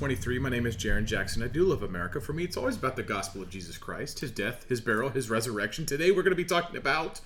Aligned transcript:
2023. 0.00 0.38
My 0.38 0.48
name 0.48 0.64
is 0.64 0.78
Jarrin 0.78 1.04
Jackson. 1.04 1.42
I 1.42 1.48
do 1.48 1.62
love 1.62 1.82
America. 1.82 2.22
For 2.22 2.32
me, 2.32 2.44
it's 2.44 2.56
always 2.56 2.78
about 2.78 2.96
the 2.96 3.02
gospel 3.02 3.42
of 3.42 3.50
Jesus 3.50 3.76
Christ, 3.76 4.20
his 4.20 4.30
death, 4.30 4.64
his 4.66 4.80
burial, 4.80 5.10
his 5.10 5.28
resurrection. 5.28 5.84
Today, 5.84 6.10
we're 6.10 6.22
going 6.22 6.30
to 6.30 6.36
be 6.36 6.42
talking 6.42 6.74
about 6.74 7.20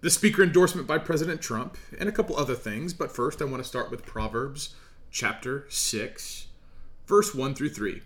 the 0.00 0.08
speaker 0.08 0.42
endorsement 0.42 0.86
by 0.86 0.96
President 0.96 1.42
Trump 1.42 1.76
and 1.98 2.08
a 2.08 2.12
couple 2.12 2.34
other 2.34 2.54
things. 2.54 2.94
But 2.94 3.14
first, 3.14 3.42
I 3.42 3.44
want 3.44 3.62
to 3.62 3.68
start 3.68 3.90
with 3.90 4.06
Proverbs 4.06 4.74
chapter 5.10 5.66
6, 5.68 6.46
verse 7.06 7.34
1 7.34 7.54
through 7.54 7.68
3. 7.68 8.00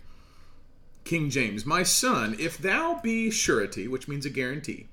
King 1.04 1.30
James, 1.30 1.64
My 1.64 1.84
son, 1.84 2.34
if 2.36 2.58
thou 2.58 2.98
be 3.00 3.30
surety, 3.30 3.86
which 3.86 4.08
means 4.08 4.26
a 4.26 4.30
guarantee, 4.30 4.88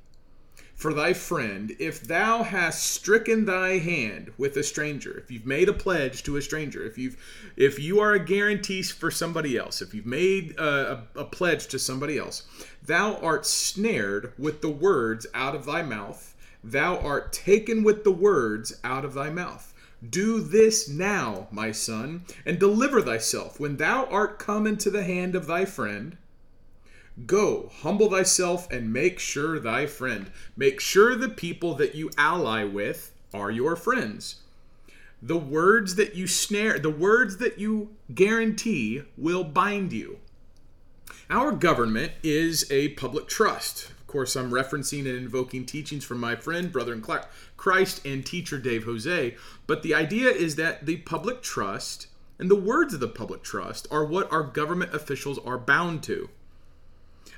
for 0.77 0.93
thy 0.93 1.11
friend, 1.11 1.75
if 1.79 2.01
thou 2.01 2.43
hast 2.43 2.85
stricken 2.85 3.45
thy 3.45 3.79
hand 3.79 4.31
with 4.37 4.55
a 4.55 4.63
stranger, 4.63 5.17
if 5.17 5.31
you've 5.31 5.45
made 5.45 5.67
a 5.67 5.73
pledge 5.73 6.21
to 6.21 6.37
a 6.37 6.41
stranger, 6.41 6.85
if 6.85 6.99
you've 6.99 7.17
if 7.57 7.79
you 7.79 7.99
are 7.99 8.13
a 8.13 8.23
guarantee 8.23 8.83
for 8.83 9.09
somebody 9.09 9.57
else, 9.57 9.81
if 9.81 9.95
you've 9.95 10.05
made 10.05 10.55
a, 10.59 11.07
a, 11.15 11.21
a 11.21 11.25
pledge 11.25 11.65
to 11.67 11.79
somebody 11.79 12.19
else, 12.19 12.43
thou 12.85 13.15
art 13.15 13.47
snared 13.47 14.33
with 14.37 14.61
the 14.61 14.69
words 14.69 15.25
out 15.33 15.55
of 15.55 15.65
thy 15.65 15.81
mouth, 15.81 16.35
thou 16.63 16.99
art 16.99 17.33
taken 17.33 17.83
with 17.83 18.03
the 18.03 18.11
words 18.11 18.79
out 18.83 19.03
of 19.03 19.15
thy 19.15 19.31
mouth. 19.31 19.73
Do 20.07 20.41
this 20.41 20.87
now, 20.87 21.47
my 21.49 21.71
son, 21.71 22.23
and 22.45 22.59
deliver 22.59 23.01
thyself 23.01 23.59
when 23.59 23.77
thou 23.77 24.05
art 24.05 24.37
come 24.37 24.67
into 24.67 24.91
the 24.91 25.03
hand 25.03 25.33
of 25.33 25.47
thy 25.47 25.65
friend 25.65 26.17
Go, 27.25 27.71
humble 27.81 28.11
thyself, 28.11 28.71
and 28.71 28.93
make 28.93 29.17
sure 29.17 29.59
thy 29.59 29.87
friend. 29.87 30.29
Make 30.55 30.79
sure 30.79 31.15
the 31.15 31.29
people 31.29 31.73
that 31.75 31.95
you 31.95 32.11
ally 32.17 32.63
with 32.63 33.11
are 33.33 33.49
your 33.49 33.75
friends. 33.75 34.35
The 35.21 35.37
words 35.37 35.95
that 35.95 36.13
you 36.13 36.27
snare, 36.27 36.77
the 36.77 36.91
words 36.91 37.37
that 37.37 37.57
you 37.57 37.95
guarantee 38.13 39.01
will 39.17 39.43
bind 39.43 39.91
you. 39.91 40.19
Our 41.29 41.51
government 41.51 42.11
is 42.21 42.69
a 42.71 42.89
public 42.89 43.27
trust. 43.27 43.89
Of 43.89 44.05
course, 44.05 44.35
I'm 44.35 44.51
referencing 44.51 44.99
and 44.99 45.17
invoking 45.17 45.65
teachings 45.65 46.05
from 46.05 46.19
my 46.19 46.35
friend, 46.35 46.71
brother 46.71 46.93
in 46.93 47.03
Christ, 47.57 48.05
and 48.05 48.25
teacher 48.25 48.59
Dave 48.59 48.83
Jose. 48.83 49.35
But 49.65 49.81
the 49.81 49.95
idea 49.95 50.29
is 50.29 50.55
that 50.55 50.85
the 50.85 50.97
public 50.97 51.41
trust 51.41 52.07
and 52.39 52.49
the 52.49 52.55
words 52.55 52.93
of 52.93 52.99
the 52.99 53.07
public 53.07 53.41
trust 53.41 53.87
are 53.89 54.05
what 54.05 54.31
our 54.31 54.43
government 54.43 54.93
officials 54.93 55.39
are 55.39 55.57
bound 55.57 56.03
to. 56.03 56.29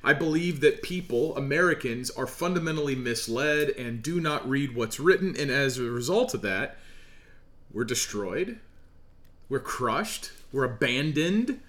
I 0.04 0.14
believe 0.14 0.62
that 0.62 0.82
people, 0.82 1.36
Americans, 1.36 2.10
are 2.12 2.28
fundamentally 2.28 2.96
misled 2.96 3.70
and 3.70 4.02
do 4.02 4.22
not 4.22 4.48
read 4.48 4.76
what's 4.76 5.00
written. 5.00 5.36
And 5.38 5.52
as 5.52 5.78
a 5.78 5.84
result 5.84 6.34
of 6.34 6.42
that, 6.44 6.78
we're 7.72 7.84
destroyed, 7.84 8.60
we're 9.48 9.60
crushed, 9.60 10.32
we're 10.52 10.64
abandoned. 10.64 11.60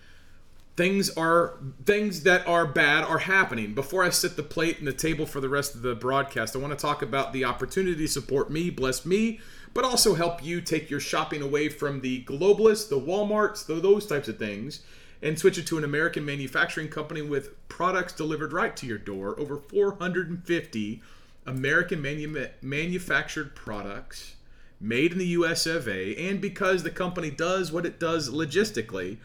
Things 0.77 1.11
are 1.11 1.59
things 1.85 2.23
that 2.23 2.47
are 2.47 2.65
bad 2.65 3.05
are 3.05 3.19
happening. 3.19 3.75
Before 3.75 4.03
I 4.03 4.11
set 4.11 4.37
the 4.37 4.43
plate 4.43 4.79
and 4.79 4.87
the 4.87 4.93
table 4.93 5.27
for 5.27 5.41
the 5.41 5.49
rest 5.49 5.75
of 5.75 5.83
the 5.83 5.95
broadcast, 5.95 6.57
I 6.57 6.59
want 6.59 6.73
to 6.73 6.81
talk 6.81 7.03
about 7.03 7.33
the 7.33 7.45
opportunity 7.45 7.97
to 7.97 8.09
support 8.09 8.51
me, 8.51 8.71
bless 8.71 9.05
me, 9.05 9.41
but 9.75 9.85
also 9.85 10.15
help 10.15 10.43
you 10.43 10.61
take 10.63 10.89
your 10.89 11.01
shopping 11.01 11.43
away 11.43 11.69
from 11.69 12.01
the 12.01 12.25
globalists, 12.25 12.89
the 12.89 13.01
Walmarts, 13.01 13.67
those 13.67 14.07
types 14.07 14.29
of 14.29 14.39
things, 14.39 14.81
and 15.23 15.39
switch 15.39 15.59
it 15.59 15.67
to 15.67 15.79
an 15.79 15.85
American 15.85 16.25
manufacturing 16.25 16.89
company 16.89 17.23
with 17.23 17.69
products 17.69 18.13
delivered 18.13 18.53
right 18.53 18.77
to 18.77 18.87
your 18.87 18.99
door. 18.99 19.39
Over 19.39 19.57
450 19.57 21.03
American 21.47 22.03
manu- 22.03 22.49
manufactured 22.63 23.55
products 23.55 24.37
made 24.81 25.13
in 25.13 25.19
the 25.19 25.27
US 25.27 25.67
of 25.67 25.87
A. 25.89 26.17
And 26.17 26.41
because 26.41 26.83
the 26.83 26.91
company 26.91 27.31
does 27.31 27.71
what 27.71 27.85
it 27.85 28.01
does 28.01 28.31
logistically, 28.31 29.19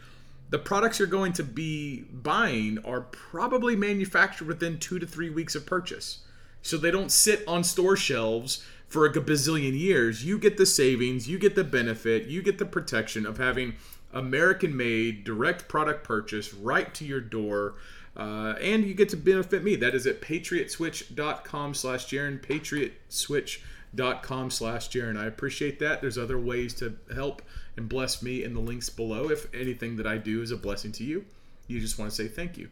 the 0.50 0.58
products 0.58 0.98
you're 0.98 1.08
going 1.08 1.32
to 1.34 1.42
be 1.42 2.02
buying 2.12 2.78
are 2.84 3.00
probably 3.00 3.74
manufactured 3.74 4.46
within 4.46 4.78
two 4.78 4.98
to 4.98 5.06
three 5.06 5.30
weeks 5.30 5.54
of 5.54 5.66
purchase. 5.66 6.20
So 6.62 6.76
they 6.76 6.90
don't 6.90 7.10
sit 7.10 7.46
on 7.48 7.64
store 7.64 7.96
shelves 7.96 8.64
for 8.88 9.06
a 9.06 9.12
bazillion 9.12 9.78
years. 9.78 10.24
You 10.24 10.38
get 10.38 10.56
the 10.56 10.66
savings, 10.66 11.28
you 11.28 11.38
get 11.38 11.54
the 11.54 11.64
benefit, 11.64 12.26
you 12.26 12.42
get 12.42 12.58
the 12.58 12.64
protection 12.64 13.26
of 13.26 13.38
having 13.38 13.74
American 14.16 14.76
made, 14.76 15.24
direct 15.24 15.68
product 15.68 16.04
purchase 16.04 16.54
right 16.54 16.94
to 16.94 17.04
your 17.04 17.20
door. 17.20 17.74
Uh, 18.16 18.54
and 18.62 18.84
you 18.84 18.94
get 18.94 19.10
to 19.10 19.16
benefit 19.16 19.62
me. 19.62 19.76
That 19.76 19.94
is 19.94 20.06
at 20.06 20.22
patriotswitch.com 20.22 21.74
slash 21.74 22.06
Jarrin, 22.06 22.40
patriotswitch.com 22.40 24.50
slash 24.50 24.88
Jarrin. 24.88 25.18
I 25.18 25.26
appreciate 25.26 25.78
that. 25.80 26.00
There's 26.00 26.16
other 26.16 26.38
ways 26.38 26.72
to 26.74 26.96
help 27.14 27.42
and 27.76 27.88
bless 27.88 28.22
me 28.22 28.42
in 28.42 28.54
the 28.54 28.60
links 28.60 28.88
below. 28.88 29.30
If 29.30 29.54
anything 29.54 29.96
that 29.96 30.06
I 30.06 30.16
do 30.16 30.40
is 30.40 30.50
a 30.50 30.56
blessing 30.56 30.92
to 30.92 31.04
you, 31.04 31.26
you 31.66 31.78
just 31.78 31.98
want 31.98 32.10
to 32.10 32.16
say 32.16 32.26
thank 32.26 32.56
you. 32.56 32.70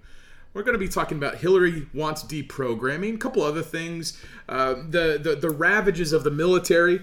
We're 0.55 0.63
going 0.63 0.75
to 0.75 0.79
be 0.79 0.89
talking 0.89 1.19
about 1.19 1.37
Hillary 1.37 1.89
wants 1.93 2.23
deprogramming, 2.23 3.17
a 3.17 3.19
couple 3.19 3.43
other 3.43 3.63
things, 3.63 4.19
uh, 4.49 4.75
the, 4.89 5.19
the 5.21 5.35
the 5.35 5.51
ravages 5.51 6.13
of 6.13 6.23
the 6.23 6.31
military 6.31 7.03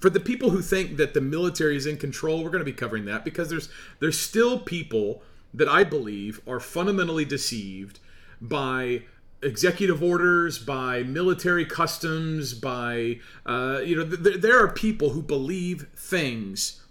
for 0.00 0.10
the 0.10 0.20
people 0.20 0.50
who 0.50 0.60
think 0.60 0.96
that 0.96 1.14
the 1.14 1.20
military 1.20 1.76
is 1.76 1.86
in 1.86 1.96
control, 1.96 2.42
we're 2.42 2.50
going 2.50 2.60
to 2.60 2.64
be 2.64 2.72
covering 2.72 3.04
that 3.06 3.24
because 3.24 3.48
there's 3.48 3.68
there's 4.00 4.18
still 4.18 4.58
people 4.58 5.22
that 5.52 5.68
I 5.68 5.84
believe 5.84 6.40
are 6.46 6.60
fundamentally 6.60 7.24
deceived 7.24 8.00
by 8.40 9.02
executive 9.42 10.02
orders, 10.02 10.58
by 10.58 11.02
military 11.02 11.64
customs, 11.64 12.54
by 12.54 13.20
uh, 13.46 13.80
you 13.84 13.96
know 13.96 14.16
th- 14.16 14.40
there 14.40 14.58
are 14.58 14.72
people 14.72 15.10
who 15.10 15.22
believe 15.22 15.86
things 15.96 16.82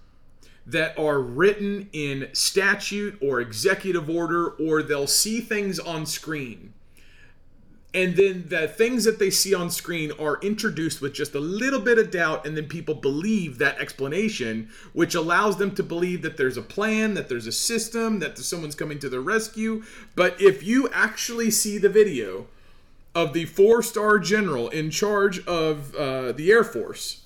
that 0.66 0.98
are 0.98 1.20
written 1.20 1.90
in 1.92 2.30
statute 2.32 3.18
or 3.22 3.42
executive 3.42 4.10
order, 4.10 4.50
or 4.52 4.82
they'll 4.82 5.08
see 5.08 5.42
things 5.42 5.78
on 5.78 6.06
screen 6.06 6.74
and 7.96 8.16
then 8.16 8.46
the 8.48 8.68
things 8.68 9.04
that 9.04 9.20
they 9.20 9.30
see 9.30 9.54
on 9.54 9.70
screen 9.70 10.12
are 10.20 10.40
introduced 10.42 11.00
with 11.00 11.14
just 11.14 11.36
a 11.36 11.40
little 11.40 11.80
bit 11.80 12.00
of 12.00 12.10
doubt 12.10 12.46
and 12.46 12.58
then 12.58 12.66
people 12.68 12.96
believe 12.96 13.60
that 13.60 13.78
explanation 13.80 14.70
which 14.94 15.14
allows 15.14 15.58
them 15.58 15.76
to 15.76 15.84
believe 15.84 16.24
that 16.24 16.38
there's 16.38 16.58
a 16.58 16.62
plan 16.62 17.14
that 17.14 17.30
there's 17.30 17.46
a 17.46 17.52
system 17.52 18.20
that 18.20 18.38
someone's 18.38 18.76
coming 18.76 18.98
to 19.00 19.10
their 19.10 19.22
rescue. 19.22 19.84
But 20.16 20.42
if 20.42 20.64
you 20.64 20.90
actually 20.92 21.52
see 21.52 21.78
the 21.78 21.90
video 21.90 22.48
of 23.14 23.34
the 23.34 23.46
four 23.46 23.84
star 23.84 24.18
general 24.18 24.70
in 24.70 24.90
charge 24.90 25.46
of 25.46 25.94
uh, 25.96 26.32
the 26.32 26.52
air 26.52 26.64
force 26.64 27.22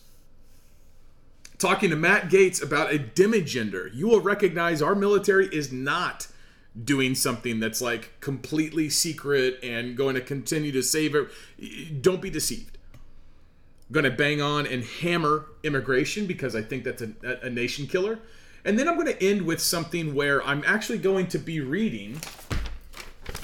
talking 1.57 1.89
to 1.89 1.95
Matt 1.95 2.29
Gaetz 2.29 2.61
about 2.61 2.93
a 2.93 2.99
demigender 2.99 3.89
you 3.93 4.07
will 4.07 4.19
recognize 4.19 4.81
our 4.81 4.95
military 4.95 5.47
is 5.47 5.71
not 5.71 6.27
doing 6.83 7.15
something 7.15 7.59
that's 7.59 7.81
like 7.81 8.19
completely 8.19 8.89
secret 8.89 9.59
and 9.63 9.97
going 9.97 10.15
to 10.15 10.21
continue 10.21 10.71
to 10.71 10.83
save 10.83 11.15
it. 11.15 12.01
Don't 12.01 12.21
be 12.21 12.29
deceived. 12.29 12.77
I'm 12.93 13.93
going 13.93 14.03
to 14.03 14.11
bang 14.11 14.41
on 14.41 14.67
and 14.67 14.83
hammer 14.83 15.45
immigration 15.63 16.27
because 16.27 16.55
I 16.55 16.61
think 16.61 16.83
that's 16.83 17.01
a, 17.01 17.11
a 17.43 17.49
nation 17.49 17.87
killer. 17.87 18.19
And 18.65 18.77
then 18.77 18.87
I'm 18.87 18.95
going 18.95 19.07
to 19.07 19.23
end 19.23 19.43
with 19.43 19.61
something 19.61 20.13
where 20.13 20.45
I'm 20.45 20.63
actually 20.65 20.97
going 20.97 21.27
to 21.27 21.39
be 21.39 21.61
reading. 21.61 22.19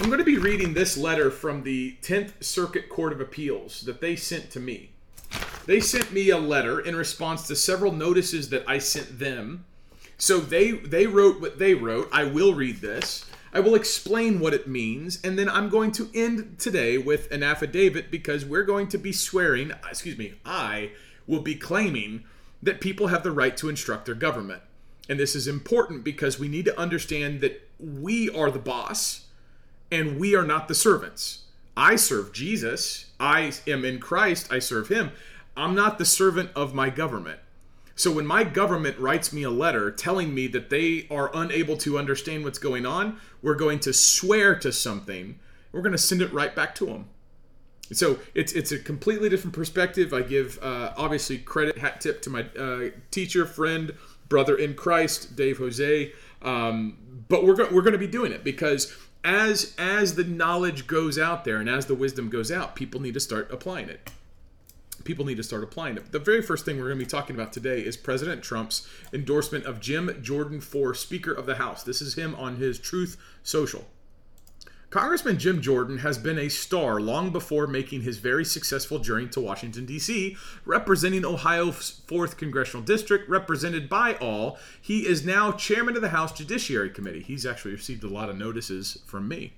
I'm 0.00 0.06
going 0.06 0.18
to 0.18 0.24
be 0.24 0.38
reading 0.38 0.74
this 0.74 0.96
letter 0.96 1.30
from 1.30 1.62
the 1.62 1.96
10th 2.02 2.44
Circuit 2.44 2.88
Court 2.88 3.12
of 3.12 3.20
Appeals 3.20 3.82
that 3.82 4.00
they 4.00 4.16
sent 4.16 4.50
to 4.50 4.60
me. 4.60 4.90
They 5.66 5.80
sent 5.80 6.12
me 6.12 6.28
a 6.28 6.38
letter 6.38 6.80
in 6.80 6.94
response 6.94 7.46
to 7.46 7.56
several 7.56 7.92
notices 7.92 8.50
that 8.50 8.64
I 8.68 8.78
sent 8.78 9.18
them 9.18 9.64
so 10.16 10.38
they 10.38 10.72
they 10.72 11.06
wrote 11.06 11.40
what 11.40 11.58
they 11.58 11.74
wrote. 11.74 12.08
I 12.12 12.24
will 12.24 12.54
read 12.54 12.76
this. 12.76 13.24
I 13.52 13.60
will 13.60 13.76
explain 13.76 14.40
what 14.40 14.52
it 14.52 14.66
means, 14.66 15.20
and 15.22 15.38
then 15.38 15.48
I'm 15.48 15.68
going 15.68 15.92
to 15.92 16.10
end 16.12 16.58
today 16.58 16.98
with 16.98 17.30
an 17.30 17.44
affidavit 17.44 18.10
because 18.10 18.44
we're 18.44 18.64
going 18.64 18.88
to 18.88 18.98
be 18.98 19.12
swearing, 19.12 19.72
excuse 19.88 20.18
me, 20.18 20.34
I 20.44 20.90
will 21.28 21.40
be 21.40 21.54
claiming 21.54 22.24
that 22.60 22.80
people 22.80 23.08
have 23.08 23.22
the 23.22 23.30
right 23.30 23.56
to 23.58 23.68
instruct 23.68 24.06
their 24.06 24.16
government. 24.16 24.62
And 25.08 25.20
this 25.20 25.36
is 25.36 25.46
important 25.46 26.02
because 26.02 26.38
we 26.38 26.48
need 26.48 26.64
to 26.64 26.78
understand 26.78 27.42
that 27.42 27.68
we 27.78 28.28
are 28.30 28.50
the 28.50 28.58
boss 28.58 29.26
and 29.92 30.18
we 30.18 30.34
are 30.34 30.46
not 30.46 30.66
the 30.66 30.74
servants. 30.74 31.42
I 31.76 31.96
serve 31.96 32.32
Jesus. 32.32 33.12
I 33.20 33.52
am 33.66 33.84
in 33.84 34.00
Christ. 34.00 34.52
I 34.52 34.58
serve 34.58 34.88
him. 34.88 35.12
I'm 35.56 35.74
not 35.74 35.98
the 35.98 36.04
servant 36.04 36.50
of 36.56 36.74
my 36.74 36.90
government. 36.90 37.38
So 37.96 38.10
when 38.10 38.26
my 38.26 38.42
government 38.44 38.98
writes 38.98 39.32
me 39.32 39.44
a 39.44 39.50
letter 39.50 39.90
telling 39.90 40.34
me 40.34 40.48
that 40.48 40.70
they 40.70 41.06
are 41.10 41.30
unable 41.34 41.76
to 41.78 41.98
understand 41.98 42.44
what's 42.44 42.58
going 42.58 42.84
on, 42.84 43.20
we're 43.40 43.54
going 43.54 43.78
to 43.80 43.92
swear 43.92 44.56
to 44.56 44.72
something. 44.72 45.38
We're 45.70 45.82
going 45.82 45.92
to 45.92 45.98
send 45.98 46.20
it 46.20 46.32
right 46.32 46.54
back 46.54 46.74
to 46.76 46.86
them. 46.86 47.06
So 47.92 48.18
it's 48.34 48.52
it's 48.54 48.72
a 48.72 48.78
completely 48.78 49.28
different 49.28 49.54
perspective. 49.54 50.12
I 50.14 50.22
give 50.22 50.58
uh, 50.62 50.94
obviously 50.96 51.38
credit 51.38 51.78
hat 51.78 52.00
tip 52.00 52.22
to 52.22 52.30
my 52.30 52.46
uh, 52.58 52.90
teacher, 53.10 53.44
friend, 53.44 53.94
brother 54.28 54.56
in 54.56 54.74
Christ, 54.74 55.36
Dave 55.36 55.58
Jose. 55.58 56.12
Um, 56.40 57.24
but 57.28 57.44
we're 57.44 57.54
go- 57.54 57.68
we're 57.70 57.82
going 57.82 57.92
to 57.92 57.98
be 57.98 58.06
doing 58.06 58.32
it 58.32 58.42
because 58.42 58.96
as 59.22 59.74
as 59.78 60.14
the 60.14 60.24
knowledge 60.24 60.86
goes 60.86 61.18
out 61.18 61.44
there 61.44 61.58
and 61.58 61.68
as 61.68 61.86
the 61.86 61.94
wisdom 61.94 62.30
goes 62.30 62.50
out, 62.50 62.74
people 62.74 63.00
need 63.00 63.14
to 63.14 63.20
start 63.20 63.52
applying 63.52 63.90
it 63.90 64.10
people 65.04 65.24
need 65.24 65.36
to 65.36 65.42
start 65.42 65.62
applying 65.62 65.96
it. 65.96 66.12
The 66.12 66.18
very 66.18 66.42
first 66.42 66.64
thing 66.64 66.78
we're 66.78 66.88
going 66.88 66.98
to 66.98 67.04
be 67.04 67.10
talking 67.10 67.36
about 67.36 67.52
today 67.52 67.80
is 67.80 67.96
President 67.96 68.42
Trump's 68.42 68.88
endorsement 69.12 69.66
of 69.66 69.80
Jim 69.80 70.18
Jordan 70.22 70.60
for 70.60 70.94
Speaker 70.94 71.32
of 71.32 71.46
the 71.46 71.56
House. 71.56 71.82
This 71.82 72.02
is 72.02 72.14
him 72.14 72.34
on 72.36 72.56
his 72.56 72.78
Truth 72.78 73.16
Social. 73.42 73.86
Congressman 74.94 75.40
Jim 75.40 75.60
Jordan 75.60 75.98
has 75.98 76.18
been 76.18 76.38
a 76.38 76.48
star 76.48 77.00
long 77.00 77.30
before 77.30 77.66
making 77.66 78.02
his 78.02 78.18
very 78.18 78.44
successful 78.44 79.00
journey 79.00 79.26
to 79.26 79.40
Washington, 79.40 79.86
D.C., 79.86 80.36
representing 80.64 81.24
Ohio's 81.24 82.00
4th 82.06 82.36
Congressional 82.36 82.84
District, 82.84 83.28
represented 83.28 83.88
by 83.88 84.14
all. 84.14 84.56
He 84.80 85.04
is 85.04 85.26
now 85.26 85.50
chairman 85.50 85.96
of 85.96 86.02
the 86.02 86.10
House 86.10 86.32
Judiciary 86.32 86.90
Committee. 86.90 87.22
He's 87.22 87.44
actually 87.44 87.72
received 87.72 88.04
a 88.04 88.08
lot 88.08 88.30
of 88.30 88.38
notices 88.38 88.98
from 89.04 89.26
me. 89.26 89.54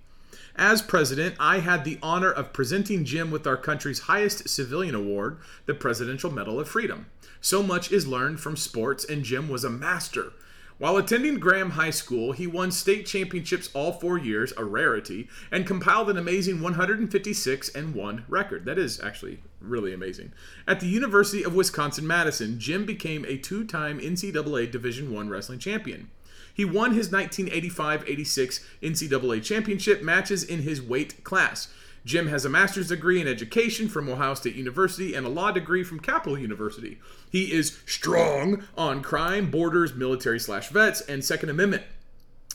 As 0.59 0.81
president, 0.81 1.35
I 1.39 1.59
had 1.59 1.85
the 1.85 1.99
honor 2.03 2.33
of 2.33 2.55
presenting 2.55 3.05
Jim 3.05 3.31
with 3.31 3.47
our 3.47 3.59
country's 3.59 4.01
highest 4.01 4.49
civilian 4.49 4.95
award, 4.95 5.37
the 5.67 5.75
Presidential 5.75 6.31
Medal 6.31 6.59
of 6.59 6.67
Freedom. 6.67 7.07
So 7.43 7.63
much 7.63 7.93
is 7.93 8.07
learned 8.07 8.41
from 8.41 8.57
sports, 8.57 9.05
and 9.05 9.23
Jim 9.23 9.51
was 9.51 9.65
a 9.65 9.71
master. 9.71 10.33
While 10.79 10.97
attending 10.97 11.41
Graham 11.41 11.71
High 11.71 11.91
School, 11.91 12.33
he 12.33 12.47
won 12.47 12.71
state 12.71 13.05
championships 13.05 13.69
all 13.75 13.93
four 13.93 14.17
years, 14.17 14.55
a 14.57 14.65
rarity, 14.65 15.29
and 15.53 15.67
compiled 15.67 16.09
an 16.09 16.17
amazing 16.17 16.63
156 16.63 17.69
and 17.75 17.95
1 17.95 18.25
record. 18.27 18.65
That 18.65 18.79
is 18.79 18.99
actually 18.99 19.41
really 19.61 19.93
amazing. 19.93 20.33
At 20.67 20.81
the 20.81 20.87
University 20.87 21.43
of 21.43 21.55
Wisconsin 21.55 22.07
Madison, 22.07 22.59
Jim 22.59 22.87
became 22.87 23.27
a 23.27 23.37
two-time 23.37 24.01
NCAA 24.01 24.71
Division 24.71 25.15
I 25.15 25.23
wrestling 25.29 25.59
champion. 25.59 26.11
He 26.57 26.65
won 26.65 26.95
his 26.95 27.13
1985 27.13 28.09
86 28.09 28.65
NCAA 28.83 29.45
championship 29.45 30.03
matches 30.03 30.43
in 30.43 30.63
his 30.63 30.81
weight 30.81 31.23
class. 31.23 31.69
Jim 32.07 32.29
has 32.29 32.47
a 32.47 32.49
master's 32.49 32.89
degree 32.89 33.21
in 33.21 33.29
education 33.29 33.89
from 33.89 34.09
Ohio 34.09 34.33
State 34.33 34.55
University 34.55 35.15
and 35.15 35.27
a 35.27 35.29
law 35.29 35.53
degree 35.53 35.85
from 35.85 36.01
Capital 36.01 36.39
University. 36.39 36.99
He 37.31 37.53
is 37.53 37.79
strong 37.85 38.63
on 38.75 39.03
crime, 39.03 39.51
borders, 39.51 39.95
military 39.95 40.41
slash 40.41 40.71
vets, 40.71 41.03
and 41.03 41.23
Second 41.23 41.51
Amendment. 41.51 41.83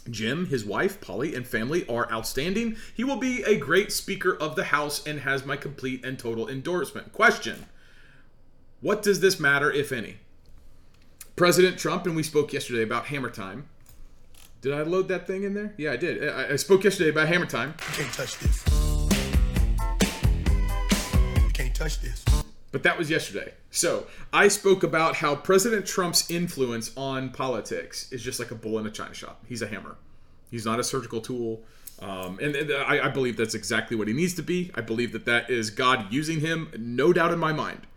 Jim, 0.10 0.48
his 0.48 0.66
wife, 0.66 1.00
Polly, 1.00 1.36
and 1.36 1.46
family 1.46 1.88
are 1.88 2.12
outstanding. 2.12 2.78
He 2.96 3.04
will 3.04 3.18
be 3.18 3.44
a 3.44 3.56
great 3.56 3.92
Speaker 3.92 4.36
of 4.36 4.56
the 4.56 4.64
House 4.64 5.06
and 5.06 5.20
has 5.20 5.46
my 5.46 5.58
complete 5.58 6.04
and 6.04 6.18
total 6.18 6.50
endorsement. 6.50 7.14
Question 7.14 7.68
What 8.80 9.04
does 9.04 9.20
this 9.20 9.40
matter, 9.40 9.72
if 9.72 9.92
any? 9.92 10.18
President 11.36 11.78
Trump, 11.78 12.08
and 12.08 12.16
we 12.16 12.24
spoke 12.24 12.52
yesterday 12.52 12.82
about 12.82 13.06
hammer 13.06 13.30
time, 13.30 13.68
did 14.62 14.74
I 14.74 14.84
load 14.84 15.08
that 15.08 15.26
thing 15.26 15.44
in 15.44 15.56
there? 15.56 15.74
Yeah, 15.78 15.92
I 15.92 15.98
did. 15.98 16.28
I, 16.30 16.54
I 16.54 16.56
spoke 16.56 16.84
yesterday 16.84 17.10
about 17.10 17.28
Hammer 17.28 17.48
Time. 17.48 17.74
You 17.80 18.04
can't 18.04 18.14
touch 18.14 18.38
this. 18.38 18.64
You 21.44 21.50
can't 21.52 21.74
touch 21.74 22.00
this. 22.00 22.24
But 22.72 22.84
that 22.84 22.98
was 22.98 23.10
yesterday. 23.10 23.54
So 23.72 24.06
I 24.32 24.48
spoke 24.48 24.84
about 24.84 25.16
how 25.16 25.36
President 25.36 25.86
Trump's 25.86 26.30
influence 26.30 26.92
on 26.96 27.32
politics 27.32 28.12
is 28.12 28.22
just 28.22 28.40
like 28.40 28.52
a 28.52 28.56
bull 28.56 28.78
in 28.78 28.86
a 28.86 28.92
china 28.92 29.16
shop. 29.16 29.44
He's 29.50 29.64
a 29.64 29.68
hammer. 29.68 29.98
He's 30.52 30.66
not 30.66 30.80
a 30.80 30.84
surgical 30.84 31.22
tool. 31.22 31.64
Um, 32.00 32.40
and, 32.40 32.56
and 32.56 32.72
I, 32.72 33.08
I 33.08 33.10
believe 33.10 33.38
that's 33.38 33.56
exactly 33.56 33.98
what 33.98 34.08
he 34.08 34.14
needs 34.14 34.36
to 34.36 34.44
be. 34.44 34.72
I 34.76 34.82
believe 34.82 35.12
that 35.14 35.26
that 35.26 35.50
is 35.50 35.72
God 35.72 36.14
using 36.14 36.40
him, 36.40 36.72
no 36.78 37.12
doubt 37.12 37.32
in 37.32 37.40
my 37.40 37.52
mind. 37.52 37.88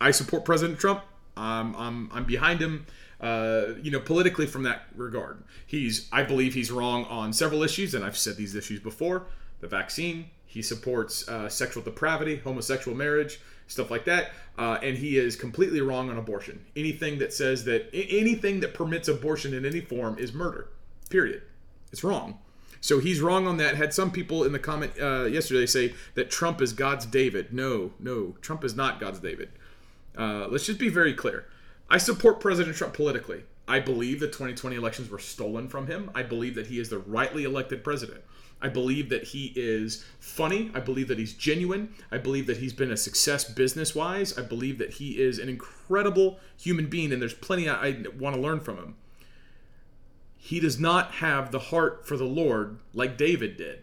I 0.00 0.10
support 0.12 0.44
President 0.44 0.78
Trump. 0.78 1.02
Um, 1.36 1.74
I'm, 1.78 2.10
I'm 2.12 2.24
behind 2.24 2.60
him 2.60 2.86
uh, 3.20 3.74
you 3.82 3.90
know, 3.90 4.00
politically 4.00 4.46
from 4.46 4.62
that 4.64 4.86
regard. 4.94 5.42
He's, 5.66 6.08
I 6.12 6.22
believe, 6.22 6.54
he's 6.54 6.70
wrong 6.70 7.04
on 7.06 7.32
several 7.32 7.62
issues, 7.62 7.94
and 7.94 8.04
I've 8.04 8.18
said 8.18 8.36
these 8.36 8.54
issues 8.54 8.80
before. 8.80 9.26
The 9.60 9.68
vaccine. 9.68 10.30
He 10.44 10.62
supports 10.62 11.28
uh, 11.28 11.48
sexual 11.48 11.82
depravity, 11.82 12.36
homosexual 12.36 12.96
marriage, 12.96 13.40
stuff 13.66 13.90
like 13.90 14.04
that, 14.06 14.30
uh, 14.58 14.78
and 14.82 14.96
he 14.96 15.18
is 15.18 15.36
completely 15.36 15.80
wrong 15.80 16.08
on 16.08 16.16
abortion. 16.16 16.64
Anything 16.74 17.18
that 17.18 17.32
says 17.32 17.64
that 17.64 17.88
anything 17.92 18.60
that 18.60 18.72
permits 18.72 19.08
abortion 19.08 19.52
in 19.52 19.66
any 19.66 19.80
form 19.80 20.18
is 20.18 20.32
murder. 20.32 20.68
Period. 21.10 21.42
It's 21.92 22.04
wrong. 22.04 22.38
So 22.80 23.00
he's 23.00 23.20
wrong 23.20 23.46
on 23.46 23.56
that. 23.56 23.76
Had 23.76 23.92
some 23.92 24.10
people 24.10 24.44
in 24.44 24.52
the 24.52 24.58
comment 24.58 24.92
uh, 25.00 25.24
yesterday 25.24 25.66
say 25.66 25.94
that 26.14 26.30
Trump 26.30 26.62
is 26.62 26.72
God's 26.72 27.04
David. 27.06 27.52
No, 27.52 27.92
no, 27.98 28.36
Trump 28.40 28.64
is 28.64 28.76
not 28.76 29.00
God's 29.00 29.18
David. 29.18 29.50
Uh, 30.16 30.46
let's 30.48 30.66
just 30.66 30.78
be 30.78 30.88
very 30.88 31.12
clear. 31.12 31.46
I 31.88 31.98
support 31.98 32.40
President 32.40 32.76
Trump 32.76 32.94
politically. 32.94 33.44
I 33.68 33.80
believe 33.80 34.20
the 34.20 34.26
2020 34.26 34.76
elections 34.76 35.10
were 35.10 35.18
stolen 35.18 35.68
from 35.68 35.86
him. 35.86 36.10
I 36.14 36.22
believe 36.22 36.54
that 36.54 36.66
he 36.68 36.78
is 36.78 36.88
the 36.88 36.98
rightly 36.98 37.44
elected 37.44 37.82
president. 37.82 38.22
I 38.60 38.68
believe 38.68 39.10
that 39.10 39.24
he 39.24 39.52
is 39.54 40.04
funny. 40.18 40.70
I 40.74 40.80
believe 40.80 41.08
that 41.08 41.18
he's 41.18 41.34
genuine. 41.34 41.94
I 42.10 42.18
believe 42.18 42.46
that 42.46 42.56
he's 42.56 42.72
been 42.72 42.90
a 42.90 42.96
success 42.96 43.44
business 43.44 43.94
wise. 43.94 44.36
I 44.38 44.42
believe 44.42 44.78
that 44.78 44.94
he 44.94 45.20
is 45.20 45.38
an 45.38 45.48
incredible 45.48 46.38
human 46.56 46.86
being, 46.86 47.12
and 47.12 47.20
there's 47.20 47.34
plenty 47.34 47.68
I, 47.68 47.88
I 47.88 48.04
want 48.18 48.34
to 48.34 48.40
learn 48.40 48.60
from 48.60 48.76
him. 48.78 48.96
He 50.38 50.58
does 50.60 50.78
not 50.78 51.12
have 51.14 51.50
the 51.50 51.58
heart 51.58 52.06
for 52.06 52.16
the 52.16 52.24
Lord 52.24 52.78
like 52.94 53.18
David 53.18 53.56
did. 53.56 53.82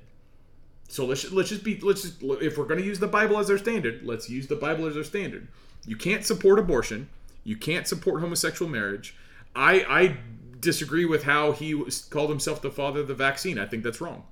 So 0.88 1.05
let's 1.05 1.31
let's 1.31 1.50
just 1.50 1.63
be 1.63 1.79
let's 1.79 2.01
just 2.03 2.24
if 2.41 2.57
we're 2.57 2.65
going 2.65 2.79
to 2.79 2.86
use 2.86 3.00
the 3.00 3.07
Bible 3.07 3.38
as 3.38 3.50
our 3.50 3.57
standard, 3.57 4.01
let's 4.03 4.29
use 4.29 4.48
the 4.48 4.55
Bible 4.55 4.88
as 4.88 4.98
our 4.98 5.03
standard. 5.03 5.48
You 5.86 5.95
can't 5.95 6.25
support 6.25 6.57
abortion. 6.57 7.10
You 7.43 7.57
can't 7.57 7.88
support 7.88 8.21
homosexual 8.21 8.69
marriage. 8.71 9.15
I 9.55 9.85
I 9.88 10.17
disagree 10.59 11.05
with 11.05 11.23
how 11.23 11.51
he 11.51 11.73
was, 11.73 12.03
called 12.03 12.29
himself 12.29 12.62
the 12.62 12.71
father 12.71 13.01
of 13.01 13.07
the 13.07 13.13
vaccine. 13.13 13.59
I 13.59 13.65
think 13.65 13.83
that's 13.83 14.01
wrong, 14.01 14.23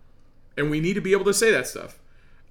and 0.57 0.69
we 0.69 0.79
need 0.79 0.93
to 0.93 1.01
be 1.01 1.11
able 1.11 1.25
to 1.25 1.33
say 1.33 1.51
that 1.51 1.67
stuff. 1.67 1.99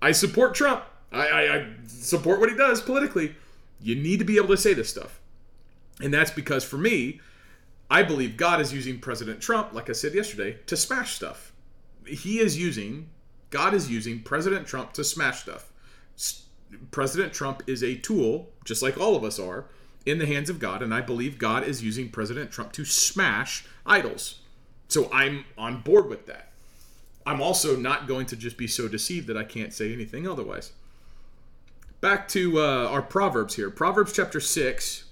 I 0.03 0.13
support 0.13 0.55
Trump. 0.55 0.85
I, 1.13 1.29
I, 1.29 1.57
I 1.57 1.67
support 1.87 2.41
what 2.41 2.51
he 2.51 2.57
does 2.57 2.81
politically. 2.81 3.35
You 3.81 3.97
need 3.97 4.19
to 4.19 4.25
be 4.25 4.37
able 4.37 4.49
to 4.49 4.57
say 4.57 4.75
this 4.75 4.91
stuff, 4.91 5.21
and 6.01 6.13
that's 6.13 6.31
because 6.31 6.65
for 6.65 6.79
me, 6.79 7.21
I 7.91 8.03
believe 8.03 8.37
God 8.37 8.61
is 8.61 8.73
using 8.73 9.01
President 9.01 9.41
Trump, 9.41 9.73
like 9.73 9.91
I 9.91 9.95
said 9.95 10.15
yesterday, 10.15 10.59
to 10.67 10.77
smash 10.77 11.15
stuff. 11.15 11.53
He 12.07 12.39
is 12.39 12.59
using 12.59 13.09
God 13.51 13.75
is 13.75 13.91
using 13.91 14.21
President 14.23 14.67
Trump 14.67 14.93
to 14.95 15.05
smash 15.05 15.43
stuff. 15.43 15.73
President 16.93 17.33
Trump 17.33 17.63
is 17.67 17.83
a 17.83 17.97
tool, 17.97 18.49
just 18.65 18.81
like 18.81 18.99
all 18.99 19.17
of 19.17 19.25
us 19.25 19.39
are, 19.39 19.67
in 20.07 20.19
the 20.19 20.27
hands 20.27 20.49
of 20.49 20.59
God, 20.59 20.83
and 20.83 20.95
I 20.95 21.01
believe 21.01 21.39
God 21.39 21.65
is 21.65 21.83
using 21.83 22.09
President 22.09 22.51
Trump 22.51 22.73
to 22.73 22.85
smash 22.85 23.65
idols. 23.85 24.41
So 24.89 25.11
I'm 25.13 25.45
on 25.59 25.83
board 25.83 26.09
with 26.09 26.27
that. 26.27 26.51
I'm 27.27 27.41
also 27.41 27.77
not 27.77 28.09
going 28.09 28.27
to 28.27 28.37
just 28.37 28.57
be 28.57 28.67
so 28.67 28.89
deceived 28.89 29.27
that 29.29 29.37
I 29.37 29.45
can't 29.45 29.73
say 29.73 29.93
anything 29.93 30.27
otherwise. 30.27 30.73
Back 32.01 32.29
to 32.29 32.61
uh, 32.61 32.89
our 32.89 33.03
Proverbs 33.03 33.57
here. 33.57 33.71
Proverbs 33.71 34.15
chapter 34.15 34.41
6. 34.41 35.05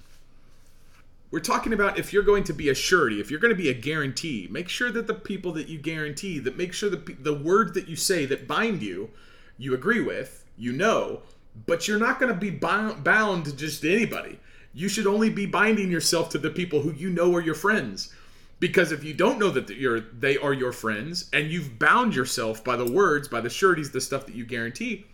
We're 1.30 1.40
talking 1.40 1.74
about 1.74 1.98
if 1.98 2.14
you're 2.14 2.22
going 2.22 2.44
to 2.44 2.54
be 2.54 2.70
a 2.70 2.74
surety, 2.74 3.20
if 3.20 3.30
you're 3.30 3.40
going 3.40 3.54
to 3.54 3.62
be 3.62 3.68
a 3.68 3.74
guarantee, 3.74 4.48
make 4.50 4.70
sure 4.70 4.90
that 4.90 5.06
the 5.06 5.14
people 5.14 5.52
that 5.52 5.68
you 5.68 5.78
guarantee, 5.78 6.38
that 6.38 6.56
make 6.56 6.72
sure 6.72 6.88
that 6.88 7.22
the 7.22 7.34
words 7.34 7.72
that 7.72 7.86
you 7.86 7.96
say 7.96 8.24
that 8.24 8.48
bind 8.48 8.82
you, 8.82 9.10
you 9.58 9.74
agree 9.74 10.00
with, 10.00 10.46
you 10.56 10.72
know, 10.72 11.20
but 11.66 11.86
you're 11.86 11.98
not 11.98 12.18
going 12.18 12.32
to 12.32 12.38
be 12.38 12.50
bound, 12.50 13.04
bound 13.04 13.44
to 13.44 13.54
just 13.54 13.84
anybody 13.84 14.40
you 14.74 14.88
should 14.88 15.06
only 15.06 15.30
be 15.30 15.46
binding 15.46 15.90
yourself 15.90 16.28
to 16.30 16.38
the 16.38 16.50
people 16.50 16.80
who 16.80 16.92
you 16.92 17.10
know 17.10 17.34
are 17.34 17.40
your 17.40 17.54
friends. 17.54 18.12
Because 18.60 18.90
if 18.90 19.04
you 19.04 19.14
don't 19.14 19.38
know 19.38 19.50
that 19.50 19.68
you're, 19.70 20.00
they 20.00 20.36
are 20.36 20.52
your 20.52 20.72
friends 20.72 21.30
and 21.32 21.48
you've 21.48 21.78
bound 21.78 22.14
yourself 22.14 22.64
by 22.64 22.76
the 22.76 22.90
words, 22.90 23.28
by 23.28 23.40
the 23.40 23.50
sureties, 23.50 23.92
the 23.92 24.00
stuff 24.00 24.26
that 24.26 24.34
you 24.34 24.44
guarantee, 24.44 25.06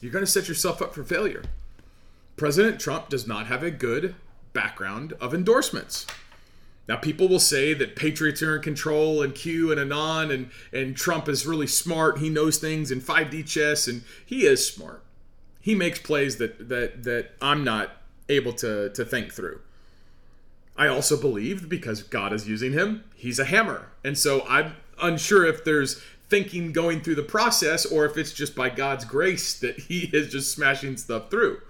you're 0.00 0.12
going 0.12 0.24
to 0.24 0.30
set 0.30 0.48
yourself 0.48 0.82
up 0.82 0.94
for 0.94 1.02
failure. 1.02 1.42
President 2.36 2.80
Trump 2.80 3.08
does 3.08 3.26
not 3.26 3.46
have 3.46 3.62
a 3.62 3.70
good 3.70 4.14
background 4.52 5.14
of 5.20 5.32
endorsements. 5.32 6.06
Now, 6.86 6.96
people 6.96 7.28
will 7.28 7.40
say 7.40 7.72
that 7.72 7.96
patriots 7.96 8.42
are 8.42 8.56
in 8.56 8.62
control 8.62 9.22
and 9.22 9.34
Q 9.34 9.70
and 9.70 9.80
Anon, 9.80 10.30
and, 10.30 10.50
and 10.72 10.94
Trump 10.94 11.28
is 11.28 11.46
really 11.46 11.66
smart. 11.66 12.18
He 12.18 12.28
knows 12.28 12.58
things 12.58 12.90
in 12.90 13.00
5D 13.00 13.46
chess, 13.46 13.88
and 13.88 14.02
he 14.26 14.44
is 14.44 14.66
smart. 14.66 15.02
He 15.62 15.74
makes 15.74 15.98
plays 15.98 16.36
that, 16.36 16.68
that, 16.68 17.04
that 17.04 17.30
I'm 17.40 17.64
not 17.64 17.92
able 18.28 18.52
to 18.54 18.90
to 18.90 19.04
think 19.04 19.32
through. 19.32 19.60
I 20.76 20.88
also 20.88 21.20
believe 21.20 21.68
because 21.68 22.02
God 22.02 22.32
is 22.32 22.48
using 22.48 22.72
him, 22.72 23.04
he's 23.14 23.38
a 23.38 23.44
hammer. 23.44 23.92
And 24.02 24.18
so 24.18 24.44
I'm 24.48 24.74
unsure 25.00 25.46
if 25.46 25.64
there's 25.64 26.02
thinking 26.28 26.72
going 26.72 27.00
through 27.00 27.14
the 27.14 27.22
process 27.22 27.86
or 27.86 28.04
if 28.06 28.16
it's 28.16 28.32
just 28.32 28.56
by 28.56 28.70
God's 28.70 29.04
grace 29.04 29.58
that 29.60 29.78
he 29.78 30.00
is 30.12 30.32
just 30.32 30.52
smashing 30.52 30.96
stuff 30.96 31.30
through. 31.30 31.60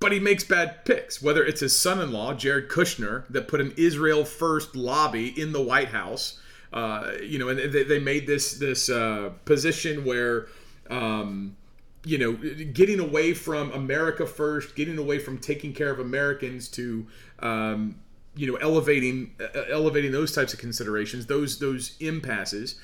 but 0.00 0.10
he 0.10 0.18
makes 0.18 0.42
bad 0.42 0.84
picks. 0.84 1.22
Whether 1.22 1.44
it's 1.44 1.60
his 1.60 1.78
son-in-law 1.78 2.34
Jared 2.34 2.68
Kushner 2.68 3.24
that 3.28 3.46
put 3.46 3.60
an 3.60 3.72
Israel 3.76 4.24
first 4.24 4.74
lobby 4.74 5.28
in 5.40 5.52
the 5.52 5.62
White 5.62 5.88
House, 5.88 6.40
uh, 6.72 7.12
you 7.22 7.38
know, 7.38 7.48
and 7.48 7.72
they, 7.72 7.84
they 7.84 8.00
made 8.00 8.26
this 8.26 8.58
this 8.58 8.88
uh, 8.90 9.30
position 9.44 10.04
where. 10.04 10.48
Um, 10.90 11.56
you 12.04 12.18
know, 12.18 12.32
getting 12.72 12.98
away 12.98 13.32
from 13.32 13.70
America 13.72 14.26
first, 14.26 14.74
getting 14.74 14.98
away 14.98 15.18
from 15.18 15.38
taking 15.38 15.72
care 15.72 15.90
of 15.90 16.00
Americans 16.00 16.68
to, 16.68 17.06
um, 17.38 17.96
you 18.34 18.50
know, 18.50 18.56
elevating 18.56 19.34
uh, 19.40 19.60
elevating 19.70 20.10
those 20.10 20.34
types 20.34 20.52
of 20.52 20.58
considerations, 20.58 21.26
those 21.26 21.58
those 21.58 21.96
impasses. 22.00 22.76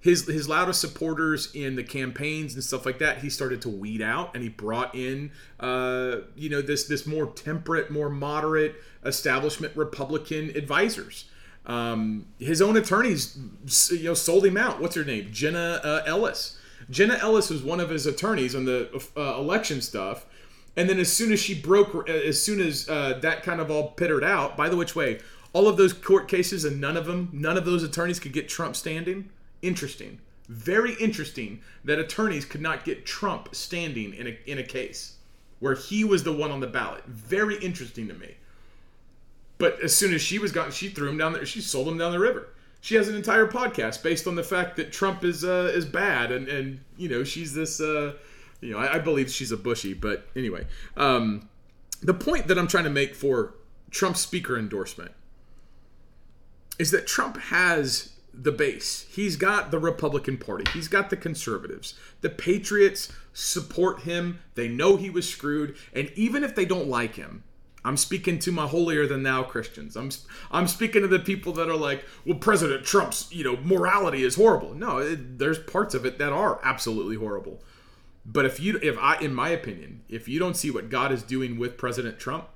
His 0.00 0.26
his 0.26 0.48
loudest 0.48 0.80
supporters 0.80 1.54
in 1.54 1.76
the 1.76 1.84
campaigns 1.84 2.54
and 2.54 2.62
stuff 2.62 2.84
like 2.84 2.98
that, 2.98 3.18
he 3.18 3.30
started 3.30 3.62
to 3.62 3.70
weed 3.70 4.02
out, 4.02 4.34
and 4.34 4.42
he 4.42 4.50
brought 4.50 4.94
in, 4.94 5.30
uh, 5.60 6.16
you 6.36 6.50
know, 6.50 6.60
this 6.60 6.84
this 6.84 7.06
more 7.06 7.26
temperate, 7.26 7.90
more 7.90 8.10
moderate 8.10 8.74
establishment 9.04 9.74
Republican 9.76 10.50
advisors. 10.56 11.26
Um, 11.64 12.26
his 12.38 12.60
own 12.60 12.76
attorneys, 12.76 13.38
you 13.90 14.04
know, 14.04 14.14
sold 14.14 14.44
him 14.44 14.58
out. 14.58 14.82
What's 14.82 14.96
her 14.96 15.04
name? 15.04 15.28
Jenna 15.32 15.80
uh, 15.82 16.02
Ellis 16.04 16.58
Jenna 16.90 17.14
Ellis 17.14 17.50
was 17.50 17.62
one 17.62 17.80
of 17.80 17.90
his 17.90 18.06
attorneys 18.06 18.54
on 18.54 18.64
the 18.64 18.88
uh, 19.16 19.38
election 19.38 19.80
stuff. 19.80 20.26
And 20.76 20.88
then 20.88 20.98
as 20.98 21.12
soon 21.12 21.32
as 21.32 21.40
she 21.40 21.54
broke, 21.54 22.08
as 22.08 22.42
soon 22.42 22.60
as 22.60 22.88
uh, 22.88 23.18
that 23.22 23.42
kind 23.42 23.60
of 23.60 23.70
all 23.70 23.90
pittered 23.90 24.24
out, 24.24 24.56
by 24.56 24.68
the 24.68 24.76
which 24.76 24.96
way, 24.96 25.20
all 25.52 25.68
of 25.68 25.76
those 25.76 25.92
court 25.92 26.26
cases 26.26 26.64
and 26.64 26.80
none 26.80 26.96
of 26.96 27.06
them, 27.06 27.28
none 27.32 27.56
of 27.56 27.64
those 27.64 27.84
attorneys 27.84 28.18
could 28.18 28.32
get 28.32 28.48
Trump 28.48 28.74
standing. 28.74 29.30
Interesting. 29.62 30.18
Very 30.48 30.94
interesting 30.94 31.60
that 31.84 31.98
attorneys 31.98 32.44
could 32.44 32.60
not 32.60 32.84
get 32.84 33.06
Trump 33.06 33.54
standing 33.54 34.12
in 34.14 34.26
a, 34.26 34.38
in 34.46 34.58
a 34.58 34.64
case 34.64 35.16
where 35.60 35.74
he 35.74 36.04
was 36.04 36.24
the 36.24 36.32
one 36.32 36.50
on 36.50 36.60
the 36.60 36.66
ballot. 36.66 37.04
Very 37.06 37.56
interesting 37.58 38.08
to 38.08 38.14
me. 38.14 38.34
But 39.56 39.80
as 39.80 39.94
soon 39.94 40.12
as 40.12 40.20
she 40.20 40.40
was 40.40 40.50
gone, 40.50 40.72
she 40.72 40.88
threw 40.88 41.08
him 41.08 41.16
down 41.16 41.32
there. 41.32 41.46
She 41.46 41.60
sold 41.60 41.86
him 41.86 41.96
down 41.96 42.12
the 42.12 42.18
river 42.18 42.48
she 42.84 42.96
has 42.96 43.08
an 43.08 43.14
entire 43.14 43.46
podcast 43.46 44.02
based 44.02 44.26
on 44.26 44.34
the 44.34 44.42
fact 44.42 44.76
that 44.76 44.92
Trump 44.92 45.24
is 45.24 45.42
uh, 45.42 45.72
is 45.74 45.86
bad, 45.86 46.30
and 46.30 46.46
and 46.48 46.80
you 46.98 47.08
know 47.08 47.24
she's 47.24 47.54
this. 47.54 47.80
Uh, 47.80 48.12
you 48.60 48.72
know, 48.72 48.78
I, 48.78 48.96
I 48.96 48.98
believe 48.98 49.30
she's 49.30 49.50
a 49.50 49.56
bushy, 49.56 49.94
but 49.94 50.26
anyway, 50.36 50.66
um, 50.94 51.48
the 52.02 52.12
point 52.12 52.46
that 52.48 52.58
I'm 52.58 52.66
trying 52.66 52.84
to 52.84 52.90
make 52.90 53.14
for 53.14 53.54
Trump's 53.90 54.20
speaker 54.20 54.58
endorsement 54.58 55.12
is 56.78 56.90
that 56.90 57.06
Trump 57.06 57.38
has 57.38 58.10
the 58.34 58.52
base. 58.52 59.06
He's 59.10 59.36
got 59.36 59.70
the 59.70 59.78
Republican 59.78 60.36
Party. 60.36 60.70
He's 60.74 60.88
got 60.88 61.08
the 61.08 61.16
conservatives. 61.16 61.94
The 62.20 62.28
Patriots 62.28 63.10
support 63.32 64.00
him. 64.02 64.40
They 64.56 64.68
know 64.68 64.96
he 64.96 65.08
was 65.08 65.26
screwed, 65.26 65.74
and 65.94 66.10
even 66.16 66.44
if 66.44 66.54
they 66.54 66.66
don't 66.66 66.88
like 66.88 67.14
him, 67.14 67.44
I'm 67.84 67.96
speaking 67.98 68.38
to 68.40 68.52
my 68.52 68.66
holier 68.66 69.06
than 69.06 69.22
thou 69.22 69.42
Christians. 69.42 69.96
I'm 69.96 70.10
I'm 70.50 70.66
speaking 70.66 71.02
to 71.02 71.08
the 71.08 71.18
people 71.18 71.52
that 71.54 71.68
are 71.68 71.76
like, 71.76 72.04
well, 72.24 72.38
President 72.38 72.84
Trump's 72.84 73.28
you 73.32 73.44
know 73.44 73.58
morality 73.62 74.22
is 74.22 74.36
horrible. 74.36 74.74
No, 74.74 74.98
it, 74.98 75.38
there's 75.38 75.58
parts 75.58 75.94
of 75.94 76.06
it 76.06 76.18
that 76.18 76.32
are 76.32 76.60
absolutely 76.62 77.16
horrible. 77.16 77.62
But 78.26 78.46
if 78.46 78.58
you, 78.58 78.78
if 78.82 78.96
I, 78.98 79.18
in 79.18 79.34
my 79.34 79.50
opinion, 79.50 80.02
if 80.08 80.28
you 80.28 80.38
don't 80.38 80.56
see 80.56 80.70
what 80.70 80.88
God 80.88 81.12
is 81.12 81.22
doing 81.22 81.58
with 81.58 81.76
President 81.76 82.18
Trump, 82.18 82.48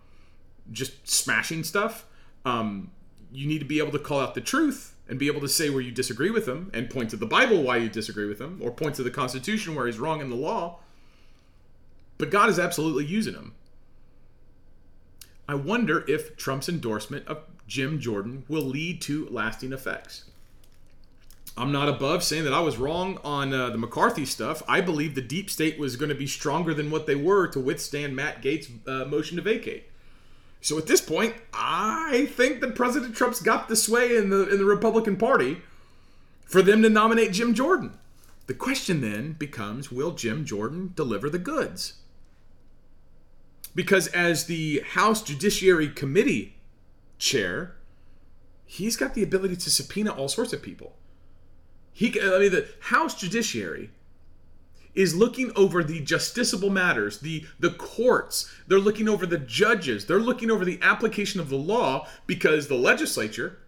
just 0.73 1.07
smashing 1.09 1.63
stuff, 1.63 2.07
um, 2.45 2.91
you 3.31 3.47
need 3.47 3.59
to 3.59 3.67
be 3.67 3.79
able 3.79 3.93
to 3.93 3.99
call 3.99 4.21
out 4.21 4.35
the 4.35 4.41
truth 4.41 4.95
and 5.09 5.19
be 5.19 5.27
able 5.27 5.41
to 5.41 5.49
say 5.49 5.69
where 5.69 5.83
you 5.83 5.91
disagree 5.91 6.31
with 6.31 6.49
him 6.49 6.71
and 6.73 6.89
point 6.89 7.11
to 7.11 7.17
the 7.17 7.27
Bible 7.27 7.63
why 7.63 7.77
you 7.77 7.89
disagree 7.91 8.27
with 8.27 8.41
him 8.41 8.61
or 8.63 8.71
point 8.71 8.95
to 8.95 9.03
the 9.03 9.11
Constitution 9.11 9.75
where 9.75 9.87
he's 9.87 9.99
wrong 9.99 10.21
in 10.21 10.31
the 10.31 10.37
law. 10.37 10.79
But 12.17 12.31
God 12.31 12.49
is 12.49 12.59
absolutely 12.59 13.05
using 13.05 13.35
him. 13.35 13.55
I 15.49 15.55
wonder 15.55 16.05
if 16.07 16.37
Trump's 16.37 16.69
endorsement 16.69 17.27
of 17.27 17.39
Jim 17.67 17.99
Jordan 18.01 18.45
will 18.49 18.63
lead 18.63 19.01
to 19.03 19.27
lasting 19.31 19.73
effects. 19.73 20.25
I'm 21.57 21.73
not 21.73 21.89
above 21.89 22.23
saying 22.23 22.45
that 22.45 22.53
I 22.53 22.61
was 22.61 22.77
wrong 22.77 23.19
on 23.25 23.53
uh, 23.53 23.71
the 23.71 23.79
McCarthy 23.79 24.25
stuff. 24.25 24.63
I 24.69 24.81
believe 24.81 25.15
the 25.15 25.23
deep 25.23 25.51
state 25.51 25.79
was 25.79 25.97
going 25.97 26.11
to 26.11 26.15
be 26.15 26.27
stronger 26.27 26.73
than 26.73 26.91
what 26.91 27.07
they 27.07 27.17
were 27.17 27.49
to 27.49 27.59
withstand 27.59 28.15
Matt 28.15 28.43
Gaetz' 28.43 28.71
uh, 28.87 29.07
motion 29.07 29.37
to 29.37 29.43
vacate. 29.43 29.85
So 30.61 30.79
at 30.79 30.87
this 30.87 31.01
point, 31.01 31.35
I 31.53 32.29
think 32.33 32.61
that 32.61 32.75
President 32.75 33.17
Trump's 33.17 33.41
got 33.41 33.69
the 33.69 33.77
sway 33.77 34.17
in 34.17 34.31
the 34.31 34.49
in 34.49 34.59
the 34.59 34.65
Republican 34.65 35.17
Party 35.17 35.59
for 36.45 36.63
them 36.63 36.83
to 36.83 36.89
nominate 36.89 37.33
Jim 37.33 37.55
Jordan. 37.55 37.99
The 38.47 38.55
question 38.55 39.01
then 39.01 39.33
becomes, 39.33 39.93
will 39.93 40.13
Jim 40.13 40.45
Jordan 40.45 40.93
deliver 40.95 41.29
the 41.29 41.39
goods? 41.39 41.95
Because 43.79 44.09
as 44.09 44.47
the 44.47 44.81
House 44.81 45.23
Judiciary 45.23 45.87
Committee 45.87 46.57
chair, 47.17 47.77
he's 48.67 48.97
got 48.97 49.15
the 49.15 49.23
ability 49.23 49.55
to 49.55 49.71
subpoena 49.71 50.11
all 50.11 50.27
sorts 50.27 50.53
of 50.53 50.63
people. 50.63 50.97
He, 51.93 52.21
I 52.21 52.41
mean, 52.41 52.51
the 52.51 52.67
House 52.81 53.15
Judiciary 53.15 53.91
is 54.97 55.15
looking 55.15 55.53
over 55.55 55.85
the 55.85 56.05
justiciable 56.05 56.73
matters, 56.73 57.21
the 57.21 57.47
the 57.61 57.71
courts. 57.71 58.53
They're 58.67 58.81
looking 58.81 59.09
over 59.09 59.27
the 59.27 59.39
judges. 59.39 60.07
They're 60.07 60.19
looking 60.19 60.51
over 60.51 60.65
the 60.65 60.81
application 60.83 61.39
of 61.39 61.49
the 61.49 61.57
law 61.57 62.09
because 62.27 62.67
the 62.67 62.75
legislature 62.75 63.61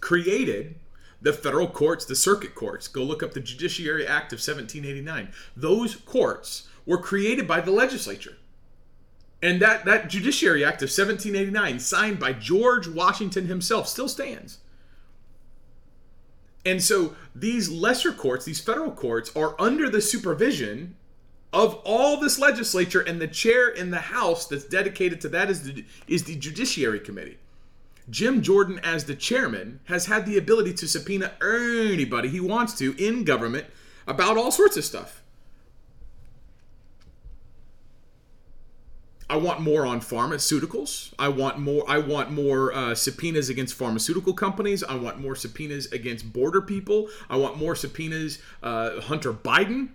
created 0.00 0.74
the 1.22 1.32
federal 1.32 1.68
courts, 1.68 2.04
the 2.04 2.16
circuit 2.16 2.56
courts. 2.56 2.88
Go 2.88 3.04
look 3.04 3.22
up 3.22 3.34
the 3.34 3.40
Judiciary 3.40 4.04
Act 4.04 4.32
of 4.32 4.38
1789. 4.38 5.28
Those 5.56 5.94
courts 5.94 6.66
were 6.84 6.98
created 6.98 7.46
by 7.46 7.60
the 7.60 7.70
legislature. 7.70 8.37
And 9.40 9.62
that, 9.62 9.84
that 9.84 10.08
Judiciary 10.08 10.64
Act 10.64 10.82
of 10.82 10.88
1789, 10.88 11.78
signed 11.78 12.18
by 12.18 12.32
George 12.32 12.88
Washington 12.88 13.46
himself, 13.46 13.86
still 13.86 14.08
stands. 14.08 14.58
And 16.66 16.82
so 16.82 17.14
these 17.34 17.70
lesser 17.70 18.12
courts, 18.12 18.44
these 18.44 18.60
federal 18.60 18.90
courts, 18.90 19.34
are 19.36 19.54
under 19.60 19.88
the 19.88 20.00
supervision 20.00 20.96
of 21.52 21.76
all 21.84 22.20
this 22.20 22.38
legislature, 22.38 23.00
and 23.00 23.20
the 23.20 23.28
chair 23.28 23.68
in 23.68 23.90
the 23.90 24.00
House 24.00 24.46
that's 24.46 24.64
dedicated 24.64 25.20
to 25.22 25.28
that 25.30 25.48
is 25.48 25.62
the, 25.62 25.84
is 26.06 26.24
the 26.24 26.36
Judiciary 26.36 27.00
Committee. 27.00 27.38
Jim 28.10 28.42
Jordan, 28.42 28.80
as 28.82 29.04
the 29.04 29.14
chairman, 29.14 29.80
has 29.84 30.06
had 30.06 30.26
the 30.26 30.36
ability 30.36 30.74
to 30.74 30.88
subpoena 30.88 31.32
anybody 31.42 32.28
he 32.28 32.40
wants 32.40 32.76
to 32.78 32.94
in 33.02 33.24
government 33.24 33.66
about 34.06 34.36
all 34.36 34.50
sorts 34.50 34.76
of 34.76 34.84
stuff. 34.84 35.22
I 39.30 39.36
want 39.36 39.60
more 39.60 39.84
on 39.84 40.00
pharmaceuticals. 40.00 41.12
I 41.18 41.28
want 41.28 41.58
more. 41.58 41.84
I 41.86 41.98
want 41.98 42.30
more 42.30 42.72
uh, 42.72 42.94
subpoenas 42.94 43.50
against 43.50 43.74
pharmaceutical 43.74 44.32
companies. 44.32 44.82
I 44.82 44.94
want 44.94 45.20
more 45.20 45.36
subpoenas 45.36 45.86
against 45.92 46.32
border 46.32 46.62
people. 46.62 47.08
I 47.28 47.36
want 47.36 47.58
more 47.58 47.74
subpoenas. 47.74 48.38
Uh, 48.62 49.00
Hunter 49.02 49.32
Biden. 49.32 49.90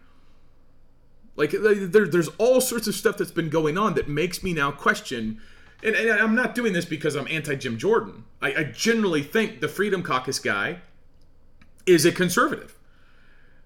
Like 1.35 1.51
there, 1.51 2.07
there's 2.07 2.27
all 2.37 2.61
sorts 2.61 2.87
of 2.87 2.93
stuff 2.93 3.17
that's 3.17 3.31
been 3.31 3.49
going 3.49 3.75
on 3.75 3.95
that 3.95 4.07
makes 4.07 4.43
me 4.43 4.53
now 4.53 4.71
question. 4.71 5.41
And, 5.81 5.95
and 5.95 6.11
I'm 6.11 6.35
not 6.35 6.53
doing 6.53 6.73
this 6.73 6.85
because 6.85 7.15
I'm 7.15 7.27
anti 7.27 7.55
Jim 7.55 7.79
Jordan. 7.79 8.25
I, 8.39 8.53
I 8.53 8.63
generally 8.65 9.23
think 9.23 9.61
the 9.61 9.67
Freedom 9.67 10.03
Caucus 10.03 10.37
guy 10.37 10.77
is 11.87 12.05
a 12.05 12.11
conservative. 12.11 12.77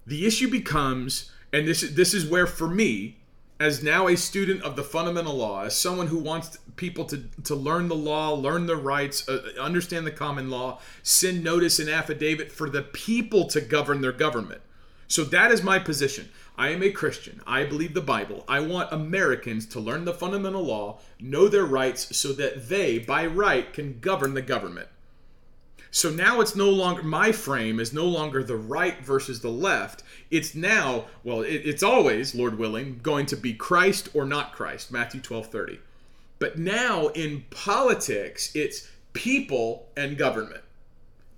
The 0.06 0.26
issue 0.26 0.50
becomes, 0.50 1.30
and 1.52 1.68
this 1.68 1.82
this 1.82 2.14
is 2.14 2.26
where 2.26 2.48
for 2.48 2.70
me 2.70 3.18
as 3.60 3.82
now 3.82 4.08
a 4.08 4.16
student 4.16 4.62
of 4.62 4.76
the 4.76 4.84
fundamental 4.84 5.36
law, 5.36 5.64
as 5.64 5.76
someone 5.76 6.08
who 6.08 6.20
wants 6.20 6.58
people 6.76 7.06
to, 7.06 7.24
to 7.44 7.56
learn 7.56 7.88
the 7.88 7.96
law, 7.96 8.34
learn 8.34 8.68
the 8.68 8.76
rights, 8.76 9.28
uh, 9.28 9.54
understand 9.60 10.06
the 10.06 10.12
common 10.12 10.50
law, 10.50 10.80
send 11.02 11.44
notice 11.44 11.80
and 11.80 11.90
affidavit 11.90 12.52
for 12.52 12.70
the 12.70 12.84
people 12.84 13.48
to 13.48 13.62
govern 13.62 14.02
their 14.02 14.12
government. 14.12 14.62
So 15.08 15.24
that 15.26 15.52
is 15.52 15.64
my 15.64 15.80
position. 15.80 16.30
I 16.58 16.70
am 16.70 16.84
a 16.84 16.92
Christian. 16.92 17.42
I 17.48 17.64
believe 17.64 17.94
the 17.94 18.02
Bible. 18.02 18.44
I 18.48 18.60
want 18.60 18.92
Americans 18.92 19.66
to 19.68 19.80
learn 19.80 20.06
the 20.06 20.14
fundamental 20.14 20.64
law, 20.64 21.00
know 21.20 21.48
their 21.48 21.66
rights, 21.66 22.16
so 22.18 22.34
that 22.34 22.68
they, 22.70 23.00
by 23.00 23.26
right, 23.26 23.72
can 23.74 24.00
govern 24.00 24.34
the 24.34 24.42
government. 24.42 24.88
So 25.91 26.10
now 26.10 26.41
it's 26.41 26.56
no 26.56 26.70
longer 26.70 27.03
my 27.03 27.32
frame 27.32 27.79
is 27.79 27.94
no 27.94 28.06
longer 28.06 28.44
the 28.44 28.56
right 28.56 29.00
versus 29.03 29.41
the 29.41 29.50
left. 29.50 30.03
It's 30.29 30.53
now, 30.53 31.06
well, 31.24 31.41
it, 31.41 31.62
it's 31.65 31.84
always, 31.84 32.36
Lord 32.36 32.58
willing, 32.58 33.00
going 33.01 33.25
to 33.27 33.36
be 33.36 33.53
Christ 33.53 34.10
or 34.13 34.25
not 34.25 34.53
Christ, 34.53 34.91
Matthew 34.91 35.22
12 35.22 35.48
30. 35.48 35.79
But 36.39 36.58
now 36.58 37.08
in 37.08 37.46
politics, 37.50 38.56
it's 38.56 38.89
people 39.13 39.88
and 39.98 40.17
government. 40.17 40.63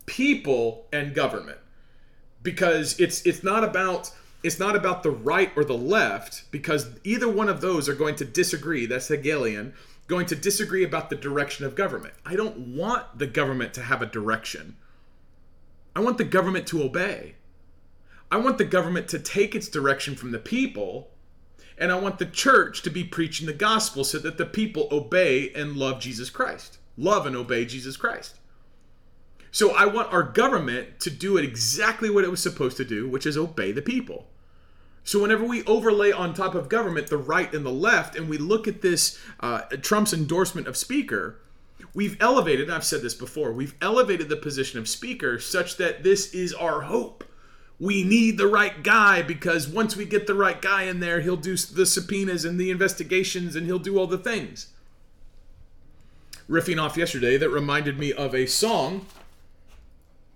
People 0.06 0.88
and 0.92 1.14
government. 1.14 1.60
Because 2.42 3.00
it's 3.00 3.26
it's 3.26 3.44
not 3.44 3.64
about 3.64 4.12
it's 4.44 4.60
not 4.60 4.76
about 4.76 5.04
the 5.04 5.12
right 5.12 5.52
or 5.56 5.66
the 5.66 5.78
left, 5.78 6.50
because 6.52 6.90
either 7.04 7.28
one 7.28 7.50
of 7.50 7.60
those 7.60 7.90
are 7.90 7.94
going 7.94 8.16
to 8.16 8.26
disagree. 8.26 8.86
That's 8.86 9.10
Hegelian 9.10 9.74
going 10.10 10.26
to 10.26 10.36
disagree 10.36 10.84
about 10.84 11.10
the 11.10 11.16
direction 11.16 11.66
of 11.66 11.76
government. 11.76 12.16
I 12.26 12.36
don't 12.36 12.76
want 12.76 13.18
the 13.18 13.28
government 13.28 13.74
to 13.76 13.82
have 13.84 14.02
a 14.02 14.08
direction. 14.08 14.76
I 15.96 16.02
want 16.02 16.18
the 16.18 16.26
government 16.26 16.68
to 16.68 16.84
obey. 16.84 17.36
I 18.32 18.38
want 18.38 18.58
the 18.58 18.66
government 18.66 19.08
to 19.10 19.20
take 19.20 19.56
its 19.56 19.70
direction 19.70 20.16
from 20.16 20.32
the 20.32 20.40
people 20.40 21.12
And 21.80 21.92
I 21.92 22.00
want 22.00 22.20
the 22.20 22.26
church 22.26 22.82
to 22.84 22.90
be 22.90 23.04
preaching 23.06 23.48
the 23.48 23.54
gospel 23.54 24.04
so 24.04 24.20
that 24.20 24.38
the 24.38 24.46
people 24.46 24.90
obey 24.92 25.52
and 25.54 25.78
love 25.78 26.02
Jesus 26.02 26.30
Christ. 26.30 26.78
Love 26.98 27.26
and 27.26 27.36
obey 27.36 27.66
Jesus 27.66 27.96
Christ. 27.96 28.36
So 29.52 29.74
I 29.76 29.86
want 29.86 30.14
our 30.14 30.24
government 30.24 31.00
to 31.02 31.10
do 31.10 31.38
it 31.38 31.46
exactly 31.46 32.10
what 32.10 32.26
it 32.26 32.32
was 32.32 32.42
supposed 32.44 32.78
to 32.78 32.86
do, 32.86 33.10
which 33.10 33.26
is 33.26 33.38
obey 33.38 33.72
the 33.72 33.82
people. 33.82 34.28
So 35.10 35.20
whenever 35.20 35.44
we 35.44 35.64
overlay 35.64 36.12
on 36.12 36.36
top 36.36 36.54
of 36.54 36.70
government 36.70 37.08
the 37.08 37.18
right 37.18 37.52
and 37.52 37.66
the 37.66 37.72
left, 37.72 38.16
and 38.16 38.30
we 38.30 38.38
look 38.38 38.68
at 38.68 38.84
this 38.84 39.18
uh, 39.40 39.62
Trump's 39.82 40.14
endorsement 40.14 40.68
of 40.68 40.78
speaker, 40.78 41.40
we've 41.96 42.16
elevated. 42.22 42.70
I've 42.70 42.84
said 42.84 43.02
this 43.02 43.16
before. 43.16 43.52
We've 43.52 43.74
elevated 43.82 44.30
the 44.30 44.36
position 44.36 44.78
of 44.78 44.88
speaker 44.88 45.40
such 45.40 45.78
that 45.78 46.04
this 46.04 46.32
is 46.36 46.54
our 46.54 46.82
hope. 46.82 47.24
We 47.80 48.04
need 48.04 48.38
the 48.38 48.46
right 48.46 48.84
guy 48.84 49.24
because 49.24 49.68
once 49.68 49.98
we 49.98 50.06
get 50.06 50.28
the 50.28 50.36
right 50.36 50.62
guy 50.62 50.84
in 50.84 51.00
there, 51.00 51.22
he'll 51.22 51.38
do 51.38 51.58
the 51.58 51.88
subpoenas 51.88 52.46
and 52.46 52.60
the 52.60 52.70
investigations, 52.70 53.56
and 53.56 53.66
he'll 53.66 53.80
do 53.80 53.98
all 53.98 54.06
the 54.06 54.20
things. 54.20 54.68
Riffing 56.48 56.80
off 56.80 56.98
yesterday, 56.98 57.36
that 57.36 57.50
reminded 57.50 57.98
me 57.98 58.14
of 58.14 58.36
a 58.36 58.46
song 58.46 59.08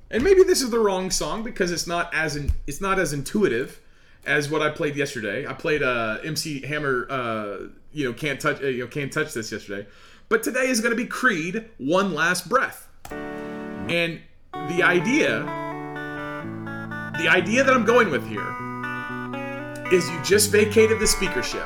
and 0.09 0.23
maybe 0.23 0.43
this 0.43 0.61
is 0.61 0.69
the 0.69 0.79
wrong 0.79 1.09
song 1.09 1.43
because 1.43 1.71
it's 1.71 1.87
not 1.87 2.13
as 2.13 2.35
in, 2.35 2.51
it's 2.67 2.81
not 2.81 2.99
as 2.99 3.13
intuitive 3.13 3.79
as 4.25 4.49
what 4.49 4.61
I 4.61 4.69
played 4.69 4.95
yesterday. 4.95 5.47
I 5.47 5.53
played 5.53 5.83
uh, 5.83 6.17
MC 6.23 6.65
Hammer, 6.65 7.07
uh, 7.09 7.57
you 7.91 8.05
know, 8.05 8.13
can't 8.13 8.39
touch, 8.39 8.61
uh, 8.61 8.67
you 8.67 8.83
know, 8.83 8.87
can't 8.87 9.11
touch 9.11 9.33
this 9.33 9.51
yesterday. 9.51 9.87
But 10.29 10.43
today 10.43 10.67
is 10.67 10.81
going 10.81 10.95
to 10.95 11.01
be 11.01 11.05
Creed, 11.05 11.69
One 11.77 12.13
Last 12.13 12.49
Breath, 12.49 12.87
and 13.11 14.21
the 14.53 14.81
idea, 14.81 15.41
the 17.19 17.27
idea 17.27 17.63
that 17.63 17.73
I'm 17.73 17.85
going 17.85 18.09
with 18.09 18.27
here, 18.27 18.47
is 19.91 20.09
you 20.09 20.23
just 20.23 20.51
vacated 20.51 20.99
the 20.99 21.07
speakership. 21.07 21.65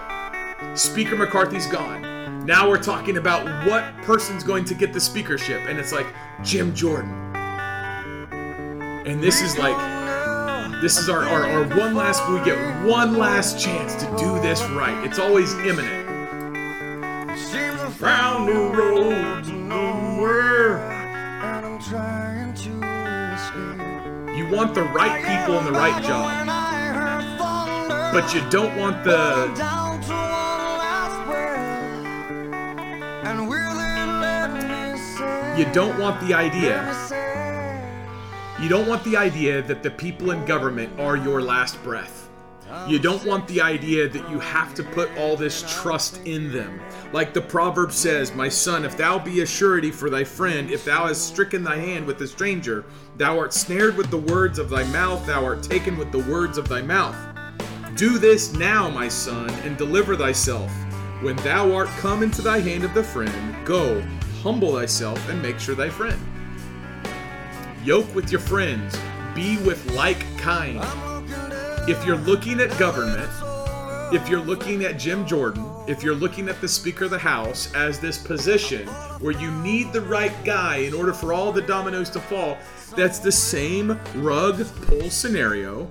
Speaker 0.74 1.16
McCarthy's 1.16 1.68
gone. 1.68 2.46
Now 2.46 2.68
we're 2.68 2.82
talking 2.82 3.18
about 3.18 3.46
what 3.68 3.96
person's 4.04 4.44
going 4.44 4.66
to 4.66 4.74
get 4.74 4.92
the 4.92 5.00
speakership, 5.00 5.62
and 5.68 5.78
it's 5.78 5.92
like 5.92 6.08
Jim 6.44 6.74
Jordan. 6.74 7.12
And 9.06 9.22
this 9.22 9.42
is 9.42 9.58
like, 9.58 9.97
this 10.82 10.98
is 10.98 11.10
our, 11.10 11.24
our, 11.24 11.44
our 11.44 11.64
one 11.78 11.96
last, 11.96 12.28
we 12.30 12.44
get 12.46 12.58
one 12.86 13.18
last 13.18 13.60
chance 13.60 13.96
to 13.96 14.06
do 14.18 14.40
this 14.42 14.62
right. 14.70 15.04
It's 15.06 15.18
always 15.20 15.54
imminent. 15.56 16.06
Round 18.00 18.48
the 18.48 18.78
road 18.78 19.44
to 19.46 19.52
nowhere. 19.54 20.78
You 24.36 24.48
want 24.56 24.76
the 24.76 24.84
right 24.84 25.18
people 25.26 25.58
in 25.58 25.66
the 25.66 25.72
right 25.72 26.04
job. 26.04 26.46
But 28.14 28.34
you 28.34 28.48
don't 28.52 28.78
want 28.78 29.04
the 29.04 29.48
you 35.58 35.66
don't 35.74 36.00
want 36.00 36.22
the 36.28 36.36
idea 36.36 37.17
you 38.60 38.70
don't 38.70 38.88
want 38.88 39.04
the 39.04 39.16
idea 39.16 39.62
that 39.62 39.84
the 39.84 39.92
people 39.92 40.32
in 40.32 40.44
government 40.46 41.00
are 41.00 41.16
your 41.16 41.42
last 41.42 41.82
breath. 41.84 42.28
You 42.88 43.00
don't 43.00 43.24
want 43.24 43.48
the 43.48 43.62
idea 43.62 44.10
that 44.10 44.30
you 44.30 44.40
have 44.40 44.74
to 44.76 44.84
put 44.84 45.16
all 45.18 45.38
this 45.38 45.64
trust 45.82 46.20
in 46.26 46.52
them. 46.52 46.82
Like 47.14 47.34
the 47.34 47.42
proverb 47.42 47.94
says, 47.94 48.34
My 48.34 48.50
son, 48.50 48.84
if 48.84 48.98
thou 48.98 49.20
be 49.20 49.42
a 49.42 49.46
surety 49.46 49.92
for 49.92 50.10
thy 50.10 50.24
friend, 50.24 50.70
if 50.70 50.84
thou 50.84 51.08
hast 51.08 51.28
stricken 51.28 51.64
thy 51.64 51.78
hand 51.78 52.06
with 52.06 52.20
a 52.22 52.28
stranger, 52.28 52.84
thou 53.16 53.40
art 53.40 53.54
snared 53.54 53.96
with 53.96 54.10
the 54.10 54.18
words 54.18 54.60
of 54.60 54.70
thy 54.70 54.84
mouth, 54.86 55.26
thou 55.26 55.46
art 55.46 55.64
taken 55.64 55.96
with 55.98 56.12
the 56.12 56.20
words 56.30 56.58
of 56.58 56.68
thy 56.68 56.82
mouth. 56.82 57.16
Do 57.96 58.18
this 58.18 58.54
now, 58.54 58.90
my 58.90 59.08
son, 59.08 59.50
and 59.64 59.78
deliver 59.78 60.16
thyself. 60.16 60.72
When 61.22 61.36
thou 61.38 61.74
art 61.74 61.90
come 62.00 62.22
into 62.22 62.42
thy 62.42 62.60
hand 62.60 62.84
of 62.84 62.94
the 62.94 63.04
friend, 63.04 63.66
go, 63.66 64.02
humble 64.42 64.74
thyself, 64.74 65.30
and 65.30 65.42
make 65.42 65.60
sure 65.60 65.76
thy 65.76 65.90
friend. 65.90 66.20
Yoke 67.88 68.14
with 68.14 68.34
your 68.34 68.42
friends. 68.42 69.00
Be 69.34 69.56
with 69.60 69.94
like 69.94 70.20
kind. 70.38 70.78
If 71.90 72.06
you're 72.06 72.18
looking 72.18 72.60
at 72.60 72.78
government, 72.78 73.30
if 74.14 74.28
you're 74.28 74.42
looking 74.42 74.84
at 74.84 75.00
Jim 75.00 75.26
Jordan, 75.26 75.66
if 75.88 76.04
you're 76.04 76.14
looking 76.14 76.50
at 76.50 76.60
the 76.60 76.68
Speaker 76.68 77.06
of 77.06 77.12
the 77.12 77.18
House 77.18 77.74
as 77.74 77.98
this 77.98 78.18
position 78.18 78.86
where 79.22 79.32
you 79.32 79.52
need 79.62 79.94
the 79.94 80.02
right 80.02 80.34
guy 80.44 80.80
in 80.80 80.94
order 80.94 81.14
for 81.14 81.32
all 81.32 81.54
the 81.54 81.62
dominoes 81.62 82.10
to 82.10 82.20
fall, 82.20 82.58
that's 82.98 83.20
the 83.20 83.32
same 83.32 83.98
rug 84.16 84.66
pull 84.82 85.10
scenario 85.10 85.86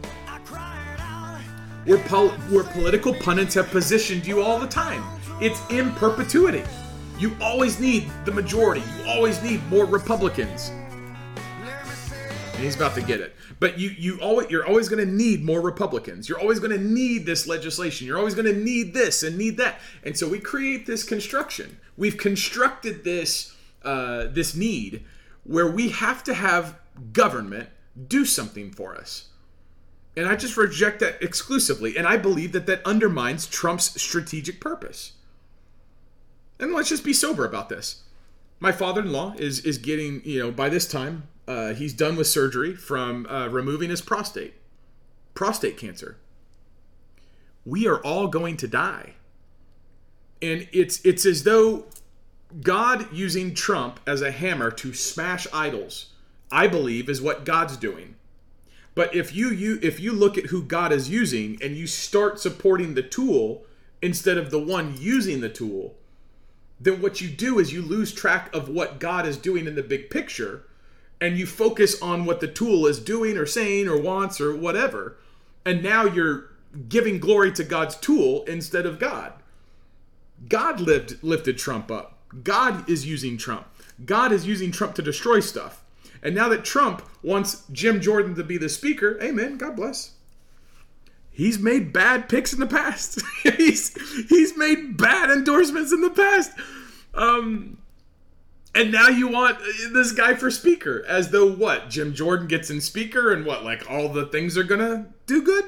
where, 1.87 2.05
pol- 2.05 2.29
where 2.51 2.65
political 2.65 3.15
pundits 3.15 3.55
have 3.55 3.71
positioned 3.71 4.27
you 4.27 4.43
all 4.43 4.59
the 4.59 4.67
time. 4.67 5.03
It's 5.41 5.63
in 5.71 5.93
perpetuity. 5.93 6.63
You 7.19 7.35
always 7.41 7.81
need 7.81 8.13
the 8.27 8.33
majority, 8.33 8.83
you 8.99 9.11
always 9.11 9.43
need 9.43 9.67
more 9.71 9.87
Republicans 9.87 10.71
he's 12.59 12.77
about 12.77 12.95
to 12.95 13.03
get 13.03 13.21
it. 13.21 13.35
But 13.61 13.79
you 13.79 13.91
you 13.91 14.19
always 14.21 14.51
you're 14.51 14.67
always 14.67 14.89
going 14.89 15.05
to 15.05 15.11
need 15.11 15.45
more 15.45 15.61
Republicans. 15.61 16.29
You're 16.29 16.41
always 16.41 16.59
going 16.59 16.73
to 16.73 16.83
need 16.83 17.27
this 17.27 17.47
legislation. 17.47 18.07
You're 18.07 18.19
always 18.19 18.35
going 18.35 18.47
to 18.47 18.59
need 18.59 18.95
this 18.95 19.23
and 19.23 19.37
need 19.37 19.57
that. 19.59 19.81
And 20.05 20.17
so 20.17 20.29
we 20.29 20.39
create 20.39 20.87
this 20.87 21.03
construction. 21.03 21.79
We've 21.97 22.17
constructed 22.17 23.05
this 23.05 23.55
uh, 23.85 24.27
this 24.27 24.55
need 24.55 25.05
where 25.45 25.71
we 25.71 25.91
have 25.91 26.25
to 26.25 26.35
have 26.35 26.79
government 27.13 27.69
do 28.09 28.25
something 28.25 28.71
for 28.73 28.97
us. 28.97 29.29
And 30.17 30.29
I 30.29 30.35
just 30.35 30.57
reject 30.57 31.01
that 31.01 31.23
exclusively. 31.23 31.97
And 31.97 32.07
I 32.07 32.17
believe 32.17 32.53
that 32.53 32.67
that 32.67 32.85
undermines 32.87 33.47
Trump's 33.47 34.01
strategic 34.01 34.61
purpose. 34.61 35.13
And 36.59 36.73
let's 36.73 36.89
just 36.89 37.05
be 37.05 37.13
sober 37.13 37.45
about 37.45 37.69
this. 37.69 38.03
My 38.59 38.73
father-in-law 38.73 39.35
is 39.39 39.61
is 39.61 39.77
getting, 39.79 40.23
you 40.25 40.39
know, 40.39 40.51
by 40.51 40.71
this 40.71 40.87
time, 40.87 41.29
uh, 41.49 41.75
he's 41.75 41.93
done 41.93 42.17
with 42.17 42.27
surgery 42.27 42.75
from 42.75 43.27
uh, 43.27 43.49
removing 43.49 43.91
his 43.91 44.01
prostate, 44.01 44.55
prostate 45.35 45.77
cancer. 45.77 46.17
We 47.65 47.87
are 47.87 47.99
all 47.99 48.29
going 48.29 48.57
to 48.59 48.69
die, 48.69 49.15
and 50.41 50.69
it's 50.73 51.05
it's 51.05 51.27
as 51.27 51.45
though 51.45 51.85
God 52.63 53.13
using 53.13 53.55
Trump 53.55 54.01
as 54.07 54.23
a 54.23 54.31
hammer 54.31 54.71
to 54.73 54.93
smash 54.93 55.47
idols. 55.53 56.13
I 56.51 56.69
believe 56.69 57.09
is 57.09 57.21
what 57.21 57.45
God's 57.45 57.77
doing. 57.77 58.15
But 58.95 59.15
if 59.15 59.35
you 59.35 59.51
you 59.51 59.79
if 59.83 60.01
you 60.01 60.13
look 60.13 60.39
at 60.39 60.47
who 60.47 60.63
God 60.63 60.93
is 60.93 61.11
using 61.11 61.59
and 61.63 61.77
you 61.77 61.87
start 61.87 62.41
supporting 62.41 62.95
the 62.95 63.03
tool 63.03 63.65
instead 64.01 64.39
of 64.39 64.51
the 64.51 64.61
one 64.61 64.97
using 64.97 65.41
the 65.41 65.49
tool, 65.49 65.97
then 66.81 67.03
what 67.03 67.21
you 67.21 67.29
do 67.29 67.59
is 67.59 67.73
you 67.73 67.83
lose 67.83 68.13
track 68.13 68.55
of 68.55 68.69
what 68.69 68.99
God 69.01 69.27
is 69.27 69.37
doing 69.37 69.67
in 69.67 69.75
the 69.75 69.83
big 69.83 70.09
picture 70.09 70.65
and 71.21 71.39
you 71.39 71.47
focus 71.47 72.01
on 72.03 72.25
what 72.25 72.41
the 72.41 72.49
tool 72.49 72.87
is 72.87 72.99
doing 72.99 73.37
or 73.37 73.47
saying 73.47 73.89
or 73.89 74.01
wants 74.01 74.41
or 74.41 74.55
whatever. 74.55 75.17
And 75.65 75.83
now 75.83 76.05
you're 76.05 76.51
giving 76.89 77.19
glory 77.19 77.53
to 77.53 77.65
God's 77.65 77.97
tool 77.97 78.45
instead 78.45 78.87
of 78.87 78.99
God. 78.99 79.33
God 80.49 80.81
lived, 80.81 81.23
lifted 81.23 81.59
Trump 81.59 81.91
up. 81.91 82.19
God 82.43 82.89
is 82.89 83.07
using 83.07 83.39
Trump. 83.39 83.67
God 84.05 84.33
is 84.33 84.47
using 84.47 84.71
Trump 84.71 84.95
to 84.97 85.03
destroy 85.03 85.41
stuff. 85.41 85.83
And 86.23 86.35
now 86.35 86.49
that 86.49 86.65
Trump 86.65 87.03
wants 87.23 87.65
Jim 87.73 88.01
Jordan 88.01 88.35
to 88.35 88.45
be 88.45 88.59
the 88.59 88.69
speaker, 88.69 89.19
amen, 89.23 89.59
God 89.59 89.77
bless. 89.77 90.13
He's 91.31 91.59
made 91.59 91.93
bad 91.93 92.29
picks 92.29 92.53
in 92.53 92.61
the 92.61 92.67
past. 92.67 93.23
he's 93.43 93.95
he's 94.29 94.57
made 94.57 94.97
bad 94.97 95.31
endorsements 95.31 95.93
in 95.93 96.01
the 96.01 96.11
past. 96.11 96.53
Um, 97.15 97.79
and 98.77 98.93
now 98.93 99.09
you 99.09 99.29
want 99.29 99.57
uh, 99.57 99.93
this 99.93 100.13
guy 100.13 100.35
for 100.35 100.51
speaker, 100.51 101.05
as 101.09 101.31
though 101.31 101.51
what? 101.51 101.91
Jim 101.91 102.15
Jordan 102.15 102.47
gets 102.47 102.71
in 102.71 102.81
speaker 102.81 103.33
and 103.33 103.45
what? 103.45 103.65
Like 103.65 103.91
all 103.91 104.09
the 104.09 104.27
things 104.27 104.57
are 104.57 104.65
gonna 104.65 105.07
do 105.27 105.43
good? 105.43 105.65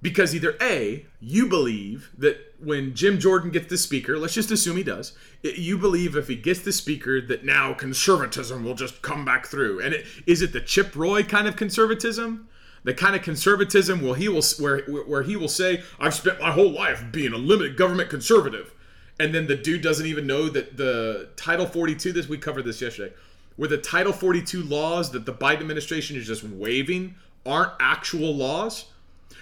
Because 0.00 0.34
either 0.34 0.56
A, 0.60 1.06
you 1.20 1.48
believe 1.48 2.10
that 2.16 2.54
when 2.60 2.94
Jim 2.94 3.18
Jordan 3.18 3.50
gets 3.50 3.68
the 3.68 3.76
speaker, 3.76 4.16
let's 4.16 4.34
just 4.34 4.50
assume 4.50 4.76
he 4.76 4.84
does, 4.84 5.12
you 5.42 5.76
believe 5.76 6.14
if 6.14 6.28
he 6.28 6.36
gets 6.36 6.60
the 6.60 6.72
speaker 6.72 7.20
that 7.20 7.44
now 7.44 7.72
conservatism 7.72 8.64
will 8.64 8.74
just 8.74 9.02
come 9.02 9.24
back 9.24 9.46
through. 9.46 9.80
And 9.80 9.94
it, 9.94 10.06
is 10.26 10.40
it 10.40 10.52
the 10.52 10.60
Chip 10.60 10.94
Roy 10.94 11.24
kind 11.24 11.48
of 11.48 11.56
conservatism? 11.56 12.48
The 12.84 12.94
kind 12.94 13.16
of 13.16 13.22
conservatism 13.22 14.02
where 14.02 14.14
he 14.14 14.28
will 14.28 14.42
where 14.60 14.82
where 14.82 15.24
he 15.24 15.34
will 15.34 15.48
say, 15.48 15.82
"I've 15.98 16.14
spent 16.14 16.40
my 16.40 16.52
whole 16.52 16.70
life 16.70 17.04
being 17.10 17.32
a 17.32 17.36
limited 17.36 17.76
government 17.76 18.08
conservative." 18.08 18.72
And 19.20 19.34
then 19.34 19.46
the 19.46 19.56
dude 19.56 19.82
doesn't 19.82 20.06
even 20.06 20.26
know 20.26 20.48
that 20.48 20.76
the 20.76 21.28
Title 21.36 21.66
42 21.66 22.12
this 22.12 22.28
we 22.28 22.38
covered 22.38 22.64
this 22.64 22.80
yesterday 22.80 23.12
where 23.56 23.68
the 23.68 23.76
Title 23.76 24.12
42 24.12 24.62
laws 24.62 25.10
that 25.10 25.26
the 25.26 25.34
Biden 25.34 25.60
administration 25.60 26.16
is 26.16 26.26
just 26.26 26.44
waiving 26.44 27.16
aren't 27.44 27.72
actual 27.80 28.34
laws. 28.34 28.86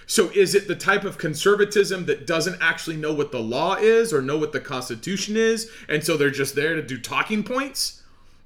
So 0.07 0.31
is 0.31 0.55
it 0.55 0.67
the 0.67 0.75
type 0.75 1.03
of 1.03 1.19
conservatism 1.19 2.07
that 2.07 2.25
doesn't 2.25 2.57
actually 2.59 2.95
know 2.95 3.13
what 3.13 3.31
the 3.31 3.39
law 3.39 3.75
is 3.75 4.11
or 4.11 4.21
know 4.21 4.37
what 4.37 4.53
the 4.53 4.59
constitution 4.59 5.37
is 5.37 5.69
and 5.87 6.03
so 6.03 6.17
they're 6.17 6.31
just 6.31 6.55
there 6.55 6.75
to 6.75 6.81
do 6.81 6.97
talking 6.99 7.43
points? 7.43 8.01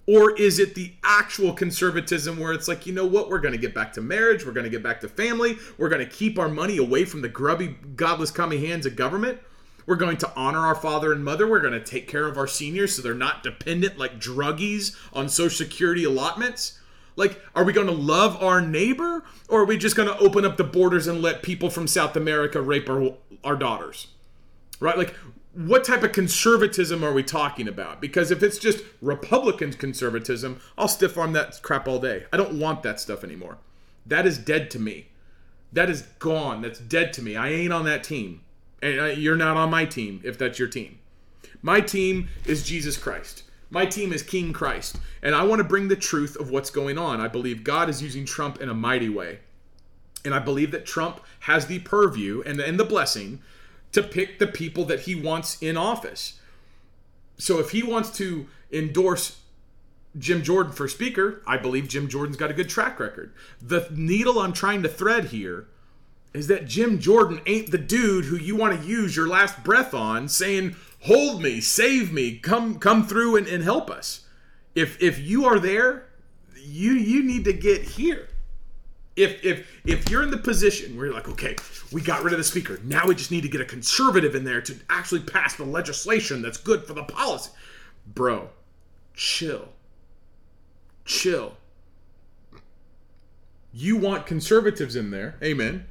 Or 0.08 0.36
is 0.36 0.60
it 0.60 0.76
the 0.76 0.91
actual 1.06 1.54
conservatism 1.54 2.38
where 2.38 2.52
it's 2.52 2.67
like, 2.67 2.86
you 2.86 2.94
know 2.94 3.06
what, 3.06 3.30
we're 3.30 3.39
going 3.39 3.54
to 3.54 3.58
get 3.58 3.74
back 3.74 3.94
to 3.94 4.02
marriage, 4.02 4.46
we're 4.46 4.52
going 4.52 4.65
to 4.65 4.70
get 4.70 4.84
back 4.84 5.00
to 5.02 5.08
family, 5.08 5.58
we're 5.78 5.89
going 5.89 6.06
to 6.06 6.12
keep 6.12 6.38
our 6.38 6.50
money 6.50 6.78
away 6.78 7.06
from 7.06 7.22
the 7.22 7.30
grubby, 7.30 7.78
godless, 7.96 8.32
commie 8.32 8.65
hands 8.65 8.86
of 8.86 8.98
government? 8.98 9.39
We're 9.92 9.98
going 9.98 10.16
to 10.20 10.32
honor 10.38 10.60
our 10.60 10.76
father 10.76 11.12
and 11.12 11.22
mother. 11.22 11.46
We're 11.46 11.60
going 11.60 11.74
to 11.74 11.84
take 11.84 12.08
care 12.08 12.26
of 12.26 12.38
our 12.38 12.48
seniors 12.48 12.96
so 12.96 13.02
they're 13.02 13.14
not 13.14 13.44
dependent 13.44 13.98
like 13.98 14.22
druggies 14.22 14.96
on 15.12 15.28
Social 15.28 15.66
Security 15.66 16.06
allotments. 16.06 16.80
Like, 17.18 17.42
are 17.54 17.66
we 17.66 17.74
going 17.74 17.88
to 17.88 17.92
love 17.94 18.42
our 18.42 18.62
neighbor 18.62 19.26
or 19.50 19.64
are 19.64 19.66
we 19.66 19.76
just 19.76 19.98
going 19.98 20.08
to 20.08 20.18
open 20.20 20.46
up 20.46 20.56
the 20.56 20.64
borders 20.64 21.08
and 21.08 21.22
let 21.22 21.44
people 21.44 21.70
from 21.70 21.88
South 21.88 22.16
America 22.16 22.62
rape 22.62 22.90
our, 22.90 23.16
our 23.44 23.58
daughters? 23.58 24.08
Right? 24.80 24.98
Like, 24.98 25.14
what 25.54 25.84
type 25.84 26.04
of 26.04 26.14
conservatism 26.14 27.04
are 27.04 27.12
we 27.12 27.22
talking 27.22 27.68
about? 27.68 28.00
Because 28.00 28.32
if 28.32 28.42
it's 28.42 28.60
just 28.60 28.86
Republican 29.02 29.74
conservatism, 29.74 30.62
I'll 30.78 30.88
stiff 30.88 31.18
arm 31.18 31.34
that 31.34 31.62
crap 31.62 31.86
all 31.86 32.00
day. 32.00 32.28
I 32.32 32.38
don't 32.38 32.58
want 32.58 32.82
that 32.84 33.02
stuff 33.02 33.26
anymore. 33.26 33.58
That 34.06 34.26
is 34.26 34.38
dead 34.38 34.72
to 34.72 34.80
me. 34.80 35.10
That 35.74 35.90
is 35.90 36.04
gone. 36.20 36.62
That's 36.62 36.80
dead 36.80 37.12
to 37.12 37.22
me. 37.22 37.36
I 37.36 37.50
ain't 37.50 37.74
on 37.74 37.84
that 37.84 38.06
team. 38.06 38.40
And 38.82 39.17
you're 39.17 39.36
not 39.36 39.58
on 39.58 39.70
my 39.70 39.86
team 39.86 40.22
if 40.24 40.38
that's 40.38 40.58
your 40.58 40.67
team. 40.67 41.00
My 41.62 41.80
team 41.82 42.30
is 42.46 42.63
Jesus 42.63 42.98
Christ. 42.98 43.44
My 43.70 43.86
team 43.86 44.12
is 44.12 44.24
King 44.24 44.52
Christ. 44.52 44.98
And 45.22 45.36
I 45.36 45.44
want 45.44 45.60
to 45.60 45.67
bring 45.67 45.88
the 45.88 45.96
truth 45.96 46.36
of 46.38 46.50
what's 46.50 46.70
going 46.70 46.98
on. 46.98 47.22
I 47.22 47.28
believe 47.28 47.63
God 47.63 47.89
is 47.89 48.02
using 48.02 48.26
Trump 48.26 48.60
in 48.60 48.70
a 48.70 48.74
mighty 48.74 49.10
way. 49.10 49.39
And 50.26 50.34
I 50.34 50.39
believe 50.39 50.72
that 50.72 50.86
Trump 50.86 51.22
has 51.41 51.67
the 51.67 51.80
purview 51.80 52.44
and 52.46 52.60
and 52.60 52.80
the 52.80 52.86
blessing 52.86 53.41
to 53.91 54.04
pick 54.04 54.39
the 54.39 54.48
people 54.48 54.86
that 54.86 55.02
he 55.02 55.15
wants 55.15 55.62
in 55.62 55.78
office. 55.78 56.39
So 57.38 57.60
if 57.60 57.72
he 57.72 57.82
wants 57.82 58.12
to 58.17 58.48
endorse 58.72 59.39
Jim 60.17 60.44
Jordan 60.44 60.74
for 60.74 60.88
speaker, 60.88 61.41
I 61.48 61.58
believe 61.58 61.88
Jim 61.88 62.08
Jordan's 62.08 62.38
got 62.38 62.52
a 62.52 62.54
good 62.54 62.70
track 62.70 63.00
record. 63.00 63.34
The 63.62 63.88
needle 63.91 64.39
I'm 64.39 64.54
trying 64.54 64.84
to 64.84 64.89
thread 64.89 65.26
here 65.26 65.67
is 66.34 66.48
that 66.48 66.65
Jim 66.65 67.00
Jordan 67.00 67.41
ain't 67.46 67.72
the 67.72 67.78
dude 67.78 68.26
who 68.26 68.38
you 68.38 68.56
want 68.56 68.80
to 68.80 68.88
use 68.88 69.15
your 69.15 69.28
last 69.28 69.63
breath 69.63 69.94
on 69.94 70.28
saying, 70.30 70.76
hold 71.02 71.41
me, 71.41 71.60
save 71.60 72.13
me, 72.13 72.38
come 72.38 72.80
come 72.80 73.06
through 73.06 73.36
and, 73.36 73.48
and 73.48 73.63
help 73.63 73.89
us. 73.89 74.26
If 74.76 75.02
if 75.02 75.20
you 75.20 75.46
are 75.46 75.60
there, 75.60 76.08
you 76.56 76.94
you 76.94 77.24
need 77.24 77.44
to 77.46 77.54
get 77.54 77.82
here. 77.82 78.30
If 79.15 79.44
if 79.44 79.67
if 79.86 80.10
you're 80.10 80.24
in 80.24 80.32
the 80.32 80.38
position 80.38 80.96
where 80.96 81.08
you're 81.08 81.15
like, 81.15 81.28
okay, 81.30 81.56
we 81.91 82.02
got 82.02 82.24
rid 82.24 82.34
of 82.34 82.39
the 82.39 82.46
speaker, 82.46 82.80
now 82.84 83.08
we 83.08 83.15
just 83.15 83.32
need 83.32 83.41
to 83.41 83.50
get 83.50 83.60
a 83.60 83.65
conservative 83.65 84.36
in 84.36 84.46
there 84.46 84.62
to 84.62 84.76
actually 84.89 85.22
pass 85.22 85.56
the 85.56 85.65
legislation 85.65 86.41
that's 86.41 86.58
good 86.58 86.86
for 86.86 86.94
the 86.94 87.04
policy. 87.04 87.52
Bro, 88.13 88.50
chill. 89.13 89.70
Chill. 91.04 91.58
You 93.74 93.98
want 93.98 94.26
conservatives 94.26 94.96
in 94.96 95.12
there. 95.12 95.36
Amen. 95.44 95.86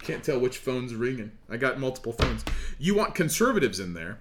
I 0.00 0.04
can't 0.04 0.22
tell 0.22 0.38
which 0.38 0.58
phone's 0.58 0.94
ringing. 0.94 1.32
I 1.48 1.56
got 1.56 1.78
multiple 1.78 2.12
phones. 2.12 2.44
You 2.78 2.94
want 2.94 3.14
conservatives 3.14 3.80
in 3.80 3.94
there, 3.94 4.20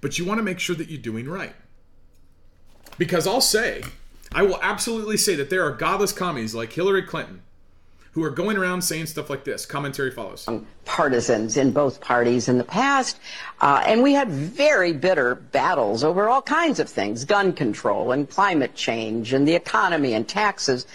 but 0.00 0.18
you 0.18 0.24
want 0.24 0.38
to 0.38 0.42
make 0.42 0.58
sure 0.58 0.76
that 0.76 0.88
you're 0.88 1.00
doing 1.00 1.28
right. 1.28 1.54
Because 2.98 3.26
I'll 3.26 3.40
say, 3.40 3.82
I 4.32 4.42
will 4.42 4.58
absolutely 4.62 5.16
say 5.16 5.34
that 5.36 5.50
there 5.50 5.64
are 5.64 5.72
godless 5.72 6.12
commies 6.12 6.54
like 6.54 6.72
Hillary 6.72 7.02
Clinton 7.02 7.42
who 8.12 8.24
are 8.24 8.30
going 8.30 8.56
around 8.56 8.82
saying 8.82 9.06
stuff 9.06 9.30
like 9.30 9.44
this. 9.44 9.64
Commentary 9.64 10.10
follows. 10.10 10.48
Partisans 10.84 11.56
in 11.56 11.70
both 11.70 12.00
parties 12.00 12.48
in 12.48 12.58
the 12.58 12.64
past. 12.64 13.20
Uh, 13.60 13.82
and 13.86 14.02
we 14.02 14.12
had 14.12 14.28
very 14.28 14.92
bitter 14.92 15.36
battles 15.36 16.02
over 16.02 16.28
all 16.28 16.42
kinds 16.42 16.80
of 16.80 16.88
things 16.88 17.24
gun 17.24 17.52
control 17.52 18.10
and 18.10 18.28
climate 18.28 18.74
change 18.74 19.32
and 19.32 19.46
the 19.46 19.54
economy 19.54 20.14
and 20.14 20.28
taxes. 20.28 20.86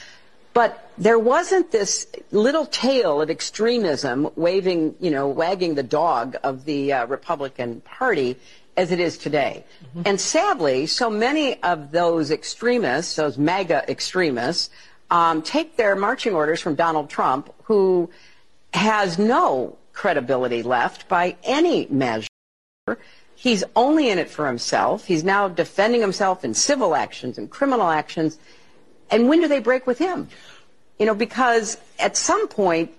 But 0.54 0.85
there 0.98 1.20
wasn't 1.20 1.72
this 1.72 2.08
little 2.32 2.66
tail 2.66 3.22
of 3.22 3.30
extremism 3.30 4.30
waving, 4.36 4.96
you 5.00 5.12
know, 5.12 5.28
wagging 5.28 5.76
the 5.76 5.84
dog 5.84 6.38
of 6.44 6.66
the 6.66 6.94
uh, 6.94 7.06
Republican 7.08 7.82
Party 7.82 8.38
as 8.78 8.92
it 8.92 9.00
is 9.00 9.18
today. 9.18 9.64
Mm-hmm. 9.88 10.02
And 10.06 10.20
sadly, 10.20 10.86
so 10.86 11.10
many 11.10 11.62
of 11.64 11.92
those 11.92 12.32
extremists, 12.32 13.16
those 13.16 13.38
MAGA 13.38 13.90
extremists, 13.90 14.70
um, 15.12 15.42
take 15.42 15.78
their 15.78 15.96
marching 15.96 16.34
orders 16.34 16.60
from 16.60 16.76
Donald 16.76 17.10
Trump, 17.10 17.54
who 17.64 18.10
has 18.74 19.18
no 19.18 19.78
credibility 19.94 20.64
left 20.64 21.08
by 21.08 21.38
any 21.44 21.88
measure. 21.90 22.28
He's 23.36 23.64
only 23.76 24.10
in 24.10 24.20
it 24.20 24.30
for 24.30 24.48
himself. 24.48 25.06
He's 25.06 25.24
now 25.24 25.48
defending 25.48 26.02
himself 26.02 26.44
in 26.44 26.54
civil 26.54 26.96
actions 26.96 27.38
and 27.38 27.50
criminal 27.50 27.90
actions. 27.90 28.38
And 29.12 29.30
when 29.30 29.42
do 29.42 29.48
they 29.48 29.60
break 29.60 29.88
with 29.88 30.00
him? 30.00 30.30
You 31.00 31.06
know, 31.06 31.16
because 31.16 31.78
at 32.00 32.16
some 32.16 32.48
point, 32.48 32.92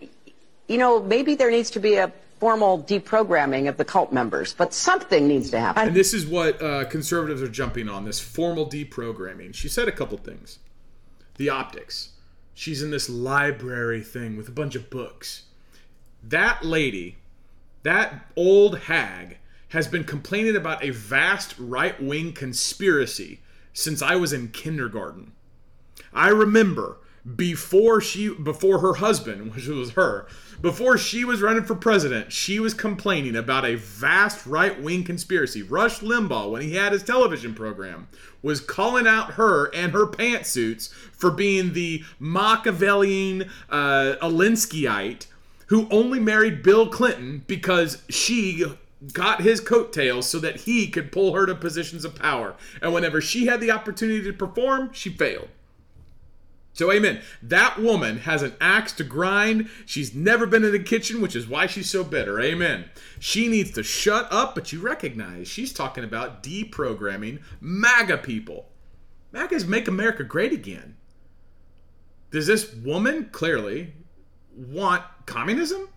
you 0.68 0.78
know, 0.78 1.02
maybe 1.02 1.34
there 1.34 1.50
needs 1.50 1.70
to 1.70 1.80
be 1.80 1.94
a 1.94 2.12
formal 2.38 2.82
deprogramming 2.82 3.68
of 3.68 3.76
the 3.76 3.84
cult 3.84 4.12
members, 4.12 4.52
but 4.52 4.74
something 4.74 5.26
needs 5.26 5.50
to 5.50 5.58
happen. 5.58 5.88
And 5.88 5.96
this 5.96 6.12
is 6.12 6.26
what 6.26 6.60
uh, 6.60 6.84
conservatives 6.84 7.42
are 7.42 7.48
jumping 7.48 7.88
on 7.88 8.04
this 8.04 8.20
formal 8.20 8.66
deprogramming. 8.68 9.54
She 9.54 9.68
said 9.68 9.88
a 9.88 9.92
couple 9.92 10.18
things. 10.18 10.58
The 11.36 11.48
optics. 11.48 12.10
She's 12.54 12.82
in 12.82 12.90
this 12.90 13.08
library 13.08 14.02
thing 14.02 14.36
with 14.36 14.48
a 14.48 14.52
bunch 14.52 14.74
of 14.74 14.90
books. 14.90 15.44
That 16.22 16.64
lady, 16.64 17.16
that 17.82 18.26
old 18.36 18.80
hag, 18.80 19.38
has 19.68 19.88
been 19.88 20.04
complaining 20.04 20.56
about 20.56 20.84
a 20.84 20.90
vast 20.90 21.54
right 21.58 22.00
wing 22.02 22.32
conspiracy 22.32 23.40
since 23.72 24.00
I 24.00 24.16
was 24.16 24.32
in 24.32 24.48
kindergarten. 24.48 25.32
I 26.12 26.28
remember 26.28 26.98
before 27.34 28.00
she 28.00 28.28
before 28.28 28.78
her 28.80 28.94
husband, 28.94 29.52
which 29.54 29.66
was 29.66 29.92
her, 29.92 30.26
before 30.60 30.96
she 30.96 31.24
was 31.24 31.42
running 31.42 31.64
for 31.64 31.74
president, 31.74 32.32
she 32.32 32.60
was 32.60 32.74
complaining 32.74 33.36
about 33.36 33.64
a 33.64 33.74
vast 33.74 34.46
right-wing 34.46 35.04
conspiracy. 35.04 35.62
Rush 35.62 36.00
Limbaugh, 36.00 36.50
when 36.50 36.62
he 36.62 36.74
had 36.74 36.92
his 36.92 37.02
television 37.02 37.54
program, 37.54 38.08
was 38.42 38.60
calling 38.60 39.06
out 39.06 39.32
her 39.32 39.74
and 39.74 39.92
her 39.92 40.06
pantsuits 40.06 40.92
for 41.12 41.30
being 41.30 41.72
the 41.72 42.04
Machiavellian 42.20 43.50
uh, 43.68 44.14
Alinskyite 44.22 45.26
who 45.66 45.88
only 45.90 46.20
married 46.20 46.62
Bill 46.62 46.88
Clinton 46.88 47.44
because 47.46 48.02
she 48.08 48.64
got 49.12 49.42
his 49.42 49.60
coattails 49.60 50.28
so 50.28 50.38
that 50.38 50.60
he 50.60 50.88
could 50.88 51.12
pull 51.12 51.34
her 51.34 51.46
to 51.46 51.54
positions 51.54 52.04
of 52.04 52.14
power. 52.14 52.54
And 52.80 52.94
whenever 52.94 53.20
she 53.20 53.46
had 53.46 53.60
the 53.60 53.70
opportunity 53.70 54.22
to 54.24 54.32
perform, 54.32 54.90
she 54.92 55.10
failed. 55.10 55.48
So, 56.76 56.92
amen. 56.92 57.22
That 57.42 57.80
woman 57.80 58.18
has 58.18 58.42
an 58.42 58.54
axe 58.60 58.92
to 58.92 59.04
grind. 59.04 59.70
She's 59.86 60.14
never 60.14 60.44
been 60.44 60.62
in 60.62 60.72
the 60.72 60.78
kitchen, 60.78 61.22
which 61.22 61.34
is 61.34 61.48
why 61.48 61.66
she's 61.66 61.88
so 61.88 62.04
bitter. 62.04 62.38
Amen. 62.38 62.90
She 63.18 63.48
needs 63.48 63.70
to 63.72 63.82
shut 63.82 64.30
up, 64.30 64.54
but 64.54 64.74
you 64.74 64.80
recognize 64.82 65.48
she's 65.48 65.72
talking 65.72 66.04
about 66.04 66.42
deprogramming 66.42 67.40
MAGA 67.62 68.18
people. 68.18 68.68
MAGA's 69.32 69.64
Make 69.64 69.88
America 69.88 70.22
Great 70.22 70.52
Again. 70.52 70.96
Does 72.30 72.46
this 72.46 72.74
woman 72.74 73.30
clearly 73.32 73.94
want 74.54 75.02
communism? 75.24 75.88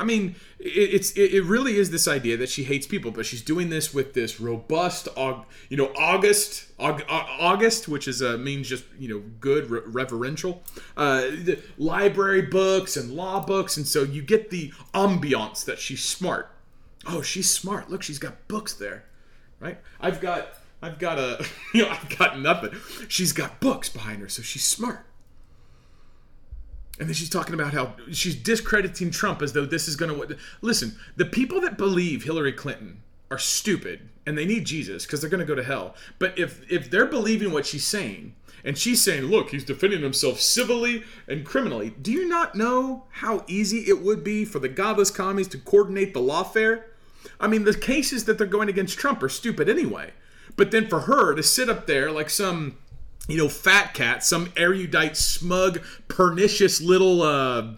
I 0.00 0.04
mean, 0.04 0.34
it's 0.58 1.12
it 1.12 1.44
really 1.44 1.76
is 1.76 1.90
this 1.90 2.08
idea 2.08 2.38
that 2.38 2.48
she 2.48 2.64
hates 2.64 2.86
people, 2.86 3.10
but 3.10 3.26
she's 3.26 3.42
doing 3.42 3.68
this 3.68 3.92
with 3.92 4.14
this 4.14 4.40
robust, 4.40 5.08
you 5.68 5.76
know, 5.76 5.92
August, 5.94 6.68
August, 6.78 7.86
which 7.86 8.08
is 8.08 8.22
uh, 8.22 8.38
means 8.38 8.66
just 8.66 8.84
you 8.98 9.08
know 9.10 9.22
good, 9.40 9.70
reverential, 9.70 10.62
uh, 10.96 11.28
library 11.76 12.40
books 12.40 12.96
and 12.96 13.12
law 13.12 13.44
books, 13.44 13.76
and 13.76 13.86
so 13.86 14.02
you 14.02 14.22
get 14.22 14.48
the 14.48 14.72
ambiance 14.94 15.66
that 15.66 15.78
she's 15.78 16.02
smart. 16.02 16.50
Oh, 17.06 17.20
she's 17.20 17.50
smart. 17.50 17.90
Look, 17.90 18.02
she's 18.02 18.18
got 18.18 18.48
books 18.48 18.72
there, 18.72 19.04
right? 19.58 19.78
I've 20.00 20.22
got, 20.22 20.54
I've 20.80 20.98
got 20.98 21.18
a, 21.18 21.44
you 21.74 21.82
know, 21.82 21.90
I've 21.90 22.16
got 22.16 22.40
nothing. 22.40 22.70
She's 23.08 23.34
got 23.34 23.60
books 23.60 23.90
behind 23.90 24.22
her, 24.22 24.30
so 24.30 24.40
she's 24.40 24.64
smart. 24.64 25.04
And 26.98 27.08
then 27.08 27.14
she's 27.14 27.30
talking 27.30 27.54
about 27.54 27.72
how 27.72 27.94
she's 28.12 28.36
discrediting 28.36 29.10
Trump 29.10 29.40
as 29.40 29.52
though 29.54 29.64
this 29.64 29.88
is 29.88 29.96
going 29.96 30.14
to. 30.14 30.36
Listen, 30.60 30.98
the 31.16 31.24
people 31.24 31.60
that 31.62 31.78
believe 31.78 32.24
Hillary 32.24 32.52
Clinton 32.52 33.02
are 33.30 33.38
stupid 33.38 34.08
and 34.26 34.36
they 34.36 34.44
need 34.44 34.66
Jesus 34.66 35.06
because 35.06 35.20
they're 35.20 35.30
going 35.30 35.40
to 35.40 35.46
go 35.46 35.54
to 35.54 35.62
hell. 35.62 35.94
But 36.18 36.38
if 36.38 36.70
if 36.70 36.90
they're 36.90 37.06
believing 37.06 37.52
what 37.52 37.66
she's 37.66 37.86
saying 37.86 38.34
and 38.64 38.76
she's 38.76 39.02
saying, 39.02 39.24
"Look, 39.24 39.50
he's 39.50 39.64
defending 39.64 40.02
himself 40.02 40.40
civilly 40.40 41.04
and 41.26 41.44
criminally," 41.44 41.94
do 42.02 42.12
you 42.12 42.28
not 42.28 42.54
know 42.54 43.04
how 43.10 43.44
easy 43.46 43.88
it 43.88 44.02
would 44.02 44.22
be 44.22 44.44
for 44.44 44.58
the 44.58 44.68
godless 44.68 45.10
commies 45.10 45.48
to 45.48 45.58
coordinate 45.58 46.12
the 46.12 46.20
lawfare? 46.20 46.82
I 47.38 47.48
mean, 47.48 47.64
the 47.64 47.74
cases 47.74 48.24
that 48.24 48.36
they're 48.36 48.46
going 48.46 48.68
against 48.68 48.98
Trump 48.98 49.22
are 49.22 49.28
stupid 49.28 49.68
anyway. 49.68 50.12
But 50.56 50.70
then 50.70 50.88
for 50.88 51.00
her 51.00 51.34
to 51.34 51.42
sit 51.42 51.68
up 51.68 51.86
there 51.86 52.10
like 52.10 52.30
some 52.30 52.76
you 53.30 53.36
know, 53.36 53.48
fat 53.48 53.94
cat, 53.94 54.24
some 54.24 54.52
erudite, 54.56 55.16
smug, 55.16 55.80
pernicious 56.08 56.80
little, 56.80 57.22
uh, 57.22 57.72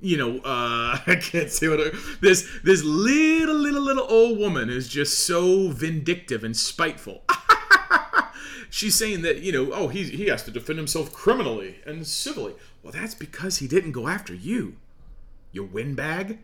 you 0.00 0.16
know, 0.16 0.38
uh, 0.38 0.98
I 1.06 1.16
can't 1.16 1.50
say 1.50 1.68
what 1.68 1.94
this 2.20 2.48
this 2.62 2.82
little 2.82 3.54
little 3.54 3.82
little 3.82 4.06
old 4.08 4.38
woman 4.38 4.68
is 4.68 4.88
just 4.88 5.26
so 5.26 5.68
vindictive 5.68 6.44
and 6.44 6.56
spiteful. 6.56 7.22
She's 8.70 8.94
saying 8.94 9.22
that 9.22 9.40
you 9.40 9.52
know, 9.52 9.72
oh, 9.72 9.88
he 9.88 10.04
he 10.04 10.26
has 10.26 10.42
to 10.44 10.50
defend 10.50 10.78
himself 10.78 11.12
criminally 11.12 11.76
and 11.86 12.06
civilly. 12.06 12.54
Well, 12.82 12.92
that's 12.92 13.14
because 13.14 13.58
he 13.58 13.68
didn't 13.68 13.92
go 13.92 14.08
after 14.08 14.34
you, 14.34 14.76
you 15.52 15.62
windbag. 15.62 16.38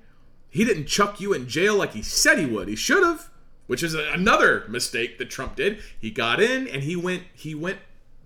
He 0.50 0.64
didn't 0.64 0.86
chuck 0.86 1.20
you 1.20 1.32
in 1.32 1.48
jail 1.48 1.76
like 1.76 1.92
he 1.92 2.02
said 2.02 2.38
he 2.38 2.46
would. 2.46 2.68
He 2.68 2.76
should 2.76 3.02
have, 3.02 3.28
which 3.66 3.82
is 3.82 3.94
another 3.94 4.64
mistake 4.68 5.18
that 5.18 5.30
Trump 5.30 5.56
did. 5.56 5.82
He 5.98 6.10
got 6.10 6.40
in 6.40 6.68
and 6.68 6.82
he 6.82 6.96
went 6.96 7.24
he 7.34 7.54
went 7.54 7.78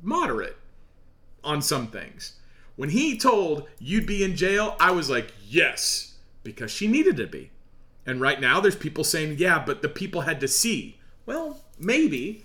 moderate 0.02 0.56
on 1.44 1.62
some 1.62 1.86
things. 1.86 2.34
When 2.76 2.90
he 2.90 3.18
told 3.18 3.68
you'd 3.78 4.06
be 4.06 4.24
in 4.24 4.36
jail, 4.36 4.76
I 4.80 4.90
was 4.90 5.08
like, 5.08 5.32
yes, 5.46 6.14
because 6.42 6.70
she 6.70 6.86
needed 6.86 7.16
to 7.18 7.26
be. 7.26 7.50
And 8.04 8.20
right 8.20 8.40
now, 8.40 8.60
there's 8.60 8.76
people 8.76 9.04
saying, 9.04 9.36
yeah, 9.38 9.62
but 9.64 9.82
the 9.82 9.88
people 9.88 10.22
had 10.22 10.40
to 10.40 10.48
see. 10.48 10.98
Well, 11.24 11.60
maybe. 11.78 12.44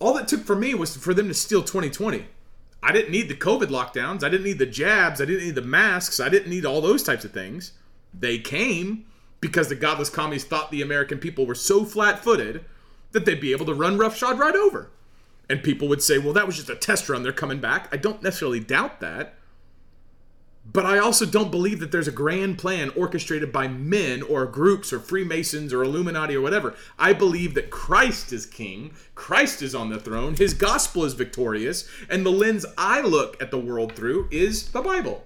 All 0.00 0.16
it 0.16 0.26
took 0.26 0.44
for 0.44 0.56
me 0.56 0.74
was 0.74 0.96
for 0.96 1.14
them 1.14 1.28
to 1.28 1.34
steal 1.34 1.62
2020. 1.62 2.26
I 2.82 2.92
didn't 2.92 3.12
need 3.12 3.28
the 3.28 3.34
COVID 3.34 3.66
lockdowns. 3.66 4.24
I 4.24 4.30
didn't 4.30 4.44
need 4.46 4.58
the 4.58 4.66
jabs. 4.66 5.20
I 5.20 5.26
didn't 5.26 5.44
need 5.44 5.54
the 5.54 5.62
masks. 5.62 6.18
I 6.18 6.28
didn't 6.28 6.50
need 6.50 6.64
all 6.64 6.80
those 6.80 7.02
types 7.02 7.24
of 7.24 7.32
things. 7.32 7.72
They 8.12 8.38
came 8.38 9.04
because 9.40 9.68
the 9.68 9.74
godless 9.74 10.10
commies 10.10 10.44
thought 10.44 10.70
the 10.70 10.82
American 10.82 11.18
people 11.18 11.46
were 11.46 11.54
so 11.54 11.84
flat 11.84 12.24
footed 12.24 12.64
that 13.12 13.24
they'd 13.24 13.40
be 13.40 13.52
able 13.52 13.66
to 13.66 13.74
run 13.74 13.98
roughshod 13.98 14.38
right 14.38 14.54
over. 14.54 14.90
And 15.50 15.64
people 15.64 15.88
would 15.88 16.00
say, 16.00 16.16
well, 16.16 16.32
that 16.32 16.46
was 16.46 16.56
just 16.56 16.70
a 16.70 16.76
test 16.76 17.08
run. 17.08 17.24
They're 17.24 17.32
coming 17.32 17.58
back. 17.58 17.88
I 17.90 17.96
don't 17.96 18.22
necessarily 18.22 18.60
doubt 18.60 19.00
that. 19.00 19.34
But 20.72 20.86
I 20.86 20.98
also 20.98 21.26
don't 21.26 21.50
believe 21.50 21.80
that 21.80 21.90
there's 21.90 22.06
a 22.06 22.12
grand 22.12 22.56
plan 22.58 22.90
orchestrated 22.90 23.50
by 23.50 23.66
men 23.66 24.22
or 24.22 24.46
groups 24.46 24.92
or 24.92 25.00
Freemasons 25.00 25.72
or 25.72 25.82
Illuminati 25.82 26.36
or 26.36 26.40
whatever. 26.40 26.76
I 27.00 27.14
believe 27.14 27.54
that 27.54 27.70
Christ 27.70 28.32
is 28.32 28.46
king, 28.46 28.94
Christ 29.16 29.60
is 29.60 29.74
on 29.74 29.90
the 29.90 29.98
throne, 29.98 30.36
his 30.36 30.54
gospel 30.54 31.04
is 31.04 31.14
victorious, 31.14 31.88
and 32.08 32.24
the 32.24 32.30
lens 32.30 32.64
I 32.78 33.00
look 33.00 33.42
at 33.42 33.50
the 33.50 33.58
world 33.58 33.96
through 33.96 34.28
is 34.30 34.70
the 34.70 34.82
Bible. 34.82 35.24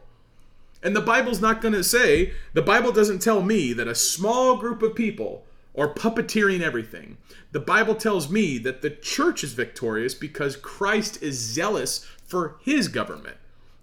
And 0.82 0.96
the 0.96 1.02
Bible's 1.02 1.42
not 1.42 1.60
going 1.60 1.74
to 1.74 1.84
say, 1.84 2.32
the 2.54 2.62
Bible 2.62 2.92
doesn't 2.92 3.20
tell 3.20 3.42
me 3.42 3.74
that 3.74 3.88
a 3.88 3.94
small 3.94 4.56
group 4.56 4.82
of 4.82 4.94
people 4.94 5.44
are 5.76 5.92
puppeteering 5.92 6.60
everything. 6.60 7.16
The 7.52 7.60
Bible 7.60 7.94
tells 7.94 8.30
me 8.30 8.58
that 8.58 8.82
the 8.82 8.90
church 8.90 9.42
is 9.42 9.52
victorious 9.52 10.14
because 10.14 10.56
Christ 10.56 11.22
is 11.22 11.38
zealous 11.38 12.06
for 12.24 12.56
his 12.62 12.88
government. 12.88 13.36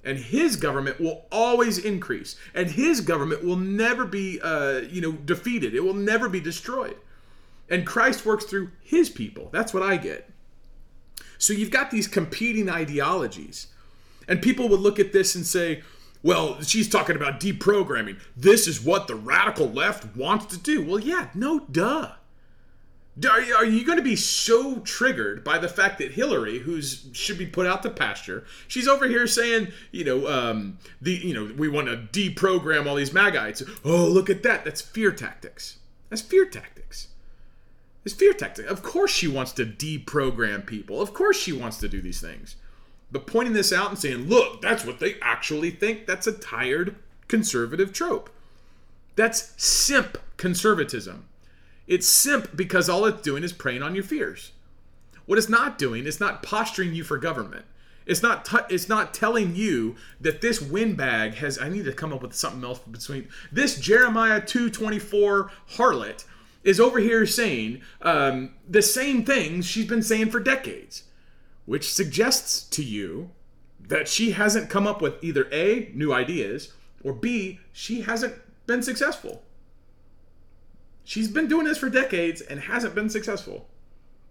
And 0.03 0.17
his 0.17 0.55
government 0.55 0.99
will 0.99 1.25
always 1.31 1.77
increase. 1.77 2.35
And 2.55 2.71
his 2.71 3.01
government 3.01 3.43
will 3.43 3.57
never 3.57 4.05
be 4.05 4.41
uh, 4.41 4.79
you 4.89 4.99
know 4.99 5.11
defeated. 5.11 5.75
It 5.75 5.83
will 5.83 5.93
never 5.93 6.27
be 6.27 6.39
destroyed. 6.39 6.97
And 7.69 7.85
christ 7.85 8.25
works 8.25 8.45
through 8.45 8.71
his 8.81 9.09
people. 9.09 9.49
That's 9.53 9.73
what 9.73 9.83
i 9.83 9.97
get. 9.97 10.29
So 11.37 11.53
you've 11.53 11.71
got 11.71 11.91
these 11.91 12.07
competing 12.07 12.69
ideologies. 12.69 13.67
And 14.27 14.41
people 14.41 14.69
would 14.69 14.79
look 14.79 14.99
at 14.99 15.13
this 15.13 15.35
and 15.35 15.45
say 15.45 15.83
well 16.23 16.61
she's 16.61 16.89
talking 16.89 17.15
about 17.15 17.39
deprogramming 17.39 18.19
this 18.35 18.67
is 18.67 18.81
what 18.81 19.07
the 19.07 19.15
radical 19.15 19.69
left 19.69 20.15
wants 20.15 20.45
to 20.45 20.57
do 20.57 20.83
well 20.83 20.99
yeah 20.99 21.29
no 21.33 21.59
duh 21.71 22.11
are 23.29 23.41
you, 23.41 23.53
are 23.53 23.65
you 23.65 23.85
going 23.85 23.97
to 23.97 24.03
be 24.03 24.15
so 24.15 24.79
triggered 24.79 25.43
by 25.43 25.57
the 25.57 25.67
fact 25.67 25.97
that 25.99 26.13
Hillary, 26.13 26.59
who's 26.59 27.07
should 27.11 27.37
be 27.37 27.45
put 27.45 27.67
out 27.67 27.83
to 27.83 27.89
pasture, 27.89 28.45
she's 28.67 28.87
over 28.87 29.07
here 29.07 29.27
saying, 29.27 29.67
you 29.91 30.05
know, 30.05 30.27
um, 30.27 30.77
the 31.01 31.11
you 31.11 31.33
know 31.33 31.53
we 31.57 31.67
want 31.67 31.87
to 31.87 31.97
deprogram 31.97 32.87
all 32.87 32.95
these 32.95 33.13
Magites. 33.13 33.61
Oh, 33.83 34.05
look 34.05 34.29
at 34.29 34.43
that! 34.43 34.63
That's 34.63 34.81
fear 34.81 35.11
tactics. 35.11 35.79
That's 36.09 36.21
fear 36.21 36.45
tactics. 36.45 37.09
It's 38.05 38.15
fear 38.15 38.33
tactics. 38.33 38.69
Of 38.69 38.81
course, 38.81 39.11
she 39.11 39.27
wants 39.27 39.51
to 39.53 39.65
deprogram 39.65 40.65
people. 40.65 41.01
Of 41.01 41.13
course, 41.13 41.37
she 41.37 41.51
wants 41.51 41.77
to 41.79 41.89
do 41.89 42.01
these 42.01 42.21
things. 42.21 42.55
But 43.11 43.27
pointing 43.27 43.53
this 43.53 43.73
out 43.73 43.89
and 43.89 43.99
saying, 43.99 44.29
look, 44.29 44.61
that's 44.61 44.85
what 44.85 44.99
they 44.99 45.15
actually 45.21 45.71
think. 45.71 46.05
That's 46.05 46.27
a 46.27 46.31
tired 46.31 46.95
conservative 47.27 47.91
trope. 47.91 48.29
That's 49.15 49.53
simp 49.61 50.17
conservatism. 50.37 51.25
It's 51.87 52.07
simp 52.07 52.55
because 52.55 52.87
all 52.89 53.05
it's 53.05 53.21
doing 53.21 53.43
is 53.43 53.51
preying 53.51 53.83
on 53.83 53.95
your 53.95 54.03
fears. 54.03 54.51
What 55.25 55.37
it's 55.37 55.49
not 55.49 55.77
doing 55.77 56.05
is 56.05 56.19
not 56.19 56.43
posturing 56.43 56.93
you 56.93 57.03
for 57.03 57.17
government. 57.17 57.65
It's 58.05 58.23
not 58.23 58.45
t- 58.45 58.57
it's 58.69 58.89
not 58.89 59.13
telling 59.13 59.55
you 59.55 59.95
that 60.19 60.41
this 60.41 60.61
windbag 60.61 61.35
has 61.35 61.59
I 61.59 61.69
need 61.69 61.85
to 61.85 61.93
come 61.93 62.11
up 62.11 62.21
with 62.21 62.33
something 62.33 62.63
else 62.63 62.79
between 62.79 63.29
this 63.51 63.79
Jeremiah 63.79 64.41
224 64.41 65.51
harlot 65.75 66.25
is 66.63 66.79
over 66.79 66.99
here 66.99 67.25
saying 67.25 67.81
um, 68.01 68.53
the 68.67 68.81
same 68.81 69.23
things 69.23 69.65
she's 69.65 69.87
been 69.87 70.03
saying 70.03 70.29
for 70.31 70.39
decades, 70.39 71.03
which 71.71 71.93
suggests 71.93 72.63
to 72.63 72.83
you 72.83 73.29
that 73.79 74.05
she 74.05 74.31
hasn't 74.31 74.69
come 74.69 74.85
up 74.85 75.01
with 75.01 75.23
either 75.23 75.47
A, 75.53 75.89
new 75.93 76.11
ideas, 76.11 76.73
or 77.01 77.13
B, 77.13 77.61
she 77.71 78.01
hasn't 78.01 78.33
been 78.67 78.83
successful. 78.83 79.41
She's 81.05 81.29
been 81.29 81.47
doing 81.47 81.65
this 81.65 81.77
for 81.77 81.89
decades 81.89 82.41
and 82.41 82.59
hasn't 82.59 82.93
been 82.93 83.09
successful. 83.09 83.69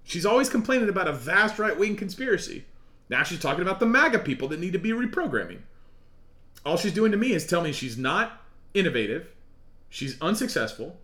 She's 0.04 0.26
always 0.26 0.50
complaining 0.50 0.90
about 0.90 1.08
a 1.08 1.14
vast 1.14 1.58
right 1.58 1.78
wing 1.78 1.96
conspiracy. 1.96 2.66
Now 3.08 3.22
she's 3.22 3.40
talking 3.40 3.62
about 3.62 3.80
the 3.80 3.86
MAGA 3.86 4.18
people 4.18 4.48
that 4.48 4.60
need 4.60 4.74
to 4.74 4.78
be 4.78 4.90
reprogramming. 4.90 5.60
All 6.66 6.76
she's 6.76 6.92
doing 6.92 7.10
to 7.12 7.16
me 7.16 7.32
is 7.32 7.46
tell 7.46 7.62
me 7.62 7.72
she's 7.72 7.96
not 7.96 8.42
innovative, 8.74 9.28
she's 9.88 10.20
unsuccessful, 10.20 10.98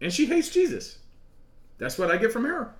and 0.00 0.12
she 0.12 0.26
hates 0.26 0.50
Jesus. 0.50 0.98
That's 1.78 1.98
what 1.98 2.12
I 2.12 2.16
get 2.16 2.30
from 2.30 2.44
her. 2.44 2.76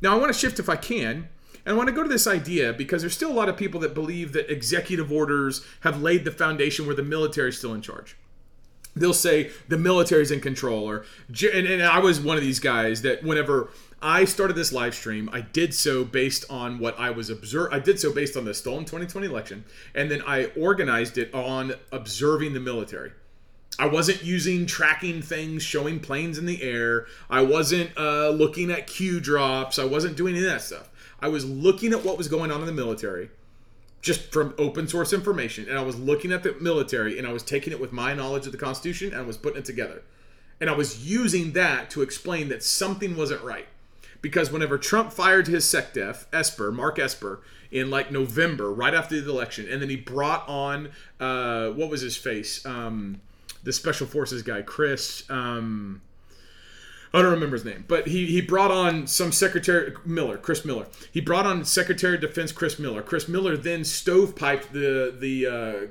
Now 0.00 0.16
I 0.16 0.18
want 0.18 0.32
to 0.32 0.38
shift 0.38 0.58
if 0.58 0.68
I 0.68 0.74
can, 0.74 1.28
and 1.64 1.74
I 1.74 1.76
want 1.76 1.88
to 1.88 1.94
go 1.94 2.02
to 2.02 2.08
this 2.08 2.26
idea 2.26 2.72
because 2.72 3.02
there's 3.02 3.14
still 3.14 3.32
a 3.32 3.34
lot 3.34 3.48
of 3.48 3.56
people 3.56 3.80
that 3.80 3.94
believe 3.94 4.32
that 4.32 4.50
executive 4.50 5.10
orders 5.10 5.64
have 5.80 6.02
laid 6.02 6.24
the 6.24 6.30
foundation 6.30 6.86
where 6.86 6.94
the 6.94 7.02
military 7.02 7.48
is 7.50 7.58
still 7.58 7.74
in 7.74 7.82
charge 7.82 8.16
they'll 8.96 9.12
say 9.12 9.50
the 9.68 9.78
military's 9.78 10.30
in 10.30 10.40
control 10.40 10.88
or 10.88 11.04
and, 11.28 11.66
and 11.66 11.82
i 11.82 11.98
was 11.98 12.20
one 12.20 12.36
of 12.36 12.42
these 12.42 12.60
guys 12.60 13.02
that 13.02 13.22
whenever 13.22 13.70
i 14.00 14.24
started 14.24 14.54
this 14.54 14.72
live 14.72 14.94
stream 14.94 15.28
i 15.32 15.40
did 15.40 15.74
so 15.74 16.04
based 16.04 16.44
on 16.50 16.78
what 16.78 16.98
i 16.98 17.10
was 17.10 17.30
observe 17.30 17.72
i 17.72 17.78
did 17.78 17.98
so 17.98 18.12
based 18.12 18.36
on 18.36 18.44
the 18.44 18.54
stolen 18.54 18.84
2020 18.84 19.26
election 19.26 19.64
and 19.94 20.10
then 20.10 20.22
i 20.26 20.46
organized 20.56 21.18
it 21.18 21.32
on 21.34 21.74
observing 21.92 22.54
the 22.54 22.60
military 22.60 23.12
I 23.76 23.86
wasn't 23.86 24.22
using 24.22 24.66
tracking 24.66 25.20
things, 25.20 25.60
showing 25.60 25.98
planes 25.98 26.38
in 26.38 26.46
the 26.46 26.62
air. 26.62 27.06
I 27.28 27.42
wasn't 27.42 27.90
uh, 27.96 28.28
looking 28.28 28.70
at 28.70 28.86
Q 28.86 29.18
drops. 29.18 29.80
I 29.80 29.84
wasn't 29.84 30.16
doing 30.16 30.36
any 30.36 30.44
of 30.44 30.52
that 30.52 30.62
stuff. 30.62 30.90
I 31.24 31.28
was 31.28 31.46
looking 31.46 31.94
at 31.94 32.04
what 32.04 32.18
was 32.18 32.28
going 32.28 32.50
on 32.50 32.60
in 32.60 32.66
the 32.66 32.72
military 32.72 33.30
just 34.02 34.30
from 34.30 34.52
open 34.58 34.86
source 34.86 35.10
information 35.10 35.66
and 35.66 35.78
I 35.78 35.82
was 35.82 35.98
looking 35.98 36.32
at 36.32 36.42
the 36.42 36.54
military 36.60 37.18
and 37.18 37.26
I 37.26 37.32
was 37.32 37.42
taking 37.42 37.72
it 37.72 37.80
with 37.80 37.92
my 37.92 38.12
knowledge 38.12 38.44
of 38.44 38.52
the 38.52 38.58
Constitution 38.58 39.08
and 39.08 39.16
I 39.16 39.22
was 39.22 39.38
putting 39.38 39.60
it 39.60 39.64
together. 39.64 40.02
And 40.60 40.68
I 40.68 40.74
was 40.74 41.10
using 41.10 41.52
that 41.52 41.88
to 41.92 42.02
explain 42.02 42.50
that 42.50 42.62
something 42.62 43.16
wasn't 43.16 43.42
right. 43.42 43.66
Because 44.20 44.52
whenever 44.52 44.76
Trump 44.76 45.14
fired 45.14 45.46
his 45.46 45.64
SecDef, 45.64 46.26
Esper, 46.30 46.70
Mark 46.70 46.98
Esper, 46.98 47.40
in 47.70 47.88
like 47.88 48.12
November, 48.12 48.70
right 48.70 48.92
after 48.92 49.18
the 49.18 49.30
election, 49.30 49.66
and 49.66 49.80
then 49.80 49.88
he 49.88 49.96
brought 49.96 50.46
on, 50.46 50.90
uh, 51.20 51.70
what 51.70 51.88
was 51.88 52.02
his 52.02 52.18
face? 52.18 52.66
Um, 52.66 53.22
the 53.62 53.72
Special 53.72 54.06
Forces 54.06 54.42
guy, 54.42 54.60
Chris. 54.60 55.24
Um, 55.30 56.02
I 57.14 57.22
don't 57.22 57.30
remember 57.30 57.54
his 57.54 57.64
name, 57.64 57.84
but 57.86 58.08
he, 58.08 58.26
he 58.26 58.40
brought 58.40 58.72
on 58.72 59.06
some 59.06 59.30
Secretary 59.30 59.94
Miller, 60.04 60.36
Chris 60.36 60.64
Miller. 60.64 60.88
He 61.12 61.20
brought 61.20 61.46
on 61.46 61.64
Secretary 61.64 62.16
of 62.16 62.20
Defense 62.20 62.50
Chris 62.50 62.76
Miller. 62.76 63.02
Chris 63.02 63.28
Miller 63.28 63.56
then 63.56 63.82
stovepiped 63.82 64.72
the 64.72 65.14
the 65.16 65.46
uh, 65.46 65.86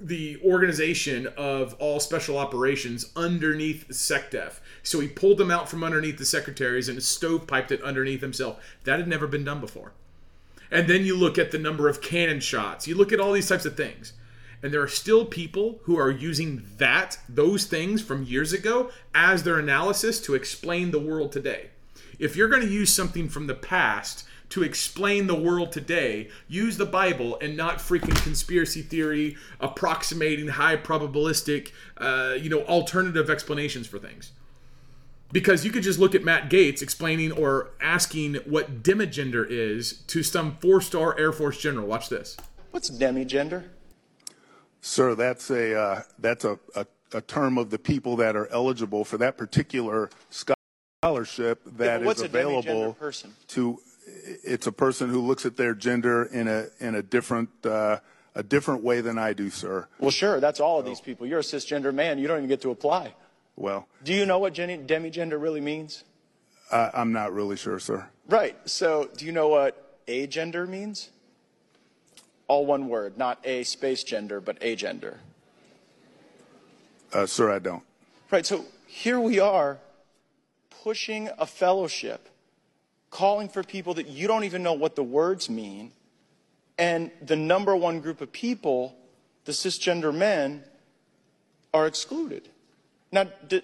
the 0.00 0.40
organization 0.44 1.28
of 1.36 1.74
all 1.74 2.00
special 2.00 2.36
operations 2.36 3.12
underneath 3.14 3.86
SecDef. 3.88 4.58
So 4.82 4.98
he 4.98 5.06
pulled 5.06 5.38
them 5.38 5.52
out 5.52 5.68
from 5.68 5.84
underneath 5.84 6.18
the 6.18 6.24
secretaries 6.24 6.88
and 6.88 6.98
stovepiped 6.98 7.70
it 7.70 7.80
underneath 7.82 8.20
himself. 8.20 8.60
That 8.82 8.98
had 8.98 9.06
never 9.06 9.28
been 9.28 9.44
done 9.44 9.60
before. 9.60 9.92
And 10.72 10.88
then 10.88 11.04
you 11.04 11.16
look 11.16 11.38
at 11.38 11.52
the 11.52 11.58
number 11.58 11.88
of 11.88 12.02
cannon 12.02 12.40
shots. 12.40 12.88
You 12.88 12.96
look 12.96 13.12
at 13.12 13.20
all 13.20 13.32
these 13.32 13.48
types 13.48 13.64
of 13.64 13.76
things 13.76 14.12
and 14.64 14.72
there 14.72 14.80
are 14.80 14.88
still 14.88 15.26
people 15.26 15.78
who 15.82 15.98
are 15.98 16.10
using 16.10 16.64
that 16.78 17.18
those 17.28 17.66
things 17.66 18.00
from 18.00 18.24
years 18.24 18.54
ago 18.54 18.90
as 19.14 19.42
their 19.42 19.58
analysis 19.58 20.18
to 20.22 20.34
explain 20.34 20.90
the 20.90 20.98
world 20.98 21.30
today 21.30 21.68
if 22.18 22.34
you're 22.34 22.48
going 22.48 22.62
to 22.62 22.72
use 22.72 22.92
something 22.92 23.28
from 23.28 23.46
the 23.46 23.54
past 23.54 24.24
to 24.48 24.62
explain 24.62 25.26
the 25.26 25.34
world 25.34 25.70
today 25.70 26.28
use 26.48 26.78
the 26.78 26.86
bible 26.86 27.38
and 27.40 27.56
not 27.56 27.78
freaking 27.78 28.16
conspiracy 28.22 28.80
theory 28.80 29.36
approximating 29.60 30.48
high 30.48 30.76
probabilistic 30.76 31.70
uh, 31.98 32.34
you 32.40 32.48
know 32.48 32.62
alternative 32.62 33.28
explanations 33.28 33.86
for 33.86 33.98
things 33.98 34.32
because 35.30 35.64
you 35.64 35.72
could 35.72 35.82
just 35.82 35.98
look 35.98 36.14
at 36.14 36.22
Matt 36.22 36.48
Gaetz 36.48 36.80
explaining 36.80 37.32
or 37.32 37.70
asking 37.80 38.36
what 38.46 38.84
demigender 38.84 39.44
is 39.50 39.94
to 40.06 40.22
some 40.22 40.58
four-star 40.58 41.18
Air 41.18 41.32
Force 41.32 41.60
general. 41.60 41.88
Watch 41.88 42.08
this. 42.08 42.36
What's 42.70 42.88
demigender? 42.88 43.64
Sir, 44.86 45.14
that's 45.14 45.48
a 45.48 45.80
uh, 45.80 46.02
that's 46.18 46.44
a, 46.44 46.58
a, 46.74 46.86
a 47.14 47.22
term 47.22 47.56
of 47.56 47.70
the 47.70 47.78
people 47.78 48.16
that 48.16 48.36
are 48.36 48.46
eligible 48.48 49.02
for 49.02 49.16
that 49.16 49.38
particular 49.38 50.10
scholarship 50.28 51.62
that 51.78 52.02
what's 52.02 52.20
is 52.20 52.26
available 52.26 52.94
to. 53.48 53.78
It's 54.06 54.66
a 54.66 54.72
person 54.72 55.08
who 55.08 55.22
looks 55.22 55.46
at 55.46 55.56
their 55.56 55.74
gender 55.74 56.24
in 56.24 56.48
a 56.48 56.66
in 56.80 56.96
a 56.96 57.02
different 57.02 57.48
uh, 57.64 58.00
a 58.34 58.42
different 58.42 58.84
way 58.84 59.00
than 59.00 59.16
I 59.16 59.32
do, 59.32 59.48
sir. 59.48 59.88
Well, 60.00 60.10
sure, 60.10 60.38
that's 60.38 60.60
all 60.60 60.80
of 60.80 60.84
these 60.84 61.00
people. 61.00 61.26
You're 61.26 61.38
a 61.38 61.42
cisgender 61.42 61.94
man. 61.94 62.18
You 62.18 62.28
don't 62.28 62.36
even 62.36 62.48
get 62.50 62.60
to 62.60 62.70
apply. 62.70 63.14
Well, 63.56 63.88
Do 64.02 64.12
you 64.12 64.26
know 64.26 64.38
what 64.38 64.52
demigender 64.52 65.40
really 65.40 65.62
means? 65.62 66.04
I, 66.70 66.90
I'm 66.92 67.10
not 67.10 67.32
really 67.32 67.56
sure, 67.56 67.78
sir. 67.78 68.06
Right. 68.28 68.54
So, 68.68 69.08
do 69.16 69.24
you 69.24 69.32
know 69.32 69.48
what 69.48 70.06
agender 70.06 70.68
means? 70.68 71.08
All 72.46 72.66
one 72.66 72.88
word, 72.88 73.16
not 73.16 73.38
a 73.44 73.64
space 73.64 74.04
gender, 74.04 74.40
but 74.40 74.60
agender. 74.60 75.16
Uh, 77.12 77.26
sir, 77.26 77.50
I 77.50 77.58
don't. 77.58 77.82
Right. 78.30 78.44
So 78.44 78.64
here 78.86 79.20
we 79.20 79.38
are 79.38 79.78
pushing 80.82 81.30
a 81.38 81.46
fellowship, 81.46 82.28
calling 83.10 83.48
for 83.48 83.62
people 83.62 83.94
that 83.94 84.08
you 84.08 84.26
don't 84.26 84.44
even 84.44 84.62
know 84.62 84.72
what 84.72 84.96
the 84.96 85.02
words 85.02 85.48
mean. 85.48 85.92
And 86.76 87.10
the 87.24 87.36
number 87.36 87.76
one 87.76 88.00
group 88.00 88.20
of 88.20 88.32
people, 88.32 88.96
the 89.44 89.52
cisgender 89.52 90.14
men, 90.14 90.64
are 91.72 91.86
excluded. 91.86 92.48
Now, 93.12 93.28
d- 93.48 93.62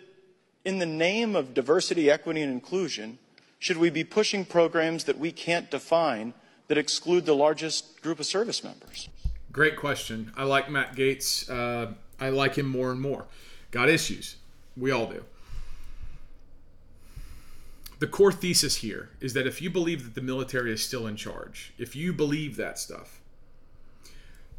in 0.64 0.78
the 0.78 0.86
name 0.86 1.34
of 1.34 1.54
diversity, 1.54 2.10
equity, 2.10 2.42
and 2.42 2.52
inclusion, 2.52 3.18
should 3.58 3.76
we 3.76 3.90
be 3.90 4.04
pushing 4.04 4.44
programs 4.44 5.04
that 5.04 5.18
we 5.18 5.32
can't 5.32 5.70
define 5.70 6.34
that 6.70 6.78
exclude 6.78 7.26
the 7.26 7.34
largest 7.34 8.00
group 8.00 8.20
of 8.20 8.26
service 8.26 8.62
members? 8.62 9.08
Great 9.50 9.76
question. 9.76 10.30
I 10.36 10.44
like 10.44 10.70
Matt 10.70 10.94
Gaetz. 10.94 11.50
Uh, 11.50 11.94
I 12.20 12.28
like 12.28 12.54
him 12.54 12.66
more 12.66 12.92
and 12.92 13.00
more. 13.00 13.26
Got 13.72 13.88
issues. 13.88 14.36
We 14.76 14.92
all 14.92 15.06
do. 15.06 15.24
The 17.98 18.06
core 18.06 18.30
thesis 18.30 18.76
here 18.76 19.10
is 19.20 19.32
that 19.32 19.48
if 19.48 19.60
you 19.60 19.68
believe 19.68 20.04
that 20.04 20.14
the 20.14 20.20
military 20.20 20.72
is 20.72 20.80
still 20.80 21.08
in 21.08 21.16
charge, 21.16 21.72
if 21.76 21.96
you 21.96 22.12
believe 22.12 22.54
that 22.54 22.78
stuff, 22.78 23.20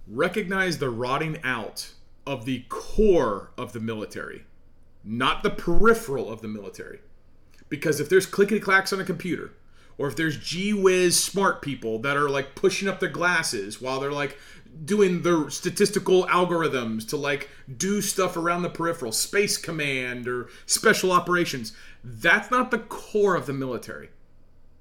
recognize 0.05 0.79
the 0.79 0.89
rotting 0.89 1.39
out 1.45 1.93
of 2.27 2.43
the 2.43 2.65
core 2.67 3.51
of 3.57 3.71
the 3.71 3.79
military, 3.79 4.43
not 5.05 5.43
the 5.43 5.49
peripheral 5.49 6.29
of 6.29 6.41
the 6.41 6.49
military. 6.49 6.99
Because 7.69 8.01
if 8.01 8.09
there's 8.09 8.25
clickety 8.25 8.59
clacks 8.59 8.91
on 8.91 8.99
a 8.99 9.05
computer, 9.05 9.53
or 10.01 10.07
if 10.07 10.15
there's 10.15 10.37
gee 10.37 10.73
whiz 10.73 11.23
smart 11.23 11.61
people 11.61 11.99
that 11.99 12.17
are 12.17 12.27
like 12.27 12.55
pushing 12.55 12.87
up 12.87 12.99
their 12.99 13.07
glasses 13.07 13.79
while 13.79 13.99
they're 13.99 14.11
like 14.11 14.35
doing 14.83 15.21
their 15.21 15.47
statistical 15.51 16.25
algorithms 16.25 17.07
to 17.07 17.15
like 17.15 17.51
do 17.77 18.01
stuff 18.01 18.35
around 18.35 18.63
the 18.63 18.69
peripheral, 18.69 19.11
space 19.11 19.57
command 19.57 20.27
or 20.27 20.49
special 20.65 21.11
operations, 21.11 21.73
that's 22.03 22.49
not 22.49 22.71
the 22.71 22.79
core 22.79 23.35
of 23.35 23.45
the 23.45 23.53
military. 23.53 24.09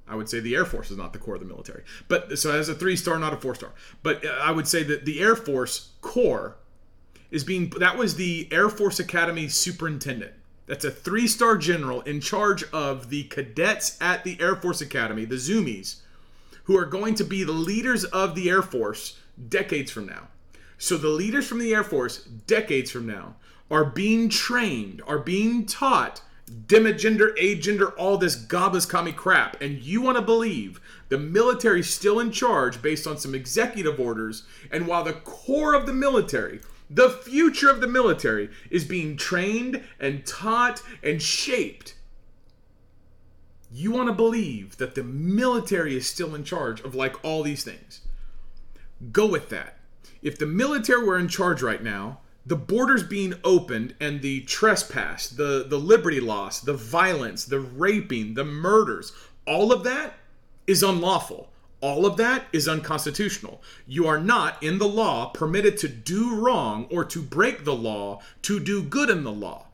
I 0.08 0.14
would 0.14 0.30
say 0.30 0.40
the 0.40 0.54
Air 0.54 0.64
Force 0.64 0.90
is 0.90 0.96
not 0.96 1.12
the 1.12 1.18
core 1.18 1.34
of 1.34 1.40
the 1.40 1.46
military. 1.46 1.82
But 2.08 2.38
so 2.38 2.58
as 2.58 2.70
a 2.70 2.74
three 2.74 2.96
star, 2.96 3.18
not 3.18 3.34
a 3.34 3.36
four 3.36 3.54
star. 3.54 3.72
But 4.02 4.24
uh, 4.24 4.30
I 4.40 4.52
would 4.52 4.66
say 4.66 4.82
that 4.84 5.04
the 5.04 5.20
Air 5.20 5.36
Force 5.36 5.90
core 6.00 6.56
is 7.30 7.44
being 7.44 7.68
that 7.78 7.98
was 7.98 8.14
the 8.14 8.48
Air 8.50 8.70
Force 8.70 8.98
Academy 8.98 9.48
superintendent. 9.48 10.32
That's 10.70 10.84
a 10.84 10.90
three 10.92 11.26
star 11.26 11.56
general 11.56 12.00
in 12.02 12.20
charge 12.20 12.62
of 12.72 13.10
the 13.10 13.24
cadets 13.24 13.98
at 14.00 14.22
the 14.22 14.40
Air 14.40 14.54
Force 14.54 14.80
Academy, 14.80 15.24
the 15.24 15.34
Zoomies, 15.34 15.96
who 16.62 16.78
are 16.78 16.84
going 16.84 17.16
to 17.16 17.24
be 17.24 17.42
the 17.42 17.50
leaders 17.50 18.04
of 18.04 18.36
the 18.36 18.48
Air 18.48 18.62
Force 18.62 19.18
decades 19.48 19.90
from 19.90 20.06
now. 20.06 20.28
So 20.78 20.96
the 20.96 21.08
leaders 21.08 21.48
from 21.48 21.58
the 21.58 21.74
Air 21.74 21.82
Force 21.82 22.22
decades 22.22 22.92
from 22.92 23.04
now 23.04 23.34
are 23.68 23.84
being 23.84 24.28
trained, 24.28 25.02
are 25.08 25.18
being 25.18 25.66
taught 25.66 26.22
demigender, 26.68 27.36
agender, 27.36 27.92
all 27.98 28.16
this 28.16 28.36
gobblers 28.36 28.86
commie 28.86 29.12
crap, 29.12 29.60
and 29.60 29.80
you 29.80 30.00
want 30.00 30.18
to 30.18 30.22
believe 30.22 30.80
the 31.08 31.18
military's 31.18 31.90
still 31.90 32.20
in 32.20 32.30
charge 32.30 32.80
based 32.80 33.08
on 33.08 33.18
some 33.18 33.34
executive 33.34 33.98
orders, 33.98 34.44
and 34.70 34.86
while 34.86 35.02
the 35.02 35.14
core 35.14 35.74
of 35.74 35.86
the 35.86 35.92
military, 35.92 36.60
the 36.90 37.10
future 37.10 37.70
of 37.70 37.80
the 37.80 37.86
military, 37.86 38.50
is 38.68 38.84
being 38.84 39.16
trained 39.16 39.84
and 40.00 40.26
taught 40.26 40.82
and 41.02 41.22
shaped, 41.22 41.94
you 43.72 43.92
want 43.92 44.08
to 44.08 44.14
believe 44.14 44.76
that 44.78 44.96
the 44.96 45.04
military 45.04 45.96
is 45.96 46.08
still 46.08 46.34
in 46.34 46.42
charge 46.42 46.80
of 46.80 46.96
like 46.96 47.24
all 47.24 47.44
these 47.44 47.62
things. 47.62 48.00
Go 49.12 49.26
with 49.26 49.48
that. 49.50 49.78
If 50.20 50.36
the 50.36 50.46
military 50.46 51.04
were 51.04 51.18
in 51.18 51.28
charge 51.28 51.62
right 51.62 51.82
now, 51.82 52.18
the 52.44 52.56
borders 52.56 53.04
being 53.04 53.34
opened 53.44 53.94
and 54.00 54.20
the 54.20 54.40
trespass, 54.42 55.28
the, 55.28 55.64
the 55.68 55.78
liberty 55.78 56.20
loss, 56.20 56.60
the 56.60 56.74
violence, 56.74 57.44
the 57.44 57.60
raping, 57.60 58.34
the 58.34 58.44
murders, 58.44 59.12
all 59.46 59.72
of 59.72 59.84
that 59.84 60.14
is 60.66 60.82
unlawful. 60.82 61.49
All 61.80 62.04
of 62.04 62.16
that 62.18 62.46
is 62.52 62.68
unconstitutional. 62.68 63.62
You 63.86 64.06
are 64.06 64.20
not, 64.20 64.62
in 64.62 64.78
the 64.78 64.88
law, 64.88 65.30
permitted 65.30 65.78
to 65.78 65.88
do 65.88 66.34
wrong 66.34 66.86
or 66.90 67.04
to 67.06 67.22
break 67.22 67.64
the 67.64 67.74
law 67.74 68.20
to 68.42 68.60
do 68.60 68.82
good 68.82 69.08
in 69.08 69.24
the 69.24 69.32
law. 69.32 69.66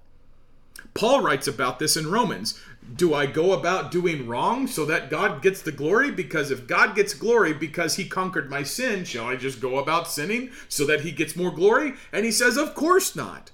Paul 0.94 1.20
writes 1.20 1.46
about 1.46 1.78
this 1.78 1.96
in 1.96 2.10
Romans. 2.10 2.60
Do 2.94 3.12
I 3.12 3.26
go 3.26 3.52
about 3.52 3.90
doing 3.90 4.28
wrong 4.28 4.68
so 4.68 4.84
that 4.86 5.10
God 5.10 5.42
gets 5.42 5.60
the 5.60 5.72
glory? 5.72 6.10
Because 6.12 6.52
if 6.52 6.68
God 6.68 6.94
gets 6.94 7.12
glory 7.12 7.52
because 7.52 7.96
he 7.96 8.08
conquered 8.08 8.48
my 8.48 8.62
sin, 8.62 9.04
shall 9.04 9.26
I 9.26 9.36
just 9.36 9.60
go 9.60 9.78
about 9.78 10.08
sinning 10.08 10.50
so 10.68 10.86
that 10.86 11.00
he 11.00 11.10
gets 11.10 11.34
more 11.34 11.50
glory? 11.50 11.94
And 12.12 12.24
he 12.24 12.30
says, 12.30 12.56
Of 12.56 12.74
course 12.74 13.16
not. 13.16 13.50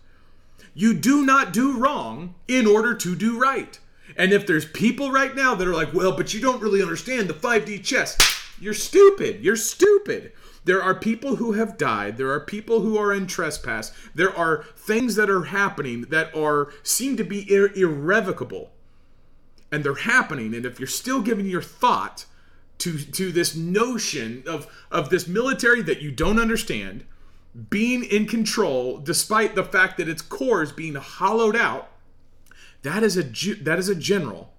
You 0.74 0.94
do 0.94 1.24
not 1.24 1.52
do 1.52 1.78
wrong 1.78 2.34
in 2.46 2.66
order 2.66 2.94
to 2.94 3.16
do 3.16 3.38
right. 3.38 3.78
And 4.16 4.32
if 4.32 4.46
there's 4.46 4.64
people 4.64 5.10
right 5.10 5.34
now 5.34 5.54
that 5.54 5.66
are 5.66 5.74
like, 5.74 5.94
well, 5.94 6.16
but 6.16 6.34
you 6.34 6.40
don't 6.40 6.62
really 6.62 6.82
understand 6.82 7.28
the 7.28 7.34
5D 7.34 7.84
chess, 7.84 8.16
you're 8.62 8.74
stupid. 8.74 9.42
You're 9.42 9.56
stupid. 9.56 10.32
There 10.64 10.80
are 10.80 10.94
people 10.94 11.36
who 11.36 11.52
have 11.52 11.76
died. 11.76 12.16
There 12.16 12.30
are 12.30 12.40
people 12.40 12.80
who 12.80 12.96
are 12.96 13.12
in 13.12 13.26
trespass. 13.26 13.92
There 14.14 14.34
are 14.36 14.64
things 14.76 15.16
that 15.16 15.28
are 15.28 15.44
happening 15.44 16.02
that 16.10 16.32
are 16.36 16.72
seem 16.84 17.16
to 17.16 17.24
be 17.24 17.52
ir- 17.52 17.72
irrevocable. 17.74 18.70
And 19.72 19.82
they're 19.82 19.94
happening. 19.94 20.54
And 20.54 20.64
if 20.64 20.78
you're 20.78 20.86
still 20.86 21.20
giving 21.22 21.46
your 21.46 21.62
thought 21.62 22.26
to 22.78 22.98
to 22.98 23.32
this 23.32 23.56
notion 23.56 24.44
of 24.46 24.66
of 24.90 25.10
this 25.10 25.26
military 25.26 25.82
that 25.82 26.00
you 26.00 26.12
don't 26.12 26.38
understand 26.38 27.04
being 27.68 28.04
in 28.04 28.26
control 28.26 28.98
despite 28.98 29.54
the 29.54 29.64
fact 29.64 29.98
that 29.98 30.08
its 30.08 30.22
core 30.22 30.62
is 30.62 30.72
being 30.72 30.94
hollowed 30.94 31.56
out, 31.56 31.88
that 32.82 33.02
is 33.02 33.16
a 33.16 33.24
that 33.64 33.78
is 33.80 33.88
a 33.88 33.94
general 33.96 34.51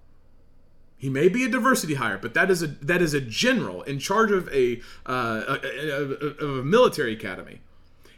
he 1.04 1.10
may 1.10 1.28
be 1.28 1.44
a 1.44 1.50
diversity 1.50 1.96
hire, 1.96 2.18
but 2.18 2.34
that 2.34 2.50
is 2.50 2.64
a 2.64 2.68
that 2.68 3.02
is 3.02 3.14
a 3.14 3.20
general 3.20 3.82
in 3.82 4.00
charge 4.00 4.32
of 4.32 4.48
a, 4.54 4.80
uh, 5.06 5.58
a, 5.62 5.90
a, 5.92 6.46
a, 6.46 6.60
a 6.62 6.64
military 6.64 7.12
academy. 7.12 7.60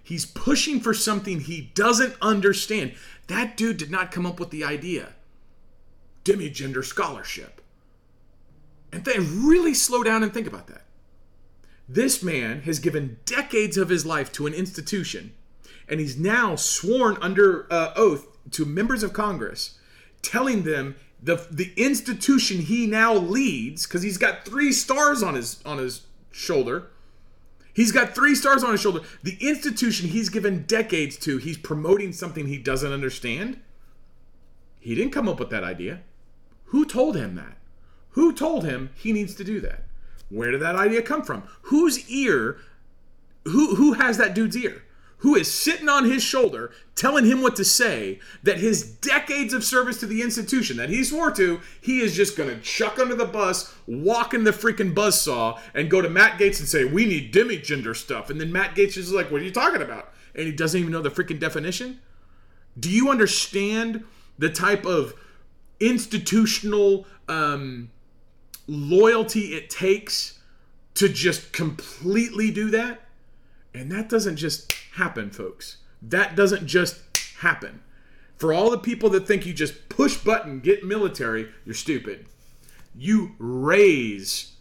He's 0.03 0.23
pushing 0.23 0.79
for 0.79 0.93
something 0.93 1.39
he 1.39 1.71
doesn't 1.73 2.13
understand. 2.21 2.93
That 3.25 3.57
dude 3.57 3.77
did 3.77 3.89
not 3.89 4.11
come 4.11 4.27
up 4.27 4.39
with 4.39 4.51
the 4.51 4.63
idea. 4.63 5.13
Demigender 6.23 6.85
scholarship. 6.85 7.59
And 8.93 9.03
then 9.03 9.47
really 9.47 9.73
slow 9.73 10.03
down 10.03 10.21
and 10.21 10.31
think 10.31 10.45
about 10.45 10.67
that. 10.67 10.83
This 11.89 12.21
man 12.21 12.61
has 12.61 12.77
given 12.77 13.17
decades 13.25 13.77
of 13.77 13.89
his 13.89 14.05
life 14.05 14.31
to 14.33 14.45
an 14.45 14.53
institution, 14.53 15.33
and 15.89 15.99
he's 15.99 16.19
now 16.19 16.55
sworn 16.55 17.17
under 17.19 17.65
uh, 17.73 17.93
oath 17.95 18.27
to 18.51 18.63
members 18.63 19.01
of 19.01 19.11
Congress, 19.11 19.79
telling 20.21 20.65
them 20.65 20.97
the 21.21 21.47
the 21.49 21.73
institution 21.75 22.59
he 22.61 22.87
now 22.87 23.13
leads 23.13 23.87
because 23.87 24.03
he's 24.03 24.17
got 24.17 24.45
three 24.45 24.71
stars 24.71 25.23
on 25.23 25.35
his 25.35 25.61
on 25.65 25.77
his 25.77 26.03
shoulder. 26.31 26.87
He's 27.73 27.91
got 27.91 28.15
three 28.15 28.35
stars 28.35 28.63
on 28.63 28.71
his 28.71 28.81
shoulder. 28.81 29.01
The 29.23 29.37
institution 29.41 30.07
he's 30.09 30.29
given 30.29 30.63
decades 30.63 31.17
to, 31.17 31.37
he's 31.37 31.57
promoting 31.57 32.13
something 32.13 32.47
he 32.47 32.57
doesn't 32.57 32.93
understand. 32.93 33.59
He 34.79 34.95
didn't 34.95 35.11
come 35.11 35.27
up 35.27 35.39
with 35.39 35.49
that 35.49 35.65
idea. 35.65 35.99
Who 36.67 36.85
told 36.85 37.17
him 37.17 37.35
that? 37.35 37.57
Who 38.11 38.31
told 38.31 38.63
him 38.63 38.91
he 38.95 39.11
needs 39.11 39.35
to 39.35 39.43
do 39.43 39.59
that? 39.59 39.83
Where 40.29 40.51
did 40.51 40.61
that 40.61 40.75
idea 40.75 41.01
come 41.01 41.21
from? 41.21 41.43
Whose 41.63 42.09
ear? 42.09 42.57
Who 43.43 43.75
who 43.75 43.93
has 43.93 44.17
that 44.19 44.33
dude's 44.33 44.55
ear? 44.55 44.84
Who 45.19 45.35
is 45.35 45.51
sitting 45.51 45.89
on 45.89 46.05
his 46.05 46.21
shoulder 46.21 46.71
telling 46.93 47.25
him 47.25 47.41
what 47.41 47.55
to 47.55 47.65
say 47.65 48.19
that 48.43 48.59
his 48.59 48.83
decades 48.83 49.53
of 49.53 49.63
service 49.63 49.99
to 49.99 50.05
the 50.05 50.21
institution 50.21 50.77
that 50.77 50.89
he 50.89 51.03
swore 51.03 51.31
to, 51.31 51.61
he 51.81 51.99
is 51.99 52.15
just 52.15 52.37
going 52.37 52.49
to 52.49 52.61
chuck 52.61 52.99
under 52.99 53.15
the 53.15 53.25
bus, 53.25 53.73
walk 53.87 54.33
in 54.33 54.43
the 54.43 54.51
freaking 54.51 54.93
buzzsaw, 54.93 55.59
and 55.73 55.89
go 55.89 56.01
to 56.01 56.09
Matt 56.09 56.39
Gaetz 56.39 56.59
and 56.59 56.67
say, 56.67 56.85
We 56.85 57.05
need 57.05 57.33
demigender 57.33 57.95
stuff. 57.95 58.29
And 58.29 58.39
then 58.39 58.51
Matt 58.51 58.75
Gaetz 58.75 58.97
is 58.97 59.11
like, 59.11 59.31
What 59.31 59.41
are 59.41 59.45
you 59.45 59.51
talking 59.51 59.81
about? 59.81 60.13
And 60.35 60.45
he 60.45 60.51
doesn't 60.51 60.79
even 60.79 60.91
know 60.91 61.01
the 61.01 61.09
freaking 61.09 61.39
definition. 61.39 62.01
Do 62.77 62.89
you 62.89 63.09
understand 63.09 64.03
the 64.37 64.49
type 64.49 64.85
of 64.85 65.13
institutional 65.79 67.05
um, 67.29 67.89
loyalty 68.67 69.53
it 69.53 69.69
takes 69.69 70.39
to 70.95 71.07
just 71.07 71.53
completely 71.53 72.51
do 72.51 72.69
that? 72.71 73.01
And 73.73 73.91
that 73.91 74.09
doesn't 74.09 74.37
just 74.37 74.73
happen, 74.95 75.29
folks. 75.29 75.77
That 76.01 76.35
doesn't 76.35 76.67
just 76.67 76.99
happen. 77.39 77.81
For 78.37 78.53
all 78.53 78.69
the 78.69 78.77
people 78.77 79.09
that 79.11 79.27
think 79.27 79.45
you 79.45 79.53
just 79.53 79.87
push 79.89 80.17
button, 80.17 80.59
get 80.59 80.83
military, 80.83 81.49
you're 81.65 81.75
stupid. 81.75 82.25
You 82.93 83.35
raise 83.39 84.53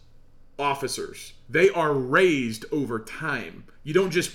officers. 0.57 1.33
They 1.49 1.69
are 1.69 1.93
raised 1.93 2.65
over 2.71 2.99
time. 2.99 3.65
You 3.83 3.93
don't 3.93 4.11
just 4.11 4.31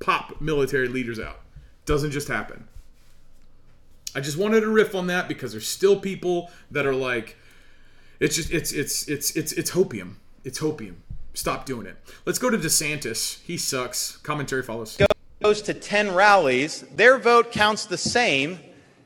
pop 0.00 0.40
military 0.40 0.88
leaders 0.88 1.20
out. 1.20 1.40
Doesn't 1.86 2.10
just 2.10 2.28
happen. 2.28 2.68
I 4.14 4.20
just 4.20 4.36
wanted 4.36 4.60
to 4.60 4.68
riff 4.68 4.94
on 4.94 5.08
that 5.08 5.28
because 5.28 5.52
there's 5.52 5.68
still 5.68 5.98
people 5.98 6.50
that 6.70 6.86
are 6.86 6.94
like, 6.94 7.36
it's 8.20 8.36
just 8.36 8.52
it's 8.52 8.72
it's 8.72 9.08
it's 9.08 9.36
it's 9.36 9.52
it's 9.52 9.72
hopium. 9.72 10.14
It's 10.44 10.60
hopium. 10.60 10.96
Stop 11.34 11.66
doing 11.66 11.86
it. 11.86 11.96
Let's 12.24 12.38
go 12.38 12.48
to 12.48 12.56
DeSantis. 12.56 13.42
He 13.42 13.56
sucks. 13.56 14.18
Commentary 14.18 14.62
follows. 14.62 14.96
Goes 15.44 15.60
to 15.60 15.74
10 15.74 16.14
rallies, 16.14 16.80
their 16.94 17.18
vote 17.18 17.52
counts 17.52 17.84
the 17.84 17.98
same 17.98 18.58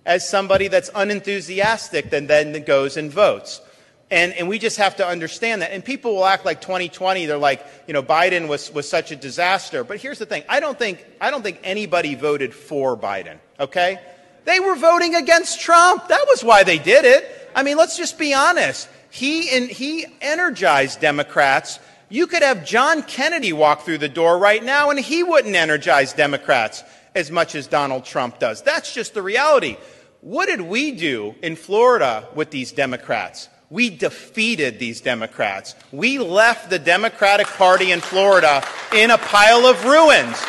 as 0.06 0.28
somebody 0.28 0.68
that's 0.68 0.88
unenthusiastic 0.94 2.12
and 2.12 2.30
then 2.30 2.62
goes 2.62 2.96
and 2.96 3.10
votes. 3.10 3.60
And, 4.08 4.32
and 4.34 4.46
we 4.46 4.60
just 4.60 4.76
have 4.76 4.94
to 4.98 5.04
understand 5.04 5.62
that. 5.62 5.72
And 5.72 5.84
people 5.84 6.14
will 6.14 6.24
act 6.24 6.44
like 6.44 6.60
2020, 6.60 7.26
they're 7.26 7.36
like, 7.36 7.66
you 7.88 7.92
know, 7.92 8.04
Biden 8.04 8.46
was, 8.46 8.72
was 8.72 8.88
such 8.88 9.10
a 9.10 9.16
disaster. 9.16 9.82
But 9.82 9.98
here's 9.98 10.20
the 10.20 10.26
thing 10.26 10.44
I 10.48 10.60
don't, 10.60 10.78
think, 10.78 11.04
I 11.20 11.32
don't 11.32 11.42
think 11.42 11.58
anybody 11.64 12.14
voted 12.14 12.54
for 12.54 12.96
Biden, 12.96 13.38
okay? 13.58 13.98
They 14.44 14.60
were 14.60 14.76
voting 14.76 15.16
against 15.16 15.60
Trump. 15.60 16.06
That 16.06 16.24
was 16.28 16.44
why 16.44 16.62
they 16.62 16.78
did 16.78 17.04
it. 17.04 17.50
I 17.52 17.64
mean, 17.64 17.76
let's 17.76 17.96
just 17.96 18.16
be 18.16 18.32
honest. 18.32 18.88
He, 19.10 19.50
and 19.56 19.68
he 19.68 20.06
energized 20.20 21.00
Democrats 21.00 21.80
you 22.08 22.26
could 22.26 22.42
have 22.42 22.64
John 22.64 23.02
Kennedy 23.02 23.52
walk 23.52 23.82
through 23.82 23.98
the 23.98 24.08
door 24.08 24.38
right 24.38 24.62
now 24.62 24.90
and 24.90 24.98
he 24.98 25.22
wouldn't 25.22 25.54
energize 25.54 26.12
Democrats 26.12 26.82
as 27.14 27.30
much 27.30 27.54
as 27.54 27.66
Donald 27.66 28.04
Trump 28.04 28.38
does. 28.38 28.62
That's 28.62 28.94
just 28.94 29.14
the 29.14 29.22
reality. 29.22 29.76
What 30.20 30.46
did 30.46 30.60
we 30.60 30.92
do 30.92 31.34
in 31.42 31.56
Florida 31.56 32.28
with 32.34 32.50
these 32.50 32.72
Democrats? 32.72 33.48
We 33.70 33.90
defeated 33.90 34.78
these 34.78 35.00
Democrats. 35.00 35.74
We 35.92 36.18
left 36.18 36.70
the 36.70 36.78
Democratic 36.78 37.46
Party 37.46 37.92
in 37.92 38.00
Florida 38.00 38.64
in 38.94 39.10
a 39.10 39.18
pile 39.18 39.66
of 39.66 39.84
ruins. 39.84 40.42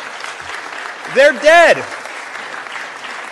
They're 1.15 1.33
dead. 1.33 1.77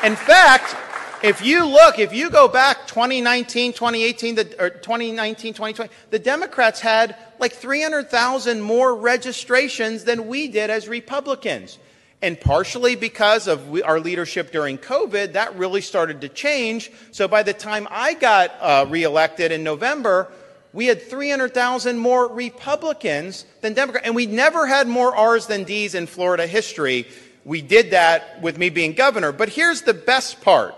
In 0.04 0.16
fact, 0.16 0.76
if 1.24 1.44
you 1.44 1.66
look, 1.66 2.00
if 2.00 2.14
you 2.14 2.30
go 2.30 2.48
back 2.48 2.88
2019, 2.88 3.74
2018, 3.74 4.36
the, 4.36 4.56
or 4.62 4.70
2019, 4.70 5.54
2020, 5.54 5.92
the 6.12 6.20
Democrats 6.20 6.80
had 6.80 7.16
like 7.40 7.54
300,000 7.54 8.62
more 8.62 8.96
registrations 8.96 10.04
than 10.04 10.28
we 10.28 10.48
did 10.48 10.70
as 10.70 10.88
Republicans. 10.88 11.80
And 12.22 12.40
partially 12.40 12.96
because 12.96 13.48
of 13.48 13.82
our 13.86 14.00
leadership 14.00 14.52
during 14.52 14.78
COVID, 14.78 15.34
that 15.34 15.56
really 15.56 15.82
started 15.82 16.22
to 16.22 16.30
change. 16.30 16.92
So 17.12 17.28
by 17.28 17.44
the 17.44 17.54
time 17.54 17.88
I 17.92 18.14
got 18.14 18.52
uh, 18.60 18.86
reelected 18.90 19.52
in 19.52 19.64
November, 19.64 20.32
we 20.74 20.88
had 20.88 21.02
300,000 21.02 21.98
more 21.98 22.28
Republicans 22.28 23.46
than 23.62 23.74
Democrats. 23.74 24.06
And 24.06 24.16
we 24.16 24.26
never 24.26 24.66
had 24.66 24.88
more 24.88 25.16
R's 25.16 25.48
than 25.48 25.64
D's 25.64 25.96
in 25.96 26.08
Florida 26.08 26.48
history. 26.48 27.08
We 27.46 27.62
did 27.62 27.92
that 27.92 28.42
with 28.42 28.58
me 28.58 28.70
being 28.70 28.94
governor. 28.94 29.32
But 29.32 29.50
here's 29.50 29.84
the 29.84 29.94
best 29.94 30.42
part 30.42 30.76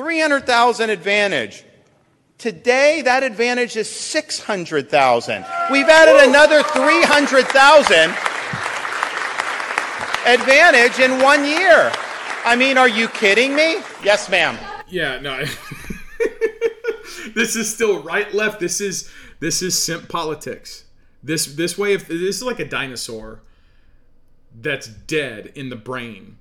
300,000 0.00 0.88
advantage. 0.88 1.62
Today, 2.38 3.02
that 3.02 3.22
advantage 3.22 3.76
is 3.76 3.86
600,000. 3.86 5.44
We've 5.70 5.86
added 5.86 6.26
another 6.26 6.62
300,000 6.62 7.94
advantage 10.24 10.98
in 11.00 11.22
one 11.22 11.44
year. 11.44 11.92
I 12.46 12.56
mean, 12.56 12.78
are 12.78 12.88
you 12.88 13.08
kidding 13.08 13.54
me? 13.54 13.82
Yes, 14.02 14.30
ma'am. 14.30 14.56
Yeah, 14.88 15.20
no. 15.20 15.44
this 17.34 17.54
is 17.54 17.70
still 17.70 18.02
right 18.02 18.32
left. 18.32 18.58
This 18.58 18.80
is 18.80 19.10
this 19.40 19.60
is 19.60 19.80
simp 19.80 20.08
politics. 20.08 20.86
This 21.22 21.44
this 21.44 21.76
way 21.76 21.92
of 21.92 22.08
this 22.08 22.36
is 22.36 22.42
like 22.42 22.58
a 22.58 22.64
dinosaur 22.64 23.42
that's 24.58 24.88
dead 24.88 25.52
in 25.54 25.68
the 25.68 25.76
brain 25.76 26.38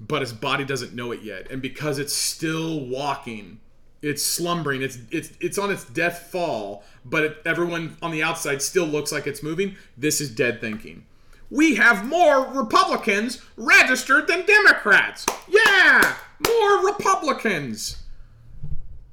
but 0.00 0.22
his 0.22 0.32
body 0.32 0.64
doesn't 0.64 0.94
know 0.94 1.12
it 1.12 1.22
yet. 1.22 1.50
And 1.50 1.60
because 1.60 1.98
it's 1.98 2.14
still 2.14 2.80
walking, 2.86 3.60
it's 4.00 4.24
slumbering, 4.24 4.82
it's 4.82 4.98
it's 5.10 5.32
it's 5.40 5.58
on 5.58 5.70
its 5.70 5.84
death 5.84 6.28
fall, 6.30 6.84
but 7.04 7.24
it, 7.24 7.36
everyone 7.44 7.96
on 8.00 8.10
the 8.10 8.22
outside 8.22 8.62
still 8.62 8.86
looks 8.86 9.10
like 9.10 9.26
it's 9.26 9.42
moving. 9.42 9.76
This 9.96 10.20
is 10.20 10.30
dead 10.30 10.60
thinking. 10.60 11.04
We 11.50 11.76
have 11.76 12.06
more 12.06 12.46
Republicans 12.52 13.42
registered 13.56 14.28
than 14.28 14.44
Democrats. 14.46 15.26
Yeah, 15.48 16.16
more 16.46 16.86
Republicans. 16.86 18.02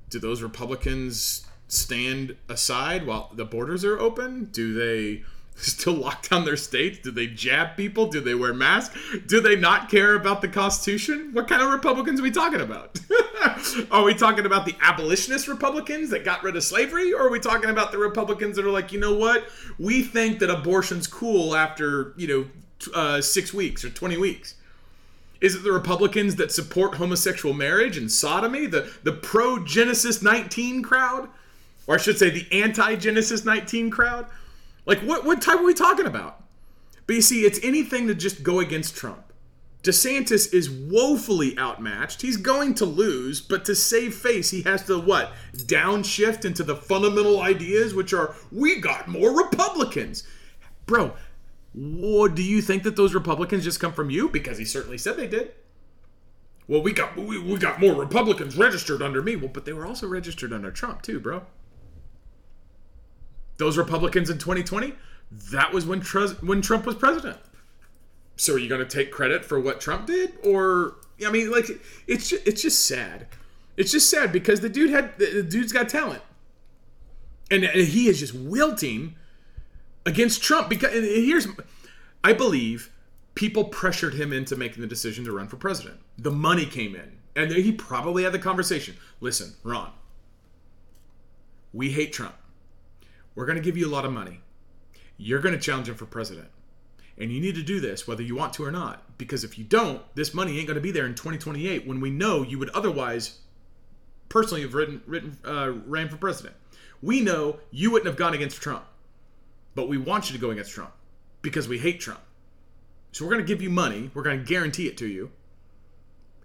Do 0.09 0.19
those 0.19 0.41
Republicans 0.41 1.45
stand 1.67 2.35
aside 2.47 3.07
while 3.07 3.31
the 3.33 3.45
borders 3.45 3.83
are 3.83 3.97
open? 3.97 4.45
Do 4.45 4.73
they 4.73 5.23
still 5.65 5.93
lock 5.93 6.27
down 6.27 6.45
their 6.45 6.57
states? 6.57 6.99
Do 6.99 7.11
they 7.11 7.27
jab 7.27 7.77
people? 7.77 8.07
Do 8.07 8.19
they 8.19 8.35
wear 8.35 8.53
masks? 8.53 8.97
Do 9.25 9.39
they 9.39 9.55
not 9.55 9.89
care 9.89 10.15
about 10.15 10.41
the 10.41 10.47
Constitution? 10.47 11.29
What 11.33 11.47
kind 11.47 11.61
of 11.61 11.71
Republicans 11.71 12.19
are 12.19 12.23
we 12.23 12.31
talking 12.31 12.61
about? 12.61 12.99
are 13.91 14.03
we 14.03 14.13
talking 14.13 14.45
about 14.45 14.65
the 14.65 14.75
abolitionist 14.81 15.47
Republicans 15.47 16.09
that 16.09 16.25
got 16.25 16.43
rid 16.43 16.55
of 16.55 16.63
slavery? 16.63 17.13
Or 17.13 17.27
are 17.27 17.31
we 17.31 17.39
talking 17.39 17.69
about 17.69 17.91
the 17.91 17.97
Republicans 17.97 18.55
that 18.57 18.65
are 18.65 18.71
like, 18.71 18.91
you 18.91 18.99
know 18.99 19.15
what? 19.15 19.45
We 19.79 20.03
think 20.03 20.39
that 20.39 20.49
abortion's 20.49 21.07
cool 21.07 21.55
after, 21.55 22.13
you 22.17 22.27
know, 22.27 22.45
uh, 22.93 23.21
six 23.21 23.53
weeks 23.53 23.85
or 23.85 23.89
20 23.89 24.17
weeks. 24.17 24.55
Is 25.41 25.55
it 25.55 25.63
the 25.63 25.71
Republicans 25.71 26.35
that 26.35 26.51
support 26.51 26.95
homosexual 26.95 27.53
marriage 27.53 27.97
and 27.97 28.11
sodomy? 28.11 28.65
The, 28.65 28.91
the 29.03 29.11
pro 29.11 29.63
Genesis 29.63 30.21
19 30.21 30.81
crowd? 30.81 31.29
Or 31.87 31.95
I 31.95 31.97
should 31.97 32.17
say, 32.17 32.29
the 32.29 32.47
anti 32.51 32.95
Genesis 32.95 33.45
19 33.45 33.89
crowd? 33.89 34.25
Like, 34.85 34.99
what, 34.99 35.25
what 35.25 35.41
type 35.41 35.59
are 35.59 35.65
we 35.65 35.73
talking 35.73 36.05
about? 36.05 36.43
But 37.07 37.15
you 37.15 37.21
see, 37.21 37.41
it's 37.41 37.59
anything 37.63 38.07
to 38.07 38.15
just 38.15 38.43
go 38.43 38.59
against 38.59 38.95
Trump. 38.95 39.21
DeSantis 39.83 40.51
is 40.51 40.69
woefully 40.69 41.57
outmatched. 41.59 42.23
He's 42.23 42.37
going 42.37 42.73
to 42.75 42.85
lose, 42.85 43.39
but 43.39 43.65
to 43.65 43.75
save 43.75 44.15
face, 44.15 44.49
he 44.49 44.63
has 44.63 44.83
to 44.87 44.99
what? 44.99 45.31
Downshift 45.55 46.43
into 46.43 46.63
the 46.63 46.75
fundamental 46.75 47.39
ideas, 47.39 47.93
which 47.93 48.11
are 48.11 48.35
we 48.51 48.79
got 48.79 49.07
more 49.07 49.37
Republicans. 49.37 50.23
Bro, 50.87 51.13
what, 51.73 52.33
do 52.33 52.41
you 52.41 52.63
think 52.63 52.81
that 52.81 52.95
those 52.95 53.13
Republicans 53.13 53.63
just 53.63 53.79
come 53.79 53.93
from 53.93 54.09
you? 54.09 54.27
Because 54.27 54.57
he 54.57 54.65
certainly 54.65 54.97
said 54.97 55.17
they 55.17 55.27
did. 55.27 55.51
Well, 56.67 56.81
we 56.81 56.91
got 56.91 57.15
we, 57.15 57.39
we 57.39 57.59
got 57.59 57.79
more 57.79 57.93
Republicans 57.93 58.57
registered 58.57 59.03
under 59.03 59.21
me. 59.21 59.35
Well, 59.35 59.51
but 59.53 59.65
they 59.65 59.73
were 59.73 59.85
also 59.85 60.07
registered 60.07 60.51
under 60.51 60.71
Trump 60.71 61.03
too, 61.03 61.19
bro 61.19 61.43
those 63.57 63.77
Republicans 63.77 64.29
in 64.29 64.37
2020, 64.37 64.93
that 65.51 65.73
was 65.73 65.85
when 65.85 66.01
when 66.01 66.61
Trump 66.61 66.85
was 66.85 66.95
president. 66.95 67.37
So 68.37 68.53
are 68.53 68.59
you 68.59 68.67
going 68.67 68.85
to 68.85 68.97
take 68.97 69.11
credit 69.11 69.45
for 69.45 69.59
what 69.59 69.79
Trump 69.79 70.07
did, 70.07 70.33
or 70.43 70.95
I 71.25 71.31
mean, 71.31 71.51
like 71.51 71.69
it's 72.07 72.29
just, 72.29 72.45
it's 72.47 72.61
just 72.61 72.85
sad. 72.85 73.27
It's 73.77 73.91
just 73.91 74.09
sad 74.09 74.31
because 74.31 74.61
the 74.61 74.69
dude 74.69 74.89
had 74.89 75.17
the 75.17 75.43
dude's 75.43 75.71
got 75.71 75.89
talent, 75.89 76.21
and 77.49 77.63
he 77.63 78.07
is 78.07 78.19
just 78.19 78.33
wilting 78.33 79.15
against 80.05 80.43
Trump. 80.43 80.69
Because 80.69 80.91
here's, 80.93 81.47
I 82.23 82.33
believe 82.33 82.91
people 83.35 83.65
pressured 83.65 84.13
him 84.13 84.33
into 84.33 84.55
making 84.55 84.81
the 84.81 84.87
decision 84.87 85.25
to 85.25 85.31
run 85.31 85.47
for 85.47 85.57
president. 85.57 85.99
The 86.17 86.31
money 86.31 86.65
came 86.65 86.95
in, 86.95 87.17
and 87.35 87.51
he 87.51 87.71
probably 87.71 88.23
had 88.23 88.33
the 88.33 88.39
conversation. 88.39 88.95
Listen, 89.21 89.53
Ron, 89.63 89.91
we 91.73 91.91
hate 91.91 92.11
Trump 92.11 92.35
we're 93.35 93.45
going 93.45 93.57
to 93.57 93.63
give 93.63 93.77
you 93.77 93.87
a 93.87 93.91
lot 93.91 94.05
of 94.05 94.13
money. 94.13 94.39
You're 95.17 95.41
going 95.41 95.55
to 95.55 95.61
challenge 95.61 95.89
him 95.89 95.95
for 95.95 96.05
president. 96.05 96.47
And 97.17 97.31
you 97.31 97.39
need 97.39 97.55
to 97.55 97.63
do 97.63 97.79
this 97.79 98.07
whether 98.07 98.23
you 98.23 98.35
want 98.35 98.53
to 98.53 98.65
or 98.65 98.71
not. 98.71 99.17
Because 99.17 99.43
if 99.43 99.57
you 99.57 99.63
don't, 99.63 100.01
this 100.15 100.33
money 100.33 100.57
ain't 100.57 100.67
going 100.67 100.75
to 100.75 100.81
be 100.81 100.91
there 100.91 101.05
in 101.05 101.15
2028 101.15 101.87
when 101.87 102.01
we 102.01 102.09
know 102.09 102.43
you 102.43 102.59
would 102.59 102.69
otherwise 102.71 103.39
personally 104.27 104.61
have 104.63 104.73
written, 104.73 105.01
written 105.05 105.37
uh, 105.45 105.71
ran 105.85 106.09
for 106.09 106.17
president. 106.17 106.55
We 107.01 107.21
know 107.21 107.59
you 107.71 107.91
wouldn't 107.91 108.07
have 108.07 108.17
gone 108.17 108.33
against 108.33 108.61
Trump. 108.61 108.83
But 109.75 109.89
we 109.89 109.97
want 109.97 110.29
you 110.29 110.35
to 110.35 110.41
go 110.41 110.51
against 110.51 110.71
Trump 110.71 110.91
because 111.41 111.67
we 111.67 111.77
hate 111.77 111.99
Trump. 111.99 112.21
So 113.11 113.25
we're 113.25 113.31
going 113.31 113.45
to 113.45 113.47
give 113.47 113.61
you 113.61 113.69
money. 113.69 114.09
We're 114.13 114.23
going 114.23 114.39
to 114.39 114.45
guarantee 114.45 114.87
it 114.87 114.97
to 114.97 115.07
you. 115.07 115.31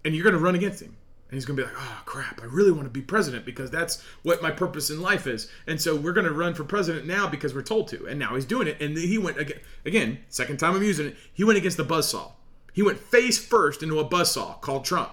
And 0.03 0.13
you're 0.13 0.23
going 0.23 0.35
to 0.35 0.39
run 0.39 0.55
against 0.55 0.81
him 0.81 0.95
and 1.31 1.37
he's 1.37 1.45
going 1.45 1.55
to 1.55 1.63
be 1.63 1.65
like, 1.65 1.77
oh, 1.79 2.01
crap, 2.05 2.41
I 2.41 2.45
really 2.45 2.73
want 2.73 2.83
to 2.83 2.89
be 2.89 3.01
president 3.01 3.45
because 3.45 3.71
that's 3.71 4.03
what 4.21 4.41
my 4.41 4.51
purpose 4.51 4.89
in 4.89 5.01
life 5.01 5.27
is. 5.27 5.49
And 5.65 5.79
so 5.79 5.95
we're 5.95 6.11
going 6.11 6.27
to 6.27 6.33
run 6.33 6.53
for 6.53 6.65
president 6.65 7.07
now 7.07 7.25
because 7.25 7.55
we're 7.55 7.61
told 7.61 7.87
to. 7.87 8.05
And 8.05 8.19
now 8.19 8.35
he's 8.35 8.43
doing 8.43 8.67
it. 8.67 8.81
And 8.81 8.97
he 8.97 9.17
went 9.17 9.39
again, 9.39 9.59
again 9.85 10.19
second 10.27 10.57
time 10.57 10.75
I'm 10.75 10.83
using 10.83 11.07
it, 11.07 11.15
he 11.33 11.45
went 11.45 11.57
against 11.57 11.77
the 11.77 11.85
buzzsaw. 11.85 12.33
He 12.73 12.83
went 12.83 12.99
face 12.99 13.39
first 13.39 13.81
into 13.81 13.97
a 13.97 14.05
buzzsaw 14.05 14.59
called 14.59 14.83
Trump. 14.83 15.11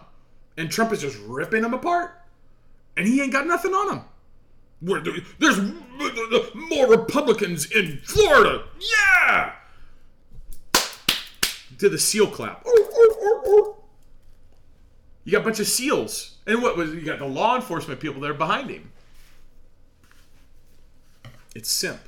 And 0.57 0.69
Trump 0.69 0.93
is 0.93 1.01
just 1.01 1.19
ripping 1.21 1.63
him 1.63 1.73
apart. 1.73 2.21
And 2.97 3.07
he 3.07 3.23
ain't 3.23 3.33
got 3.33 3.47
nothing 3.47 3.73
on 3.73 3.99
him. 3.99 4.05
We're, 4.83 5.05
There's 5.39 5.61
more 5.61 6.89
Republicans 6.89 7.71
in 7.71 8.01
Florida. 8.03 8.65
Yeah! 8.81 9.53
to 11.79 11.89
the 11.89 11.99
seal 11.99 12.27
clap. 12.27 12.67
You 15.29 15.33
got 15.33 15.43
a 15.43 15.45
bunch 15.45 15.61
of 15.61 15.67
seals, 15.67 16.37
and 16.47 16.63
what 16.63 16.79
was 16.79 16.95
you 16.95 17.03
got 17.03 17.19
the 17.19 17.27
law 17.27 17.55
enforcement 17.55 18.01
people 18.01 18.19
there 18.19 18.33
behind 18.33 18.71
him. 18.71 18.91
It's 21.55 21.69
simp. 21.69 22.01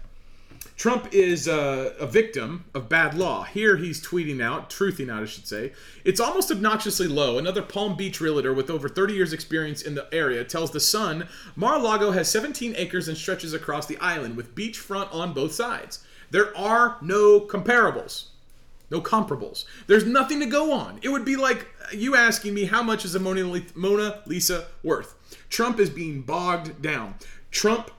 Trump 0.75 1.13
is 1.13 1.47
uh, 1.47 1.93
a 2.01 2.07
victim 2.07 2.65
of 2.73 2.89
bad 2.89 3.13
law. 3.13 3.43
Here 3.43 3.77
he's 3.77 4.03
tweeting 4.03 4.43
out, 4.43 4.71
truthing 4.71 5.13
out, 5.13 5.23
I 5.23 5.27
should 5.27 5.47
say. 5.47 5.75
It's 6.03 6.19
almost 6.19 6.51
obnoxiously 6.51 7.09
low. 7.09 7.37
Another 7.37 7.61
Palm 7.61 7.95
Beach 7.95 8.23
realtor 8.23 8.55
with 8.55 8.71
over 8.71 8.89
30 8.89 9.13
years' 9.13 9.35
experience 9.35 9.83
in 9.83 9.95
the 9.95 10.09
area 10.15 10.43
tells 10.43 10.71
The 10.71 10.81
Sun 10.81 11.29
Mar 11.55 11.75
a 11.75 11.79
Lago 11.79 12.13
has 12.13 12.31
17 12.31 12.73
acres 12.79 13.07
and 13.07 13.19
stretches 13.19 13.53
across 13.53 13.85
the 13.85 13.99
island 13.99 14.35
with 14.35 14.55
beachfront 14.55 15.13
on 15.13 15.35
both 15.35 15.53
sides. 15.53 16.03
There 16.31 16.57
are 16.57 16.97
no 17.03 17.39
comparables, 17.39 18.29
no 18.91 19.03
comparables. 19.03 19.67
There's 19.89 20.07
nothing 20.07 20.41
to 20.41 20.47
go 20.47 20.73
on. 20.73 21.01
It 21.03 21.11
would 21.11 21.27
be 21.27 21.37
like 21.37 21.67
you 21.93 22.17
asking 22.17 22.55
me 22.55 22.65
how 22.65 22.83
much 22.83 23.05
is 23.05 23.15
a 23.15 23.21
Mona 23.21 24.23
Lisa 24.27 24.67
worth. 24.83 25.15
Trump 25.49 25.79
is 25.79 25.91
being 25.91 26.23
bogged 26.23 26.83
down. 26.83 27.15
Trump 27.51 27.91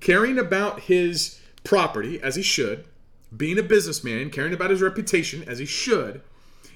caring 0.00 0.38
about 0.38 0.80
his 0.80 1.40
property 1.64 2.20
as 2.22 2.36
he 2.36 2.42
should, 2.42 2.84
being 3.36 3.58
a 3.58 3.62
businessman, 3.62 4.30
caring 4.30 4.54
about 4.54 4.70
his 4.70 4.80
reputation 4.80 5.44
as 5.48 5.58
he 5.58 5.66
should, 5.66 6.22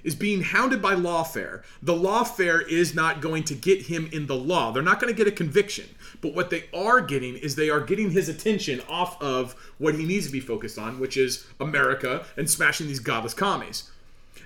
is 0.04 0.14
being 0.14 0.42
hounded 0.42 0.82
by 0.82 0.94
lawfare. 0.94 1.62
The 1.80 1.94
lawfare 1.94 2.66
is 2.68 2.94
not 2.94 3.20
going 3.20 3.44
to 3.44 3.54
get 3.54 3.82
him 3.82 4.08
in 4.12 4.26
the 4.26 4.34
law. 4.34 4.72
They're 4.72 4.82
not 4.82 5.00
going 5.00 5.12
to 5.12 5.16
get 5.16 5.32
a 5.32 5.34
conviction. 5.36 5.86
But 6.20 6.34
what 6.34 6.50
they 6.50 6.64
are 6.74 7.00
getting 7.00 7.36
is 7.36 7.54
they 7.54 7.70
are 7.70 7.80
getting 7.80 8.10
his 8.10 8.28
attention 8.28 8.80
off 8.88 9.20
of 9.22 9.54
what 9.78 9.94
he 9.94 10.04
needs 10.04 10.26
to 10.26 10.32
be 10.32 10.40
focused 10.40 10.78
on, 10.78 10.98
which 10.98 11.16
is 11.16 11.46
America 11.60 12.26
and 12.36 12.50
smashing 12.50 12.88
these 12.88 12.98
godless 12.98 13.34
commies. 13.34 13.90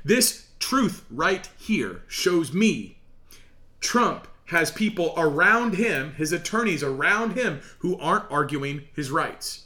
This 0.04 0.45
truth 0.58 1.04
right 1.10 1.48
here 1.58 2.02
shows 2.08 2.52
me 2.52 2.98
Trump 3.80 4.28
has 4.46 4.70
people 4.70 5.12
around 5.16 5.74
him, 5.74 6.14
his 6.14 6.32
attorneys 6.32 6.82
around 6.82 7.32
him, 7.32 7.60
who 7.80 7.98
aren't 7.98 8.30
arguing 8.30 8.84
his 8.94 9.10
rights. 9.10 9.64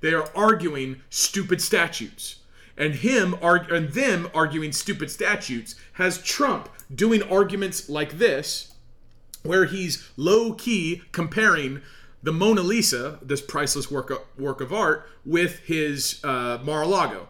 They 0.00 0.14
are 0.14 0.28
arguing 0.36 1.02
stupid 1.10 1.60
statutes. 1.60 2.36
And 2.76 2.96
him 2.96 3.34
and 3.42 3.90
them 3.90 4.28
arguing 4.34 4.72
stupid 4.72 5.10
statutes 5.10 5.74
has 5.94 6.22
Trump 6.22 6.68
doing 6.94 7.22
arguments 7.22 7.88
like 7.88 8.18
this, 8.18 8.74
where 9.42 9.64
he's 9.64 10.08
low 10.16 10.52
key 10.52 11.02
comparing 11.12 11.82
the 12.22 12.32
Mona 12.32 12.60
Lisa, 12.60 13.18
this 13.22 13.40
priceless 13.40 13.90
work 13.90 14.10
of, 14.10 14.18
work 14.38 14.60
of 14.60 14.72
art, 14.72 15.08
with 15.24 15.60
his 15.60 16.22
uh, 16.24 16.58
Mar-a-Lago. 16.62 17.28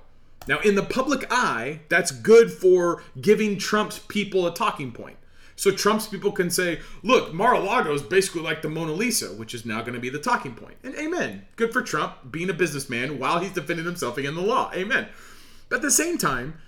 Now, 0.49 0.61
in 0.61 0.75
the 0.75 0.83
public 0.83 1.27
eye, 1.31 1.81
that's 1.89 2.11
good 2.11 2.53
for 2.53 3.03
giving 3.21 3.59
Trump's 3.59 3.99
people 3.99 4.47
a 4.47 4.55
talking 4.55 4.93
point. 4.93 5.17
So 5.57 5.71
Trump's 5.71 6.07
people 6.07 6.33
can 6.33 6.51
say, 6.51 6.81
look, 7.03 7.33
Mar-a-Lago 7.33 7.93
is 7.95 8.03
basically 8.03 8.43
like 8.43 8.61
the 8.61 8.69
Mona 8.69 8.93
Lisa, 8.93 9.29
which 9.29 9.55
is 9.55 9.65
now 9.65 9.81
going 9.81 9.95
to 9.95 10.01
be 10.01 10.11
the 10.11 10.19
talking 10.19 10.55
point. 10.55 10.77
And 10.85 10.95
amen. 10.97 11.47
Good 11.57 11.73
for 11.73 11.81
Trump 11.81 12.31
being 12.31 12.51
a 12.51 12.55
businessman 12.55 13.19
while 13.19 13.39
he's 13.39 13.53
defending 13.53 13.87
himself 13.87 14.19
against 14.19 14.39
the 14.39 14.47
law. 14.47 14.71
Amen. 14.75 15.09
But 15.69 15.77
at 15.77 15.83
the 15.83 15.91
same 15.91 16.19
time, 16.19 16.59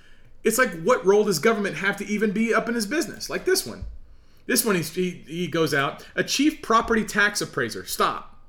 it's 0.43 0.57
like, 0.57 0.81
what 0.83 1.05
role 1.05 1.25
does 1.25 1.39
government 1.39 1.77
have 1.77 1.99
to 1.99 2.07
even 2.07 2.31
be 2.33 2.55
up 2.55 2.69
in 2.69 2.75
his 2.75 2.87
business? 2.87 3.29
Like 3.29 3.45
this 3.45 3.67
one. 3.67 3.85
This 4.47 4.65
one, 4.65 4.77
he, 4.77 5.23
he 5.27 5.47
goes 5.47 5.75
out, 5.75 6.07
a 6.17 6.25
chief 6.25 6.63
property 6.63 7.05
tax 7.05 7.43
appraiser. 7.43 7.85
Stop. 7.85 8.41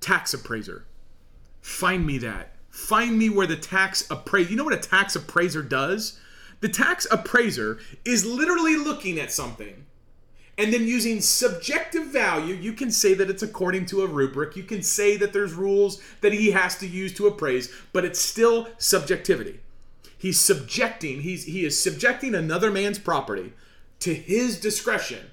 Tax 0.00 0.32
appraiser. 0.32 0.86
Find 1.60 2.06
me 2.06 2.16
that. 2.18 2.51
Find 2.72 3.16
me 3.16 3.28
where 3.28 3.46
the 3.46 3.56
tax 3.56 4.10
appraiser, 4.10 4.50
you 4.50 4.56
know 4.56 4.64
what 4.64 4.74
a 4.74 4.78
tax 4.78 5.14
appraiser 5.14 5.62
does? 5.62 6.18
The 6.60 6.68
tax 6.68 7.06
appraiser 7.10 7.78
is 8.04 8.26
literally 8.26 8.76
looking 8.76 9.20
at 9.20 9.30
something 9.30 9.86
and 10.58 10.72
then 10.72 10.86
using 10.86 11.20
subjective 11.20 12.06
value, 12.08 12.54
you 12.54 12.72
can 12.72 12.90
say 12.90 13.14
that 13.14 13.30
it's 13.30 13.42
according 13.42 13.86
to 13.86 14.02
a 14.02 14.06
rubric. 14.06 14.54
You 14.56 14.64
can 14.64 14.82
say 14.82 15.16
that 15.16 15.32
there's 15.32 15.54
rules 15.54 16.02
that 16.20 16.32
he 16.32 16.50
has 16.50 16.76
to 16.78 16.86
use 16.86 17.14
to 17.14 17.26
appraise, 17.26 17.72
but 17.92 18.04
it's 18.04 18.20
still 18.20 18.68
subjectivity. 18.78 19.60
He's 20.18 20.38
subjecting, 20.38 21.22
he's 21.22 21.44
he 21.44 21.64
is 21.64 21.82
subjecting 21.82 22.34
another 22.34 22.70
man's 22.70 22.98
property 22.98 23.54
to 24.00 24.14
his 24.14 24.60
discretion. 24.60 25.31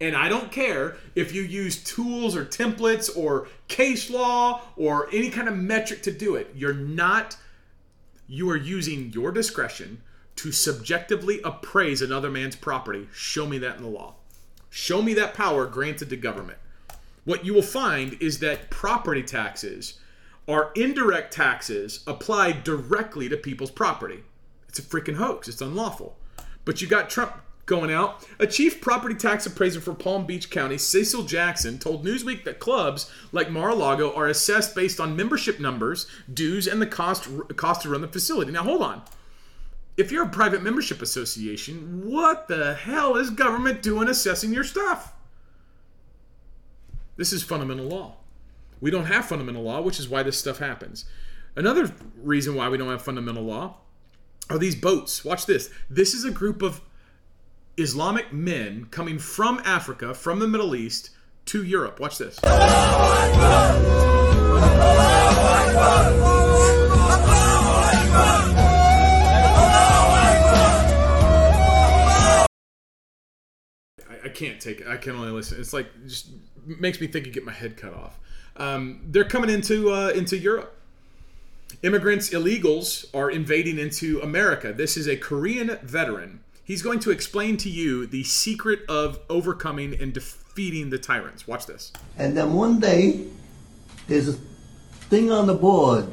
And 0.00 0.14
I 0.14 0.28
don't 0.28 0.52
care 0.52 0.96
if 1.14 1.34
you 1.34 1.42
use 1.42 1.82
tools 1.82 2.36
or 2.36 2.44
templates 2.44 3.14
or 3.16 3.48
case 3.66 4.10
law 4.10 4.62
or 4.76 5.08
any 5.12 5.28
kind 5.30 5.48
of 5.48 5.56
metric 5.56 6.02
to 6.04 6.12
do 6.12 6.36
it. 6.36 6.52
You're 6.54 6.74
not 6.74 7.36
you 8.28 8.50
are 8.50 8.56
using 8.56 9.10
your 9.12 9.32
discretion 9.32 10.02
to 10.36 10.52
subjectively 10.52 11.40
appraise 11.42 12.02
another 12.02 12.30
man's 12.30 12.54
property. 12.54 13.08
Show 13.12 13.46
me 13.46 13.58
that 13.58 13.78
in 13.78 13.82
the 13.82 13.88
law. 13.88 14.14
Show 14.70 15.00
me 15.00 15.14
that 15.14 15.34
power 15.34 15.66
granted 15.66 16.10
to 16.10 16.16
government. 16.16 16.58
What 17.24 17.44
you 17.44 17.54
will 17.54 17.62
find 17.62 18.16
is 18.20 18.38
that 18.40 18.70
property 18.70 19.22
taxes 19.22 19.98
are 20.46 20.70
indirect 20.76 21.32
taxes 21.32 22.04
applied 22.06 22.64
directly 22.64 23.28
to 23.30 23.36
people's 23.36 23.70
property. 23.70 24.22
It's 24.68 24.78
a 24.78 24.82
freaking 24.82 25.16
hoax. 25.16 25.48
It's 25.48 25.60
unlawful. 25.60 26.16
But 26.64 26.80
you 26.80 26.86
got 26.86 27.10
Trump 27.10 27.32
going 27.68 27.92
out. 27.92 28.26
A 28.40 28.46
chief 28.48 28.80
property 28.80 29.14
tax 29.14 29.46
appraiser 29.46 29.80
for 29.80 29.94
Palm 29.94 30.26
Beach 30.26 30.50
County, 30.50 30.76
Cecil 30.76 31.22
Jackson, 31.22 31.78
told 31.78 32.04
Newsweek 32.04 32.42
that 32.42 32.58
clubs 32.58 33.08
like 33.30 33.48
Mar-a-Lago 33.48 34.12
are 34.14 34.26
assessed 34.26 34.74
based 34.74 34.98
on 34.98 35.14
membership 35.14 35.60
numbers, 35.60 36.08
dues, 36.32 36.66
and 36.66 36.82
the 36.82 36.86
cost 36.86 37.28
cost 37.54 37.82
to 37.82 37.90
run 37.90 38.00
the 38.00 38.08
facility. 38.08 38.50
Now 38.50 38.64
hold 38.64 38.82
on 38.82 39.02
if 39.98 40.12
you're 40.12 40.24
a 40.24 40.28
private 40.28 40.62
membership 40.62 41.02
association, 41.02 42.08
what 42.08 42.46
the 42.46 42.74
hell 42.74 43.16
is 43.16 43.30
government 43.30 43.82
doing 43.82 44.08
assessing 44.08 44.54
your 44.54 44.62
stuff? 44.62 45.12
This 47.16 47.32
is 47.32 47.42
fundamental 47.42 47.86
law. 47.86 48.14
We 48.80 48.92
don't 48.92 49.06
have 49.06 49.24
fundamental 49.24 49.64
law, 49.64 49.80
which 49.80 49.98
is 49.98 50.08
why 50.08 50.22
this 50.22 50.38
stuff 50.38 50.60
happens. 50.60 51.04
Another 51.56 51.92
reason 52.22 52.54
why 52.54 52.68
we 52.68 52.78
don't 52.78 52.88
have 52.88 53.02
fundamental 53.02 53.42
law 53.42 53.78
are 54.48 54.56
these 54.56 54.76
boats. 54.76 55.24
Watch 55.24 55.46
this. 55.46 55.68
This 55.90 56.14
is 56.14 56.24
a 56.24 56.30
group 56.30 56.62
of 56.62 56.80
Islamic 57.78 58.32
men 58.32 58.88
coming 58.90 59.20
from 59.20 59.62
Africa, 59.64 60.12
from 60.12 60.40
the 60.40 60.48
Middle 60.48 60.74
East, 60.74 61.10
to 61.46 61.62
Europe. 61.62 62.00
Watch 62.00 62.18
this. 62.18 62.36
I 62.42 62.48
can't 74.34 74.60
take 74.60 74.80
it. 74.80 74.88
I 74.88 74.96
can 74.96 75.14
only 75.14 75.30
listen. 75.30 75.60
It's 75.60 75.72
like 75.72 75.86
just 76.06 76.30
makes 76.66 77.00
me 77.00 77.06
think 77.06 77.28
of 77.28 77.32
get 77.32 77.44
my 77.44 77.52
head 77.52 77.76
cut 77.76 77.94
off. 77.94 78.18
Um, 78.56 79.02
they're 79.06 79.22
coming 79.24 79.50
into 79.50 79.92
uh, 79.92 80.08
into 80.08 80.36
Europe. 80.36 80.74
Immigrants, 81.82 82.30
illegals 82.30 83.04
are 83.14 83.30
invading 83.30 83.78
into 83.78 84.20
America. 84.20 84.72
This 84.72 84.96
is 84.96 85.06
a 85.06 85.16
Korean 85.16 85.78
veteran. 85.82 86.40
He's 86.68 86.82
going 86.82 87.00
to 87.00 87.10
explain 87.10 87.56
to 87.58 87.70
you 87.70 88.06
the 88.06 88.24
secret 88.24 88.80
of 88.90 89.20
overcoming 89.30 89.98
and 89.98 90.12
defeating 90.12 90.90
the 90.90 90.98
tyrants. 90.98 91.48
Watch 91.48 91.64
this. 91.64 91.94
And 92.18 92.36
then 92.36 92.52
one 92.52 92.78
day, 92.78 93.24
there's 94.06 94.28
a 94.28 94.34
thing 94.34 95.32
on 95.32 95.46
the 95.46 95.54
board, 95.54 96.08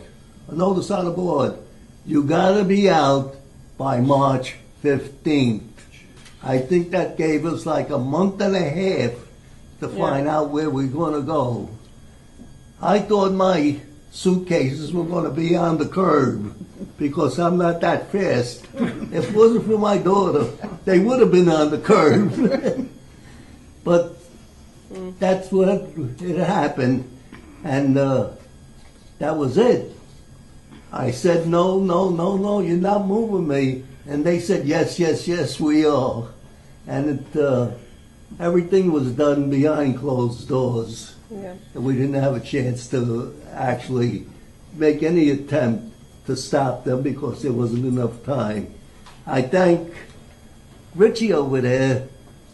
a 0.47 0.55
notice 0.55 0.89
on 0.91 1.03
the 1.03 1.11
board. 1.11 1.57
You 2.05 2.23
gotta 2.23 2.63
be 2.63 2.89
out 2.89 3.35
by 3.77 3.99
March 3.99 4.55
15th. 4.81 5.67
I 6.41 6.59
think 6.59 6.91
that 6.91 7.17
gave 7.17 7.45
us 7.45 7.65
like 7.65 7.89
a 7.89 7.97
month 7.97 8.39
and 8.39 8.55
a 8.55 8.63
half 8.63 9.11
to 9.81 9.89
find 9.89 10.25
out 10.25 10.51
where 10.51 10.69
we're 10.69 10.87
going 10.87 11.15
to 11.15 11.21
go. 11.21 11.69
I 12.81 12.99
thought 12.99 13.33
my 13.33 13.81
suitcases 14.11 14.93
were 14.93 15.03
going 15.03 15.25
to 15.25 15.31
be 15.31 15.57
on 15.57 15.79
the 15.79 15.87
curb 15.87 16.54
because 16.97 17.39
I'm 17.39 17.57
not 17.57 17.81
that 17.81 18.11
fast. 18.11 18.65
if 18.73 19.29
it 19.29 19.35
wasn't 19.35 19.65
for 19.65 19.77
my 19.77 19.97
daughter, 19.97 20.43
they 20.85 20.99
would 20.99 21.19
have 21.19 21.31
been 21.31 21.49
on 21.49 21.71
the 21.71 21.77
curb. 21.77 22.89
but 23.83 24.17
that's 25.19 25.51
what 25.51 25.89
it 25.97 26.37
happened, 26.37 27.09
and 27.63 27.97
uh, 27.97 28.29
that 29.19 29.35
was 29.35 29.57
it. 29.57 29.91
I 30.91 31.11
said, 31.11 31.47
no, 31.47 31.79
no, 31.79 32.09
no, 32.09 32.37
no, 32.37 32.59
you're 32.61 32.77
not 32.77 33.05
moving 33.05 33.47
me. 33.47 33.83
And 34.07 34.23
they 34.23 34.39
said, 34.39 34.65
yes, 34.65 34.99
yes, 34.99 35.27
yes, 35.27 35.59
we 35.59 35.85
are 35.85 36.27
and 36.87 37.19
it, 37.19 37.39
uh, 37.39 37.71
everything 38.39 38.91
was 38.91 39.11
done 39.11 39.49
behind 39.49 39.97
closed 39.97 40.47
doors. 40.47 41.15
Yeah. 41.31 41.55
And 41.73 41.83
we 41.83 41.93
didn't 41.95 42.13
have 42.13 42.35
a 42.35 42.39
chance 42.39 42.87
to 42.89 43.35
actually 43.51 44.27
make 44.73 45.03
any 45.03 45.31
attempt 45.31 45.94
to 46.25 46.35
stop 46.35 46.83
them 46.83 47.01
because 47.01 47.41
there 47.43 47.51
wasn't 47.51 47.85
enough 47.85 48.23
time. 48.23 48.73
I 49.27 49.41
thank 49.41 49.93
Richie 50.95 51.33
over 51.33 51.61
there 51.61 52.07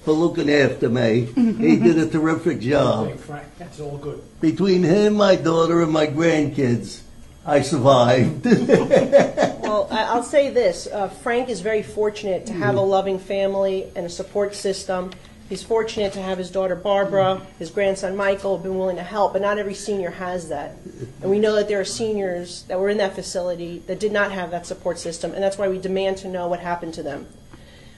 for 0.03 0.13
looking 0.13 0.49
after 0.49 0.89
me. 0.89 1.25
he 1.35 1.75
did 1.77 1.97
a 1.97 2.07
terrific 2.07 2.59
job. 2.59 3.17
Frank, 3.17 3.47
that's 3.57 3.79
all 3.79 3.97
good. 3.97 4.21
Between 4.39 4.83
him, 4.83 5.15
my 5.15 5.35
daughter, 5.35 5.81
and 5.81 5.91
my 5.91 6.07
grandkids, 6.07 7.01
I 7.45 7.61
survived. 7.61 8.45
Well, 9.71 9.87
I, 9.89 10.03
I'll 10.03 10.21
say 10.23 10.49
this. 10.49 10.85
Uh, 10.85 11.07
Frank 11.07 11.47
is 11.47 11.61
very 11.61 11.81
fortunate 11.81 12.45
to 12.47 12.53
have 12.53 12.75
a 12.75 12.81
loving 12.81 13.17
family 13.17 13.89
and 13.95 14.05
a 14.05 14.09
support 14.09 14.53
system. 14.53 15.11
He's 15.51 15.63
fortunate 15.63 16.13
to 16.13 16.21
have 16.21 16.37
his 16.37 16.49
daughter 16.49 16.77
Barbara, 16.77 17.45
his 17.59 17.69
grandson 17.69 18.15
Michael, 18.15 18.57
been 18.57 18.77
willing 18.77 18.95
to 18.95 19.03
help, 19.03 19.33
but 19.33 19.41
not 19.41 19.59
every 19.59 19.73
senior 19.73 20.11
has 20.11 20.47
that. 20.47 20.77
And 21.21 21.29
we 21.29 21.39
know 21.39 21.55
that 21.55 21.67
there 21.67 21.81
are 21.81 21.83
seniors 21.83 22.63
that 22.69 22.79
were 22.79 22.87
in 22.87 22.99
that 22.99 23.15
facility 23.15 23.83
that 23.87 23.99
did 23.99 24.13
not 24.13 24.31
have 24.31 24.49
that 24.51 24.65
support 24.65 24.97
system, 24.97 25.33
and 25.33 25.43
that's 25.43 25.57
why 25.57 25.67
we 25.67 25.77
demand 25.77 26.15
to 26.19 26.29
know 26.29 26.47
what 26.47 26.61
happened 26.61 26.93
to 26.93 27.03
them. 27.03 27.27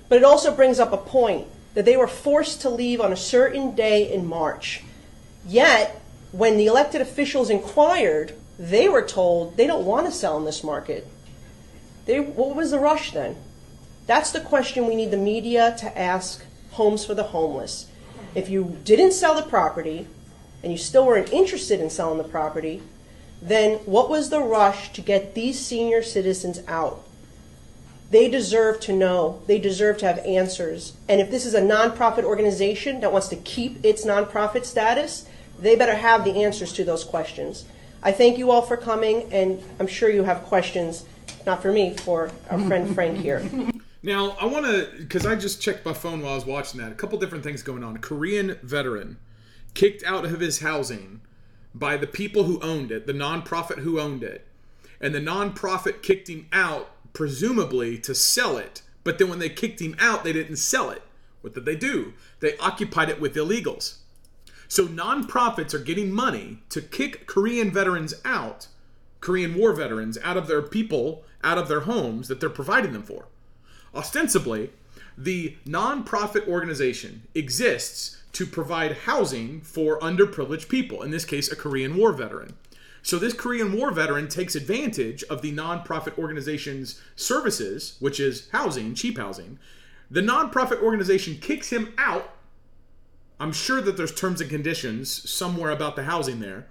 But 0.09 0.17
it 0.17 0.23
also 0.23 0.51
brings 0.51 0.79
up 0.79 0.93
a 0.93 0.97
point 0.97 1.47
that 1.75 1.85
they 1.85 1.95
were 1.95 2.07
forced 2.07 2.61
to 2.61 2.71
leave 2.71 2.99
on 2.99 3.13
a 3.13 3.15
certain 3.15 3.75
day 3.75 4.11
in 4.11 4.25
March. 4.25 4.81
Yet, 5.45 6.01
when 6.31 6.57
the 6.57 6.65
elected 6.65 7.01
officials 7.01 7.51
inquired, 7.51 8.33
they 8.57 8.89
were 8.89 9.03
told 9.03 9.57
they 9.57 9.67
don't 9.67 9.85
want 9.85 10.07
to 10.07 10.11
sell 10.11 10.39
in 10.39 10.45
this 10.45 10.63
market. 10.63 11.05
They, 12.07 12.19
what 12.19 12.55
was 12.55 12.71
the 12.71 12.79
rush 12.79 13.11
then? 13.11 13.35
That's 14.07 14.31
the 14.31 14.41
question 14.41 14.87
we 14.87 14.95
need 14.95 15.11
the 15.11 15.17
media 15.17 15.75
to 15.77 15.95
ask 15.95 16.43
Homes 16.73 17.05
for 17.05 17.13
the 17.13 17.23
Homeless. 17.23 17.87
If 18.35 18.49
you 18.49 18.77
didn't 18.83 19.13
sell 19.13 19.35
the 19.35 19.47
property 19.47 20.07
and 20.61 20.71
you 20.71 20.77
still 20.77 21.05
weren't 21.05 21.31
interested 21.31 21.79
in 21.79 21.89
selling 21.89 22.17
the 22.17 22.23
property, 22.23 22.81
then 23.41 23.79
what 23.79 24.09
was 24.09 24.29
the 24.29 24.39
rush 24.39 24.91
to 24.93 25.01
get 25.01 25.35
these 25.35 25.59
senior 25.59 26.01
citizens 26.01 26.61
out? 26.67 27.03
They 28.09 28.29
deserve 28.29 28.79
to 28.81 28.93
know. 28.93 29.41
They 29.47 29.59
deserve 29.59 29.97
to 29.99 30.05
have 30.05 30.19
answers. 30.19 30.93
And 31.09 31.19
if 31.19 31.31
this 31.31 31.45
is 31.45 31.53
a 31.53 31.61
nonprofit 31.61 32.23
organization 32.23 33.01
that 33.01 33.11
wants 33.11 33.27
to 33.29 33.35
keep 33.35 33.83
its 33.83 34.05
nonprofit 34.05 34.65
status, 34.65 35.25
they 35.59 35.75
better 35.75 35.95
have 35.95 36.23
the 36.23 36.43
answers 36.43 36.73
to 36.73 36.83
those 36.83 37.03
questions. 37.03 37.65
I 38.01 38.11
thank 38.11 38.37
you 38.37 38.51
all 38.51 38.61
for 38.61 38.77
coming, 38.77 39.31
and 39.31 39.63
I'm 39.79 39.87
sure 39.87 40.09
you 40.09 40.23
have 40.23 40.43
questions, 40.43 41.05
not 41.45 41.61
for 41.61 41.71
me, 41.71 41.95
for 41.97 42.31
our 42.49 42.59
friend 42.67 42.93
Frank 42.93 43.17
here. 43.17 43.49
Now, 44.05 44.31
I 44.31 44.45
want 44.45 44.65
to, 44.65 44.89
because 44.97 45.25
I 45.25 45.35
just 45.35 45.61
checked 45.61 45.85
my 45.85 45.93
phone 45.93 46.21
while 46.21 46.33
I 46.33 46.35
was 46.35 46.45
watching 46.45 46.81
that. 46.81 46.91
A 46.91 46.95
couple 46.95 47.17
different 47.17 47.45
things 47.45 47.63
going 47.63 47.85
on. 47.85 47.95
A 47.95 47.99
Korean 47.99 48.59
veteran 48.61 49.17
kicked 49.73 50.03
out 50.03 50.25
of 50.25 50.41
his 50.41 50.59
housing 50.59 51.21
by 51.73 51.95
the 51.95 52.05
people 52.05 52.43
who 52.43 52.59
owned 52.61 52.91
it, 52.91 53.07
the 53.07 53.13
nonprofit 53.13 53.79
who 53.79 54.01
owned 54.01 54.21
it. 54.21 54.45
And 54.99 55.15
the 55.15 55.21
nonprofit 55.21 56.03
kicked 56.03 56.27
him 56.27 56.47
out, 56.51 56.91
presumably 57.13 57.97
to 57.99 58.13
sell 58.13 58.57
it. 58.57 58.81
But 59.05 59.19
then 59.19 59.29
when 59.29 59.39
they 59.39 59.49
kicked 59.49 59.81
him 59.81 59.95
out, 59.99 60.25
they 60.25 60.33
didn't 60.33 60.57
sell 60.57 60.89
it. 60.89 61.01
What 61.39 61.53
did 61.53 61.63
they 61.63 61.75
do? 61.77 62.13
They 62.41 62.57
occupied 62.57 63.09
it 63.09 63.21
with 63.21 63.35
illegals. 63.35 63.99
So 64.67 64.85
nonprofits 64.85 65.73
are 65.73 65.79
getting 65.79 66.11
money 66.11 66.59
to 66.69 66.81
kick 66.81 67.25
Korean 67.25 67.71
veterans 67.71 68.15
out, 68.25 68.67
Korean 69.21 69.55
war 69.55 69.71
veterans, 69.71 70.17
out 70.23 70.35
of 70.35 70.47
their 70.47 70.61
people, 70.61 71.23
out 71.41 71.57
of 71.57 71.69
their 71.69 71.81
homes 71.81 72.27
that 72.27 72.41
they're 72.41 72.49
providing 72.49 72.91
them 72.91 73.03
for. 73.03 73.27
Ostensibly, 73.95 74.71
the 75.17 75.55
nonprofit 75.65 76.47
organization 76.47 77.23
exists 77.35 78.23
to 78.33 78.45
provide 78.45 78.97
housing 78.99 79.61
for 79.61 79.99
underprivileged 79.99 80.67
people, 80.67 81.03
in 81.03 81.11
this 81.11 81.25
case, 81.25 81.51
a 81.51 81.55
Korean 81.55 81.95
War 81.95 82.11
veteran. 82.11 82.55
So, 83.03 83.19
this 83.19 83.33
Korean 83.33 83.73
War 83.77 83.91
veteran 83.91 84.29
takes 84.29 84.55
advantage 84.55 85.23
of 85.25 85.41
the 85.41 85.53
nonprofit 85.53 86.17
organization's 86.17 87.01
services, 87.15 87.97
which 87.99 88.19
is 88.19 88.49
housing, 88.51 88.95
cheap 88.95 89.17
housing. 89.17 89.59
The 90.09 90.21
nonprofit 90.21 90.81
organization 90.81 91.37
kicks 91.37 91.69
him 91.69 91.93
out. 91.97 92.33
I'm 93.39 93.51
sure 93.51 93.81
that 93.81 93.97
there's 93.97 94.15
terms 94.15 94.41
and 94.41 94.49
conditions 94.49 95.29
somewhere 95.29 95.71
about 95.71 95.95
the 95.95 96.03
housing 96.03 96.39
there. 96.39 96.67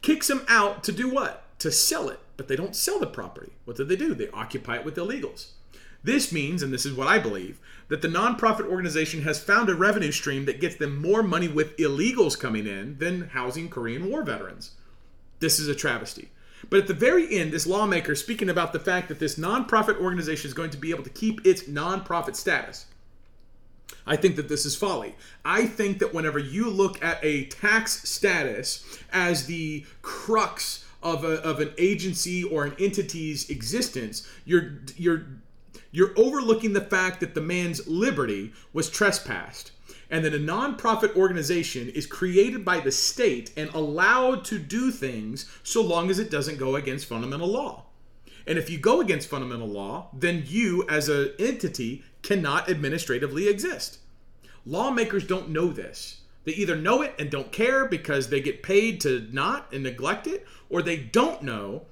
Kicks 0.00 0.30
him 0.30 0.44
out 0.48 0.82
to 0.84 0.92
do 0.92 1.08
what? 1.08 1.44
To 1.60 1.70
sell 1.70 2.08
it. 2.08 2.20
But 2.36 2.48
they 2.48 2.56
don't 2.56 2.74
sell 2.74 2.98
the 2.98 3.06
property. 3.06 3.52
What 3.64 3.76
do 3.76 3.84
they 3.84 3.96
do? 3.96 4.14
They 4.14 4.30
occupy 4.30 4.76
it 4.76 4.84
with 4.84 4.96
illegals. 4.96 5.48
This 6.02 6.32
means, 6.32 6.62
and 6.62 6.72
this 6.72 6.86
is 6.86 6.94
what 6.94 7.08
I 7.08 7.18
believe, 7.18 7.58
that 7.88 8.02
the 8.02 8.08
nonprofit 8.08 8.66
organization 8.66 9.22
has 9.22 9.42
found 9.42 9.68
a 9.68 9.74
revenue 9.74 10.12
stream 10.12 10.44
that 10.44 10.60
gets 10.60 10.76
them 10.76 11.00
more 11.00 11.22
money 11.22 11.48
with 11.48 11.76
illegals 11.76 12.38
coming 12.38 12.66
in 12.66 12.98
than 12.98 13.28
housing 13.28 13.68
Korean 13.68 14.10
War 14.10 14.22
veterans. 14.22 14.72
This 15.40 15.58
is 15.58 15.68
a 15.68 15.74
travesty. 15.74 16.30
But 16.70 16.80
at 16.80 16.86
the 16.86 16.94
very 16.94 17.38
end, 17.38 17.52
this 17.52 17.66
lawmaker 17.66 18.14
speaking 18.14 18.50
about 18.50 18.72
the 18.72 18.80
fact 18.80 19.08
that 19.08 19.18
this 19.18 19.38
nonprofit 19.38 20.00
organization 20.00 20.48
is 20.48 20.54
going 20.54 20.70
to 20.70 20.76
be 20.76 20.90
able 20.90 21.04
to 21.04 21.10
keep 21.10 21.46
its 21.46 21.62
nonprofit 21.64 22.36
status. 22.36 22.86
I 24.06 24.16
think 24.16 24.36
that 24.36 24.48
this 24.48 24.66
is 24.66 24.76
folly. 24.76 25.14
I 25.44 25.66
think 25.66 25.98
that 25.98 26.12
whenever 26.12 26.38
you 26.38 26.68
look 26.68 27.02
at 27.02 27.18
a 27.22 27.44
tax 27.46 28.08
status 28.08 28.84
as 29.12 29.46
the 29.46 29.84
crux 30.02 30.84
of, 31.02 31.24
a, 31.24 31.42
of 31.42 31.60
an 31.60 31.72
agency 31.78 32.42
or 32.42 32.64
an 32.64 32.74
entity's 32.78 33.48
existence, 33.50 34.28
you're 34.44 34.80
you're 34.96 35.26
you're 35.90 36.12
overlooking 36.16 36.72
the 36.72 36.80
fact 36.80 37.20
that 37.20 37.34
the 37.34 37.40
man's 37.40 37.86
liberty 37.88 38.52
was 38.72 38.90
trespassed 38.90 39.72
and 40.10 40.24
that 40.24 40.34
a 40.34 40.38
nonprofit 40.38 41.14
organization 41.16 41.88
is 41.90 42.06
created 42.06 42.64
by 42.64 42.80
the 42.80 42.92
state 42.92 43.52
and 43.56 43.68
allowed 43.74 44.44
to 44.46 44.58
do 44.58 44.90
things 44.90 45.50
so 45.62 45.82
long 45.82 46.10
as 46.10 46.18
it 46.18 46.30
doesn't 46.30 46.58
go 46.58 46.76
against 46.76 47.06
fundamental 47.06 47.48
law. 47.48 47.84
And 48.46 48.58
if 48.58 48.70
you 48.70 48.78
go 48.78 49.00
against 49.00 49.28
fundamental 49.28 49.68
law, 49.68 50.08
then 50.14 50.44
you 50.46 50.86
as 50.88 51.10
an 51.10 51.32
entity 51.38 52.02
cannot 52.22 52.70
administratively 52.70 53.46
exist. 53.46 53.98
Lawmakers 54.64 55.26
don't 55.26 55.50
know 55.50 55.68
this. 55.68 56.22
They 56.44 56.52
either 56.52 56.76
know 56.76 57.02
it 57.02 57.14
and 57.18 57.30
don't 57.30 57.52
care 57.52 57.84
because 57.84 58.28
they 58.28 58.40
get 58.40 58.62
paid 58.62 59.02
to 59.02 59.28
not 59.30 59.70
and 59.72 59.82
neglect 59.82 60.26
it, 60.26 60.46
or 60.70 60.80
they 60.80 60.96
don't 60.96 61.42
know. 61.42 61.82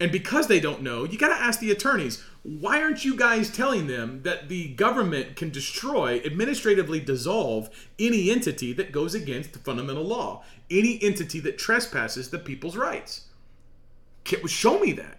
And 0.00 0.10
because 0.10 0.46
they 0.46 0.60
don't 0.60 0.82
know, 0.82 1.04
you 1.04 1.18
got 1.18 1.28
to 1.28 1.42
ask 1.42 1.60
the 1.60 1.70
attorneys 1.70 2.24
why 2.42 2.80
aren't 2.80 3.04
you 3.04 3.14
guys 3.14 3.50
telling 3.50 3.86
them 3.86 4.22
that 4.22 4.48
the 4.48 4.68
government 4.68 5.36
can 5.36 5.50
destroy, 5.50 6.22
administratively 6.24 6.98
dissolve 6.98 7.68
any 7.98 8.30
entity 8.30 8.72
that 8.72 8.92
goes 8.92 9.14
against 9.14 9.52
the 9.52 9.58
fundamental 9.58 10.04
law, 10.04 10.42
any 10.70 10.98
entity 11.02 11.38
that 11.40 11.58
trespasses 11.58 12.30
the 12.30 12.38
people's 12.38 12.78
rights? 12.78 13.26
Show 14.46 14.78
me 14.78 14.92
that. 14.92 15.18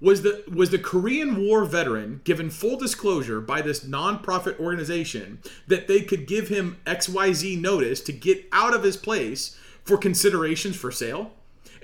Was 0.00 0.22
the 0.22 0.42
was 0.52 0.70
the 0.70 0.78
Korean 0.78 1.46
War 1.46 1.64
veteran 1.64 2.20
given 2.24 2.50
full 2.50 2.76
disclosure 2.76 3.40
by 3.40 3.62
this 3.62 3.84
nonprofit 3.84 4.58
organization 4.58 5.40
that 5.66 5.86
they 5.86 6.00
could 6.00 6.26
give 6.26 6.48
him 6.48 6.78
XYZ 6.86 7.60
notice 7.60 8.00
to 8.02 8.12
get 8.12 8.46
out 8.52 8.74
of 8.74 8.82
his 8.82 8.96
place 8.96 9.58
for 9.82 9.96
considerations 9.96 10.76
for 10.76 10.90
sale? 10.90 11.32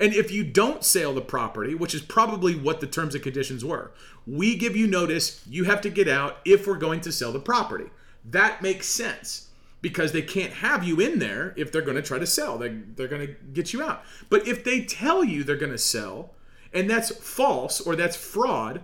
And 0.00 0.14
if 0.14 0.32
you 0.32 0.42
don't 0.42 0.82
sell 0.82 1.12
the 1.12 1.20
property, 1.20 1.74
which 1.74 1.94
is 1.94 2.00
probably 2.00 2.56
what 2.56 2.80
the 2.80 2.86
terms 2.86 3.14
and 3.14 3.22
conditions 3.22 3.62
were, 3.62 3.92
we 4.26 4.56
give 4.56 4.74
you 4.74 4.86
notice, 4.86 5.44
you 5.48 5.64
have 5.64 5.82
to 5.82 5.90
get 5.90 6.08
out 6.08 6.38
if 6.46 6.66
we're 6.66 6.78
going 6.78 7.02
to 7.02 7.12
sell 7.12 7.32
the 7.32 7.38
property. 7.38 7.90
That 8.24 8.62
makes 8.62 8.86
sense 8.86 9.48
because 9.82 10.12
they 10.12 10.22
can't 10.22 10.54
have 10.54 10.84
you 10.84 11.00
in 11.00 11.18
there 11.18 11.52
if 11.56 11.70
they're 11.70 11.82
going 11.82 11.96
to 11.96 12.02
try 12.02 12.18
to 12.18 12.26
sell. 12.26 12.56
They, 12.56 12.68
they're 12.68 13.08
going 13.08 13.26
to 13.26 13.34
get 13.52 13.72
you 13.74 13.82
out. 13.82 14.02
But 14.30 14.48
if 14.48 14.64
they 14.64 14.84
tell 14.84 15.22
you 15.22 15.44
they're 15.44 15.56
going 15.56 15.72
to 15.72 15.78
sell, 15.78 16.30
and 16.72 16.88
that's 16.88 17.14
false 17.16 17.80
or 17.80 17.94
that's 17.94 18.16
fraud, 18.16 18.82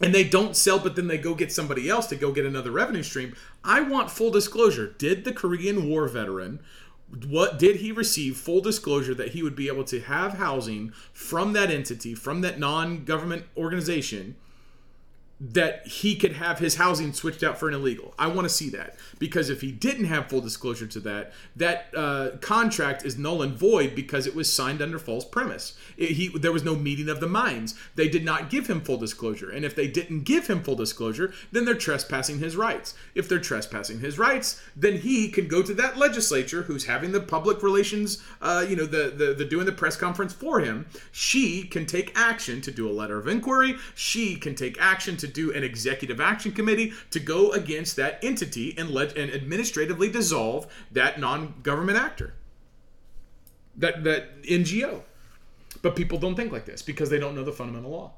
and 0.00 0.14
they 0.14 0.24
don't 0.24 0.56
sell, 0.56 0.78
but 0.78 0.96
then 0.96 1.06
they 1.06 1.16
go 1.16 1.34
get 1.34 1.50
somebody 1.50 1.88
else 1.88 2.06
to 2.08 2.16
go 2.16 2.30
get 2.32 2.44
another 2.44 2.70
revenue 2.70 3.02
stream, 3.02 3.34
I 3.64 3.80
want 3.80 4.10
full 4.10 4.30
disclosure. 4.30 4.94
Did 4.98 5.24
the 5.24 5.32
Korean 5.32 5.88
War 5.88 6.06
veteran 6.08 6.60
what 7.28 7.58
did 7.58 7.76
he 7.76 7.92
receive 7.92 8.36
full 8.36 8.60
disclosure 8.60 9.14
that 9.14 9.30
he 9.30 9.42
would 9.42 9.56
be 9.56 9.68
able 9.68 9.84
to 9.84 10.00
have 10.00 10.34
housing 10.34 10.92
from 11.12 11.52
that 11.52 11.70
entity 11.70 12.14
from 12.14 12.40
that 12.40 12.58
non-government 12.58 13.44
organization 13.56 14.34
that 15.38 15.86
he 15.86 16.16
could 16.16 16.32
have 16.32 16.58
his 16.58 16.76
housing 16.76 17.12
switched 17.12 17.42
out 17.42 17.58
for 17.58 17.68
an 17.68 17.74
illegal. 17.74 18.14
I 18.18 18.26
want 18.28 18.46
to 18.46 18.54
see 18.54 18.70
that 18.70 18.96
because 19.18 19.50
if 19.50 19.60
he 19.60 19.70
didn't 19.70 20.06
have 20.06 20.30
full 20.30 20.40
disclosure 20.40 20.86
to 20.86 21.00
that, 21.00 21.32
that 21.54 21.88
uh, 21.94 22.30
contract 22.40 23.04
is 23.04 23.18
null 23.18 23.42
and 23.42 23.52
void 23.52 23.94
because 23.94 24.26
it 24.26 24.34
was 24.34 24.50
signed 24.50 24.80
under 24.80 24.98
false 24.98 25.26
premise. 25.26 25.76
It, 25.98 26.12
he 26.12 26.28
there 26.28 26.52
was 26.52 26.64
no 26.64 26.74
meeting 26.74 27.10
of 27.10 27.20
the 27.20 27.26
minds. 27.28 27.74
They 27.96 28.08
did 28.08 28.24
not 28.24 28.48
give 28.48 28.66
him 28.66 28.80
full 28.80 28.96
disclosure, 28.96 29.50
and 29.50 29.64
if 29.64 29.74
they 29.74 29.86
didn't 29.86 30.22
give 30.22 30.46
him 30.46 30.62
full 30.62 30.74
disclosure, 30.74 31.34
then 31.52 31.66
they're 31.66 31.74
trespassing 31.74 32.38
his 32.38 32.56
rights. 32.56 32.94
If 33.14 33.28
they're 33.28 33.38
trespassing 33.38 34.00
his 34.00 34.18
rights, 34.18 34.62
then 34.74 34.98
he 34.98 35.28
can 35.28 35.48
go 35.48 35.62
to 35.62 35.74
that 35.74 35.98
legislature 35.98 36.62
who's 36.62 36.86
having 36.86 37.12
the 37.12 37.20
public 37.20 37.62
relations, 37.62 38.22
uh, 38.40 38.64
you 38.66 38.74
know, 38.74 38.86
the, 38.86 39.10
the 39.10 39.34
the 39.34 39.44
doing 39.44 39.66
the 39.66 39.72
press 39.72 39.96
conference 39.96 40.32
for 40.32 40.60
him. 40.60 40.86
She 41.12 41.64
can 41.64 41.84
take 41.84 42.18
action 42.18 42.62
to 42.62 42.70
do 42.70 42.88
a 42.88 42.92
letter 42.92 43.18
of 43.18 43.28
inquiry. 43.28 43.76
She 43.94 44.36
can 44.36 44.54
take 44.54 44.80
action 44.80 45.18
to 45.18 45.25
to 45.26 45.32
do 45.32 45.52
an 45.52 45.64
executive 45.64 46.20
action 46.20 46.52
committee 46.52 46.92
to 47.10 47.20
go 47.20 47.50
against 47.52 47.96
that 47.96 48.18
entity 48.22 48.74
and 48.78 48.90
let 48.90 49.16
and 49.16 49.32
administratively 49.32 50.10
dissolve 50.10 50.66
that 50.92 51.18
non-government 51.18 51.98
actor. 51.98 52.34
That 53.76 54.04
that 54.04 54.42
NGO. 54.42 55.02
But 55.82 55.96
people 55.96 56.18
don't 56.18 56.34
think 56.34 56.52
like 56.52 56.64
this 56.64 56.82
because 56.82 57.10
they 57.10 57.18
don't 57.18 57.34
know 57.34 57.44
the 57.44 57.52
fundamental 57.52 57.90
law. 57.90 58.12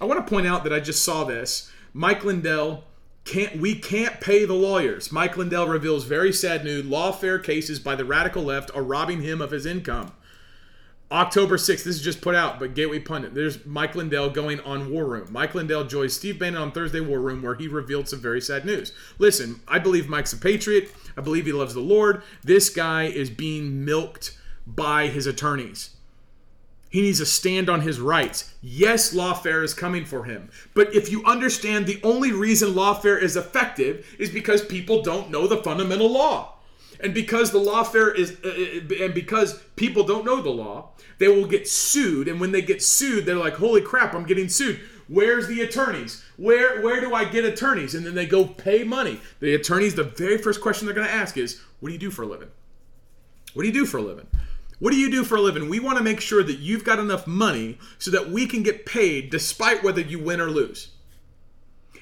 I 0.00 0.06
want 0.06 0.24
to 0.24 0.30
point 0.30 0.46
out 0.46 0.64
that 0.64 0.72
I 0.72 0.80
just 0.80 1.04
saw 1.04 1.24
this. 1.24 1.70
Mike 1.92 2.24
Lindell 2.24 2.84
can't 3.24 3.56
we 3.56 3.74
can't 3.74 4.20
pay 4.20 4.44
the 4.44 4.54
lawyers. 4.54 5.12
Mike 5.12 5.36
Lindell 5.36 5.68
reveals 5.68 6.04
very 6.04 6.32
sad 6.32 6.64
news. 6.64 6.84
Lawfare 6.84 7.42
cases 7.42 7.78
by 7.78 7.94
the 7.94 8.04
radical 8.04 8.42
left 8.42 8.70
are 8.74 8.82
robbing 8.82 9.22
him 9.22 9.40
of 9.40 9.50
his 9.50 9.66
income. 9.66 10.12
October 11.14 11.56
6th, 11.56 11.84
this 11.84 11.86
is 11.86 12.02
just 12.02 12.20
put 12.20 12.34
out, 12.34 12.58
but 12.58 12.74
Gateway 12.74 12.98
Pundit. 12.98 13.34
There's 13.34 13.64
Mike 13.64 13.94
Lindell 13.94 14.30
going 14.30 14.58
on 14.60 14.90
War 14.90 15.06
Room. 15.06 15.28
Mike 15.30 15.54
Lindell 15.54 15.84
joins 15.84 16.12
Steve 16.12 16.40
Bannon 16.40 16.60
on 16.60 16.72
Thursday 16.72 16.98
War 16.98 17.20
Room, 17.20 17.40
where 17.40 17.54
he 17.54 17.68
revealed 17.68 18.08
some 18.08 18.20
very 18.20 18.40
sad 18.40 18.64
news. 18.64 18.92
Listen, 19.18 19.60
I 19.68 19.78
believe 19.78 20.08
Mike's 20.08 20.32
a 20.32 20.36
patriot. 20.36 20.90
I 21.16 21.20
believe 21.20 21.46
he 21.46 21.52
loves 21.52 21.72
the 21.72 21.78
Lord. 21.78 22.24
This 22.42 22.68
guy 22.68 23.04
is 23.04 23.30
being 23.30 23.84
milked 23.84 24.36
by 24.66 25.06
his 25.06 25.28
attorneys. 25.28 25.90
He 26.90 27.02
needs 27.02 27.20
to 27.20 27.26
stand 27.26 27.70
on 27.70 27.82
his 27.82 28.00
rights. 28.00 28.52
Yes, 28.60 29.14
lawfare 29.14 29.62
is 29.62 29.72
coming 29.72 30.04
for 30.04 30.24
him. 30.24 30.50
But 30.74 30.96
if 30.96 31.12
you 31.12 31.24
understand 31.26 31.86
the 31.86 32.00
only 32.02 32.32
reason 32.32 32.70
lawfare 32.70 33.22
is 33.22 33.36
effective 33.36 34.04
is 34.18 34.30
because 34.30 34.64
people 34.64 35.02
don't 35.02 35.30
know 35.30 35.46
the 35.46 35.62
fundamental 35.62 36.10
law. 36.10 36.54
And 37.00 37.12
because 37.12 37.50
the 37.50 37.58
lawfare 37.58 38.14
is, 38.16 38.38
uh, 38.44 39.04
and 39.04 39.14
because 39.14 39.62
people 39.76 40.04
don't 40.04 40.24
know 40.24 40.40
the 40.40 40.50
law, 40.50 40.90
they 41.18 41.28
will 41.28 41.46
get 41.46 41.68
sued. 41.68 42.28
And 42.28 42.40
when 42.40 42.52
they 42.52 42.62
get 42.62 42.82
sued, 42.82 43.26
they're 43.26 43.36
like, 43.36 43.54
holy 43.54 43.80
crap, 43.80 44.14
I'm 44.14 44.26
getting 44.26 44.48
sued. 44.48 44.80
Where's 45.08 45.48
the 45.48 45.60
attorneys? 45.60 46.24
Where 46.36 46.80
where 46.80 47.00
do 47.00 47.14
I 47.14 47.24
get 47.24 47.44
attorneys? 47.44 47.94
And 47.94 48.06
then 48.06 48.14
they 48.14 48.26
go 48.26 48.46
pay 48.46 48.84
money. 48.84 49.20
The 49.40 49.54
attorneys, 49.54 49.94
the 49.94 50.04
very 50.04 50.38
first 50.38 50.60
question 50.60 50.86
they're 50.86 50.94
going 50.94 51.06
to 51.06 51.12
ask 51.12 51.36
is, 51.36 51.60
what 51.80 51.88
do 51.88 51.92
you 51.92 51.98
do 51.98 52.10
for 52.10 52.22
a 52.22 52.26
living? 52.26 52.48
What 53.52 53.62
do 53.62 53.68
you 53.68 53.74
do 53.74 53.86
for 53.86 53.98
a 53.98 54.02
living? 54.02 54.26
What 54.78 54.90
do 54.90 54.96
you 54.96 55.10
do 55.10 55.24
for 55.24 55.36
a 55.36 55.40
living? 55.40 55.68
We 55.68 55.80
want 55.80 55.98
to 55.98 56.04
make 56.04 56.20
sure 56.20 56.42
that 56.42 56.58
you've 56.58 56.84
got 56.84 56.98
enough 56.98 57.26
money 57.26 57.78
so 57.98 58.10
that 58.10 58.30
we 58.30 58.46
can 58.46 58.62
get 58.62 58.86
paid 58.86 59.30
despite 59.30 59.84
whether 59.84 60.00
you 60.00 60.18
win 60.18 60.40
or 60.40 60.50
lose. 60.50 60.88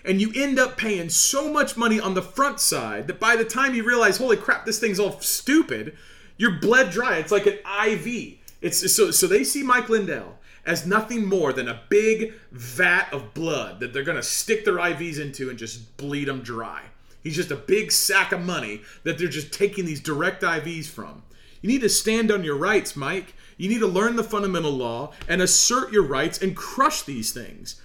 And 0.04 0.20
you 0.20 0.32
end 0.34 0.58
up 0.58 0.76
paying 0.76 1.08
so 1.10 1.52
much 1.52 1.76
money 1.76 2.00
on 2.00 2.14
the 2.14 2.22
front 2.22 2.58
side 2.58 3.06
that 3.06 3.20
by 3.20 3.36
the 3.36 3.44
time 3.44 3.74
you 3.74 3.84
realize, 3.84 4.16
holy 4.16 4.36
crap, 4.36 4.64
this 4.64 4.80
thing's 4.80 4.98
all 4.98 5.20
stupid, 5.20 5.96
you're 6.36 6.58
bled 6.58 6.90
dry. 6.90 7.18
It's 7.18 7.30
like 7.30 7.46
an 7.46 7.58
IV. 7.86 8.38
It's 8.62 8.94
so 8.94 9.10
so 9.10 9.26
they 9.26 9.44
see 9.44 9.62
Mike 9.62 9.88
Lindell 9.88 10.38
as 10.64 10.86
nothing 10.86 11.26
more 11.26 11.52
than 11.52 11.68
a 11.68 11.82
big 11.88 12.32
vat 12.52 13.08
of 13.12 13.34
blood 13.34 13.80
that 13.80 13.92
they're 13.92 14.04
going 14.04 14.16
to 14.16 14.22
stick 14.22 14.64
their 14.64 14.76
IVs 14.76 15.20
into 15.20 15.50
and 15.50 15.58
just 15.58 15.96
bleed 15.96 16.28
them 16.28 16.40
dry. 16.40 16.82
He's 17.22 17.36
just 17.36 17.50
a 17.50 17.56
big 17.56 17.92
sack 17.92 18.32
of 18.32 18.40
money 18.40 18.82
that 19.02 19.18
they're 19.18 19.28
just 19.28 19.52
taking 19.52 19.84
these 19.84 20.00
direct 20.00 20.42
IVs 20.42 20.86
from. 20.86 21.22
You 21.60 21.68
need 21.68 21.80
to 21.82 21.88
stand 21.88 22.30
on 22.30 22.44
your 22.44 22.56
rights, 22.56 22.96
Mike. 22.96 23.34
You 23.56 23.68
need 23.68 23.80
to 23.80 23.86
learn 23.86 24.16
the 24.16 24.24
fundamental 24.24 24.72
law 24.72 25.12
and 25.28 25.40
assert 25.40 25.92
your 25.92 26.02
rights 26.02 26.40
and 26.42 26.56
crush 26.56 27.02
these 27.02 27.32
things. 27.32 27.80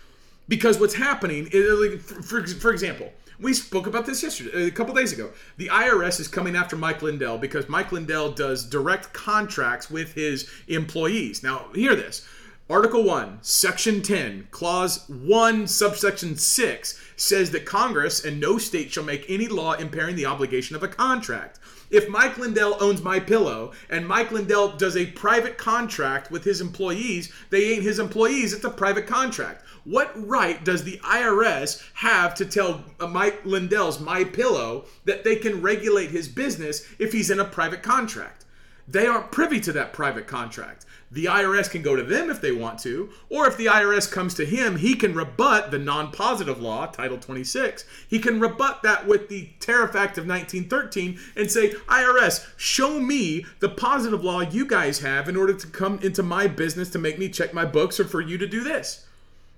Because 0.48 0.80
what's 0.80 0.96
happening, 0.96 1.50
is, 1.52 2.02
for, 2.02 2.46
for 2.48 2.72
example, 2.72 3.12
we 3.40 3.54
spoke 3.54 3.88
about 3.88 4.06
this 4.06 4.24
yesterday, 4.24 4.68
a 4.68 4.72
couple 4.72 4.96
days 4.96 5.14
ago. 5.14 5.32
The 5.58 5.68
IRS 5.68 6.20
is 6.20 6.28
coming 6.28 6.56
after 6.56 6.76
Mike 6.76 7.02
Lindell 7.02 7.38
because 7.38 7.70
Mike 7.70 7.92
Lindell 7.92 8.32
does 8.32 8.66
direct 8.66 9.14
contracts 9.14 9.90
with 9.90 10.14
his 10.14 10.50
employees. 10.68 11.44
Now, 11.44 11.68
hear 11.74 11.96
this. 11.96 12.28
Article 12.70 13.04
1, 13.04 13.40
Section 13.44 14.02
10, 14.02 14.50
Clause 14.52 15.08
1, 15.08 15.68
Subsection 15.68 16.36
6 16.36 17.02
says 17.16 17.52
that 17.52 17.66
Congress 17.66 18.26
and 18.26 18.42
no 18.42 18.58
state 18.58 18.92
shall 18.92 19.06
make 19.06 19.26
any 19.30 19.48
law 19.48 19.74
impairing 19.74 20.18
the 20.18 20.26
obligation 20.26 20.76
of 20.76 20.84
a 20.84 20.88
contract. 20.90 21.60
If 21.90 22.10
Mike 22.10 22.38
Lindell 22.38 22.76
owns 22.82 23.02
My 23.02 23.20
Pillow 23.20 23.72
and 23.90 24.06
Mike 24.06 24.32
Lindell 24.32 24.76
does 24.76 24.98
a 24.98 25.12
private 25.12 25.58
contract 25.58 26.30
with 26.30 26.44
his 26.44 26.60
employees, 26.60 27.32
they 27.50 27.72
ain't 27.72 27.84
his 27.84 28.00
employees, 28.00 28.52
it's 28.52 28.66
a 28.66 28.70
private 28.70 29.08
contract. 29.08 29.64
What 29.86 30.12
right 30.16 30.62
does 30.66 30.84
the 30.84 30.98
IRS 30.98 31.82
have 31.94 32.36
to 32.36 32.46
tell 32.46 32.84
uh, 33.00 33.08
Mike 33.08 33.46
Lindell's 33.46 34.02
My 34.02 34.26
Pillow 34.26 34.84
that 35.06 35.24
they 35.24 35.38
can 35.38 35.62
regulate 35.62 36.12
his 36.12 36.28
business 36.28 36.86
if 37.00 37.14
he's 37.14 37.30
in 37.30 37.40
a 37.40 37.46
private 37.46 37.84
contract? 37.84 38.44
They 38.86 39.08
aren't 39.08 39.32
privy 39.32 39.62
to 39.62 39.72
that 39.72 39.94
private 39.94 40.28
contract. 40.28 40.86
The 41.10 41.26
IRS 41.26 41.72
can 41.72 41.82
go 41.82 41.96
to 41.96 42.04
them 42.04 42.30
if 42.30 42.42
they 42.42 42.52
want 42.52 42.80
to, 42.80 43.10
or 43.30 43.48
if 43.48 43.56
the 43.56 43.68
IRS 43.68 44.12
comes 44.12 44.34
to 44.34 44.46
him, 44.46 44.76
he 44.76 44.94
can 44.94 45.14
rebut 45.14 45.72
the 45.72 45.80
non 45.80 46.12
positive 46.12 46.62
law, 46.62 46.86
Title 46.88 47.18
26. 47.18 47.86
He 48.10 48.20
can 48.20 48.42
rebut 48.42 48.84
that 48.84 49.08
with 49.08 49.30
the 49.30 49.50
Tariff 49.62 49.96
Act 49.96 50.18
of 50.18 50.28
1913 50.28 51.18
and 51.38 51.50
say, 51.50 51.70
IRS, 51.88 52.46
show 52.58 53.00
me 53.00 53.46
the 53.60 53.70
positive 53.70 54.24
law 54.24 54.42
you 54.42 54.66
guys 54.66 55.00
have 55.00 55.30
in 55.30 55.38
order 55.38 55.54
to 55.54 55.68
come 55.68 55.98
into 56.02 56.24
my 56.24 56.46
business 56.46 56.90
to 56.90 57.00
make 57.00 57.18
me 57.18 57.30
check 57.30 57.54
my 57.54 57.64
books 57.64 58.00
or 58.02 58.06
for 58.06 58.20
you 58.20 58.38
to 58.38 58.48
do 58.48 58.62
this. 58.62 59.06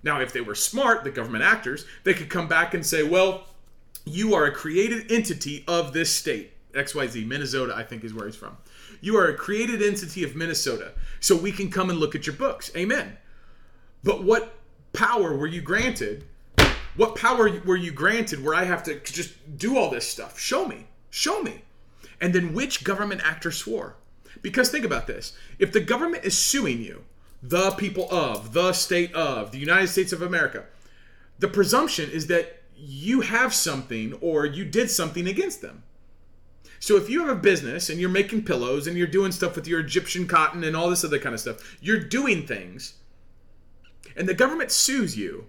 Now, 0.04 0.22
if 0.22 0.32
they 0.32 0.42
were 0.42 0.56
smart, 0.56 1.04
the 1.04 1.10
government 1.10 1.44
actors, 1.44 1.86
they 2.04 2.14
could 2.14 2.30
come 2.30 2.48
back 2.48 2.76
and 2.76 2.86
say, 2.86 3.04
well, 3.04 3.46
you 4.06 4.36
are 4.36 4.46
a 4.46 4.52
created 4.52 5.12
entity 5.12 5.64
of 5.68 5.94
this 5.94 6.14
state. 6.14 6.54
XYZ, 6.74 7.26
Minnesota, 7.26 7.74
I 7.76 7.84
think 7.84 8.04
is 8.04 8.14
where 8.14 8.28
he's 8.28 8.36
from. 8.36 8.56
You 9.02 9.18
are 9.18 9.28
a 9.28 9.36
created 9.36 9.82
entity 9.82 10.24
of 10.24 10.36
Minnesota. 10.36 10.94
So 11.20 11.36
we 11.36 11.52
can 11.52 11.70
come 11.70 11.90
and 11.90 12.00
look 12.00 12.16
at 12.16 12.28
your 12.28 12.36
books. 12.36 12.72
Amen. 12.76 13.18
But 14.04 14.24
what 14.24 14.58
power 14.94 15.36
were 15.36 15.48
you 15.48 15.62
granted? 15.62 16.26
What 16.96 17.16
power 17.16 17.50
were 17.66 17.78
you 17.78 17.92
granted 17.92 18.44
where 18.44 18.56
I 18.56 18.66
have 18.66 18.84
to 18.84 19.00
just 19.00 19.58
do 19.58 19.78
all 19.78 19.90
this 19.90 20.08
stuff? 20.08 20.40
Show 20.40 20.68
me. 20.68 20.88
Show 21.10 21.42
me. 21.42 21.62
And 22.22 22.34
then 22.34 22.54
which 22.54 22.84
government 22.84 23.22
actor 23.24 23.52
swore? 23.52 23.96
Because 24.42 24.70
think 24.70 24.86
about 24.86 25.08
this 25.08 25.34
if 25.58 25.72
the 25.72 25.80
government 25.80 26.24
is 26.26 26.38
suing 26.38 26.82
you, 26.82 27.04
the 27.42 27.72
people 27.72 28.08
of, 28.12 28.54
the 28.54 28.74
state 28.74 29.14
of, 29.14 29.52
the 29.52 29.60
United 29.60 29.88
States 29.88 30.12
of 30.12 30.22
America, 30.22 30.66
the 31.40 31.48
presumption 31.48 32.10
is 32.10 32.28
that 32.28 32.62
you 32.76 33.22
have 33.22 33.54
something 33.54 34.14
or 34.22 34.46
you 34.46 34.66
did 34.66 34.90
something 34.90 35.28
against 35.28 35.62
them. 35.62 35.84
So 36.80 36.96
if 36.96 37.10
you 37.10 37.20
have 37.20 37.30
a 37.30 37.40
business 37.40 37.90
and 37.90 38.00
you're 38.00 38.10
making 38.10 38.46
pillows 38.46 38.88
and 38.88 38.98
you're 38.98 39.08
doing 39.08 39.32
stuff 39.32 39.56
with 39.56 39.68
your 39.68 39.82
Egyptian 39.82 40.28
cotton 40.28 40.64
and 40.64 40.76
all 40.76 40.90
this 40.90 41.04
other 41.04 41.20
kind 41.20 41.36
of 41.36 41.42
stuff, 41.42 41.78
you're 41.82 42.00
doing 42.00 42.48
things, 42.48 42.96
and 44.16 44.28
the 44.28 44.34
government 44.34 44.72
sues 44.72 45.18
you, 45.18 45.48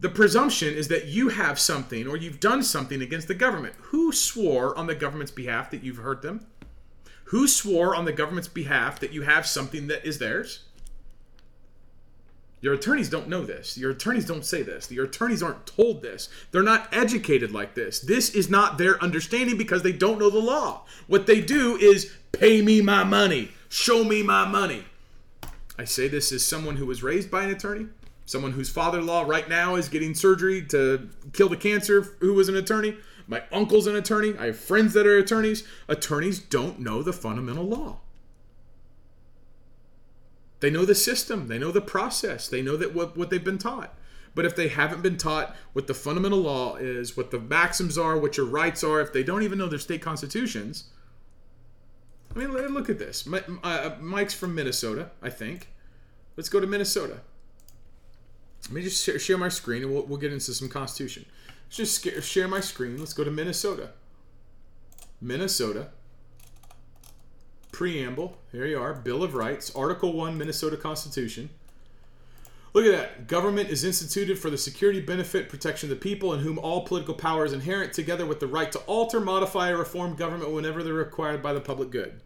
the 0.00 0.08
presumption 0.08 0.74
is 0.74 0.88
that 0.88 1.06
you 1.06 1.28
have 1.28 1.58
something 1.58 2.06
or 2.06 2.16
you've 2.16 2.40
done 2.40 2.62
something 2.62 3.00
against 3.00 3.28
the 3.28 3.34
government. 3.34 3.74
Who 3.78 4.12
swore 4.12 4.76
on 4.76 4.86
the 4.86 4.94
government's 4.94 5.32
behalf 5.32 5.70
that 5.70 5.82
you've 5.82 5.98
hurt 5.98 6.22
them? 6.22 6.46
Who 7.26 7.48
swore 7.48 7.94
on 7.94 8.04
the 8.04 8.12
government's 8.12 8.48
behalf 8.48 9.00
that 9.00 9.12
you 9.12 9.22
have 9.22 9.46
something 9.46 9.86
that 9.86 10.04
is 10.04 10.18
theirs? 10.18 10.64
Your 12.64 12.72
attorneys 12.72 13.10
don't 13.10 13.28
know 13.28 13.44
this. 13.44 13.76
Your 13.76 13.90
attorneys 13.90 14.24
don't 14.24 14.42
say 14.42 14.62
this. 14.62 14.90
Your 14.90 15.04
attorneys 15.04 15.42
aren't 15.42 15.66
told 15.66 16.00
this. 16.00 16.30
They're 16.50 16.62
not 16.62 16.88
educated 16.94 17.52
like 17.52 17.74
this. 17.74 18.00
This 18.00 18.30
is 18.30 18.48
not 18.48 18.78
their 18.78 18.98
understanding 19.04 19.58
because 19.58 19.82
they 19.82 19.92
don't 19.92 20.18
know 20.18 20.30
the 20.30 20.38
law. 20.38 20.86
What 21.06 21.26
they 21.26 21.42
do 21.42 21.76
is 21.76 22.10
pay 22.32 22.62
me 22.62 22.80
my 22.80 23.04
money, 23.04 23.50
show 23.68 24.02
me 24.02 24.22
my 24.22 24.48
money. 24.48 24.86
I 25.78 25.84
say 25.84 26.08
this 26.08 26.32
as 26.32 26.42
someone 26.42 26.76
who 26.76 26.86
was 26.86 27.02
raised 27.02 27.30
by 27.30 27.42
an 27.42 27.50
attorney, 27.50 27.88
someone 28.24 28.52
whose 28.52 28.70
father 28.70 29.00
in 29.00 29.06
law 29.06 29.24
right 29.26 29.46
now 29.46 29.74
is 29.74 29.90
getting 29.90 30.14
surgery 30.14 30.64
to 30.68 31.10
kill 31.34 31.50
the 31.50 31.58
cancer, 31.58 32.16
who 32.20 32.32
was 32.32 32.48
an 32.48 32.56
attorney. 32.56 32.96
My 33.26 33.42
uncle's 33.52 33.86
an 33.86 33.96
attorney. 33.96 34.38
I 34.38 34.46
have 34.46 34.58
friends 34.58 34.94
that 34.94 35.06
are 35.06 35.18
attorneys. 35.18 35.64
Attorneys 35.86 36.38
don't 36.38 36.80
know 36.80 37.02
the 37.02 37.12
fundamental 37.12 37.64
law. 37.64 37.98
They 40.64 40.70
know 40.70 40.86
the 40.86 40.94
system, 40.94 41.48
they 41.48 41.58
know 41.58 41.70
the 41.70 41.82
process, 41.82 42.48
they 42.48 42.62
know 42.62 42.78
that 42.78 42.94
what, 42.94 43.18
what 43.18 43.28
they've 43.28 43.44
been 43.44 43.58
taught. 43.58 43.94
But 44.34 44.46
if 44.46 44.56
they 44.56 44.68
haven't 44.68 45.02
been 45.02 45.18
taught 45.18 45.54
what 45.74 45.88
the 45.88 45.92
fundamental 45.92 46.38
law 46.38 46.76
is, 46.76 47.18
what 47.18 47.30
the 47.30 47.38
maxims 47.38 47.98
are, 47.98 48.16
what 48.16 48.38
your 48.38 48.46
rights 48.46 48.82
are, 48.82 49.02
if 49.02 49.12
they 49.12 49.22
don't 49.22 49.42
even 49.42 49.58
know 49.58 49.66
their 49.66 49.78
state 49.78 50.00
constitutions, 50.00 50.84
I 52.34 52.38
mean, 52.38 52.50
look 52.50 52.88
at 52.88 52.98
this. 52.98 53.28
Uh, 53.62 53.96
Mike's 54.00 54.32
from 54.32 54.54
Minnesota, 54.54 55.10
I 55.20 55.28
think. 55.28 55.68
Let's 56.34 56.48
go 56.48 56.60
to 56.60 56.66
Minnesota. 56.66 57.20
Let 58.62 58.72
me 58.72 58.82
just 58.84 59.04
share, 59.20 59.36
my 59.36 59.50
screen 59.50 59.82
and 59.82 59.92
we'll, 59.92 60.04
we'll 60.04 60.18
get 60.18 60.32
into 60.32 60.54
some 60.54 60.70
constitution. 60.70 61.26
Let's 61.66 62.00
just 62.00 62.26
share 62.26 62.48
my 62.48 62.60
screen. 62.60 62.96
Let's 62.96 63.12
go 63.12 63.22
to 63.22 63.30
Minnesota. 63.30 63.90
Minnesota 65.20 65.90
preamble. 67.74 68.38
Here 68.52 68.66
you 68.66 68.80
are, 68.80 68.94
Bill 68.94 69.24
of 69.24 69.34
Rights, 69.34 69.74
Article 69.74 70.12
1, 70.12 70.38
Minnesota 70.38 70.76
Constitution. 70.76 71.50
Look 72.72 72.86
at 72.86 72.92
that. 72.92 73.26
Government 73.26 73.68
is 73.68 73.82
instituted 73.82 74.38
for 74.38 74.48
the 74.48 74.56
security, 74.56 75.00
benefit, 75.00 75.48
protection 75.48 75.90
of 75.90 75.98
the 75.98 76.00
people, 76.00 76.32
in 76.32 76.38
whom 76.38 76.56
all 76.56 76.86
political 76.86 77.14
power 77.14 77.44
is 77.44 77.52
inherent, 77.52 77.92
together 77.92 78.26
with 78.26 78.38
the 78.38 78.46
right 78.46 78.70
to 78.70 78.78
alter, 78.86 79.18
modify, 79.18 79.70
or 79.70 79.78
reform 79.78 80.14
government 80.14 80.52
whenever 80.52 80.84
they're 80.84 80.94
required 80.94 81.42
by 81.42 81.52
the 81.52 81.60
public 81.60 81.90
good. 81.90 82.20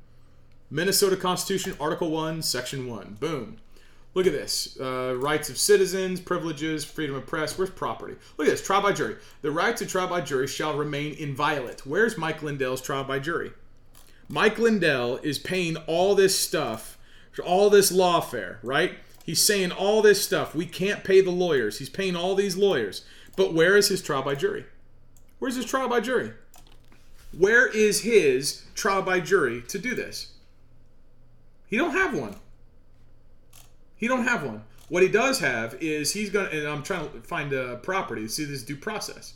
Minnesota 0.71 1.17
Constitution, 1.17 1.75
Article 1.81 2.11
1, 2.11 2.43
Section 2.43 2.87
1. 2.87 3.17
Boom. 3.19 3.57
Look 4.13 4.27
at 4.27 4.33
this. 4.33 4.79
Uh, 4.79 5.15
rights 5.17 5.49
of 5.49 5.57
citizens, 5.57 6.21
privileges, 6.21 6.85
freedom 6.85 7.17
of 7.17 7.27
press. 7.27 7.57
Where's 7.57 7.71
property? 7.71 8.17
Look 8.37 8.49
at 8.49 8.51
this. 8.51 8.63
Trial 8.63 8.83
by 8.83 8.93
jury. 8.93 9.17
The 9.41 9.51
right 9.51 9.75
to 9.79 9.87
trial 9.87 10.09
by 10.09 10.21
jury 10.21 10.47
shall 10.47 10.77
remain 10.77 11.15
inviolate. 11.15 11.87
Where's 11.87 12.19
Mike 12.19 12.43
Lindell's 12.43 12.83
trial 12.83 13.05
by 13.05 13.19
jury? 13.19 13.53
Mike 14.29 14.59
Lindell 14.59 15.17
is 15.23 15.39
paying 15.39 15.77
all 15.87 16.15
this 16.15 16.39
stuff, 16.39 16.99
all 17.45 17.71
this 17.71 17.91
lawfare, 17.91 18.59
right? 18.63 18.99
He's 19.25 19.41
saying 19.41 19.73
all 19.73 20.03
this 20.03 20.23
stuff. 20.23 20.55
We 20.55 20.67
can't 20.67 21.05
pay 21.05 21.21
the 21.21 21.31
lawyers. 21.31 21.79
He's 21.79 21.89
paying 21.89 22.17
all 22.17 22.35
these 22.35 22.57
lawyers. 22.57 23.05
But 23.37 23.55
where 23.55 23.77
is 23.77 23.89
his 23.89 24.03
trial 24.03 24.23
by 24.23 24.35
jury? 24.35 24.65
Where's 25.39 25.57
his 25.57 25.67
trial 25.67 25.89
by 25.89 26.01
jury? 26.01 26.33
Where 27.37 27.67
is 27.67 28.01
his 28.01 28.65
trial 28.75 29.03
by 29.03 29.21
jury 29.21 29.63
to 29.69 29.79
do 29.79 29.95
this? 29.95 30.33
He 31.67 31.77
don't 31.77 31.93
have 31.93 32.19
one. 32.19 32.37
He 33.97 34.09
don't 34.09 34.25
have 34.25 34.45
one. 34.45 34.65
What 34.89 35.03
he 35.03 35.09
does 35.09 35.41
have 35.41 35.75
is 35.81 36.13
he's 36.13 36.31
gonna. 36.31 36.49
And 36.49 36.67
I'm 36.67 36.83
trying 36.83 37.11
to 37.11 37.21
find 37.21 37.53
a 37.53 37.77
property. 37.77 38.27
See 38.29 38.45
this 38.45 38.63
due 38.63 38.77
process. 38.77 39.35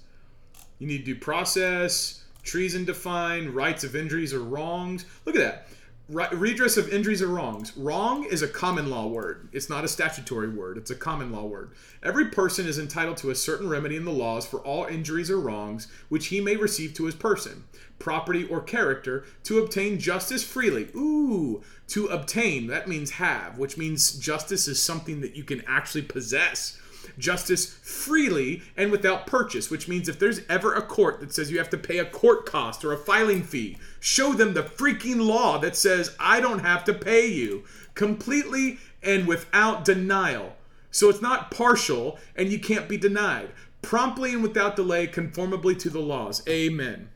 You 0.78 0.86
need 0.86 1.04
due 1.04 1.16
process, 1.16 2.21
treason 2.42 2.84
defined, 2.84 3.50
rights 3.50 3.84
of 3.84 3.96
injuries 3.96 4.34
or 4.34 4.40
wrongs. 4.40 5.04
Look 5.24 5.36
at 5.36 5.42
that. 5.42 5.68
Right, 6.08 6.32
redress 6.34 6.76
of 6.76 6.92
injuries 6.92 7.22
or 7.22 7.28
wrongs. 7.28 7.74
Wrong 7.76 8.24
is 8.24 8.42
a 8.42 8.48
common 8.48 8.90
law 8.90 9.06
word. 9.06 9.48
It's 9.52 9.70
not 9.70 9.84
a 9.84 9.88
statutory 9.88 10.48
word. 10.48 10.76
It's 10.76 10.90
a 10.90 10.96
common 10.96 11.32
law 11.32 11.44
word. 11.44 11.70
Every 12.02 12.26
person 12.26 12.66
is 12.66 12.78
entitled 12.78 13.16
to 13.18 13.30
a 13.30 13.34
certain 13.34 13.68
remedy 13.68 13.96
in 13.96 14.04
the 14.04 14.10
laws 14.10 14.44
for 14.44 14.58
all 14.60 14.84
injuries 14.84 15.30
or 15.30 15.40
wrongs 15.40 15.86
which 16.08 16.26
he 16.26 16.40
may 16.40 16.56
receive 16.56 16.92
to 16.94 17.06
his 17.06 17.14
person, 17.14 17.64
property, 17.98 18.44
or 18.44 18.60
character 18.60 19.24
to 19.44 19.60
obtain 19.60 19.98
justice 19.98 20.42
freely. 20.42 20.88
Ooh, 20.94 21.62
to 21.88 22.08
obtain, 22.08 22.66
that 22.66 22.88
means 22.88 23.12
have, 23.12 23.56
which 23.56 23.78
means 23.78 24.18
justice 24.18 24.66
is 24.66 24.82
something 24.82 25.20
that 25.20 25.36
you 25.36 25.44
can 25.44 25.62
actually 25.66 26.02
possess 26.02 26.78
justice 27.18 27.66
freely 27.66 28.62
and 28.76 28.90
without 28.90 29.26
purchase, 29.26 29.70
which 29.70 29.88
means 29.88 30.08
if 30.08 30.18
there's 30.18 30.40
ever 30.48 30.74
a 30.74 30.82
court 30.82 31.20
that 31.20 31.34
says 31.34 31.50
you 31.50 31.58
have 31.58 31.70
to 31.70 31.78
pay 31.78 31.98
a 31.98 32.04
court 32.04 32.46
cost 32.46 32.84
or 32.84 32.92
a 32.92 32.98
filing 32.98 33.42
fee, 33.42 33.78
show 34.00 34.32
them 34.32 34.54
the 34.54 34.62
freaking 34.62 35.24
law 35.26 35.58
that 35.58 35.76
says 35.76 36.14
I 36.18 36.40
don't 36.40 36.60
have 36.60 36.84
to 36.84 36.94
pay 36.94 37.26
you 37.26 37.64
completely 37.94 38.78
and 39.02 39.26
without 39.26 39.84
denial. 39.84 40.56
So 40.90 41.08
it's 41.08 41.22
not 41.22 41.50
partial 41.50 42.18
and 42.36 42.50
you 42.50 42.58
can't 42.58 42.88
be 42.88 42.96
denied. 42.96 43.50
Promptly 43.80 44.32
and 44.32 44.42
without 44.42 44.76
delay, 44.76 45.06
conformably 45.06 45.74
to 45.76 45.90
the 45.90 46.00
laws. 46.00 46.46
Amen. 46.48 47.08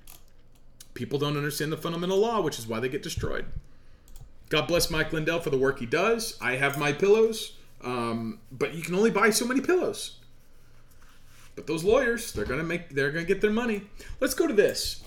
People 0.94 1.18
don't 1.18 1.36
understand 1.36 1.70
the 1.70 1.76
fundamental 1.76 2.18
law, 2.18 2.40
which 2.40 2.58
is 2.58 2.66
why 2.66 2.80
they 2.80 2.88
get 2.88 3.02
destroyed. 3.02 3.46
God 4.48 4.66
bless 4.66 4.90
Mike 4.90 5.12
Lindell 5.12 5.40
for 5.40 5.50
the 5.50 5.58
work 5.58 5.78
he 5.78 5.86
does. 5.86 6.38
I 6.40 6.56
have 6.56 6.78
my 6.78 6.92
pillows. 6.92 7.55
Um, 7.86 8.40
but 8.50 8.74
you 8.74 8.82
can 8.82 8.96
only 8.96 9.10
buy 9.10 9.30
so 9.30 9.46
many 9.46 9.60
pillows. 9.60 10.18
But 11.54 11.66
those 11.66 11.84
lawyers, 11.84 12.32
they're 12.32 12.44
gonna 12.44 12.64
make, 12.64 12.90
they're 12.90 13.12
gonna 13.12 13.24
get 13.24 13.40
their 13.40 13.52
money. 13.52 13.82
Let's 14.20 14.34
go 14.34 14.46
to 14.46 14.52
this. 14.52 15.02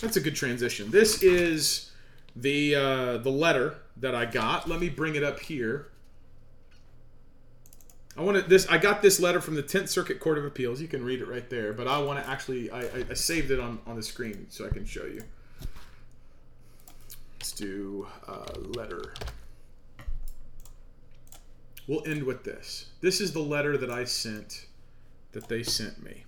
That's 0.00 0.16
a 0.16 0.20
good 0.20 0.36
transition. 0.36 0.90
This 0.90 1.22
is 1.22 1.90
the 2.36 2.74
uh, 2.76 3.18
the 3.18 3.30
letter 3.30 3.78
that 3.96 4.14
I 4.14 4.24
got. 4.26 4.68
Let 4.68 4.80
me 4.80 4.88
bring 4.88 5.16
it 5.16 5.24
up 5.24 5.40
here. 5.40 5.88
I 8.16 8.22
want 8.22 8.36
to 8.36 8.48
this. 8.48 8.66
I 8.68 8.78
got 8.78 9.02
this 9.02 9.18
letter 9.20 9.40
from 9.40 9.56
the 9.56 9.62
Tenth 9.62 9.90
Circuit 9.90 10.20
Court 10.20 10.38
of 10.38 10.44
Appeals. 10.44 10.80
You 10.80 10.88
can 10.88 11.04
read 11.04 11.20
it 11.20 11.26
right 11.26 11.48
there. 11.50 11.72
But 11.72 11.88
I 11.88 11.98
want 11.98 12.22
to 12.24 12.30
actually, 12.30 12.70
I, 12.70 12.82
I, 12.82 13.04
I 13.10 13.14
saved 13.14 13.50
it 13.50 13.58
on 13.58 13.80
on 13.86 13.96
the 13.96 14.02
screen 14.02 14.46
so 14.50 14.66
I 14.66 14.70
can 14.70 14.84
show 14.84 15.04
you. 15.04 15.22
Let's 17.38 17.52
do 17.52 18.06
uh, 18.26 18.58
letter. 18.76 19.14
We'll 21.88 22.06
end 22.06 22.24
with 22.24 22.44
this. 22.44 22.90
This 23.00 23.18
is 23.18 23.32
the 23.32 23.40
letter 23.40 23.78
that 23.78 23.90
I 23.90 24.04
sent, 24.04 24.66
that 25.32 25.48
they 25.48 25.62
sent 25.62 26.04
me. 26.04 26.24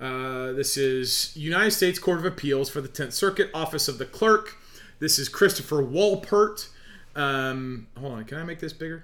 Uh, 0.00 0.52
this 0.52 0.78
is 0.78 1.36
United 1.36 1.70
States 1.70 1.98
Court 1.98 2.18
of 2.18 2.24
Appeals 2.24 2.70
for 2.70 2.80
the 2.80 2.88
10th 2.88 3.12
Circuit, 3.12 3.50
Office 3.52 3.86
of 3.86 3.98
the 3.98 4.06
Clerk. 4.06 4.56
This 4.98 5.18
is 5.18 5.28
Christopher 5.28 5.82
Wolpert. 5.84 6.68
Um, 7.14 7.86
hold 7.98 8.14
on, 8.14 8.24
can 8.24 8.38
I 8.38 8.44
make 8.44 8.60
this 8.60 8.72
bigger? 8.72 9.02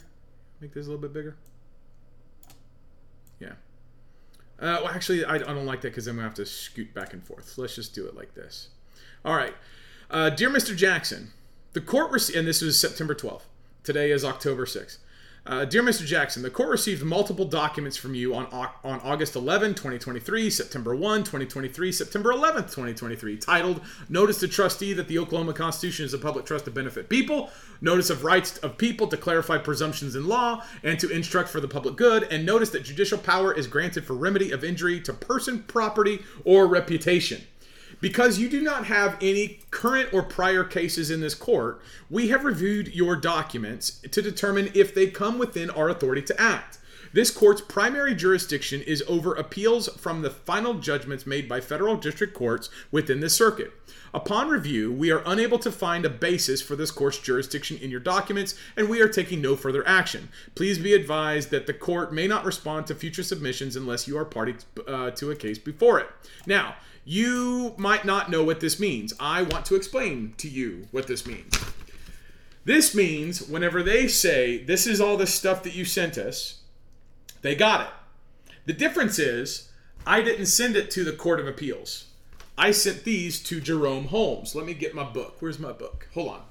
Make 0.59 0.73
this 0.73 0.87
a 0.87 0.89
little 0.89 1.01
bit 1.03 1.13
bigger? 1.13 1.37
Yeah. 3.39 3.53
Uh, 4.59 4.81
well, 4.83 4.89
actually, 4.89 5.25
I, 5.25 5.35
I 5.35 5.39
don't 5.39 5.67
like 5.67 5.83
that 5.83 5.89
because 5.89 6.07
I'm 6.07 6.17
to 6.17 6.23
have 6.23 6.35
to 6.35 6.47
scoot 6.47 6.95
back 6.95 7.13
and 7.13 7.25
forth. 7.25 7.59
Let's 7.59 7.75
just 7.75 7.95
do 7.95 8.07
it 8.07 8.17
like 8.17 8.35
this. 8.35 8.69
All 9.25 9.37
right. 9.37 9.55
Uh, 10.11 10.31
Dear 10.31 10.49
Mr. 10.51 10.75
Jackson, 10.75 11.33
the 11.75 11.81
court 11.81 12.11
received, 12.11 12.39
and 12.39 12.49
this 12.49 12.63
was 12.63 12.79
September 12.81 13.15
12th. 13.15 13.43
Today 13.85 14.11
is 14.11 14.25
October 14.25 14.67
6th. 14.67 14.99
Uh, 15.47 15.65
Dear 15.65 15.83
Mr. 15.83 16.05
Jackson, 16.05 16.43
the 16.43 16.51
court 16.51 16.69
received 16.69 17.03
multiple 17.03 17.47
documents 17.47 17.97
from 17.97 18.15
you 18.15 18.35
on, 18.35 18.47
on 18.85 19.01
August 19.01 19.37
11, 19.37 19.71
2023, 19.71 20.51
September 20.51 20.95
1, 20.95 21.21
2023, 21.21 21.93
September 21.93 22.31
11, 22.33 22.65
2023, 22.65 23.39
titled 23.39 23.81
Notice 24.11 24.39
to 24.41 24.49
Trustee 24.49 24.93
that 24.93 25.09
the 25.09 25.19
Oklahoma 25.19 25.55
Constitution 25.55 26.05
is 26.05 26.13
a 26.13 26.19
public 26.19 26.45
trust 26.45 26.67
to 26.67 26.71
benefit 26.71 27.09
people, 27.09 27.51
Notice 27.81 28.11
of 28.11 28.23
Rights 28.23 28.59
of 28.59 28.77
People 28.77 29.07
to 29.07 29.17
clarify 29.17 29.57
presumptions 29.57 30.15
in 30.15 30.29
law 30.29 30.63
and 30.83 31.01
to 31.01 31.09
instruct 31.09 31.49
for 31.49 31.61
the 31.61 31.69
public 31.69 31.97
good, 31.97 32.25
and 32.25 32.45
Notice 32.45 32.71
that 32.71 32.85
judicial 32.85 33.19
power 33.19 33.55
is 33.55 33.67
granted 33.67 34.05
for 34.05 34.15
remedy 34.15 34.51
of 34.53 34.63
injury 34.63 35.01
to 35.01 35.15
person, 35.15 35.63
property, 35.63 36.21
or 36.45 36.67
reputation. 36.67 37.41
Because 38.01 38.39
you 38.39 38.49
do 38.49 38.63
not 38.63 38.87
have 38.87 39.17
any 39.21 39.61
current 39.71 40.13
or 40.13 40.23
prior 40.23 40.65
cases 40.65 41.11
in 41.11 41.21
this 41.21 41.35
court, 41.35 41.81
we 42.09 42.29
have 42.29 42.45
reviewed 42.45 42.95
your 42.95 43.17
documents 43.17 44.01
to 44.11 44.23
determine 44.23 44.71
if 44.75 44.95
they 44.95 45.09
come 45.09 45.39
within 45.39 45.71
our 45.71 45.89
authority 45.89 46.23
to 46.23 46.41
act. 46.41 46.79
This 47.13 47.33
court's 47.33 47.61
primary 47.61 48.15
jurisdiction 48.15 48.83
is 48.83 49.03
over 49.09 49.35
appeals 49.35 49.89
from 49.97 50.23
the 50.23 50.31
final 50.31 50.75
judgments 50.75 51.27
made 51.27 51.49
by 51.49 51.61
federal 51.61 51.97
district 51.97 52.35
courts 52.35 52.71
within 52.93 53.19
the 53.19 53.29
circuit. 53.29 53.73
Upon 54.15 54.49
review, 54.49 54.93
we 54.93 55.11
are 55.11 55.23
unable 55.27 55.59
to 55.59 55.73
find 55.73 56.05
a 56.05 56.11
basis 56.11 56.63
for 56.63 56.77
this 56.77 56.93
court's 56.93 57.19
jurisdiction 57.19 57.79
in 57.79 57.91
your 57.91 58.01
documents, 58.01 58.55
and 58.77 58.89
we 58.89 59.01
are 59.01 59.09
taking 59.09 59.43
no 59.43 59.57
further 59.57 59.87
action. 59.89 60.29
Please 60.55 60.79
be 60.79 60.95
advised 60.95 61.51
that 61.51 61.67
the 61.67 61.75
court 61.75 62.13
may 62.13 62.29
not 62.29 62.45
respond 62.45 62.87
to 62.87 62.95
future 62.95 63.25
submissions 63.25 63.75
unless 63.75 64.07
you 64.07 64.17
are 64.17 64.25
party 64.25 64.55
uh, 64.87 65.11
to 65.11 65.33
a 65.33 65.37
case 65.37 65.59
before 65.59 65.99
it. 65.99 66.07
Now, 66.47 66.77
you 67.05 67.75
might 67.77 68.05
not 68.05 68.31
know 68.31 68.45
what 68.45 68.61
this 68.61 68.79
means. 68.79 69.13
I 69.19 69.43
want 69.43 69.65
to 69.67 69.75
explain 69.75 70.35
to 70.39 70.49
you 70.49 70.87
what 70.91 71.07
this 71.07 71.27
means. 71.27 71.59
This 72.65 72.95
means 72.95 73.43
whenever 73.43 73.83
they 73.83 74.07
say, 74.07 74.59
This 74.63 74.87
is 74.87 75.01
all 75.01 75.17
the 75.17 75.27
stuff 75.27 75.63
that 75.63 75.75
you 75.75 75.85
sent 75.85 76.19
us, 76.19 76.61
they 77.43 77.55
got 77.55 77.81
it. 77.81 78.53
The 78.67 78.73
difference 78.73 79.19
is, 79.19 79.71
I 80.07 80.23
didn't 80.23 80.47
send 80.47 80.77
it 80.77 80.91
to 80.93 81.05
the 81.05 81.13
Court 81.13 81.41
of 81.41 81.49
Appeals. 81.49 82.07
I 82.57 82.73
sent 82.73 83.05
these 83.05 83.43
to 83.45 83.61
Jerome 83.61 84.07
Holmes. 84.07 84.55
Let 84.55 84.67
me 84.67 84.75
get 84.75 84.95
my 84.95 85.05
book. 85.05 85.37
Where's 85.41 85.59
my 85.59 85.73
book? 85.73 86.09
Hold 86.13 86.29
on. 86.29 86.43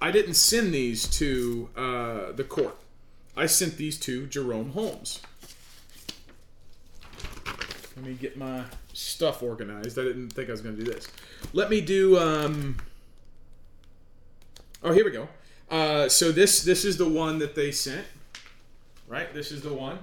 I 0.00 0.10
didn't 0.10 0.34
send 0.34 0.74
these 0.74 1.06
to 1.18 1.68
uh, 1.76 2.32
the 2.32 2.42
court. 2.42 2.76
I 3.36 3.46
sent 3.46 3.76
these 3.76 3.98
to 4.00 4.26
Jerome 4.26 4.72
Holmes. 4.72 5.20
Let 7.96 8.06
me 8.06 8.14
get 8.14 8.36
my 8.36 8.64
stuff 8.92 9.42
organized. 9.42 9.98
I 9.98 10.02
didn't 10.02 10.30
think 10.30 10.48
I 10.48 10.52
was 10.52 10.60
going 10.60 10.76
to 10.76 10.84
do 10.84 10.90
this. 10.90 11.08
Let 11.52 11.70
me 11.70 11.80
do. 11.80 12.18
Um, 12.18 12.76
oh, 14.82 14.92
here 14.92 15.04
we 15.04 15.10
go. 15.10 15.28
Uh, 15.70 16.08
so 16.08 16.32
this 16.32 16.62
this 16.62 16.84
is 16.84 16.96
the 16.96 17.08
one 17.08 17.38
that 17.38 17.54
they 17.54 17.70
sent. 17.70 18.06
Right. 19.08 19.32
This 19.32 19.52
is 19.52 19.62
the 19.62 19.72
one. 19.72 19.98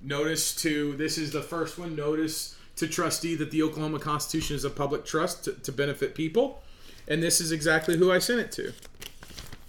Notice 0.00 0.54
to 0.56 0.96
this 0.96 1.18
is 1.18 1.32
the 1.32 1.42
first 1.42 1.78
one. 1.78 1.94
Notice 1.94 2.56
to 2.76 2.86
trustee 2.88 3.34
that 3.36 3.50
the 3.50 3.62
Oklahoma 3.62 3.98
Constitution 3.98 4.56
is 4.56 4.64
a 4.64 4.70
public 4.70 5.04
trust 5.04 5.44
to, 5.44 5.52
to 5.52 5.72
benefit 5.72 6.14
people, 6.14 6.62
and 7.06 7.22
this 7.22 7.40
is 7.40 7.52
exactly 7.52 7.96
who 7.96 8.10
I 8.10 8.18
sent 8.18 8.40
it 8.40 8.52
to. 8.52 8.72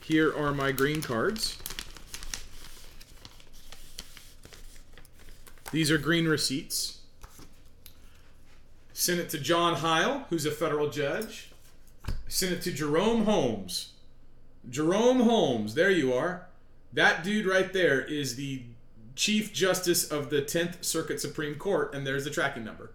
Here 0.04 0.36
are 0.36 0.54
my 0.54 0.72
green 0.72 1.02
cards. 1.02 1.58
These 5.74 5.90
are 5.90 5.98
green 5.98 6.28
receipts. 6.28 7.00
Sent 8.94 9.20
it 9.20 9.28
to 9.32 9.40
John 9.40 9.78
Heil, 9.78 10.28
who's 10.30 10.46
a 10.46 10.52
federal 10.52 10.92
judge. 10.92 11.50
Sent 12.28 12.52
it 12.52 12.62
to 12.62 12.72
Jerome 12.72 13.26
Holmes. 13.26 13.94
Jerome 14.70 15.22
Holmes, 15.22 15.74
there 15.74 15.90
you 15.90 16.14
are. 16.14 16.46
That 16.94 17.24
dude 17.24 17.48
right 17.48 17.74
there 17.74 18.00
is 18.00 18.36
the 18.36 18.62
Chief 19.16 19.52
Justice 19.52 20.12
of 20.12 20.30
the 20.30 20.44
10th 20.44 20.84
Circuit 20.84 21.20
Supreme 21.20 21.56
Court, 21.56 21.96
and 21.96 22.06
there's 22.06 22.24
the 22.24 22.30
tracking 22.30 22.64
number. 22.64 22.92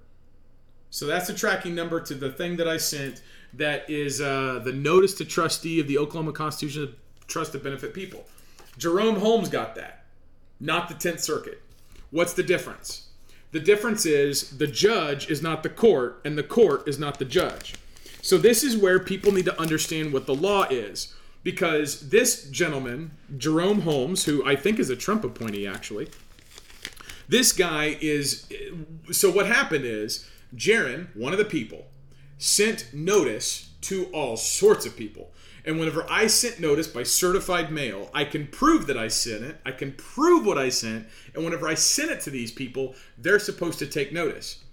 So 0.89 1.05
that's 1.05 1.27
the 1.27 1.35
tracking 1.35 1.75
number 1.75 2.01
to 2.01 2.15
the 2.15 2.31
thing 2.31 2.59
that 2.59 2.69
I 2.69 2.77
sent 2.77 3.23
that 3.55 3.91
is 3.91 4.21
uh, 4.21 4.61
the 4.63 4.73
notice 4.73 5.15
to 5.15 5.25
trustee 5.25 5.81
of 5.81 5.89
the 5.89 5.99
Oklahoma 5.99 6.33
Constitution 6.33 6.95
Trust 7.27 7.53
to 7.53 7.59
Benefit 7.59 7.93
People. 7.93 8.25
Jerome 8.79 9.17
Holmes 9.17 9.49
got 9.49 9.75
that, 9.75 10.05
not 10.61 10.89
the 10.89 10.95
10th 10.95 11.21
Circuit. 11.21 11.61
What's 12.11 12.33
the 12.33 12.43
difference? 12.43 13.09
The 13.53 13.61
difference 13.61 14.05
is 14.05 14.59
the 14.59 14.67
judge 14.67 15.31
is 15.31 15.43
not 15.43 15.63
the 15.63 15.69
court, 15.69 16.21
and 16.25 16.37
the 16.37 16.43
court 16.43 16.87
is 16.87 16.99
not 16.99 17.19
the 17.19 17.25
judge. 17.25 17.75
So, 18.21 18.37
this 18.37 18.63
is 18.63 18.77
where 18.77 18.99
people 18.99 19.33
need 19.33 19.47
to 19.47 19.61
understand 19.61 20.13
what 20.13 20.27
the 20.27 20.35
law 20.35 20.65
is. 20.65 21.15
Because 21.45 22.11
this 22.11 22.51
gentleman, 22.51 23.13
Jerome 23.39 23.83
Holmes, 23.83 24.25
who 24.25 24.45
I 24.45 24.57
think 24.57 24.79
is 24.79 24.91
a 24.91 24.97
Trump 24.97 25.25
appointee 25.25 25.67
actually, 25.67 26.09
this 27.29 27.53
guy 27.53 27.97
is. 28.01 28.51
So, 29.13 29.31
what 29.31 29.47
happened 29.47 29.85
is, 29.85 30.29
Jarrin, 30.55 31.15
one 31.15 31.33
of 31.33 31.39
the 31.39 31.45
people, 31.45 31.87
sent 32.39 32.93
notice 32.93 33.71
to 33.83 34.07
all 34.07 34.37
sorts 34.37 34.85
of 34.85 34.97
people. 34.97 35.31
And 35.69 35.79
whenever 35.79 36.07
I 36.11 36.29
sent 36.29 36.61
notice 36.61 36.87
by 36.87 37.03
certified 37.03 37.71
mail, 37.71 38.09
I 38.15 38.25
can 38.25 38.47
prove 38.47 38.87
that 38.87 38.97
I 38.97 39.09
sent 39.09 39.45
it. 39.45 39.61
I 39.67 39.71
can 39.71 39.93
prove 39.93 40.47
what 40.47 40.57
I 40.57 40.71
sent. 40.71 41.07
And 41.35 41.45
whenever 41.45 41.69
I 41.69 41.75
send 41.75 42.11
it 42.11 42.23
to 42.23 42.31
these 42.31 42.51
people, 42.51 42.95
they're 43.19 43.39
supposed 43.39 43.79
to 43.81 43.87
take 43.87 44.11
notice. 44.11 44.65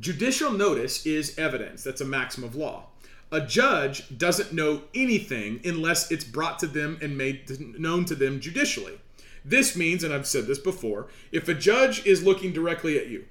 Judicial 0.00 0.50
notice 0.50 1.04
is 1.04 1.38
evidence. 1.38 1.84
That's 1.84 2.00
a 2.00 2.06
maxim 2.06 2.44
of 2.44 2.56
law. 2.56 2.86
A 3.30 3.42
judge 3.42 4.16
doesn't 4.16 4.54
know 4.54 4.84
anything 4.94 5.60
unless 5.66 6.10
it's 6.10 6.24
brought 6.24 6.58
to 6.60 6.66
them 6.66 6.98
and 7.02 7.18
made 7.18 7.78
known 7.78 8.06
to 8.06 8.14
them 8.14 8.40
judicially. 8.40 8.98
This 9.44 9.76
means, 9.76 10.02
and 10.02 10.14
I've 10.14 10.26
said 10.26 10.46
this 10.46 10.58
before, 10.58 11.08
if 11.30 11.46
a 11.50 11.54
judge 11.54 12.06
is 12.06 12.24
looking 12.24 12.54
directly 12.54 12.98
at 12.98 13.08
you, 13.08 13.26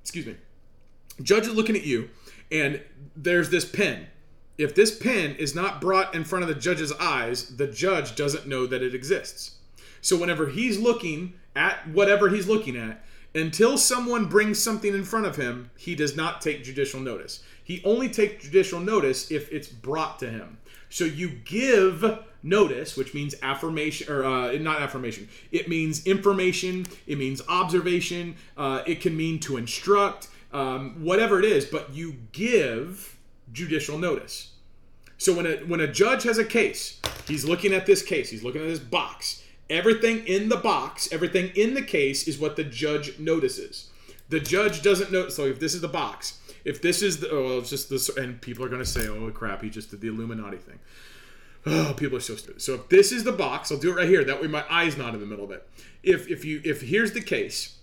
excuse 0.00 0.24
me, 0.24 0.36
judge 1.20 1.46
is 1.46 1.54
looking 1.54 1.76
at 1.76 1.84
you, 1.84 2.08
and 2.50 2.80
there's 3.14 3.50
this 3.50 3.66
pen. 3.66 4.06
If 4.58 4.74
this 4.74 4.96
pen 4.96 5.36
is 5.36 5.54
not 5.54 5.80
brought 5.80 6.16
in 6.16 6.24
front 6.24 6.42
of 6.42 6.48
the 6.48 6.60
judge's 6.60 6.92
eyes, 6.94 7.56
the 7.56 7.68
judge 7.68 8.16
doesn't 8.16 8.48
know 8.48 8.66
that 8.66 8.82
it 8.82 8.94
exists. 8.94 9.52
So 10.00 10.16
whenever 10.16 10.48
he's 10.48 10.78
looking 10.78 11.34
at 11.54 11.88
whatever 11.88 12.28
he's 12.28 12.48
looking 12.48 12.76
at, 12.76 13.04
until 13.34 13.78
someone 13.78 14.26
brings 14.26 14.58
something 14.58 14.92
in 14.92 15.04
front 15.04 15.26
of 15.26 15.36
him, 15.36 15.70
he 15.76 15.94
does 15.94 16.16
not 16.16 16.40
take 16.40 16.64
judicial 16.64 16.98
notice. 16.98 17.44
He 17.62 17.82
only 17.84 18.08
takes 18.08 18.44
judicial 18.44 18.80
notice 18.80 19.30
if 19.30 19.52
it's 19.52 19.68
brought 19.68 20.18
to 20.20 20.30
him. 20.30 20.58
So 20.88 21.04
you 21.04 21.28
give 21.28 22.18
notice, 22.42 22.96
which 22.96 23.14
means 23.14 23.34
affirmation, 23.42 24.10
or 24.10 24.24
uh, 24.24 24.52
not 24.58 24.80
affirmation. 24.80 25.28
It 25.52 25.68
means 25.68 26.06
information. 26.06 26.86
It 27.06 27.18
means 27.18 27.42
observation. 27.48 28.36
Uh, 28.56 28.82
it 28.86 29.00
can 29.00 29.16
mean 29.16 29.38
to 29.40 29.56
instruct, 29.56 30.28
um, 30.52 31.04
whatever 31.04 31.38
it 31.38 31.44
is. 31.44 31.66
But 31.66 31.92
you 31.92 32.16
give 32.32 33.17
judicial 33.52 33.98
notice. 33.98 34.52
So 35.16 35.34
when 35.34 35.46
a 35.46 35.56
when 35.58 35.80
a 35.80 35.92
judge 35.92 36.22
has 36.24 36.38
a 36.38 36.44
case, 36.44 37.00
he's 37.26 37.44
looking 37.44 37.72
at 37.72 37.86
this 37.86 38.02
case. 38.02 38.30
He's 38.30 38.44
looking 38.44 38.60
at 38.60 38.68
this 38.68 38.78
box. 38.78 39.42
Everything 39.70 40.26
in 40.26 40.48
the 40.48 40.56
box, 40.56 41.08
everything 41.12 41.50
in 41.54 41.74
the 41.74 41.82
case 41.82 42.26
is 42.26 42.38
what 42.38 42.56
the 42.56 42.64
judge 42.64 43.18
notices. 43.18 43.90
The 44.28 44.40
judge 44.40 44.82
doesn't 44.82 45.12
know. 45.12 45.28
So 45.28 45.44
if 45.44 45.60
this 45.60 45.74
is 45.74 45.80
the 45.80 45.88
box, 45.88 46.38
if 46.64 46.80
this 46.80 47.02
is 47.02 47.20
the, 47.20 47.30
oh, 47.30 47.58
it's 47.58 47.70
just 47.70 47.90
this, 47.90 48.08
and 48.16 48.40
people 48.40 48.64
are 48.64 48.68
going 48.68 48.82
to 48.82 48.88
say, 48.88 49.08
oh 49.08 49.30
crap, 49.30 49.62
he 49.62 49.70
just 49.70 49.90
did 49.90 50.00
the 50.00 50.08
Illuminati 50.08 50.56
thing. 50.56 50.78
Oh, 51.66 51.94
people 51.96 52.16
are 52.16 52.20
so 52.20 52.36
stupid. 52.36 52.62
So 52.62 52.74
if 52.74 52.88
this 52.88 53.12
is 53.12 53.24
the 53.24 53.32
box, 53.32 53.70
I'll 53.70 53.78
do 53.78 53.90
it 53.90 53.96
right 53.96 54.08
here. 54.08 54.24
That 54.24 54.40
way 54.40 54.48
my 54.48 54.64
eye's 54.70 54.96
not 54.96 55.12
in 55.14 55.20
the 55.20 55.26
middle 55.26 55.44
of 55.44 55.50
it. 55.50 55.68
If 56.02 56.28
if 56.28 56.44
you 56.44 56.62
if 56.64 56.80
here's 56.82 57.12
the 57.12 57.20
case, 57.20 57.76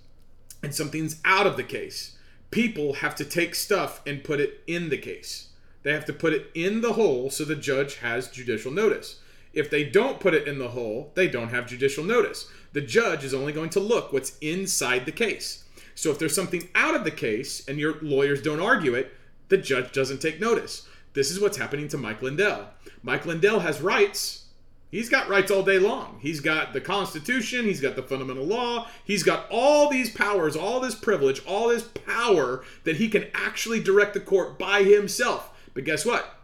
and 0.64 0.74
something's 0.74 1.22
out 1.26 1.46
of 1.46 1.58
the 1.58 1.64
case, 1.64 2.18
people 2.50 2.94
have 2.94 3.16
to 3.16 3.26
take 3.26 3.54
stuff 3.54 4.02
and 4.08 4.24
put 4.24 4.40
it 4.40 4.64
in 4.66 4.90
the 4.90 4.98
case. 4.98 5.50
They 5.86 5.94
have 5.94 6.06
to 6.06 6.14
put 6.14 6.34
it 6.34 6.50
in 6.56 6.82
the 6.82 6.94
hole 6.94 7.30
so 7.30 7.46
the 7.46 7.56
judge 7.56 7.98
has 7.98 8.28
judicial 8.28 8.72
notice. 8.72 9.20
If 9.54 9.70
they 9.70 9.84
don't 9.84 10.20
put 10.20 10.34
it 10.34 10.48
in 10.48 10.58
the 10.58 10.70
hole, 10.70 11.12
they 11.14 11.28
don't 11.28 11.50
have 11.50 11.68
judicial 11.68 12.04
notice. 12.04 12.50
The 12.74 12.82
judge 12.82 13.24
is 13.24 13.36
only 13.36 13.54
going 13.54 13.70
to 13.70 13.80
look 13.80 14.12
what's 14.12 14.36
inside 14.40 15.06
the 15.06 15.12
case. 15.12 15.64
So 15.94 16.10
if 16.10 16.18
there's 16.18 16.34
something 16.34 16.70
out 16.74 16.96
of 16.96 17.04
the 17.04 17.12
case 17.12 17.68
and 17.68 17.78
your 17.78 18.00
lawyers 18.02 18.42
don't 18.42 18.64
argue 18.64 18.96
it, 18.96 19.14
the 19.50 19.60
judge 19.60 19.92
doesn't 19.92 20.24
take 20.24 20.42
notice. 20.42 20.88
This 21.14 21.30
is 21.30 21.40
what's 21.40 21.58
happening 21.58 21.88
to 21.90 22.00
Mike 22.00 22.24
Lindell. 22.24 22.68
Mike 23.04 23.28
Lindell 23.28 23.60
has 23.60 23.80
rights. 23.80 24.46
He's 24.90 25.08
got 25.08 25.30
rights 25.30 25.52
all 25.52 25.62
day 25.62 25.78
long. 25.78 26.18
He's 26.20 26.40
got 26.40 26.74
the 26.74 26.82
Constitution, 26.82 27.66
he's 27.66 27.80
got 27.80 27.96
the 27.96 28.02
fundamental 28.02 28.46
law, 28.46 28.88
he's 29.04 29.22
got 29.22 29.46
all 29.52 29.88
these 29.88 30.10
powers, 30.10 30.56
all 30.56 30.80
this 30.80 30.96
privilege, 30.96 31.46
all 31.46 31.68
this 31.68 31.84
power 31.84 32.64
that 32.86 32.96
he 32.96 33.08
can 33.08 33.28
actually 33.36 33.82
direct 33.82 34.16
the 34.16 34.20
court 34.20 34.58
by 34.58 34.82
himself. 34.82 35.52
But 35.76 35.84
guess 35.84 36.04
what? 36.06 36.40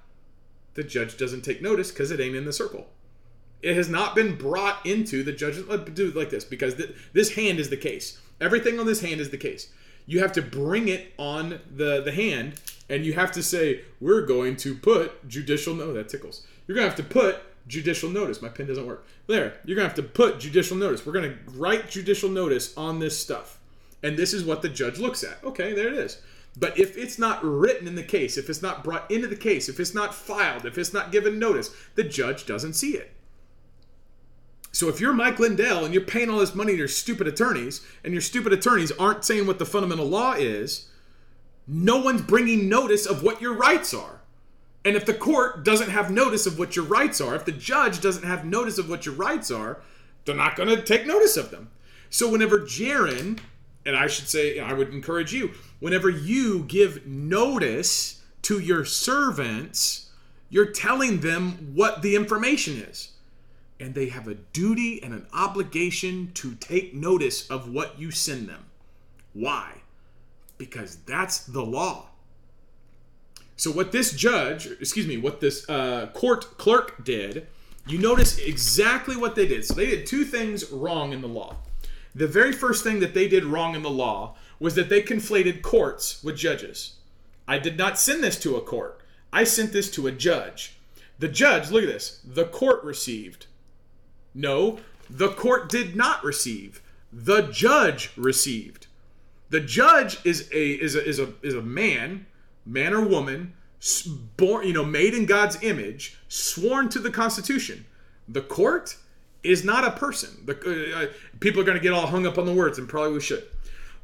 The 0.76 0.84
judge 0.84 1.18
doesn't 1.18 1.42
take 1.42 1.62
notice 1.62 1.90
because 1.90 2.12
it 2.12 2.20
ain't 2.20 2.36
in 2.36 2.46
the 2.46 2.54
circle. 2.54 2.88
It 3.64 3.76
has 3.76 3.90
not 3.90 4.16
been 4.16 4.36
brought 4.36 4.86
into 4.86 5.24
the 5.24 5.32
judge. 5.32 5.58
Let's 5.58 5.90
uh, 5.90 5.94
do 5.94 6.10
it 6.10 6.16
like 6.16 6.30
this 6.30 6.44
because 6.44 6.76
th- 6.76 6.94
this 7.14 7.34
hand 7.34 7.60
is 7.60 7.70
the 7.70 7.78
case. 7.78 8.20
Everything 8.40 8.80
on 8.80 8.86
this 8.86 9.02
hand 9.02 9.20
is 9.20 9.30
the 9.30 9.38
case. 9.38 9.72
You 10.06 10.20
have 10.20 10.34
to 10.34 10.42
bring 10.42 10.88
it 10.88 11.14
on 11.18 11.60
the, 11.76 12.02
the 12.02 12.12
hand 12.12 12.60
and 12.90 13.06
you 13.06 13.14
have 13.14 13.32
to 13.34 13.44
say, 13.44 13.82
we're 14.00 14.26
going 14.26 14.58
to 14.58 14.76
put 14.76 15.28
judicial 15.28 15.74
no, 15.74 15.94
that 15.94 16.10
tickles. 16.10 16.46
You're 16.68 16.76
gonna 16.76 16.88
have 16.88 16.98
to 16.98 17.04
put 17.04 17.38
judicial 17.68 18.10
notice. 18.10 18.42
My 18.42 18.50
pen 18.50 18.68
doesn't 18.68 18.86
work. 18.86 19.06
There, 19.28 19.54
you're 19.64 19.76
gonna 19.76 19.88
have 19.88 19.96
to 19.96 20.04
put 20.04 20.40
judicial 20.40 20.76
notice. 20.76 21.06
We're 21.06 21.14
gonna 21.14 21.38
write 21.56 21.90
judicial 21.90 22.30
notice 22.30 22.76
on 22.76 23.00
this 23.00 23.18
stuff. 23.18 23.60
And 24.04 24.18
this 24.18 24.34
is 24.34 24.44
what 24.44 24.62
the 24.62 24.70
judge 24.70 24.98
looks 24.98 25.24
at. 25.24 25.44
Okay, 25.44 25.74
there 25.74 25.88
it 25.88 25.94
is. 25.94 26.20
But 26.58 26.78
if 26.78 26.98
it's 26.98 27.18
not 27.18 27.44
written 27.44 27.88
in 27.88 27.96
the 27.96 28.04
case, 28.04 28.38
if 28.38 28.50
it's 28.50 28.62
not 28.62 28.84
brought 28.84 29.10
into 29.10 29.28
the 29.28 29.36
case, 29.36 29.70
if 29.70 29.80
it's 29.80 29.94
not 29.94 30.14
filed, 30.14 30.66
if 30.66 30.78
it's 30.78 30.94
not 30.94 31.12
given 31.12 31.40
notice, 31.40 31.74
the 31.96 32.04
judge 32.04 32.46
doesn't 32.46 32.74
see 32.74 32.92
it. 32.92 33.14
So 34.74 34.90
if 34.90 35.00
you're 35.00 35.14
Mike 35.14 35.40
Lindell 35.40 35.86
and 35.86 35.94
you're 35.94 36.04
paying 36.04 36.30
all 36.30 36.40
this 36.40 36.56
money 36.56 36.74
to 36.74 36.78
your 36.78 36.88
stupid 36.88 37.28
attorneys, 37.28 37.86
and 38.04 38.14
your 38.14 38.22
stupid 38.22 38.54
attorneys 38.54 38.92
aren't 38.94 39.26
saying 39.26 39.48
what 39.48 39.60
the 39.60 39.66
fundamental 39.66 40.06
law 40.06 40.34
is, 40.34 40.90
no 41.68 42.02
one's 42.02 42.22
bringing 42.22 42.68
notice 42.68 43.06
of 43.06 43.24
what 43.24 43.42
your 43.42 43.54
rights 43.54 43.94
are. 43.94 44.22
And 44.84 44.96
if 44.96 45.06
the 45.06 45.14
court 45.14 45.64
doesn't 45.64 45.90
have 45.90 46.10
notice 46.10 46.46
of 46.46 46.58
what 46.58 46.76
your 46.76 46.86
rights 46.86 47.22
are, 47.22 47.36
if 47.36 47.46
the 47.46 47.52
judge 47.52 48.02
doesn't 48.02 48.24
have 48.24 48.46
notice 48.46 48.78
of 48.78 48.90
what 48.90 49.06
your 49.06 49.16
rights 49.16 49.52
are, 49.52 49.80
they're 50.26 50.36
not 50.36 50.56
going 50.56 50.70
to 50.70 50.82
take 50.82 51.06
notice 51.06 51.38
of 51.38 51.52
them. 51.52 51.70
So 52.10 52.30
whenever 52.30 52.60
Jarrin, 52.60 53.40
and 53.86 53.96
I 53.96 54.08
should 54.08 54.28
say, 54.28 54.60
I 54.60 54.74
would 54.74 54.94
encourage 54.94 55.34
you, 55.34 55.52
whenever 55.80 56.10
you 56.10 56.64
give 56.64 57.06
notice 57.06 58.22
to 58.44 58.60
your 58.60 58.86
servants, 58.86 60.10
you're 60.50 60.72
telling 60.72 61.22
them 61.22 61.74
what 61.74 62.02
the 62.02 62.16
information 62.16 62.78
is 62.78 63.12
and 63.82 63.96
they 63.96 64.08
have 64.08 64.28
a 64.28 64.36
duty 64.36 65.02
and 65.04 65.14
an 65.14 65.26
obligation 65.34 66.32
to 66.36 66.54
take 66.56 66.94
notice 66.94 67.50
of 67.50 67.74
what 67.74 68.00
you 68.00 68.12
send 68.12 68.48
them. 68.48 68.66
Why? 69.34 69.82
Because 70.58 70.98
that's 71.08 71.40
the 71.40 71.64
law. 71.64 72.06
So, 73.58 73.72
what 73.72 73.92
this 73.92 74.14
judge, 74.14 74.68
excuse 74.68 75.08
me, 75.08 75.18
what 75.18 75.40
this 75.40 75.68
uh, 75.70 76.08
court 76.14 76.58
clerk 76.58 77.04
did, 77.04 77.48
you 77.88 77.98
notice 77.98 78.38
exactly 78.38 79.16
what 79.16 79.36
they 79.36 79.48
did. 79.48 79.66
So, 79.66 79.74
they 79.74 79.88
did 79.88 80.06
two 80.06 80.26
things 80.26 80.72
wrong 80.72 81.12
in 81.14 81.22
the 81.22 81.28
law. 81.28 81.58
The 82.14 82.28
very 82.28 82.52
first 82.52 82.84
thing 82.84 83.00
that 83.00 83.14
they 83.14 83.28
did 83.28 83.46
wrong 83.46 83.76
in 83.76 83.84
the 83.84 83.90
law 83.90 84.36
was 84.60 84.76
that 84.76 84.90
they 84.90 85.02
conflated 85.02 85.62
courts 85.62 86.24
with 86.24 86.36
judges. 86.36 86.96
I 87.48 87.58
did 87.58 87.78
not 87.78 88.00
send 88.00 88.24
this 88.24 88.40
to 88.42 88.56
a 88.56 88.62
court, 88.62 89.02
I 89.34 89.44
sent 89.44 89.74
this 89.74 89.90
to 89.92 90.08
a 90.08 90.12
judge. 90.12 90.78
The 91.20 91.28
judge, 91.28 91.70
look 91.70 91.84
at 91.84 91.90
this, 91.90 92.20
the 92.26 92.46
court 92.46 92.84
received. 92.84 93.46
No, 94.34 94.80
the 95.10 95.30
court 95.30 95.70
did 95.70 95.96
not 95.96 96.24
receive. 96.24 96.82
The 97.14 97.44
judge 97.44 98.12
received. 98.16 98.88
The 99.50 99.60
judge 99.60 100.26
is 100.26 100.50
a 100.54 100.72
is 100.72 100.96
a 100.96 101.06
is 101.06 101.20
a 101.20 101.34
is 101.42 101.54
a 101.54 101.62
man, 101.62 102.26
man 102.66 102.94
or 102.94 103.06
woman, 103.06 103.54
born 104.38 104.66
you 104.66 104.74
know 104.74 104.86
made 104.86 105.14
in 105.14 105.26
God's 105.26 105.62
image, 105.62 106.18
sworn 106.30 106.88
to 106.90 107.00
the 107.00 107.12
Constitution. 107.12 107.86
The 108.28 108.42
court 108.42 108.96
is 109.44 109.64
not 109.64 109.84
a 109.84 109.92
person. 109.92 110.30
The 110.46 110.96
uh, 110.96 111.06
people 111.40 111.62
are 111.62 111.66
going 111.66 111.78
to 111.78 111.84
get 111.84 111.94
all 111.94 112.08
hung 112.08 112.26
up 112.26 112.38
on 112.38 112.46
the 112.46 112.54
words, 112.54 112.78
and 112.78 112.88
probably 112.88 113.14
we 113.14 113.22
should. 113.22 113.44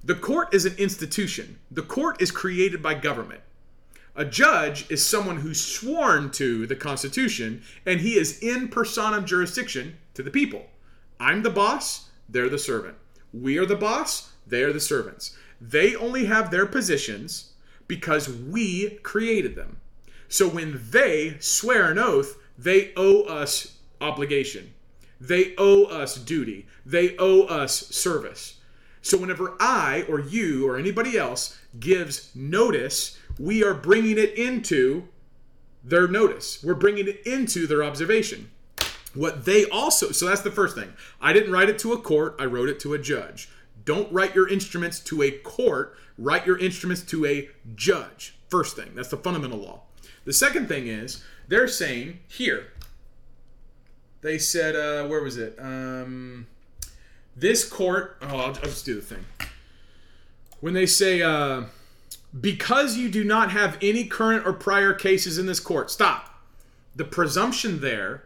The 0.04 0.16
court 0.16 0.54
is 0.54 0.66
an 0.66 0.76
institution. 0.78 1.60
The 1.72 1.82
court 1.82 2.22
is 2.22 2.32
created 2.32 2.82
by 2.82 2.96
government. 2.96 3.42
A 4.16 4.26
judge 4.26 4.90
is 4.90 5.06
someone 5.06 5.38
who's 5.38 5.62
sworn 5.62 6.32
to 6.32 6.66
the 6.66 6.76
Constitution, 6.76 7.62
and 7.86 8.02
he 8.02 8.18
is 8.18 8.40
in 8.40 8.68
personam 8.70 9.26
jurisdiction 9.26 9.98
to 10.16 10.24
the 10.24 10.32
people. 10.32 10.66
I'm 11.20 11.44
the 11.44 11.52
boss, 11.52 12.10
they're 12.28 12.50
the 12.50 12.58
servant. 12.58 12.96
We 13.32 13.60
are 13.60 13.66
the 13.66 13.76
boss, 13.76 14.32
they 14.48 14.64
are 14.64 14.74
the 14.74 14.80
servants. 14.80 15.36
They 15.62 15.96
only 15.96 16.26
have 16.26 16.50
their 16.50 16.66
positions 16.66 17.54
because 17.88 18.28
we 18.28 18.98
created 19.04 19.56
them. 19.56 19.78
So 20.30 20.48
when 20.48 20.82
they 20.90 21.38
swear 21.40 21.92
an 21.92 22.00
oath, 22.00 22.38
they 22.58 22.94
owe 22.96 23.24
us 23.24 23.78
obligation. 24.02 24.74
They 25.20 25.56
owe 25.58 25.86
us 25.86 26.16
duty. 26.16 26.68
They 26.86 27.18
owe 27.18 27.44
us 27.44 27.88
service. 27.88 28.60
So 29.02 29.18
whenever 29.18 29.56
I 29.60 30.06
or 30.10 30.20
you 30.20 30.68
or 30.68 30.78
anybody 30.78 31.18
else 31.18 31.58
gives 31.80 32.36
notice, 32.36 33.18
we 33.40 33.64
are 33.64 33.74
bringing 33.74 34.18
it 34.18 34.34
into 34.38 35.08
their 35.84 36.08
notice. 36.08 36.64
We're 36.64 36.74
bringing 36.74 37.08
it 37.08 37.26
into 37.26 37.68
their 37.68 37.84
observation. 37.84 38.50
What 39.14 39.46
they 39.46 39.68
also, 39.70 40.12
so 40.12 40.26
that's 40.26 40.42
the 40.42 40.52
first 40.52 40.76
thing. 40.76 40.94
I 41.22 41.34
didn't 41.34 41.52
write 41.52 41.70
it 41.70 41.80
to 41.80 41.94
a 41.94 42.02
court, 42.02 42.36
I 42.40 42.46
wrote 42.46 42.70
it 42.70 42.80
to 42.82 42.94
a 42.94 43.00
judge. 43.00 43.50
Don't 43.86 44.12
write 44.12 44.36
your 44.36 44.48
instruments 44.48 45.00
to 45.00 45.24
a 45.24 45.32
court, 45.32 45.98
write 46.18 46.46
your 46.46 46.58
instruments 46.58 47.02
to 47.04 47.26
a 47.26 47.50
judge. 47.76 48.36
First 48.50 48.76
thing, 48.76 48.92
that's 48.94 49.10
the 49.10 49.18
fundamental 49.18 49.60
law. 49.60 49.82
The 50.26 50.34
second 50.34 50.68
thing 50.68 50.88
is, 50.88 51.24
they're 51.48 51.70
saying 51.70 52.20
here, 52.28 52.74
they 54.28 54.38
said, 54.38 54.76
uh, 54.76 55.08
where 55.08 55.22
was 55.22 55.38
it? 55.38 55.58
Um, 55.60 56.48
this 57.36 57.64
court, 57.68 58.18
oh, 58.22 58.28
I'll, 58.28 58.46
I'll 58.48 58.54
just 58.54 58.86
do 58.86 58.96
the 58.96 59.02
thing. 59.02 59.26
When 60.60 60.74
they 60.74 60.86
say, 60.86 61.22
uh, 61.22 61.64
because 62.40 62.98
you 62.98 63.10
do 63.10 63.24
not 63.24 63.52
have 63.52 63.78
any 63.82 64.06
current 64.06 64.46
or 64.46 64.54
prior 64.54 64.94
cases 64.94 65.38
in 65.38 65.46
this 65.46 65.60
court, 65.60 65.90
stop. 65.92 66.44
The 66.96 67.06
presumption 67.06 67.80
there 67.80 68.24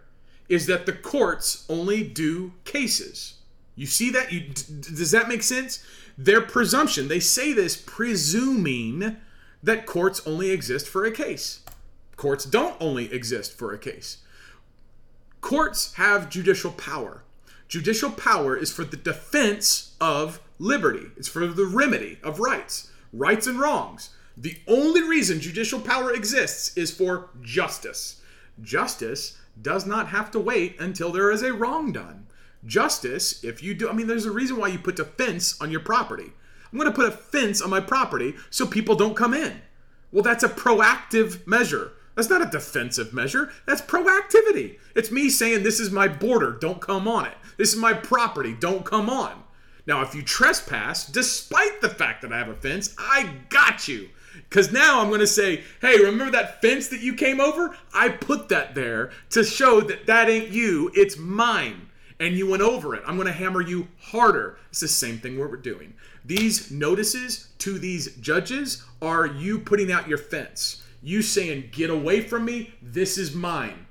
is 0.50 0.66
that 0.68 0.86
the 0.86 0.94
courts 0.94 1.66
only 1.70 2.04
do 2.04 2.54
cases. 2.66 3.36
You 3.76 3.86
see 3.86 4.10
that? 4.12 4.32
You, 4.32 4.42
does 4.50 5.12
that 5.12 5.28
make 5.28 5.44
sense? 5.44 5.84
Their 6.18 6.42
presumption, 6.42 7.08
they 7.08 7.20
say 7.20 7.54
this 7.54 7.76
presuming 7.78 9.18
that 9.64 9.86
courts 9.86 10.26
only 10.26 10.52
exist 10.52 10.88
for 10.88 11.06
a 11.06 11.12
case. 11.12 11.62
courts 12.16 12.46
don't 12.46 12.76
only 12.80 13.12
exist 13.14 13.58
for 13.58 13.74
a 13.74 13.78
case. 13.78 14.18
Courts 15.42 15.94
have 15.96 16.30
judicial 16.30 16.72
power. 16.72 17.24
Judicial 17.68 18.12
power 18.12 18.56
is 18.56 18.72
for 18.72 18.84
the 18.84 18.98
defense 18.98 19.96
of 20.00 20.40
liberty, 20.60 21.08
it's 21.18 21.28
for 21.28 21.48
the 21.48 21.66
remedy 21.66 22.20
of 22.24 22.40
rights, 22.40 22.92
rights 23.12 23.48
and 23.48 23.60
wrongs. 23.60 24.12
The 24.38 24.58
only 24.68 25.02
reason 25.02 25.40
judicial 25.40 25.80
power 25.80 26.14
exists 26.14 26.78
is 26.78 26.92
for 26.92 27.30
justice. 27.42 28.22
Justice 28.62 29.38
does 29.62 29.86
not 29.86 30.08
have 30.10 30.32
to 30.32 30.40
wait 30.40 30.80
until 30.80 31.12
there 31.12 31.32
is 31.32 31.42
a 31.42 31.54
wrong 31.54 31.92
done. 31.92 32.28
Justice, 32.66 33.44
if 33.44 33.64
you 33.64 33.74
do, 33.74 33.90
I 33.90 33.94
mean, 33.94 34.08
there's 34.08 34.26
a 34.26 34.32
reason 34.32 34.58
why 34.58 34.68
you 34.68 34.78
put 34.78 35.00
a 35.00 35.06
fence 35.06 35.60
on 35.60 35.72
your 35.72 35.80
property. 35.80 36.32
I'm 36.72 36.78
going 36.78 36.90
to 36.90 36.96
put 36.96 37.08
a 37.08 37.12
fence 37.12 37.62
on 37.62 37.70
my 37.70 37.80
property 37.80 38.36
so 38.50 38.66
people 38.66 38.96
don't 38.96 39.18
come 39.18 39.34
in. 39.34 39.62
Well, 40.12 40.24
that's 40.24 40.44
a 40.44 40.50
proactive 40.50 41.46
measure. 41.48 41.94
That's 42.22 42.30
not 42.30 42.48
a 42.48 42.52
defensive 42.52 43.14
measure. 43.14 43.52
That's 43.66 43.82
proactivity. 43.82 44.78
It's 44.96 45.10
me 45.10 45.28
saying, 45.28 45.64
This 45.64 45.80
is 45.80 45.90
my 45.90 46.08
border, 46.08 46.52
don't 46.52 46.80
come 46.80 47.08
on 47.08 47.26
it. 47.26 47.34
This 47.58 47.74
is 47.74 47.80
my 47.80 47.94
property, 47.94 48.54
don't 48.54 48.86
come 48.86 49.10
on. 49.10 49.42
Now, 49.88 50.04
if 50.04 50.14
you 50.14 50.22
trespass, 50.22 51.08
despite 51.08 51.82
the 51.82 51.90
fact 51.90 52.22
that 52.22 52.32
I 52.32 52.38
have 52.38 52.50
a 52.50 52.54
fence, 52.54 52.94
I 53.00 53.38
got 53.50 53.88
you. 53.88 54.10
Because 54.48 54.72
now 54.72 55.02
I'm 55.02 55.08
going 55.08 55.22
to 55.22 55.26
say, 55.26 55.64
hey, 55.82 55.98
remember 55.98 56.30
that 56.30 56.62
fence 56.62 56.90
that 56.90 57.02
you 57.02 57.16
came 57.16 57.42
over? 57.42 57.76
I 57.92 58.10
put 58.10 58.50
that 58.50 58.76
there 58.76 59.10
to 59.32 59.44
show 59.44 59.82
that 59.82 60.06
that 60.06 60.30
ain't 60.30 60.50
you, 60.50 60.92
it's 60.94 61.18
mine. 61.18 61.90
And 62.20 62.36
you 62.36 62.48
went 62.48 62.62
over 62.62 62.94
it. 62.94 63.02
I'm 63.08 63.16
going 63.16 63.26
to 63.26 63.34
hammer 63.34 63.62
you 63.62 63.88
harder. 64.00 64.60
It's 64.70 64.82
the 64.82 64.88
same 64.88 65.18
thing 65.18 65.40
we're 65.40 65.58
doing. 65.58 65.96
These 66.24 66.70
notices 66.70 67.48
to 67.58 67.80
these 67.80 68.16
judges 68.18 68.84
are 69.02 69.26
you 69.26 69.58
putting 69.58 69.92
out 69.92 70.08
your 70.08 70.20
fence. 70.20 70.84
You 71.02 71.22
saying, 71.22 71.70
get 71.72 71.90
away 71.90 72.22
from 72.22 72.46
me, 72.46 72.74
this 72.82 73.18
is 73.18 73.34
mine. 73.34 73.88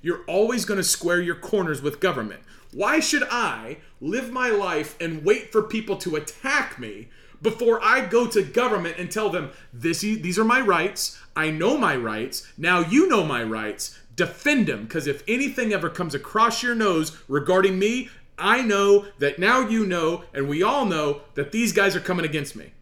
You're 0.00 0.24
always 0.26 0.64
going 0.64 0.78
to 0.78 0.84
square 0.84 1.20
your 1.20 1.34
corners 1.34 1.82
with 1.82 2.00
government. 2.00 2.42
Why 2.72 3.00
should 3.00 3.22
I 3.30 3.78
live 4.00 4.32
my 4.32 4.50
life 4.50 4.96
and 5.00 5.24
wait 5.24 5.52
for 5.52 5.62
people 5.62 5.96
to 5.98 6.16
attack 6.16 6.78
me 6.78 7.08
before 7.44 7.78
I 7.82 8.06
go 8.06 8.26
to 8.26 8.42
government 8.42 8.96
and 8.98 9.10
tell 9.10 9.30
them 9.30 9.50
this 9.72 10.00
these 10.00 10.38
are 10.38 10.44
my 10.44 10.60
rights. 10.60 11.20
I 11.36 11.50
know 11.50 11.76
my 11.76 11.94
rights. 11.94 12.50
Now 12.56 12.80
you 12.80 13.08
know 13.08 13.24
my 13.24 13.42
rights. 13.44 13.98
Defend 14.16 14.66
them 14.66 14.84
because 14.84 15.06
if 15.06 15.22
anything 15.28 15.72
ever 15.72 15.90
comes 15.90 16.14
across 16.14 16.62
your 16.62 16.74
nose 16.74 17.16
regarding 17.28 17.78
me, 17.78 18.08
I 18.38 18.62
know 18.62 19.06
that 19.18 19.38
now 19.38 19.60
you 19.60 19.86
know 19.86 20.24
and 20.32 20.48
we 20.48 20.62
all 20.62 20.86
know 20.86 21.20
that 21.34 21.52
these 21.52 21.72
guys 21.72 21.94
are 21.94 22.00
coming 22.00 22.24
against 22.24 22.56
me. 22.56 22.72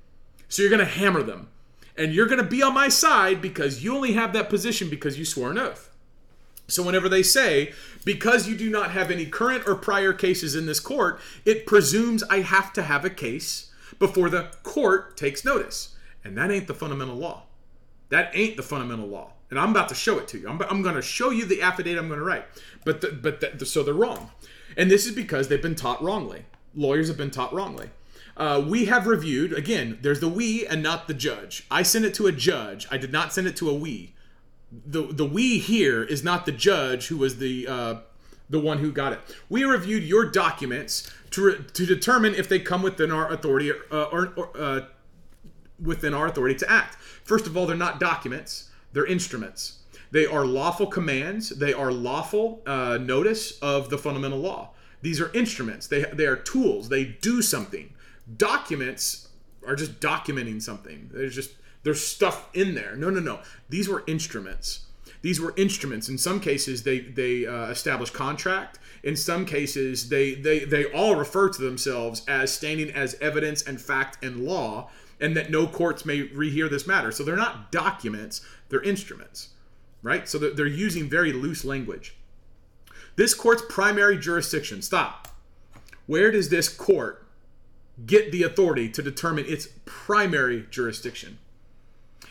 So 0.49 0.63
you're 0.63 0.71
going 0.71 0.79
to 0.79 0.87
hammer 0.87 1.23
them. 1.23 1.49
And 1.97 2.15
you're 2.15 2.27
going 2.27 2.43
to 2.43 2.49
be 2.49 2.63
on 2.63 2.75
my 2.75 2.89
side 2.89 3.43
because 3.43 3.85
you 3.85 3.95
only 3.95 4.13
have 4.13 4.33
that 4.33 4.49
position 4.49 4.89
because 4.89 5.19
you 5.19 5.25
swore 5.25 5.51
an 5.51 5.59
oath. 5.59 5.91
So, 6.69 6.83
whenever 6.83 7.09
they 7.09 7.23
say, 7.23 7.73
because 8.05 8.49
you 8.49 8.57
do 8.57 8.71
not 8.71 8.93
have 8.93 9.11
any 9.11 9.27
current 9.27 9.65
or 9.67 9.75
prior 9.75 10.13
cases 10.13 10.55
in 10.55 10.65
this 10.65 10.81
court, 10.81 11.21
it 11.45 11.67
presumes 11.67 12.23
I 12.25 12.41
have 12.41 12.73
to 12.75 12.83
have 12.83 13.05
a 13.05 13.11
case 13.11 13.71
before 13.99 14.31
the 14.31 14.51
court 14.63 15.17
takes 15.17 15.45
notice. 15.45 15.97
And 16.25 16.39
that 16.39 16.51
ain't 16.51 16.69
the 16.69 16.75
fundamental 16.75 17.17
law. 17.17 17.43
That 18.09 18.31
ain't 18.35 18.57
the 18.57 18.63
fundamental 18.63 19.09
law. 19.09 19.33
And 19.51 19.59
I'm 19.59 19.71
about 19.71 19.89
to 19.91 19.95
show 19.95 20.19
it 20.19 20.29
to 20.29 20.39
you. 20.39 20.49
I'm, 20.49 20.63
I'm 20.63 20.83
going 20.83 20.95
to 20.95 21.03
show 21.03 21.31
you 21.31 21.45
the 21.45 21.61
affidavit 21.61 21.99
I'm 21.99 22.09
going 22.09 22.21
to 22.21 22.25
write. 22.25 22.47
But 22.85 23.03
the, 23.03 23.09
but 23.09 23.59
the, 23.59 23.67
so 23.67 23.83
they're 23.83 23.93
wrong. 23.93 24.31
And 24.77 24.91
this 24.91 25.05
is 25.05 25.15
because 25.15 25.49
they've 25.49 25.61
been 25.61 25.75
taught 25.75 26.03
wrongly. 26.03 26.47
Lawyers 26.75 27.09
have 27.09 27.19
been 27.19 27.31
taught 27.31 27.53
wrongly. 27.53 27.91
Uh, 28.37 28.65
we 28.67 28.87
have 28.87 29.07
reviewed, 29.07 29.53
again, 29.53 29.99
there's 30.03 30.21
the 30.21 30.29
we 30.29 30.67
and 30.67 30.83
not 30.83 31.07
the 31.07 31.15
judge. 31.15 31.67
I 31.71 31.83
sent 31.83 32.05
it 32.05 32.15
to 32.15 32.27
a 32.27 32.33
judge. 32.33 32.87
I 32.91 32.97
did 32.97 33.13
not 33.13 33.33
send 33.33 33.47
it 33.47 33.57
to 33.57 33.69
a 33.69 33.75
we. 33.75 34.15
The, 34.87 35.03
the 35.03 35.27
we 35.27 35.59
here 35.59 36.03
is 36.03 36.25
not 36.25 36.47
the 36.47 36.53
judge 36.53 37.09
who 37.09 37.19
was 37.19 37.39
the, 37.39 37.69
uh, 37.69 37.95
the 38.49 38.59
one 38.61 38.79
who 38.79 38.91
got 38.93 39.13
it. 39.13 39.21
We 39.49 39.65
reviewed 39.65 40.03
your 40.03 40.25
documents 40.25 41.11
to, 41.33 41.65
to 41.75 41.87
determine 41.87 42.35
if 42.35 42.49
they 42.49 42.59
come 42.59 42.83
within 42.83 43.11
our 43.11 43.33
authority 43.33 43.73
uh, 43.73 44.05
or, 44.05 44.33
or 44.37 44.51
uh, 44.57 44.81
within 45.81 46.15
our 46.15 46.27
authority 46.27 46.55
to 46.57 46.71
act. 46.71 46.97
First 47.25 47.47
of 47.47 47.57
all, 47.57 47.67
they're 47.67 47.77
not 47.77 47.99
documents; 47.99 48.71
they're 48.93 49.07
instruments. 49.07 49.79
They 50.11 50.27
are 50.27 50.45
lawful 50.45 50.87
commands. 50.87 51.49
They 51.51 51.73
are 51.73 51.91
lawful 51.91 52.63
uh, 52.67 52.99
notice 53.01 53.59
of 53.61 53.89
the 53.89 53.99
fundamental 53.99 54.39
law. 54.39 54.71
These 55.01 55.21
are 55.21 55.33
instruments. 55.33 55.87
They 55.87 56.03
they 56.13 56.27
are 56.27 56.37
tools. 56.37 56.89
They 56.89 57.05
do 57.05 57.43
something. 57.43 57.92
Documents 58.37 59.29
are 59.67 59.77
just 59.77 60.01
documenting 60.01 60.61
something. 60.61 61.11
There's 61.13 61.35
just 61.35 61.55
there's 61.83 62.05
stuff 62.05 62.49
in 62.55 62.75
there. 62.75 62.97
No, 62.97 63.11
no, 63.11 63.21
no. 63.21 63.41
These 63.69 63.89
were 63.89 64.05
instruments. 64.07 64.87
These 65.23 65.41
were 65.41 65.55
instruments. 65.57 66.09
In 66.09 66.19
some 66.19 66.41
cases, 66.41 66.83
they 66.83 67.01
they 67.01 67.47
uh, 67.47 67.67
establish 67.67 68.11
contract 68.11 68.79
in 69.03 69.17
some 69.17 69.45
cases 69.45 70.09
they 70.09 70.35
they 70.35 70.61
they 70.61 70.85
all 70.93 71.17
refer 71.17 71.49
to 71.49 71.63
themselves 71.63 72.23
as 72.29 72.53
standing 72.53 72.91
as 72.91 73.17
evidence 73.21 73.63
and 73.63 73.81
fact 73.81 74.23
and 74.25 74.45
law 74.45 74.91
and 75.21 75.37
that 75.37 75.51
no 75.51 75.67
courts 75.67 76.05
may 76.05 76.29
rehear 76.29 76.71
this 76.71 76.87
matter 76.87 77.11
so 77.11 77.25
they're 77.25 77.37
not 77.37 77.73
documents 77.73 78.41
they're 78.69 78.83
instruments 78.83 79.49
right 80.03 80.29
so 80.29 80.39
they're 80.39 80.67
using 80.67 81.09
very 81.09 81.33
loose 81.33 81.65
language 81.65 82.17
this 83.17 83.35
court's 83.35 83.63
primary 83.69 84.17
jurisdiction 84.17 84.81
stop 84.81 85.29
where 86.07 86.31
does 86.31 86.49
this 86.49 86.69
court 86.69 87.22
get 88.07 88.33
the 88.33 88.43
authority 88.43 88.89
to 88.89 89.03
determine 89.03 89.45
its 89.47 89.69
primary 89.85 90.67
jurisdiction 90.71 91.39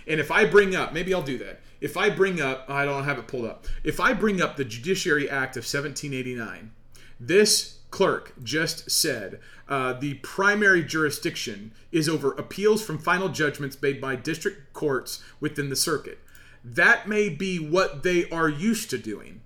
and 0.08 0.20
if 0.20 0.32
i 0.32 0.46
bring 0.46 0.76
up 0.76 0.94
maybe 0.94 1.14
i'll 1.14 1.22
do 1.22 1.38
that 1.38 1.60
if 1.82 1.98
I 1.98 2.12
bring 2.12 2.40
up, 2.40 2.66
I 2.70 2.86
don't 2.86 3.04
have 3.04 3.18
it 3.18 3.28
pulled 3.28 3.46
up. 3.46 3.66
If 3.84 4.00
I 4.00 4.14
bring 4.14 4.40
up 4.40 4.56
the 4.56 4.64
Judiciary 4.64 5.28
Act 5.28 5.58
of 5.58 5.64
1789, 5.64 6.72
this 7.20 7.80
clerk 7.90 8.34
just 8.42 8.90
said 8.90 9.40
uh, 9.68 9.94
the 9.94 10.14
primary 10.16 10.84
jurisdiction 10.84 11.74
is 11.92 12.08
over 12.08 12.34
appeals 12.34 12.84
from 12.84 13.00
final 13.00 13.30
judgments 13.30 13.82
made 13.82 14.00
by 14.00 14.16
district 14.16 14.74
courts 14.74 15.24
within 15.40 15.70
the 15.70 15.76
circuit. 15.76 16.20
That 16.64 17.10
may 17.10 17.30
be 17.30 17.58
what 17.58 18.04
they 18.04 18.30
are 18.30 18.48
used 18.48 18.92
to 18.92 19.00
doing. 19.00 19.42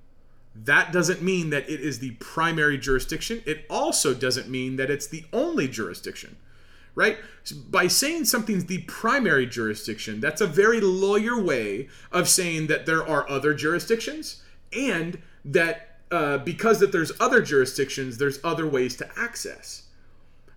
That 0.56 0.94
doesn't 0.94 1.22
mean 1.22 1.50
that 1.50 1.70
it 1.70 1.82
is 1.82 2.00
the 2.00 2.12
primary 2.12 2.78
jurisdiction. 2.78 3.44
It 3.46 3.66
also 3.70 4.14
doesn't 4.14 4.50
mean 4.50 4.78
that 4.78 4.90
it's 4.90 5.08
the 5.08 5.26
only 5.34 5.68
jurisdiction 5.68 6.38
right? 6.96 7.18
By 7.70 7.88
saying 7.88 8.26
something's 8.26 8.66
the 8.66 8.80
primary 8.84 9.46
jurisdiction, 9.46 10.22
that's 10.22 10.42
a 10.42 10.48
very 10.48 10.82
lawyer 10.82 11.40
way 11.40 11.90
of 12.12 12.28
saying 12.28 12.68
that 12.68 12.86
there 12.86 13.06
are 13.08 13.30
other 13.30 13.54
jurisdictions 13.54 14.42
and 14.74 15.22
that 15.44 16.00
uh, 16.12 16.38
because 16.40 16.80
that 16.80 16.92
there's 16.92 17.12
other 17.20 17.42
jurisdictions, 17.42 18.18
there's 18.18 18.40
other 18.44 18.66
ways 18.66 18.96
to 18.96 19.10
access. 19.18 19.84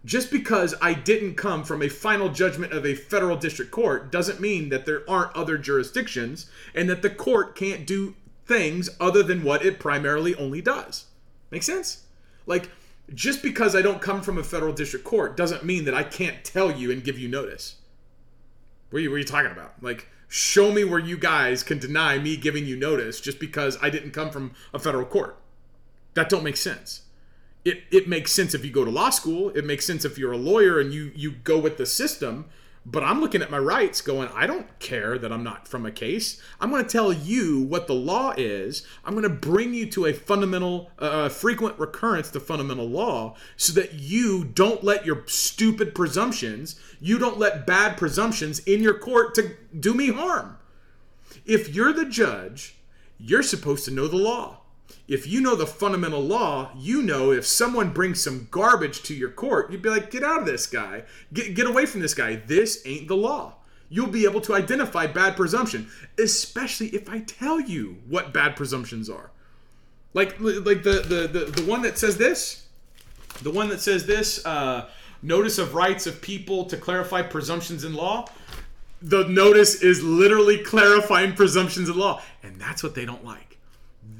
Just 0.04 0.30
because 0.30 0.74
I 0.80 0.94
didn't 0.94 1.34
come 1.34 1.64
from 1.64 1.82
a 1.82 1.88
final 1.88 2.28
judgment 2.28 2.72
of 2.72 2.86
a 2.86 2.94
federal 2.94 3.36
district 3.36 3.72
court 3.72 4.12
doesn't 4.12 4.40
mean 4.40 4.68
that 4.68 4.86
there 4.86 5.08
aren't 5.10 5.34
other 5.34 5.58
jurisdictions 5.58 6.48
and 6.74 6.88
that 6.88 7.02
the 7.02 7.10
court 7.10 7.56
can't 7.56 7.86
do 7.86 8.14
things 8.48 8.88
other 8.98 9.22
than 9.22 9.44
what 9.44 9.64
it 9.64 9.78
primarily 9.78 10.34
only 10.34 10.60
does. 10.60 11.04
Make 11.50 11.62
sense? 11.62 12.04
Like, 12.46 12.70
just 13.14 13.42
because 13.42 13.76
I 13.76 13.82
don't 13.82 14.02
come 14.02 14.22
from 14.22 14.38
a 14.38 14.42
federal 14.42 14.72
district 14.72 15.04
court 15.04 15.36
doesn't 15.36 15.64
mean 15.64 15.84
that 15.84 15.94
I 15.94 16.02
can't 16.02 16.44
tell 16.44 16.72
you 16.72 16.90
and 16.90 17.04
give 17.04 17.18
you 17.18 17.28
notice. 17.28 17.76
What 18.90 18.98
are 18.98 19.02
you, 19.02 19.10
what 19.10 19.16
are 19.16 19.18
you 19.18 19.24
talking 19.24 19.52
about? 19.52 19.74
Like, 19.82 20.08
show 20.28 20.72
me 20.72 20.84
where 20.84 20.98
you 20.98 21.16
guys 21.16 21.62
can 21.62 21.78
deny 21.78 22.18
me 22.18 22.36
giving 22.36 22.66
you 22.66 22.76
notice 22.76 23.20
just 23.20 23.38
because 23.38 23.78
I 23.80 23.90
didn't 23.90 24.10
come 24.12 24.30
from 24.30 24.52
a 24.74 24.78
federal 24.78 25.06
court. 25.06 25.38
That 26.14 26.28
don't 26.28 26.44
make 26.44 26.56
sense. 26.56 27.02
It, 27.64 27.82
it 27.90 28.08
makes 28.08 28.32
sense 28.32 28.54
if 28.54 28.64
you 28.64 28.70
go 28.70 28.84
to 28.84 28.90
law 28.90 29.10
school. 29.10 29.50
It 29.50 29.64
makes 29.64 29.86
sense 29.86 30.04
if 30.04 30.18
you're 30.18 30.32
a 30.32 30.38
lawyer 30.38 30.80
and 30.80 30.92
you 30.92 31.12
you 31.14 31.32
go 31.32 31.58
with 31.58 31.76
the 31.76 31.86
system. 31.86 32.46
But 32.86 33.02
I'm 33.02 33.20
looking 33.20 33.42
at 33.42 33.50
my 33.50 33.58
rights 33.58 34.00
going, 34.00 34.28
I 34.34 34.46
don't 34.46 34.78
care 34.78 35.18
that 35.18 35.32
I'm 35.32 35.44
not 35.44 35.68
from 35.68 35.84
a 35.84 35.90
case. 35.90 36.40
I'm 36.60 36.70
going 36.70 36.82
to 36.82 36.90
tell 36.90 37.12
you 37.12 37.60
what 37.60 37.86
the 37.86 37.94
law 37.94 38.32
is. 38.36 38.86
I'm 39.04 39.12
going 39.12 39.24
to 39.24 39.28
bring 39.28 39.74
you 39.74 39.86
to 39.90 40.06
a 40.06 40.12
fundamental, 40.12 40.90
uh, 40.98 41.28
frequent 41.28 41.78
recurrence 41.78 42.30
to 42.30 42.40
fundamental 42.40 42.88
law 42.88 43.36
so 43.56 43.72
that 43.74 43.94
you 43.94 44.44
don't 44.44 44.82
let 44.82 45.04
your 45.04 45.24
stupid 45.26 45.94
presumptions, 45.94 46.80
you 47.00 47.18
don't 47.18 47.38
let 47.38 47.66
bad 47.66 47.96
presumptions 47.96 48.60
in 48.60 48.82
your 48.82 48.98
court 48.98 49.34
to 49.34 49.56
do 49.78 49.92
me 49.92 50.10
harm. 50.10 50.56
If 51.44 51.74
you're 51.74 51.92
the 51.92 52.06
judge, 52.06 52.76
you're 53.18 53.42
supposed 53.42 53.84
to 53.84 53.90
know 53.90 54.06
the 54.06 54.16
law 54.16 54.57
if 55.08 55.26
you 55.26 55.40
know 55.40 55.56
the 55.56 55.66
fundamental 55.66 56.20
law, 56.20 56.70
you 56.76 57.00
know 57.00 57.32
if 57.32 57.46
someone 57.46 57.94
brings 57.94 58.22
some 58.22 58.46
garbage 58.50 59.02
to 59.04 59.14
your 59.14 59.30
court, 59.30 59.72
you'd 59.72 59.80
be 59.80 59.88
like, 59.88 60.10
get 60.10 60.22
out 60.22 60.40
of 60.40 60.46
this 60.46 60.66
guy. 60.66 61.04
Get, 61.32 61.54
get 61.54 61.66
away 61.66 61.86
from 61.86 62.02
this 62.02 62.12
guy. 62.12 62.36
This 62.46 62.82
ain't 62.84 63.08
the 63.08 63.16
law. 63.16 63.54
You'll 63.88 64.08
be 64.08 64.24
able 64.24 64.42
to 64.42 64.54
identify 64.54 65.06
bad 65.06 65.34
presumption, 65.34 65.88
especially 66.18 66.88
if 66.88 67.08
I 67.08 67.20
tell 67.20 67.58
you 67.58 67.96
what 68.06 68.34
bad 68.34 68.54
presumptions 68.54 69.08
are. 69.08 69.30
Like, 70.12 70.38
like 70.40 70.82
the, 70.82 71.02
the, 71.08 71.26
the, 71.26 71.44
the 71.46 71.64
one 71.70 71.80
that 71.82 71.96
says 71.96 72.18
this, 72.18 72.66
the 73.42 73.50
one 73.50 73.68
that 73.68 73.80
says 73.80 74.04
this, 74.04 74.44
uh, 74.44 74.90
notice 75.22 75.56
of 75.56 75.74
rights 75.74 76.06
of 76.06 76.20
people 76.20 76.66
to 76.66 76.76
clarify 76.76 77.22
presumptions 77.22 77.82
in 77.82 77.94
law. 77.94 78.28
the 79.00 79.26
notice 79.28 79.82
is 79.82 80.02
literally 80.02 80.58
clarifying 80.58 81.32
presumptions 81.32 81.88
in 81.88 81.96
law. 81.96 82.20
And 82.42 82.60
that's 82.60 82.82
what 82.82 82.94
they 82.94 83.04
don't 83.04 83.24
like. 83.24 83.47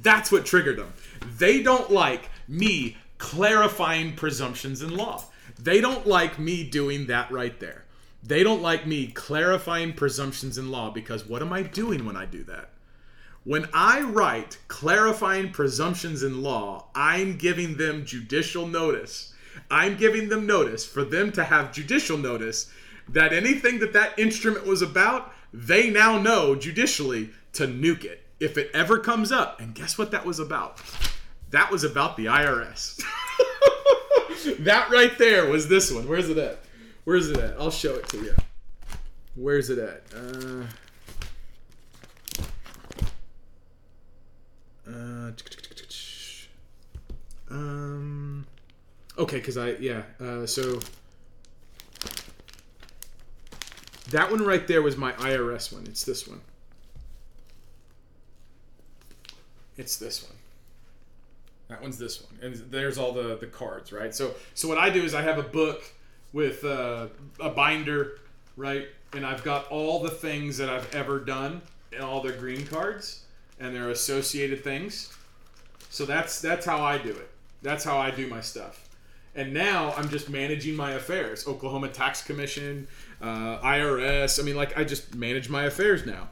That's 0.03 0.31
what 0.31 0.47
triggered 0.47 0.79
them. 0.79 0.93
They 1.39 1.63
don't 1.63 1.91
like 1.91 2.31
me 2.47 2.97
clarifying 3.19 4.15
presumptions 4.15 4.83
in 4.83 4.97
law. 4.97 5.25
They 5.59 5.81
don't 5.81 6.07
like 6.07 6.39
me 6.39 6.65
doing 6.65 7.07
that 7.07 7.31
right 7.31 7.59
there. 7.59 7.85
They 8.23 8.43
don't 8.43 8.63
like 8.63 8.87
me 8.87 9.09
clarifying 9.09 9.93
presumptions 9.93 10.59
in 10.59 10.71
law 10.71 10.91
because 10.91 11.27
what 11.27 11.43
am 11.43 11.53
I 11.53 11.63
doing 11.63 12.05
when 12.05 12.17
I 12.17 12.27
do 12.27 12.45
that? 12.45 12.71
When 13.45 13.69
I 13.73 14.03
write 14.03 14.59
clarifying 14.69 15.53
presumptions 15.53 16.23
in 16.23 16.43
law, 16.43 16.87
I'm 16.95 17.39
giving 17.39 17.77
them 17.77 18.05
judicial 18.05 18.67
notice. 18.67 19.33
I'm 19.71 19.97
giving 19.97 20.29
them 20.29 20.47
notice 20.47 20.85
for 20.85 21.05
them 21.05 21.33
to 21.33 21.45
have 21.45 21.73
judicial 21.73 22.19
notice 22.19 22.71
that 23.09 23.33
anything 23.33 23.79
that 23.79 23.95
that 23.95 24.19
instrument 24.19 24.67
was 24.67 24.83
about, 24.83 25.33
they 25.53 25.89
now 25.91 26.21
know 26.21 26.55
judicially 26.55 27.31
to 27.55 27.67
nuke 27.67 28.05
it 28.05 28.28
if 28.41 28.57
it 28.57 28.71
ever 28.75 28.99
comes 28.99 29.33
up. 29.33 29.61
And 29.61 29.75
guess 29.75 29.99
what 29.99 30.11
that 30.13 30.25
was 30.25 30.39
about? 30.39 30.81
That 31.51 31.71
was 31.71 31.85
about 31.85 32.17
the 32.17 32.27
IRS. 32.27 33.03
that 34.61 34.91
right 34.91 35.17
there 35.19 35.47
was 35.47 35.69
this 35.69 35.91
one. 35.91 36.09
Where's 36.09 36.29
it 36.29 36.39
at? 36.39 36.61
Where's 37.05 37.31
it 37.31 37.39
at? 37.39 37.59
I'll 37.59 37.71
show 37.71 37.95
it 37.95 38.09
to 38.11 38.19
you. 38.19 38.35
Where's 39.35 39.71
it 39.71 39.79
at? 39.79 40.03
Uh, 40.15 40.65
uh, 44.87 45.31
um, 47.51 48.47
okay, 49.17 49.37
because 49.37 49.57
I, 49.57 49.71
yeah, 49.73 50.03
uh, 50.21 50.45
so 50.45 50.81
that 54.11 54.31
one 54.31 54.45
right 54.45 54.67
there 54.67 54.83
was 54.83 54.97
my 54.97 55.13
IRS 55.13 55.73
one. 55.73 55.85
It's 55.87 56.05
this 56.05 56.27
one. 56.27 56.41
It's 59.79 59.97
this 59.97 60.25
one. 60.25 60.37
That 61.69 61.81
one's 61.81 61.99
this 61.99 62.23
one, 62.23 62.39
and 62.43 62.57
there's 62.71 62.99
all 62.99 63.13
the 63.13 63.37
the 63.37 63.47
cards, 63.47 63.93
right? 63.93 64.15
So 64.15 64.35
so 64.55 64.69
what 64.69 64.79
I 64.79 64.91
do 64.91 65.03
is 65.03 65.15
I 65.15 65.23
have 65.23 65.39
a 65.39 65.43
book 65.43 65.83
with 66.33 66.65
uh, 66.65 67.07
a 67.41 67.51
binder, 67.51 68.19
right, 68.57 68.89
and 69.15 69.25
I've 69.25 69.45
got 69.45 69.69
all 69.69 70.03
the 70.03 70.11
things 70.11 70.57
that 70.59 70.69
I've 70.69 70.95
ever 70.95 71.21
done 71.21 71.63
and 71.93 72.03
all 72.03 72.23
their 72.23 72.33
green 72.33 72.67
cards 72.67 73.25
and 73.61 73.75
their 73.75 73.91
associated 73.91 74.65
things. 74.65 75.15
So 75.91 76.05
that's 76.05 76.41
that's 76.41 76.67
how 76.67 76.83
I 76.83 76.99
do 76.99 77.11
it. 77.11 77.31
That's 77.63 77.85
how 77.85 77.99
I 77.99 78.11
do 78.11 78.27
my 78.27 78.41
stuff. 78.41 78.89
And 79.35 79.53
now 79.53 79.93
I'm 79.97 80.09
just 80.09 80.31
managing 80.31 80.75
my 80.75 80.93
affairs. 80.93 81.47
Oklahoma 81.47 81.89
Tax 81.89 82.23
Commission, 82.23 82.89
uh, 83.21 83.59
IRS. 83.59 84.41
I 84.41 84.43
mean, 84.43 84.57
like 84.57 84.77
I 84.77 84.85
just 84.85 85.15
manage 85.15 85.49
my 85.49 85.65
affairs 85.65 86.07
now 86.07 86.29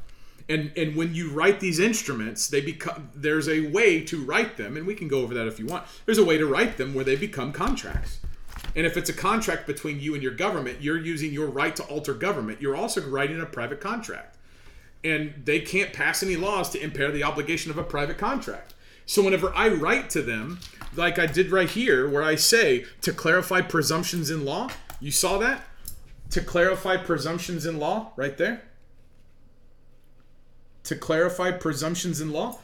and 0.48 0.72
and 0.76 0.94
when 0.94 1.14
you 1.14 1.30
write 1.30 1.60
these 1.60 1.78
instruments 1.78 2.48
they 2.48 2.60
become 2.60 3.10
there's 3.14 3.48
a 3.48 3.68
way 3.68 4.00
to 4.04 4.24
write 4.24 4.56
them 4.56 4.76
and 4.76 4.86
we 4.86 4.94
can 4.94 5.08
go 5.08 5.20
over 5.20 5.34
that 5.34 5.46
if 5.46 5.58
you 5.58 5.66
want. 5.66 5.84
There's 6.04 6.18
a 6.18 6.24
way 6.24 6.38
to 6.38 6.46
write 6.46 6.76
them 6.76 6.94
where 6.94 7.04
they 7.04 7.16
become 7.16 7.52
contracts. 7.52 8.20
And 8.74 8.86
if 8.86 8.96
it's 8.96 9.10
a 9.10 9.14
contract 9.14 9.66
between 9.66 10.00
you 10.00 10.14
and 10.14 10.22
your 10.22 10.34
government 10.34 10.80
you're 10.80 10.98
using 10.98 11.32
your 11.32 11.48
right 11.48 11.74
to 11.76 11.82
alter 11.84 12.14
government. 12.14 12.60
You're 12.60 12.76
also 12.76 13.08
writing 13.08 13.40
a 13.40 13.46
private 13.46 13.80
contract. 13.80 14.36
And 15.04 15.34
they 15.44 15.60
can't 15.60 15.92
pass 15.92 16.22
any 16.22 16.36
laws 16.36 16.70
to 16.70 16.82
impair 16.82 17.10
the 17.10 17.22
obligation 17.22 17.70
of 17.70 17.78
a 17.78 17.84
private 17.84 18.18
contract. 18.18 18.74
So 19.04 19.22
whenever 19.22 19.52
i 19.54 19.68
write 19.68 20.10
to 20.10 20.22
them 20.22 20.60
like 20.94 21.18
i 21.18 21.26
did 21.26 21.50
right 21.50 21.68
here 21.68 22.08
where 22.08 22.22
i 22.22 22.34
say 22.34 22.84
to 23.02 23.12
clarify 23.12 23.60
presumptions 23.60 24.30
in 24.30 24.44
law 24.44 24.68
you 25.00 25.10
saw 25.10 25.38
that? 25.38 25.62
To 26.30 26.40
clarify 26.40 26.96
presumptions 26.96 27.66
in 27.66 27.78
law 27.78 28.12
right 28.16 28.36
there 28.36 28.62
to 30.86 30.96
clarify 30.96 31.50
presumptions 31.52 32.20
in 32.20 32.32
law. 32.32 32.58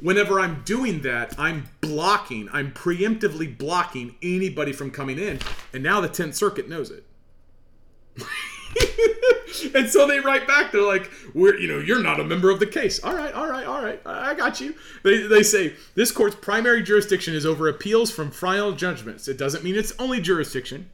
Whenever 0.00 0.38
I'm 0.38 0.62
doing 0.64 1.02
that, 1.02 1.34
I'm 1.38 1.68
blocking, 1.80 2.48
I'm 2.52 2.72
preemptively 2.72 3.56
blocking 3.56 4.14
anybody 4.22 4.72
from 4.72 4.90
coming 4.92 5.18
in. 5.18 5.40
And 5.72 5.82
now 5.82 6.00
the 6.00 6.08
10th 6.08 6.34
Circuit 6.34 6.68
knows 6.68 6.90
it. 6.90 7.04
and 9.74 9.88
so 9.88 10.06
they 10.06 10.20
write 10.20 10.46
back, 10.46 10.72
they're 10.72 10.82
like, 10.82 11.10
We're 11.34 11.58
you 11.58 11.68
know, 11.68 11.78
you're 11.78 12.02
not 12.02 12.20
a 12.20 12.24
member 12.24 12.50
of 12.50 12.60
the 12.60 12.66
case. 12.66 13.02
All 13.02 13.14
right, 13.14 13.32
all 13.34 13.48
right, 13.48 13.66
all 13.66 13.82
right, 13.82 14.00
I 14.04 14.34
got 14.34 14.60
you. 14.60 14.74
They, 15.02 15.26
they 15.26 15.42
say 15.42 15.74
this 15.94 16.12
court's 16.12 16.36
primary 16.36 16.82
jurisdiction 16.82 17.34
is 17.34 17.46
over 17.46 17.68
appeals 17.68 18.10
from 18.10 18.30
final 18.30 18.72
judgments. 18.72 19.28
It 19.28 19.38
doesn't 19.38 19.64
mean 19.64 19.74
it's 19.74 19.92
only 19.98 20.20
jurisdiction. 20.20 20.90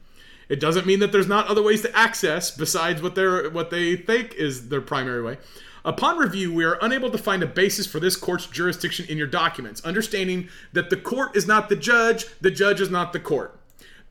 It 0.47 0.59
doesn't 0.59 0.85
mean 0.85 0.99
that 0.99 1.11
there's 1.11 1.27
not 1.27 1.47
other 1.47 1.63
ways 1.63 1.81
to 1.81 1.95
access 1.97 2.51
besides 2.51 3.01
what 3.01 3.15
they're 3.15 3.49
what 3.49 3.69
they 3.71 3.95
think 3.95 4.35
is 4.35 4.69
their 4.69 4.81
primary 4.81 5.21
way. 5.21 5.37
Upon 5.85 6.17
review, 6.17 6.51
we 6.51 6.65
are 6.65 6.79
unable 6.81 7.11
to 7.11 7.17
find 7.17 7.43
a 7.43 7.45
basis 7.47 7.85
for 7.85 7.99
this 7.99 8.15
court's 8.15 8.47
jurisdiction 8.47 9.05
in 9.07 9.19
your 9.19 9.27
documents, 9.27 9.85
understanding 9.85 10.49
that 10.73 10.89
the 10.89 10.97
court 10.97 11.35
is 11.37 11.45
not 11.45 11.69
the 11.69 11.75
judge, 11.75 12.25
the 12.41 12.49
judge 12.49 12.81
is 12.81 12.89
not 12.89 13.13
the 13.13 13.19
court. 13.19 13.59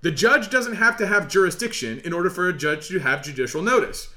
The 0.03 0.13
judge 0.13 0.51
doesn't 0.51 0.77
have 0.77 0.97
to 0.99 1.07
have 1.09 1.27
jurisdiction 1.27 1.99
in 2.05 2.13
order 2.13 2.31
for 2.31 2.49
a 2.49 2.53
judge 2.53 2.87
to 2.89 3.01
have 3.01 3.25
judicial 3.25 3.61
notice. 3.61 4.11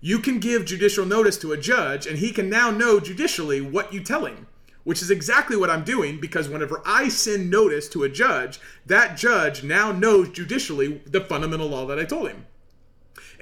You 0.00 0.18
can 0.18 0.40
give 0.40 0.64
judicial 0.64 1.06
notice 1.06 1.38
to 1.38 1.52
a 1.52 1.56
judge, 1.56 2.04
and 2.08 2.18
he 2.18 2.32
can 2.32 2.50
now 2.50 2.72
know 2.72 2.98
judicially 2.98 3.60
what 3.60 3.92
you 3.92 4.02
tell 4.02 4.24
him, 4.24 4.48
which 4.82 5.00
is 5.00 5.12
exactly 5.12 5.56
what 5.56 5.70
I'm 5.70 5.84
doing 5.84 6.18
because 6.18 6.48
whenever 6.48 6.82
I 6.84 7.08
send 7.10 7.48
notice 7.48 7.88
to 7.90 8.02
a 8.02 8.08
judge, 8.08 8.58
that 8.86 9.16
judge 9.16 9.62
now 9.62 9.92
knows 9.92 10.30
judicially 10.30 11.00
the 11.06 11.20
fundamental 11.20 11.68
law 11.68 11.86
that 11.86 12.00
I 12.00 12.06
told 12.06 12.30
him. 12.30 12.46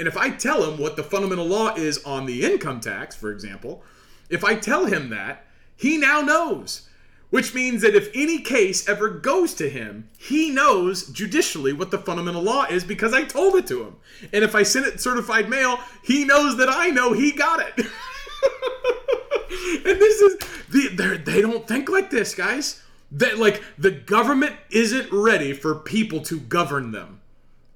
And 0.03 0.09
if 0.09 0.17
I 0.17 0.31
tell 0.31 0.69
him 0.69 0.81
what 0.81 0.97
the 0.97 1.05
fundamental 1.05 1.47
law 1.47 1.77
is 1.77 2.03
on 2.03 2.27
the 2.27 2.43
income 2.43 2.81
tax, 2.81 3.15
for 3.15 3.31
example, 3.31 3.85
if 4.29 4.43
I 4.43 4.57
tell 4.57 4.87
him 4.87 5.11
that, 5.11 5.45
he 5.77 5.97
now 5.97 6.21
knows. 6.21 6.89
Which 7.31 7.55
means 7.55 7.83
that 7.83 7.95
if 7.95 8.11
any 8.13 8.41
case 8.41 8.89
ever 8.89 9.09
goes 9.09 9.55
to 9.55 9.71
him, 9.71 10.09
he 10.19 10.51
knows 10.51 11.07
judicially 11.07 11.73
what 11.73 11.93
the 11.93 11.99
fundamental 11.99 12.43
law 12.43 12.65
is 12.65 12.83
because 12.83 13.15
I 13.15 13.23
told 13.23 13.55
it 13.55 13.69
to 13.69 13.85
him. 13.85 13.95
And 14.33 14.43
if 14.43 14.57
I 14.57 14.65
send 14.65 14.87
it 14.87 15.01
certified 15.01 15.49
mail, 15.49 15.79
he 16.03 16.25
knows 16.25 16.57
that 16.57 16.69
I 16.69 16.89
know 16.89 17.13
he 17.13 17.31
got 17.31 17.61
it. 17.61 17.75
and 17.79 17.87
this 20.01 20.21
is 20.21 20.37
the, 20.69 21.23
they 21.25 21.41
don't 21.41 21.69
think 21.69 21.89
like 21.89 22.11
this, 22.11 22.35
guys. 22.35 22.83
That 23.13 23.39
like 23.39 23.63
the 23.79 23.93
government 23.93 24.57
isn't 24.73 25.13
ready 25.13 25.53
for 25.53 25.77
people 25.77 26.23
to 26.23 26.41
govern 26.41 26.91
them, 26.91 27.21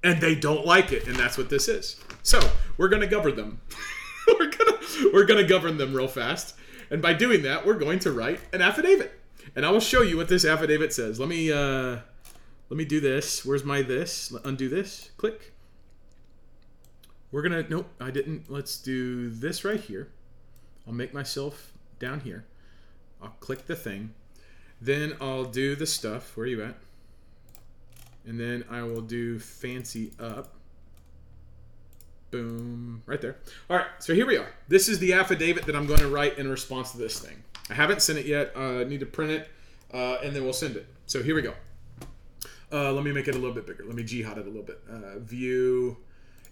and 0.03 0.19
they 0.19 0.35
don't 0.35 0.65
like 0.65 0.91
it, 0.91 1.07
and 1.07 1.15
that's 1.15 1.37
what 1.37 1.49
this 1.49 1.69
is. 1.69 1.95
So 2.27 2.41
we're 2.75 2.89
going 2.89 3.03
to 3.03 3.07
govern 3.07 3.37
them. 3.37 3.61
we're 4.27 4.51
gonna 4.51 4.77
we're 5.13 5.23
gonna 5.23 5.47
govern 5.47 5.77
them 5.77 5.93
real 5.93 6.09
fast, 6.09 6.55
and 6.89 7.01
by 7.01 7.13
doing 7.13 7.43
that, 7.43 7.65
we're 7.65 7.79
going 7.79 7.99
to 7.99 8.11
write 8.11 8.41
an 8.51 8.61
affidavit, 8.61 9.17
and 9.55 9.65
I 9.65 9.71
will 9.71 9.79
show 9.79 10.01
you 10.01 10.17
what 10.17 10.27
this 10.27 10.43
affidavit 10.43 10.91
says. 10.91 11.21
Let 11.21 11.29
me 11.29 11.53
uh, 11.53 11.99
let 12.67 12.77
me 12.77 12.83
do 12.83 12.99
this. 12.99 13.45
Where's 13.45 13.63
my 13.63 13.81
this? 13.81 14.33
Undo 14.43 14.67
this. 14.67 15.11
Click. 15.15 15.53
We're 17.31 17.43
gonna 17.43 17.65
nope. 17.69 17.87
I 18.01 18.11
didn't. 18.11 18.51
Let's 18.51 18.77
do 18.77 19.29
this 19.29 19.63
right 19.63 19.79
here. 19.79 20.09
I'll 20.85 20.93
make 20.93 21.13
myself 21.13 21.71
down 21.97 22.19
here. 22.19 22.43
I'll 23.21 23.35
click 23.39 23.67
the 23.67 23.75
thing. 23.77 24.13
Then 24.81 25.15
I'll 25.21 25.45
do 25.45 25.77
the 25.77 25.87
stuff. 25.87 26.35
Where 26.35 26.43
are 26.43 26.49
you 26.49 26.61
at? 26.61 26.75
And 28.25 28.37
then 28.37 28.65
I 28.69 28.83
will 28.83 28.99
do 28.99 29.39
fancy 29.39 30.11
up. 30.19 30.56
Boom. 32.31 33.01
Right 33.05 33.21
there. 33.21 33.37
All 33.69 33.77
right. 33.77 33.87
So 33.99 34.13
here 34.13 34.25
we 34.25 34.37
are. 34.37 34.51
This 34.67 34.89
is 34.89 34.99
the 34.99 35.13
affidavit 35.13 35.65
that 35.65 35.75
I'm 35.75 35.85
going 35.85 35.99
to 35.99 36.09
write 36.09 36.37
in 36.37 36.49
response 36.49 36.91
to 36.91 36.97
this 36.97 37.19
thing. 37.19 37.43
I 37.69 37.73
haven't 37.73 38.01
sent 38.01 38.19
it 38.19 38.25
yet. 38.25 38.51
Uh, 38.55 38.81
I 38.81 38.83
need 38.83 38.99
to 38.99 39.05
print 39.05 39.31
it, 39.31 39.49
uh, 39.93 40.17
and 40.23 40.35
then 40.35 40.43
we'll 40.43 40.53
send 40.53 40.75
it. 40.75 40.87
So 41.05 41.23
here 41.23 41.35
we 41.35 41.41
go. 41.41 41.53
Uh, 42.71 42.91
let 42.91 43.03
me 43.03 43.11
make 43.11 43.27
it 43.27 43.35
a 43.35 43.37
little 43.37 43.53
bit 43.53 43.65
bigger. 43.65 43.85
Let 43.85 43.95
me 43.95 44.03
jihad 44.03 44.37
it 44.37 44.45
a 44.45 44.49
little 44.49 44.63
bit. 44.63 44.81
Uh, 44.89 45.19
view, 45.19 45.97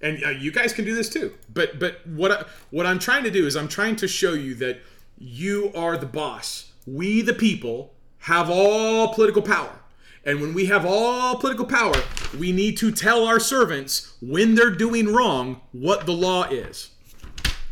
and 0.01 0.23
uh, 0.23 0.29
you 0.29 0.51
guys 0.51 0.71
can 0.71 0.85
do 0.85 0.95
this 0.95 1.09
too. 1.09 1.33
But 1.53 1.77
but 1.77 2.05
what 2.07 2.31
I, 2.31 2.45
what 2.71 2.85
I'm 2.85 2.99
trying 2.99 3.23
to 3.23 3.31
do 3.31 3.45
is 3.45 3.55
I'm 3.55 3.67
trying 3.67 3.97
to 3.97 4.07
show 4.07 4.33
you 4.33 4.55
that 4.55 4.79
you 5.17 5.71
are 5.75 5.97
the 5.97 6.05
boss. 6.05 6.71
We 6.87 7.21
the 7.21 7.33
people 7.33 7.93
have 8.19 8.49
all 8.49 9.13
political 9.13 9.41
power. 9.41 9.81
And 10.25 10.41
when 10.41 10.55
we 10.55 10.65
have 10.65 10.85
all 10.85 11.37
political 11.37 11.65
power, 11.65 11.95
we 12.37 12.51
need 12.51 12.77
to 12.77 12.91
tell 12.91 13.25
our 13.25 13.39
servants 13.39 14.15
when 14.21 14.55
they're 14.55 14.71
doing 14.71 15.13
wrong 15.13 15.61
what 15.71 16.07
the 16.07 16.13
law 16.13 16.45
is. 16.45 16.89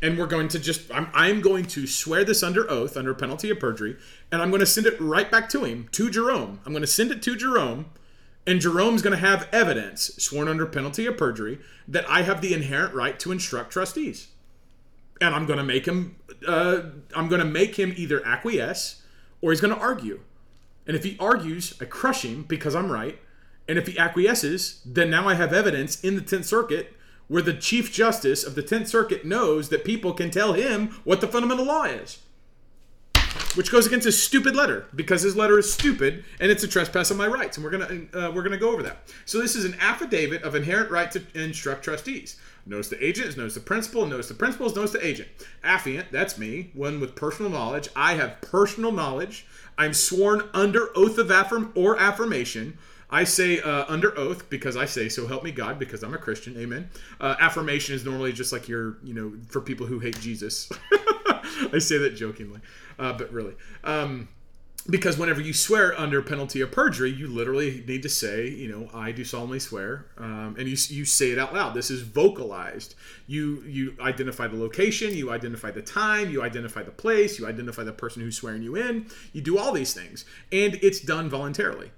And 0.03 0.19
we're 0.19 0.27
going 0.27 0.49
to 0.49 0.59
just, 0.59 0.93
I'm, 0.93 1.09
I'm 1.13 1.41
going 1.41 1.65
to 1.65 1.87
swear 1.87 2.23
this 2.23 2.43
under 2.43 2.69
oath, 2.69 2.95
under 2.95 3.13
penalty 3.15 3.49
of 3.49 3.59
perjury, 3.59 3.97
and 4.31 4.41
I'm 4.41 4.49
going 4.51 4.59
to 4.59 4.65
send 4.65 4.85
it 4.85 4.99
right 4.99 5.31
back 5.31 5.49
to 5.49 5.63
him, 5.63 5.87
to 5.93 6.11
Jerome. 6.11 6.59
I'm 6.65 6.73
going 6.73 6.81
to 6.81 6.87
send 6.87 7.09
it 7.09 7.23
to 7.23 7.35
Jerome, 7.35 7.85
and 8.45 8.59
Jerome's 8.59 9.01
going 9.01 9.17
to 9.17 9.25
have 9.25 9.47
evidence, 9.51 10.15
sworn 10.17 10.47
under 10.47 10.65
penalty 10.65 11.05
of 11.05 11.17
perjury, 11.17 11.59
that 11.87 12.07
I 12.09 12.23
have 12.23 12.41
the 12.41 12.53
inherent 12.53 12.93
right 12.93 13.17
to 13.21 13.31
instruct 13.31 13.71
trustees. 13.71 14.27
And 15.21 15.33
I'm 15.33 15.45
going 15.45 15.57
to 15.57 15.63
make 15.63 15.87
him, 15.87 16.17
uh, 16.45 16.81
I'm 17.15 17.29
going 17.29 17.39
to 17.39 17.45
make 17.45 17.79
him 17.79 17.93
either 17.95 18.23
acquiesce 18.27 19.01
or 19.41 19.51
he's 19.51 19.61
going 19.61 19.73
to 19.73 19.79
argue. 19.79 20.19
And 20.87 20.95
if 20.95 21.03
he 21.03 21.17
argues, 21.19 21.73
I 21.81 21.85
crush 21.85 22.23
him 22.23 22.43
because 22.43 22.75
I'm 22.75 22.91
right. 22.91 23.19
And 23.67 23.77
if 23.77 23.87
he 23.87 23.97
acquiesces, 23.97 24.81
then 24.85 25.09
now 25.09 25.27
I 25.27 25.35
have 25.35 25.53
evidence 25.53 26.03
in 26.03 26.15
the 26.15 26.21
10th 26.21 26.45
Circuit 26.45 26.93
where 27.27 27.41
the 27.41 27.53
Chief 27.53 27.91
Justice 27.91 28.43
of 28.43 28.55
the 28.55 28.63
10th 28.63 28.87
Circuit 28.87 29.25
knows 29.25 29.69
that 29.69 29.85
people 29.85 30.13
can 30.13 30.29
tell 30.29 30.53
him 30.53 30.89
what 31.03 31.21
the 31.21 31.27
fundamental 31.27 31.65
law 31.65 31.83
is. 31.83 32.19
Which 33.55 33.71
goes 33.71 33.87
against 33.87 34.05
his 34.05 34.21
stupid 34.21 34.55
letter 34.55 34.85
because 34.93 35.21
his 35.21 35.35
letter 35.35 35.57
is 35.57 35.71
stupid 35.71 36.25
and 36.39 36.51
it's 36.51 36.63
a 36.63 36.67
trespass 36.67 37.09
on 37.11 37.17
my 37.17 37.27
rights, 37.27 37.57
and 37.57 37.63
we're 37.63 37.71
gonna 37.71 38.01
uh, 38.13 38.31
we're 38.31 38.43
gonna 38.43 38.57
go 38.57 38.71
over 38.71 38.83
that. 38.83 39.11
So 39.25 39.39
this 39.39 39.55
is 39.55 39.65
an 39.65 39.75
affidavit 39.79 40.43
of 40.43 40.55
inherent 40.55 40.91
right 40.91 41.09
to 41.11 41.21
instruct 41.33 41.83
trustees. 41.83 42.39
Notice 42.65 42.89
the 42.89 43.05
agent, 43.05 43.35
notice 43.35 43.55
the 43.55 43.59
principal, 43.59 44.05
notice 44.05 44.29
the 44.29 44.33
principals, 44.33 44.75
notice 44.75 44.91
the 44.91 45.05
agent. 45.05 45.27
Affiant, 45.63 46.11
that's 46.11 46.37
me, 46.37 46.71
one 46.73 46.99
with 46.99 47.15
personal 47.15 47.51
knowledge. 47.51 47.89
I 47.95 48.13
have 48.13 48.39
personal 48.41 48.91
knowledge. 48.91 49.45
I'm 49.77 49.93
sworn 49.93 50.49
under 50.53 50.89
oath 50.95 51.17
of 51.17 51.29
affirm 51.29 51.73
or 51.75 51.99
affirmation. 51.99 52.77
I 53.09 53.25
say 53.25 53.59
uh, 53.59 53.85
under 53.87 54.17
oath 54.17 54.49
because 54.49 54.77
I 54.77 54.85
say 54.85 55.09
so 55.09 55.27
help 55.27 55.43
me 55.43 55.51
God 55.51 55.77
because 55.77 56.03
I'm 56.03 56.13
a 56.13 56.17
Christian. 56.17 56.57
Amen. 56.57 56.89
Uh, 57.19 57.35
affirmation 57.39 57.95
is 57.95 58.05
normally 58.05 58.31
just 58.31 58.51
like 58.51 58.67
your, 58.67 58.97
you 59.03 59.13
know, 59.13 59.33
for 59.49 59.61
people 59.61 59.85
who 59.85 59.99
hate 59.99 60.19
Jesus. 60.19 60.69
I 61.71 61.77
say 61.79 61.97
that 61.97 62.15
jokingly, 62.15 62.61
uh, 62.97 63.13
but 63.13 63.31
really. 63.31 63.55
Um, 63.83 64.29
because 64.89 65.17
whenever 65.17 65.39
you 65.39 65.53
swear 65.53 65.97
under 65.97 66.21
penalty 66.21 66.59
of 66.59 66.71
perjury, 66.71 67.09
you 67.09 67.27
literally 67.27 67.83
need 67.87 68.03
to 68.03 68.09
say, 68.09 68.49
you 68.49 68.67
know, 68.67 68.89
I 68.93 69.13
do 69.13 69.23
solemnly 69.23 69.59
swear, 69.59 70.07
um, 70.17 70.55
and 70.59 70.67
you 70.67 70.75
you 70.89 71.05
say 71.05 71.31
it 71.31 71.39
out 71.39 71.53
loud. 71.53 71.73
This 71.73 71.89
is 71.89 72.01
vocalized. 72.01 72.95
You 73.25 73.63
you 73.65 73.95
identify 74.01 74.47
the 74.47 74.57
location, 74.57 75.15
you 75.15 75.31
identify 75.31 75.71
the 75.71 75.81
time, 75.81 76.29
you 76.29 76.43
identify 76.43 76.83
the 76.83 76.91
place, 76.91 77.39
you 77.39 77.47
identify 77.47 77.83
the 77.83 77.93
person 77.93 78.21
who's 78.21 78.35
swearing 78.35 78.61
you 78.61 78.75
in. 78.75 79.07
You 79.31 79.41
do 79.41 79.57
all 79.57 79.71
these 79.71 79.93
things, 79.93 80.25
and 80.51 80.75
it's 80.81 80.99
done 80.99 81.29
voluntarily. 81.29 81.91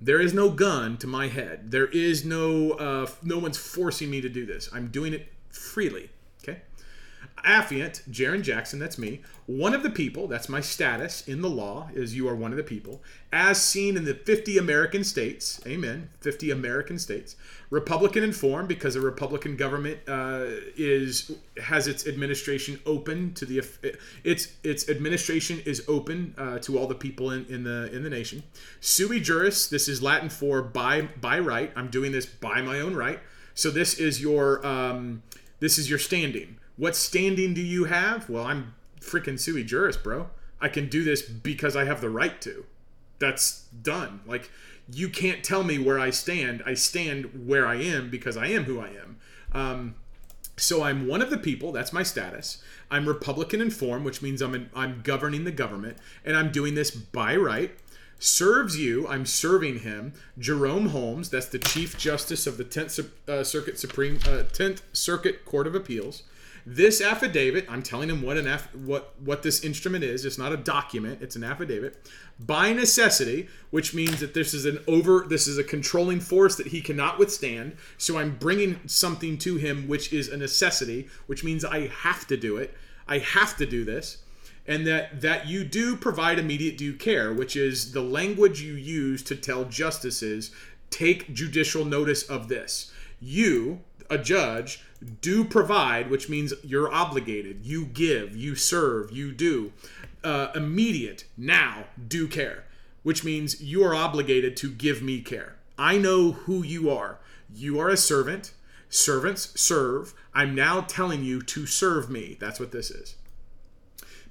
There 0.00 0.20
is 0.20 0.32
no 0.32 0.50
gun 0.50 0.98
to 0.98 1.06
my 1.06 1.28
head. 1.28 1.70
There 1.72 1.86
is 1.86 2.24
no 2.24 2.72
uh, 2.72 3.06
no 3.24 3.38
one's 3.38 3.58
forcing 3.58 4.10
me 4.10 4.20
to 4.20 4.28
do 4.28 4.46
this. 4.46 4.68
I'm 4.72 4.88
doing 4.88 5.14
it 5.14 5.32
freely. 5.50 6.10
Affiant, 7.44 8.08
Jarrin 8.10 8.42
Jackson, 8.42 8.78
that's 8.78 8.98
me. 8.98 9.20
One 9.46 9.74
of 9.74 9.82
the 9.82 9.90
people, 9.90 10.26
that's 10.26 10.48
my 10.48 10.60
status 10.60 11.26
in 11.28 11.42
the 11.42 11.50
law, 11.50 11.88
is 11.92 12.16
you 12.16 12.28
are 12.28 12.34
one 12.34 12.50
of 12.50 12.56
the 12.56 12.62
people, 12.62 13.02
as 13.32 13.62
seen 13.62 13.96
in 13.96 14.04
the 14.04 14.14
50 14.14 14.56
American 14.56 15.04
states, 15.04 15.60
amen, 15.66 16.08
50 16.20 16.50
American 16.50 16.98
states, 16.98 17.36
Republican 17.70 18.22
in 18.22 18.32
form 18.32 18.66
because 18.66 18.96
a 18.96 19.00
Republican 19.00 19.56
government 19.56 19.98
uh, 20.06 20.44
is 20.76 21.32
has 21.62 21.88
its 21.88 22.06
administration 22.06 22.78
open 22.86 23.34
to 23.34 23.44
the 23.44 23.62
its 24.22 24.52
its 24.62 24.88
administration 24.88 25.60
is 25.66 25.84
open 25.88 26.34
uh, 26.38 26.58
to 26.60 26.78
all 26.78 26.86
the 26.86 26.94
people 26.94 27.30
in, 27.30 27.44
in 27.46 27.64
the 27.64 27.92
in 27.92 28.02
the 28.02 28.10
nation. 28.10 28.44
Sui 28.80 29.20
juris, 29.20 29.66
this 29.66 29.88
is 29.88 30.02
Latin 30.02 30.28
for 30.28 30.62
by 30.62 31.02
by 31.20 31.38
right. 31.38 31.72
I'm 31.74 31.88
doing 31.88 32.12
this 32.12 32.26
by 32.26 32.62
my 32.62 32.78
own 32.78 32.94
right. 32.94 33.18
So 33.54 33.70
this 33.70 33.94
is 33.98 34.20
your 34.22 34.64
um, 34.64 35.22
this 35.60 35.78
is 35.78 35.90
your 35.90 35.98
standing. 35.98 36.58
What 36.76 36.96
standing 36.96 37.54
do 37.54 37.62
you 37.62 37.84
have? 37.84 38.28
Well, 38.28 38.44
I'm 38.44 38.74
freaking 39.00 39.38
sui 39.38 39.64
juris, 39.64 39.96
bro. 39.96 40.30
I 40.60 40.68
can 40.68 40.88
do 40.88 41.04
this 41.04 41.22
because 41.22 41.76
I 41.76 41.84
have 41.84 42.00
the 42.00 42.10
right 42.10 42.40
to. 42.42 42.64
That's 43.18 43.64
done. 43.82 44.20
Like 44.26 44.50
you 44.92 45.08
can't 45.08 45.44
tell 45.44 45.62
me 45.62 45.78
where 45.78 45.98
I 45.98 46.10
stand. 46.10 46.62
I 46.66 46.74
stand 46.74 47.46
where 47.46 47.66
I 47.66 47.76
am 47.76 48.10
because 48.10 48.36
I 48.36 48.46
am 48.48 48.64
who 48.64 48.80
I 48.80 48.88
am. 48.88 49.16
Um, 49.52 49.94
so 50.56 50.82
I'm 50.82 51.06
one 51.06 51.22
of 51.22 51.30
the 51.30 51.38
people. 51.38 51.72
That's 51.72 51.92
my 51.92 52.02
status. 52.02 52.62
I'm 52.90 53.08
Republican 53.08 53.60
in 53.60 53.70
form, 53.70 54.04
which 54.04 54.22
means 54.22 54.40
I'm 54.40 54.54
in, 54.54 54.70
I'm 54.74 55.00
governing 55.02 55.44
the 55.44 55.52
government, 55.52 55.98
and 56.24 56.36
I'm 56.36 56.52
doing 56.52 56.74
this 56.74 56.90
by 56.90 57.34
right. 57.36 57.72
Serves 58.18 58.78
you. 58.78 59.08
I'm 59.08 59.26
serving 59.26 59.80
him. 59.80 60.12
Jerome 60.38 60.90
Holmes. 60.90 61.28
That's 61.30 61.46
the 61.46 61.58
Chief 61.58 61.98
Justice 61.98 62.46
of 62.46 62.56
the 62.56 62.64
Tenth 62.64 62.98
uh, 63.28 63.42
Circuit 63.42 63.78
Supreme 63.78 64.20
uh, 64.26 64.44
Tenth 64.44 64.82
Circuit 64.92 65.44
Court 65.44 65.66
of 65.66 65.74
Appeals. 65.74 66.22
This 66.66 67.02
affidavit, 67.02 67.66
I'm 67.68 67.82
telling 67.82 68.08
him 68.08 68.22
what 68.22 68.38
an 68.38 68.46
aff- 68.46 68.74
what 68.74 69.14
what 69.20 69.42
this 69.42 69.62
instrument 69.62 70.02
is. 70.02 70.24
It's 70.24 70.38
not 70.38 70.52
a 70.52 70.56
document; 70.56 71.20
it's 71.20 71.36
an 71.36 71.44
affidavit. 71.44 72.10
By 72.40 72.72
necessity, 72.72 73.48
which 73.70 73.92
means 73.92 74.20
that 74.20 74.32
this 74.32 74.54
is 74.54 74.64
an 74.64 74.78
over 74.86 75.26
this 75.28 75.46
is 75.46 75.58
a 75.58 75.64
controlling 75.64 76.20
force 76.20 76.56
that 76.56 76.68
he 76.68 76.80
cannot 76.80 77.18
withstand. 77.18 77.76
So 77.98 78.18
I'm 78.18 78.36
bringing 78.36 78.80
something 78.86 79.36
to 79.38 79.56
him 79.56 79.88
which 79.88 80.12
is 80.12 80.28
a 80.28 80.36
necessity, 80.36 81.08
which 81.26 81.44
means 81.44 81.64
I 81.64 81.88
have 81.88 82.26
to 82.28 82.36
do 82.36 82.56
it. 82.56 82.74
I 83.06 83.18
have 83.18 83.56
to 83.58 83.66
do 83.66 83.84
this 83.84 84.18
and 84.66 84.86
that 84.86 85.20
that 85.20 85.46
you 85.46 85.64
do 85.64 85.96
provide 85.96 86.38
immediate 86.38 86.78
due 86.78 86.94
care 86.94 87.32
which 87.32 87.56
is 87.56 87.92
the 87.92 88.00
language 88.00 88.62
you 88.62 88.74
use 88.74 89.22
to 89.22 89.36
tell 89.36 89.64
justices 89.64 90.50
take 90.90 91.32
judicial 91.34 91.84
notice 91.84 92.22
of 92.22 92.48
this 92.48 92.92
you 93.20 93.80
a 94.10 94.18
judge 94.18 94.82
do 95.20 95.44
provide, 95.44 96.10
which 96.10 96.28
means 96.28 96.54
you're 96.62 96.92
obligated, 96.92 97.64
you 97.64 97.84
give, 97.86 98.36
you 98.36 98.54
serve, 98.54 99.10
you 99.12 99.32
do. 99.32 99.72
Uh, 100.22 100.48
immediate, 100.54 101.24
now, 101.36 101.84
do 102.08 102.26
care, 102.26 102.64
which 103.02 103.24
means 103.24 103.60
you 103.60 103.84
are 103.84 103.94
obligated 103.94 104.56
to 104.56 104.70
give 104.70 105.02
me 105.02 105.20
care. 105.20 105.56
I 105.78 105.98
know 105.98 106.32
who 106.32 106.62
you 106.62 106.90
are. 106.90 107.18
You 107.54 107.78
are 107.80 107.88
a 107.88 107.96
servant. 107.96 108.52
Servants 108.88 109.52
serve. 109.60 110.14
I'm 110.32 110.54
now 110.54 110.80
telling 110.82 111.24
you 111.24 111.42
to 111.42 111.66
serve 111.66 112.08
me. 112.08 112.36
That's 112.40 112.60
what 112.60 112.72
this 112.72 112.90
is. 112.90 113.16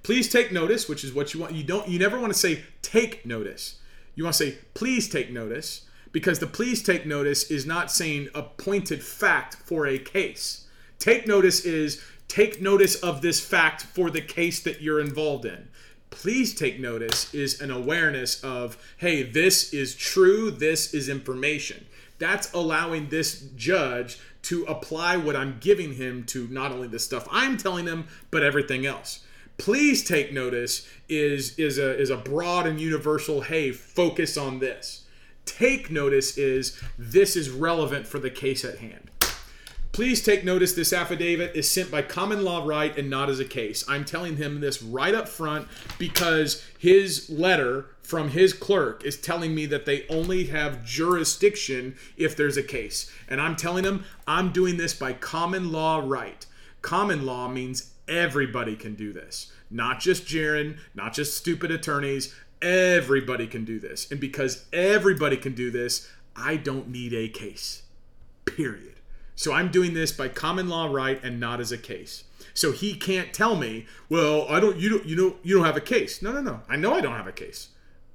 Please 0.04 0.30
take 0.30 0.52
notice, 0.52 0.90
which 0.90 1.04
is 1.04 1.14
what 1.14 1.34
you 1.34 1.40
want. 1.40 1.54
You 1.54 1.64
don't 1.64 1.88
you 1.88 1.98
never 1.98 2.20
want 2.20 2.34
to 2.34 2.40
say 2.40 2.64
take 2.82 3.26
notice. 3.26 3.80
You 4.16 4.26
want 4.26 4.36
to 4.36 4.52
say 4.52 4.58
please 4.74 5.08
take 5.08 5.32
notice 5.32 5.86
because 6.12 6.40
the 6.40 6.48
please 6.48 6.84
take 6.84 7.06
notice 7.06 7.50
is 7.50 7.66
not 7.66 7.92
saying 7.92 8.30
a 8.36 8.44
pointed 8.44 9.04
fact 9.04 9.56
for 9.56 9.88
a 9.88 9.98
case. 9.98 10.63
Take 11.04 11.28
notice 11.28 11.66
is 11.66 12.02
take 12.30 12.62
notice 12.62 12.96
of 12.96 13.22
this 13.22 13.46
fact 13.46 13.82
for 13.82 14.10
the 14.10 14.22
case 14.22 14.62
that 14.62 14.82
you're 14.82 15.02
involved 15.02 15.44
in. 15.44 15.68
Please 16.12 16.56
take 16.56 16.80
notice 16.80 17.34
is 17.34 17.60
an 17.60 17.72
awareness 17.72 18.42
of, 18.42 18.78
hey, 18.96 19.22
this 19.22 19.74
is 19.74 19.96
true, 19.96 20.50
this 20.50 20.94
is 20.94 21.10
information. 21.10 21.88
That's 22.20 22.54
allowing 22.54 23.10
this 23.10 23.50
judge 23.58 24.18
to 24.44 24.64
apply 24.64 25.18
what 25.18 25.36
I'm 25.36 25.58
giving 25.60 25.96
him 25.96 26.24
to 26.28 26.48
not 26.48 26.72
only 26.72 26.88
the 26.88 27.00
stuff 27.00 27.28
I'm 27.30 27.58
telling 27.58 27.86
him, 27.86 28.08
but 28.32 28.42
everything 28.42 28.86
else. 28.86 29.26
Please 29.58 30.06
take 30.06 30.32
notice 30.32 30.88
is 31.10 31.60
is 31.60 31.78
a 31.78 32.00
is 32.00 32.12
a 32.12 32.16
broad 32.16 32.66
and 32.66 32.80
universal, 32.80 33.42
hey, 33.42 33.74
focus 33.74 34.38
on 34.38 34.60
this 34.60 35.04
take 35.46 35.92
notice 35.92 36.38
is 36.38 36.82
this 36.98 37.36
is 37.36 37.50
relevant 37.50 38.08
for 38.08 38.20
the 38.20 38.30
case 38.30 38.64
at 38.64 38.78
hand. 38.78 39.03
Please 39.94 40.24
take 40.24 40.44
notice 40.44 40.74
this 40.74 40.92
affidavit 40.92 41.56
is 41.56 41.70
sent 41.70 41.92
by 41.92 42.02
common 42.02 42.44
law 42.44 42.66
right 42.66 42.98
and 42.98 43.10
not 43.12 43.30
as 43.30 43.40
a 43.40 43.46
case. 43.46 43.86
I'm 43.88 44.04
telling 44.04 44.38
him 44.38 44.60
this 44.60 44.82
right 44.82 45.14
up 45.14 45.30
front 45.30 45.68
because 46.00 46.66
his 46.80 47.30
letter 47.30 47.86
from 48.02 48.30
his 48.30 48.54
clerk 48.54 49.06
is 49.06 49.22
telling 49.22 49.54
me 49.54 49.68
that 49.68 49.86
they 49.86 50.08
only 50.08 50.46
have 50.48 50.84
jurisdiction 50.84 51.96
if 52.18 52.36
there's 52.36 52.58
a 52.58 52.64
case. 52.64 53.10
And 53.30 53.40
I'm 53.40 53.56
telling 53.56 53.86
him 53.86 54.04
I'm 54.28 54.52
doing 54.52 54.78
this 54.78 54.96
by 54.96 55.14
common 55.14 55.72
law 55.72 56.02
right. 56.04 56.44
Common 56.82 57.24
law 57.24 57.48
means 57.48 57.94
everybody 58.08 58.76
can 58.76 58.96
do 58.96 59.14
this. 59.14 59.54
Not 59.70 60.00
just 60.00 60.26
Jarrin, 60.26 60.80
not 60.96 61.14
just 61.14 61.38
stupid 61.38 61.70
attorneys, 61.70 62.34
Everybody 62.64 63.46
can 63.46 63.66
do 63.66 63.78
this. 63.78 64.10
And 64.10 64.22
because 64.22 64.64
everybody 64.72 65.36
can 65.36 65.54
do 65.54 65.70
this, 65.70 66.10
I 66.34 66.56
don't 66.56 66.88
need 66.88 67.14
a 67.14 67.28
case. 67.28 67.84
Period. 68.46 68.93
So 69.36 69.52
I'm 69.52 69.72
doing 69.72 69.94
this 69.94 70.12
by 70.12 70.28
common 70.28 70.70
law 70.70 70.88
right 70.88 71.22
and 71.24 71.40
not 71.40 71.60
as 71.60 71.72
a 71.72 71.78
case. 71.78 72.26
So 72.54 72.72
he 72.72 72.94
can't 72.94 73.34
tell 73.34 73.56
me, 73.56 73.88
"Well, 74.10 74.46
I 74.48 74.60
don't 74.60 74.78
you 74.78 74.90
don't 74.90 75.06
you 75.06 75.16
know 75.16 75.36
you 75.44 75.56
don't 75.56 75.66
have 75.66 75.78
a 75.78 75.82
case." 75.82 76.22
No, 76.22 76.32
no, 76.32 76.42
no. 76.42 76.62
I 76.70 76.76
know 76.76 76.94
I 76.94 77.02
don't 77.02 77.16
have 77.16 77.28
a 77.28 77.32
case. 77.32 77.70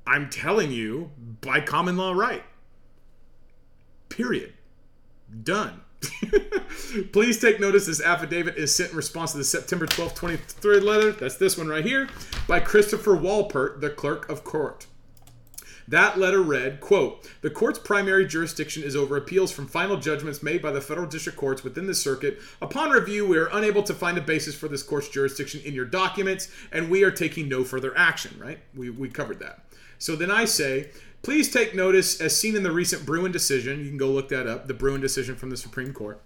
I'm 0.06 0.30
telling 0.30 0.70
you 0.72 1.10
by 1.40 1.60
common 1.60 1.96
law 1.96 2.12
right. 2.12 2.44
Period. 4.08 4.54
Done. 5.42 5.82
Please 7.12 7.40
take 7.40 7.60
notice 7.60 7.86
this 7.86 8.00
affidavit 8.00 8.56
is 8.56 8.74
sent 8.74 8.90
in 8.90 8.96
response 8.96 9.32
to 9.32 9.38
the 9.38 9.44
September 9.44 9.86
12, 9.86 10.14
23 10.14 10.80
letter. 10.80 11.12
That's 11.12 11.36
this 11.36 11.58
one 11.58 11.68
right 11.68 11.84
here 11.84 12.08
by 12.46 12.60
Christopher 12.60 13.16
Wolpert, 13.16 13.80
the 13.80 13.90
clerk 13.90 14.28
of 14.28 14.44
court. 14.44 14.86
That 15.88 16.18
letter 16.18 16.42
read, 16.42 16.80
quote, 16.80 17.26
The 17.40 17.48
court's 17.48 17.78
primary 17.78 18.26
jurisdiction 18.26 18.82
is 18.82 18.94
over 18.94 19.16
appeals 19.16 19.50
from 19.50 19.66
final 19.66 19.96
judgments 19.96 20.42
made 20.42 20.60
by 20.60 20.70
the 20.70 20.82
federal 20.82 21.06
district 21.06 21.38
courts 21.38 21.64
within 21.64 21.86
the 21.86 21.94
circuit. 21.94 22.38
Upon 22.60 22.90
review, 22.90 23.26
we 23.26 23.38
are 23.38 23.48
unable 23.52 23.82
to 23.84 23.94
find 23.94 24.18
a 24.18 24.22
basis 24.22 24.54
for 24.54 24.68
this 24.68 24.82
court's 24.82 25.08
jurisdiction 25.08 25.62
in 25.64 25.72
your 25.72 25.86
documents, 25.86 26.50
and 26.72 26.90
we 26.90 27.04
are 27.04 27.10
taking 27.10 27.48
no 27.48 27.64
further 27.64 27.96
action, 27.96 28.38
right? 28.38 28.58
We, 28.76 28.90
we 28.90 29.08
covered 29.08 29.40
that. 29.40 29.64
So 29.98 30.14
then 30.14 30.30
I 30.30 30.44
say, 30.44 30.90
Please 31.22 31.50
take 31.52 31.74
notice, 31.74 32.20
as 32.20 32.38
seen 32.38 32.54
in 32.54 32.62
the 32.62 32.70
recent 32.70 33.04
Bruen 33.04 33.32
decision, 33.32 33.80
you 33.80 33.88
can 33.88 33.98
go 33.98 34.08
look 34.08 34.28
that 34.28 34.46
up, 34.46 34.68
the 34.68 34.74
Bruen 34.74 35.00
decision 35.00 35.34
from 35.34 35.50
the 35.50 35.56
Supreme 35.56 35.92
Court. 35.92 36.22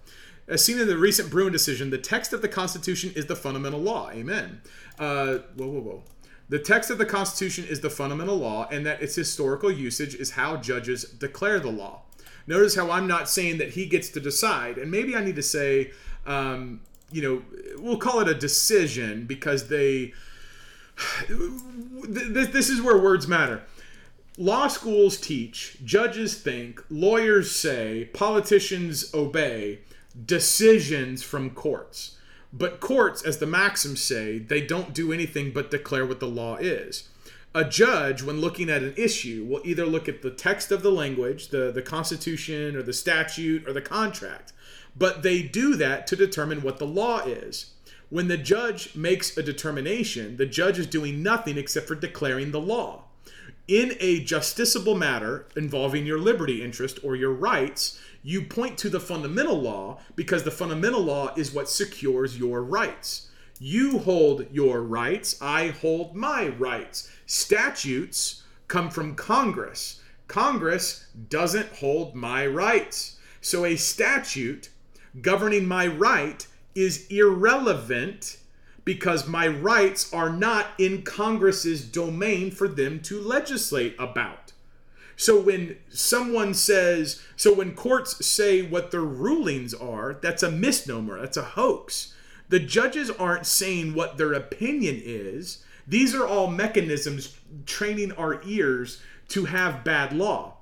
As 0.47 0.63
seen 0.63 0.77
in 0.77 0.87
the 0.87 0.97
recent 0.97 1.31
Bruen 1.31 1.51
decision, 1.51 1.89
the 1.89 1.97
text 1.97 2.33
of 2.33 2.41
the 2.41 2.47
Constitution 2.47 3.11
is 3.15 3.25
the 3.25 3.35
fundamental 3.35 3.79
law. 3.79 4.11
Amen. 4.11 4.61
Uh, 4.99 5.39
whoa, 5.55 5.67
whoa, 5.67 5.81
whoa. 5.81 6.03
The 6.49 6.59
text 6.59 6.89
of 6.89 6.97
the 6.97 7.05
Constitution 7.05 7.65
is 7.65 7.79
the 7.79 7.89
fundamental 7.89 8.35
law, 8.35 8.67
and 8.69 8.85
that 8.85 9.01
its 9.01 9.15
historical 9.15 9.71
usage 9.71 10.15
is 10.15 10.31
how 10.31 10.57
judges 10.57 11.03
declare 11.03 11.59
the 11.59 11.71
law. 11.71 12.01
Notice 12.45 12.75
how 12.75 12.91
I'm 12.91 13.07
not 13.07 13.29
saying 13.29 13.57
that 13.59 13.69
he 13.69 13.85
gets 13.85 14.09
to 14.09 14.19
decide. 14.19 14.77
And 14.77 14.91
maybe 14.91 15.15
I 15.15 15.23
need 15.23 15.37
to 15.37 15.43
say, 15.43 15.91
um, 16.25 16.81
you 17.11 17.21
know, 17.21 17.41
we'll 17.77 17.97
call 17.97 18.19
it 18.19 18.27
a 18.27 18.33
decision 18.33 19.25
because 19.25 19.67
they. 19.69 20.13
This 22.07 22.69
is 22.69 22.81
where 22.81 22.97
words 22.97 23.27
matter. 23.27 23.63
Law 24.37 24.67
schools 24.67 25.17
teach, 25.17 25.77
judges 25.85 26.35
think, 26.35 26.83
lawyers 26.89 27.51
say, 27.51 28.09
politicians 28.13 29.13
obey 29.13 29.79
decisions 30.25 31.23
from 31.23 31.51
courts. 31.51 32.17
But 32.55 32.79
courts, 32.79 33.23
as 33.23 33.39
the 33.39 33.47
maxims 33.47 33.99
say, 33.99 34.37
they 34.37 34.61
don't 34.61 34.93
do 34.93 35.11
anything 35.11 35.51
but 35.51 35.71
declare 35.71 36.05
what 36.05 36.19
the 36.19 36.27
law 36.27 36.57
is. 36.57 37.09
A 37.55 37.63
judge, 37.65 38.21
when 38.21 38.41
looking 38.41 38.69
at 38.69 38.83
an 38.83 38.93
issue, 38.95 39.43
will 39.43 39.61
either 39.63 39.85
look 39.85 40.07
at 40.07 40.21
the 40.21 40.29
text 40.29 40.71
of 40.71 40.83
the 40.83 40.91
language, 40.91 41.49
the, 41.49 41.71
the 41.71 41.81
Constitution 41.81 42.75
or 42.75 42.83
the 42.83 42.93
statute 42.93 43.67
or 43.67 43.73
the 43.73 43.81
contract, 43.81 44.53
but 44.95 45.23
they 45.23 45.41
do 45.41 45.75
that 45.75 46.05
to 46.07 46.15
determine 46.15 46.61
what 46.61 46.77
the 46.77 46.85
law 46.85 47.19
is. 47.19 47.71
When 48.09 48.27
the 48.27 48.37
judge 48.37 48.95
makes 48.95 49.35
a 49.35 49.43
determination, 49.43 50.37
the 50.37 50.45
judge 50.45 50.77
is 50.77 50.85
doing 50.85 51.23
nothing 51.23 51.57
except 51.57 51.87
for 51.87 51.95
declaring 51.95 52.51
the 52.51 52.61
law. 52.61 53.05
In 53.67 53.93
a 53.99 54.23
justiciable 54.23 54.97
matter 54.97 55.47
involving 55.55 56.05
your 56.05 56.19
liberty 56.19 56.63
interest 56.63 56.99
or 57.03 57.15
your 57.15 57.33
rights, 57.33 57.99
you 58.23 58.41
point 58.41 58.77
to 58.79 58.89
the 58.89 58.99
fundamental 58.99 59.59
law 59.59 59.99
because 60.15 60.43
the 60.43 60.51
fundamental 60.51 61.01
law 61.01 61.33
is 61.35 61.53
what 61.53 61.69
secures 61.69 62.39
your 62.39 62.63
rights. 62.63 63.29
You 63.59 63.99
hold 63.99 64.47
your 64.51 64.81
rights, 64.81 65.37
I 65.41 65.67
hold 65.67 66.15
my 66.15 66.47
rights. 66.47 67.09
Statutes 67.25 68.43
come 68.67 68.89
from 68.89 69.15
Congress. 69.15 70.01
Congress 70.27 71.05
doesn't 71.29 71.71
hold 71.73 72.15
my 72.15 72.47
rights. 72.47 73.19
So 73.41 73.65
a 73.65 73.75
statute 73.75 74.69
governing 75.21 75.65
my 75.65 75.87
right 75.87 76.47
is 76.75 77.05
irrelevant 77.07 78.37
because 78.85 79.27
my 79.27 79.47
rights 79.47 80.11
are 80.13 80.29
not 80.29 80.67
in 80.77 81.03
Congress's 81.03 81.85
domain 81.85 82.51
for 82.51 82.67
them 82.67 82.99
to 83.01 83.21
legislate 83.21 83.95
about. 83.99 84.42
So 85.15 85.39
when 85.39 85.77
someone 85.89 86.53
says, 86.53 87.21
so 87.35 87.53
when 87.53 87.75
courts 87.75 88.25
say 88.25 88.61
what 88.61 88.91
their 88.91 89.01
rulings 89.01 89.73
are, 89.73 90.13
that's 90.13 90.43
a 90.43 90.51
misnomer, 90.51 91.19
that's 91.19 91.37
a 91.37 91.43
hoax. 91.43 92.13
The 92.49 92.59
judges 92.59 93.09
aren't 93.09 93.45
saying 93.45 93.93
what 93.93 94.17
their 94.17 94.33
opinion 94.33 95.01
is. 95.03 95.63
These 95.87 96.13
are 96.15 96.25
all 96.25 96.47
mechanisms 96.47 97.37
training 97.65 98.11
our 98.13 98.41
ears 98.43 99.01
to 99.29 99.45
have 99.45 99.83
bad 99.83 100.13
law. 100.13 100.57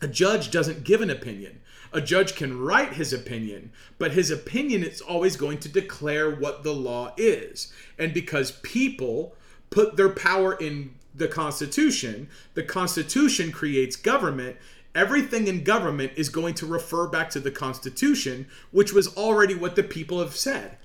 A 0.00 0.08
judge 0.08 0.50
doesn't 0.50 0.84
give 0.84 1.00
an 1.00 1.10
opinion. 1.10 1.60
A 1.92 2.00
judge 2.00 2.34
can 2.34 2.60
write 2.60 2.94
his 2.94 3.12
opinion, 3.12 3.72
but 3.98 4.12
his 4.12 4.30
opinion 4.30 4.82
is 4.84 5.00
always 5.00 5.36
going 5.36 5.58
to 5.58 5.68
declare 5.68 6.30
what 6.30 6.62
the 6.62 6.74
law 6.74 7.14
is. 7.16 7.72
And 7.98 8.12
because 8.12 8.52
people 8.62 9.34
put 9.70 9.96
their 9.96 10.10
power 10.10 10.54
in 10.54 10.94
the 11.18 11.28
Constitution, 11.28 12.28
the 12.54 12.62
Constitution 12.62 13.52
creates 13.52 13.96
government. 13.96 14.56
Everything 14.94 15.46
in 15.46 15.64
government 15.64 16.12
is 16.16 16.28
going 16.28 16.54
to 16.54 16.66
refer 16.66 17.06
back 17.06 17.30
to 17.30 17.40
the 17.40 17.50
Constitution, 17.50 18.46
which 18.70 18.92
was 18.92 19.14
already 19.16 19.54
what 19.54 19.76
the 19.76 19.82
people 19.82 20.20
have 20.20 20.34
said. 20.34 20.78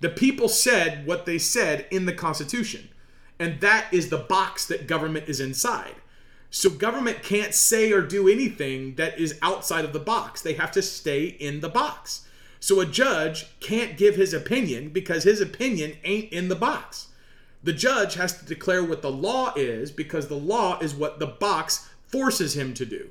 The 0.00 0.08
people 0.08 0.48
said 0.48 1.06
what 1.06 1.26
they 1.26 1.38
said 1.38 1.86
in 1.90 2.06
the 2.06 2.12
Constitution. 2.12 2.88
And 3.38 3.60
that 3.60 3.86
is 3.92 4.08
the 4.08 4.18
box 4.18 4.66
that 4.66 4.86
government 4.86 5.28
is 5.28 5.40
inside. 5.40 5.96
So 6.50 6.68
government 6.68 7.22
can't 7.22 7.54
say 7.54 7.92
or 7.92 8.02
do 8.02 8.28
anything 8.28 8.96
that 8.96 9.18
is 9.18 9.38
outside 9.40 9.84
of 9.84 9.92
the 9.92 10.00
box. 10.00 10.42
They 10.42 10.54
have 10.54 10.72
to 10.72 10.82
stay 10.82 11.24
in 11.24 11.60
the 11.60 11.68
box. 11.68 12.26
So 12.58 12.80
a 12.80 12.86
judge 12.86 13.58
can't 13.60 13.96
give 13.96 14.16
his 14.16 14.34
opinion 14.34 14.90
because 14.90 15.24
his 15.24 15.40
opinion 15.40 15.96
ain't 16.04 16.32
in 16.32 16.48
the 16.48 16.56
box. 16.56 17.08
The 17.62 17.72
judge 17.72 18.14
has 18.14 18.38
to 18.38 18.44
declare 18.44 18.82
what 18.82 19.02
the 19.02 19.10
law 19.10 19.52
is 19.54 19.90
because 19.90 20.28
the 20.28 20.36
law 20.36 20.78
is 20.80 20.94
what 20.94 21.18
the 21.18 21.26
box 21.26 21.90
forces 22.06 22.56
him 22.56 22.72
to 22.74 22.86
do. 22.86 23.10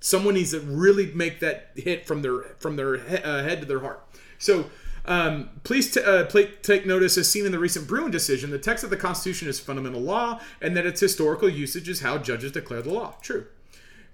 Someone 0.00 0.34
needs 0.34 0.50
to 0.50 0.60
really 0.60 1.06
make 1.14 1.40
that 1.40 1.70
hit 1.74 2.06
from 2.06 2.20
their 2.20 2.42
from 2.58 2.76
their 2.76 2.98
he- 2.98 3.16
uh, 3.16 3.42
head 3.42 3.60
to 3.62 3.66
their 3.66 3.80
heart. 3.80 4.06
So 4.38 4.66
um, 5.06 5.50
please 5.64 5.92
t- 5.92 6.02
uh, 6.02 6.24
take 6.24 6.86
notice, 6.86 7.16
as 7.16 7.30
seen 7.30 7.46
in 7.46 7.52
the 7.52 7.58
recent 7.58 7.88
Bruen 7.88 8.10
decision, 8.10 8.50
the 8.50 8.58
text 8.58 8.84
of 8.84 8.90
the 8.90 8.96
Constitution 8.96 9.48
is 9.48 9.60
fundamental 9.60 10.00
law, 10.00 10.40
and 10.60 10.76
that 10.76 10.86
its 10.86 11.00
historical 11.00 11.48
usage 11.48 11.88
is 11.88 12.00
how 12.00 12.18
judges 12.18 12.52
declare 12.52 12.82
the 12.82 12.92
law. 12.92 13.14
True. 13.22 13.46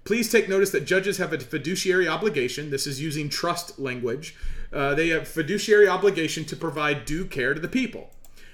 Please 0.03 0.31
take 0.31 0.49
notice 0.49 0.71
that 0.71 0.85
judges 0.85 1.17
have 1.17 1.31
a 1.31 1.39
fiduciary 1.39 2.07
obligation. 2.07 2.71
This 2.71 2.87
is 2.87 2.99
using 2.99 3.29
trust 3.29 3.77
language. 3.77 4.35
Uh, 4.73 4.95
they 4.95 5.09
have 5.09 5.27
fiduciary 5.27 5.87
obligation 5.87 6.43
to 6.45 6.55
provide 6.55 7.05
due 7.05 7.25
care 7.25 7.53
to 7.53 7.59
the 7.59 7.67
people. 7.67 8.09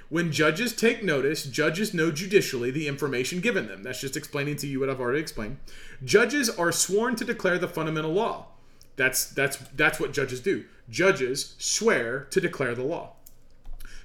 When 0.10 0.32
judges 0.32 0.74
take 0.74 1.04
notice, 1.04 1.44
judges 1.44 1.94
know 1.94 2.12
judicially 2.12 2.72
the 2.72 2.88
information 2.88 3.42
given 3.42 3.68
them. 3.68 3.84
That's 3.84 4.00
just 4.00 4.16
explaining 4.16 4.56
to 4.58 4.68
you 4.68 4.80
what 4.80 4.90
I've 4.90 5.02
already 5.02 5.20
explained. 5.20 5.58
Judges 6.04 6.50
are 6.50 6.72
sworn 6.72 7.16
to 7.18 7.26
declare 7.26 7.58
the 7.58 7.68
fundamental 7.68 8.14
law. 8.14 8.48
That's 8.96 9.26
that's 9.26 9.58
that's 9.76 10.00
what 10.00 10.14
judges 10.14 10.40
do. 10.40 10.66
Judges 10.90 11.56
swear 11.58 12.28
to 12.32 12.42
declare 12.42 12.74
the 12.74 12.84
law. 12.84 13.14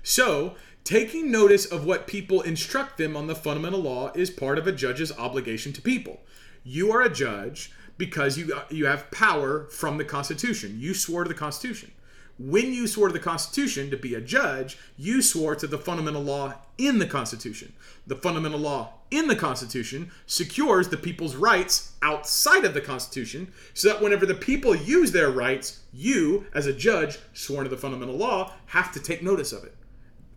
So, 0.02 0.56
taking 0.82 1.30
notice 1.30 1.64
of 1.64 1.84
what 1.84 2.08
people 2.08 2.40
instruct 2.42 2.98
them 2.98 3.16
on 3.16 3.28
the 3.28 3.36
fundamental 3.36 3.80
law 3.80 4.10
is 4.14 4.30
part 4.30 4.58
of 4.58 4.66
a 4.66 4.72
judge's 4.72 5.16
obligation 5.16 5.72
to 5.74 5.82
people. 5.82 6.20
You 6.64 6.90
are 6.92 7.02
a 7.02 7.12
judge 7.12 7.72
because 7.96 8.36
you 8.36 8.52
you 8.70 8.86
have 8.86 9.10
power 9.12 9.66
from 9.66 9.98
the 9.98 10.04
Constitution. 10.04 10.80
You 10.80 10.94
swore 10.94 11.22
to 11.22 11.28
the 11.28 11.34
Constitution. 11.34 11.92
When 12.38 12.72
you 12.72 12.86
swore 12.86 13.08
to 13.08 13.12
the 13.12 13.20
Constitution 13.20 13.90
to 13.90 13.96
be 13.96 14.14
a 14.14 14.20
judge, 14.20 14.78
you 14.96 15.20
swore 15.20 15.54
to 15.54 15.66
the 15.66 15.78
fundamental 15.78 16.22
law 16.22 16.54
in 16.78 16.98
the 16.98 17.06
Constitution. 17.06 17.72
The 18.06 18.16
fundamental 18.16 18.58
law 18.58 18.94
in 19.10 19.28
the 19.28 19.36
Constitution 19.36 20.10
secures 20.26 20.88
the 20.88 20.96
people's 20.96 21.36
rights 21.36 21.92
outside 22.00 22.64
of 22.64 22.74
the 22.74 22.80
Constitution 22.80 23.52
so 23.74 23.88
that 23.88 24.02
whenever 24.02 24.24
the 24.24 24.34
people 24.34 24.74
use 24.74 25.12
their 25.12 25.30
rights, 25.30 25.80
you, 25.92 26.46
as 26.54 26.66
a 26.66 26.72
judge 26.72 27.18
sworn 27.34 27.64
to 27.64 27.70
the 27.70 27.76
fundamental 27.76 28.16
law, 28.16 28.52
have 28.66 28.92
to 28.92 29.00
take 29.00 29.22
notice 29.22 29.52
of 29.52 29.64
it. 29.64 29.76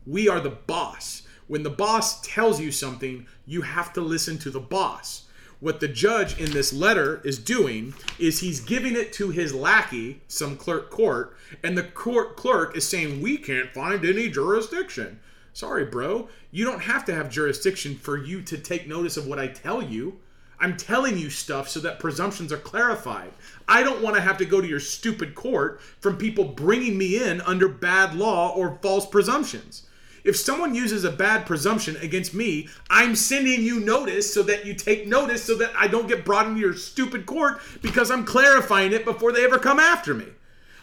We 0.05 0.27
are 0.27 0.41
the 0.41 0.49
boss. 0.51 1.23
When 1.47 1.63
the 1.63 1.69
boss 1.69 2.21
tells 2.21 2.59
you 2.59 2.71
something, 2.71 3.25
you 3.45 3.61
have 3.61 3.93
to 3.93 4.01
listen 4.01 4.37
to 4.39 4.51
the 4.51 4.59
boss 4.59 5.24
what 5.65 5.79
the 5.79 5.87
judge 5.87 6.39
in 6.39 6.51
this 6.51 6.71
letter 6.71 7.19
is 7.23 7.39
doing 7.39 7.91
is 8.19 8.39
he's 8.39 8.59
giving 8.59 8.95
it 8.95 9.11
to 9.11 9.31
his 9.31 9.51
lackey, 9.51 10.21
some 10.27 10.55
clerk 10.55 10.91
court, 10.91 11.35
and 11.63 11.75
the 11.75 11.81
court 11.81 12.37
clerk 12.37 12.77
is 12.77 12.87
saying, 12.87 13.19
We 13.19 13.39
can't 13.39 13.73
find 13.73 14.05
any 14.05 14.29
jurisdiction. 14.29 15.19
Sorry, 15.53 15.83
bro. 15.83 16.29
You 16.51 16.65
don't 16.65 16.83
have 16.83 17.03
to 17.05 17.15
have 17.15 17.31
jurisdiction 17.31 17.95
for 17.95 18.15
you 18.15 18.43
to 18.43 18.59
take 18.59 18.87
notice 18.87 19.17
of 19.17 19.25
what 19.25 19.39
I 19.39 19.47
tell 19.47 19.81
you. 19.81 20.19
I'm 20.59 20.77
telling 20.77 21.17
you 21.17 21.31
stuff 21.31 21.67
so 21.67 21.79
that 21.79 21.97
presumptions 21.97 22.53
are 22.53 22.57
clarified. 22.57 23.31
I 23.67 23.81
don't 23.81 24.03
want 24.03 24.15
to 24.17 24.21
have 24.21 24.37
to 24.37 24.45
go 24.45 24.61
to 24.61 24.67
your 24.67 24.79
stupid 24.79 25.33
court 25.33 25.81
from 25.99 26.17
people 26.17 26.43
bringing 26.45 26.95
me 26.95 27.23
in 27.23 27.41
under 27.41 27.67
bad 27.67 28.13
law 28.13 28.53
or 28.53 28.77
false 28.83 29.07
presumptions. 29.07 29.84
If 30.25 30.35
someone 30.35 30.73
uses 30.73 31.03
a 31.03 31.11
bad 31.11 31.45
presumption 31.45 31.97
against 31.97 32.33
me, 32.33 32.67
I'm 32.89 33.15
sending 33.15 33.61
you 33.61 33.79
notice 33.79 34.33
so 34.33 34.41
that 34.41 34.65
you 34.65 34.73
take 34.73 35.05
notice 35.07 35.43
so 35.43 35.55
that 35.57 35.71
I 35.77 35.87
don't 35.87 36.07
get 36.07 36.25
brought 36.25 36.47
into 36.47 36.59
your 36.59 36.73
stupid 36.73 37.27
court 37.27 37.61
because 37.83 38.09
I'm 38.09 38.25
clarifying 38.25 38.91
it 38.91 39.05
before 39.05 39.31
they 39.31 39.45
ever 39.45 39.59
come 39.59 39.79
after 39.79 40.15
me. 40.15 40.25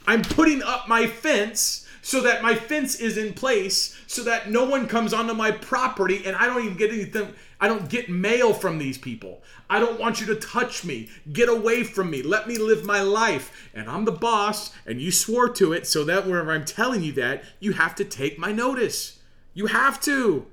I'm 0.06 0.23
putting 0.23 0.62
up 0.62 0.86
my 0.86 1.09
fence 1.09 1.89
so 2.02 2.20
that 2.20 2.43
my 2.43 2.55
fence 2.55 2.94
is 2.94 3.19
in 3.19 3.32
place 3.32 4.01
so 4.06 4.23
that 4.23 4.48
no 4.48 4.64
one 4.64 4.86
comes 4.86 5.12
onto 5.12 5.35
my 5.35 5.51
property 5.51 6.23
and 6.24 6.36
I 6.36 6.47
don't 6.47 6.64
even 6.64 6.77
get 6.77 6.93
anything. 6.93 7.35
I 7.60 7.66
don't 7.66 7.89
get 7.89 8.09
mail 8.09 8.55
from 8.55 8.78
these 8.78 8.98
people. 8.98 9.43
I 9.69 9.81
don't 9.81 9.98
want 9.98 10.20
you 10.20 10.27
to 10.27 10.36
touch 10.36 10.85
me. 10.85 11.10
Get 11.32 11.48
away 11.48 11.82
from 11.82 12.10
me. 12.10 12.23
Let 12.23 12.47
me 12.47 12.59
live 12.59 12.85
my 12.85 13.01
life. 13.01 13.70
And 13.74 13.90
I'm 13.90 14.05
the 14.05 14.12
boss 14.12 14.73
and 14.86 15.01
you 15.01 15.10
swore 15.10 15.48
to 15.48 15.73
it 15.73 15.89
so 15.89 16.05
that 16.05 16.27
whenever 16.27 16.52
I'm 16.52 16.64
telling 16.64 17.02
you 17.02 17.12
that, 17.14 17.43
you 17.59 17.73
have 17.73 17.97
to 17.97 18.05
take 18.05 18.39
my 18.39 18.52
notice. 18.52 19.19
You 19.55 19.66
have 19.66 20.01
to. 20.03 20.47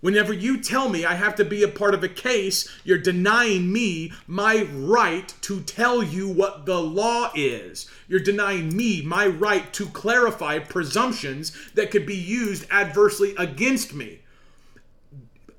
Whenever 0.00 0.34
you 0.34 0.60
tell 0.60 0.90
me 0.90 1.06
I 1.06 1.14
have 1.14 1.34
to 1.36 1.46
be 1.46 1.62
a 1.62 1.68
part 1.68 1.94
of 1.94 2.04
a 2.04 2.10
case, 2.10 2.68
you're 2.84 2.98
denying 2.98 3.72
me 3.72 4.12
my 4.26 4.68
right 4.70 5.32
to 5.40 5.62
tell 5.62 6.02
you 6.02 6.28
what 6.28 6.66
the 6.66 6.78
law 6.78 7.30
is. 7.34 7.88
You're 8.06 8.20
denying 8.20 8.76
me 8.76 9.00
my 9.00 9.26
right 9.26 9.72
to 9.72 9.86
clarify 9.86 10.58
presumptions 10.58 11.52
that 11.72 11.90
could 11.90 12.04
be 12.04 12.14
used 12.16 12.66
adversely 12.70 13.34
against 13.38 13.94
me. 13.94 14.20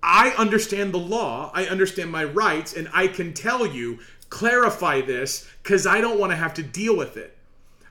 I 0.03 0.29
understand 0.37 0.93
the 0.93 0.99
law, 0.99 1.49
I 1.55 1.65
understand 1.65 2.11
my 2.11 2.23
rights, 2.23 2.75
and 2.75 2.87
I 2.93 3.07
can 3.07 3.33
tell 3.33 3.65
you, 3.65 3.97
clarify 4.29 5.01
this 5.01 5.47
because 5.63 5.87
I 5.87 6.01
don't 6.01 6.19
want 6.19 6.31
to 6.31 6.37
have 6.37 6.53
to 6.53 6.61
deal 6.61 6.95
with 6.95 7.17
it. 7.17 7.34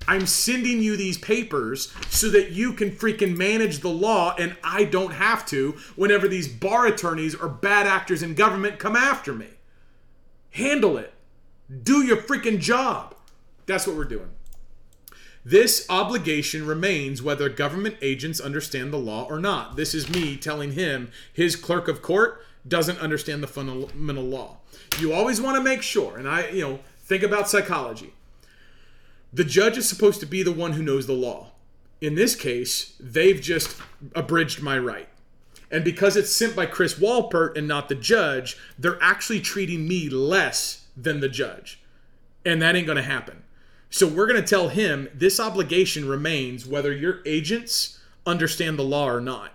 I'm 0.06 0.26
sending 0.26 0.80
you 0.80 0.96
these 0.96 1.18
papers 1.18 1.92
so 2.08 2.28
that 2.30 2.50
you 2.50 2.72
can 2.72 2.90
freaking 2.90 3.36
manage 3.36 3.78
the 3.78 3.88
law 3.88 4.34
and 4.38 4.56
I 4.62 4.84
don't 4.84 5.12
have 5.12 5.46
to 5.46 5.76
whenever 5.96 6.28
these 6.28 6.48
bar 6.48 6.86
attorneys 6.86 7.34
or 7.34 7.48
bad 7.48 7.86
actors 7.86 8.22
in 8.22 8.34
government 8.34 8.78
come 8.78 8.96
after 8.96 9.32
me. 9.32 9.48
Handle 10.50 10.98
it. 10.98 11.12
Do 11.82 12.04
your 12.04 12.18
freaking 12.18 12.60
job. 12.60 13.14
That's 13.66 13.86
what 13.86 13.96
we're 13.96 14.04
doing. 14.04 14.30
This 15.44 15.86
obligation 15.90 16.66
remains 16.66 17.22
whether 17.22 17.48
government 17.50 17.96
agents 18.00 18.40
understand 18.40 18.92
the 18.92 18.98
law 18.98 19.26
or 19.28 19.38
not. 19.38 19.76
This 19.76 19.94
is 19.94 20.08
me 20.08 20.36
telling 20.36 20.72
him 20.72 21.10
his 21.32 21.54
clerk 21.54 21.86
of 21.86 22.00
court 22.00 22.42
doesn't 22.66 22.98
understand 22.98 23.42
the 23.42 23.46
fundamental 23.46 24.24
law. 24.24 24.58
You 24.98 25.12
always 25.12 25.40
want 25.42 25.56
to 25.56 25.62
make 25.62 25.82
sure, 25.82 26.16
and 26.16 26.26
I, 26.26 26.48
you 26.48 26.62
know, 26.62 26.80
think 27.00 27.22
about 27.22 27.48
psychology. 27.48 28.14
The 29.34 29.42
judge 29.42 29.76
is 29.76 29.88
supposed 29.88 30.20
to 30.20 30.26
be 30.26 30.44
the 30.44 30.52
one 30.52 30.74
who 30.74 30.82
knows 30.84 31.08
the 31.08 31.12
law. 31.12 31.50
In 32.00 32.14
this 32.14 32.36
case, 32.36 32.94
they've 33.00 33.40
just 33.40 33.76
abridged 34.14 34.62
my 34.62 34.78
right. 34.78 35.08
And 35.72 35.82
because 35.82 36.16
it's 36.16 36.30
sent 36.30 36.54
by 36.54 36.66
Chris 36.66 36.94
Wolpert 37.00 37.58
and 37.58 37.66
not 37.66 37.88
the 37.88 37.96
judge, 37.96 38.56
they're 38.78 39.02
actually 39.02 39.40
treating 39.40 39.88
me 39.88 40.08
less 40.08 40.86
than 40.96 41.18
the 41.18 41.28
judge. 41.28 41.82
And 42.44 42.62
that 42.62 42.76
ain't 42.76 42.86
going 42.86 42.94
to 42.94 43.02
happen. 43.02 43.42
So 43.90 44.06
we're 44.06 44.28
going 44.28 44.40
to 44.40 44.48
tell 44.48 44.68
him 44.68 45.08
this 45.12 45.40
obligation 45.40 46.06
remains 46.06 46.64
whether 46.64 46.92
your 46.92 47.18
agents 47.26 47.98
understand 48.24 48.78
the 48.78 48.84
law 48.84 49.10
or 49.10 49.20
not. 49.20 49.50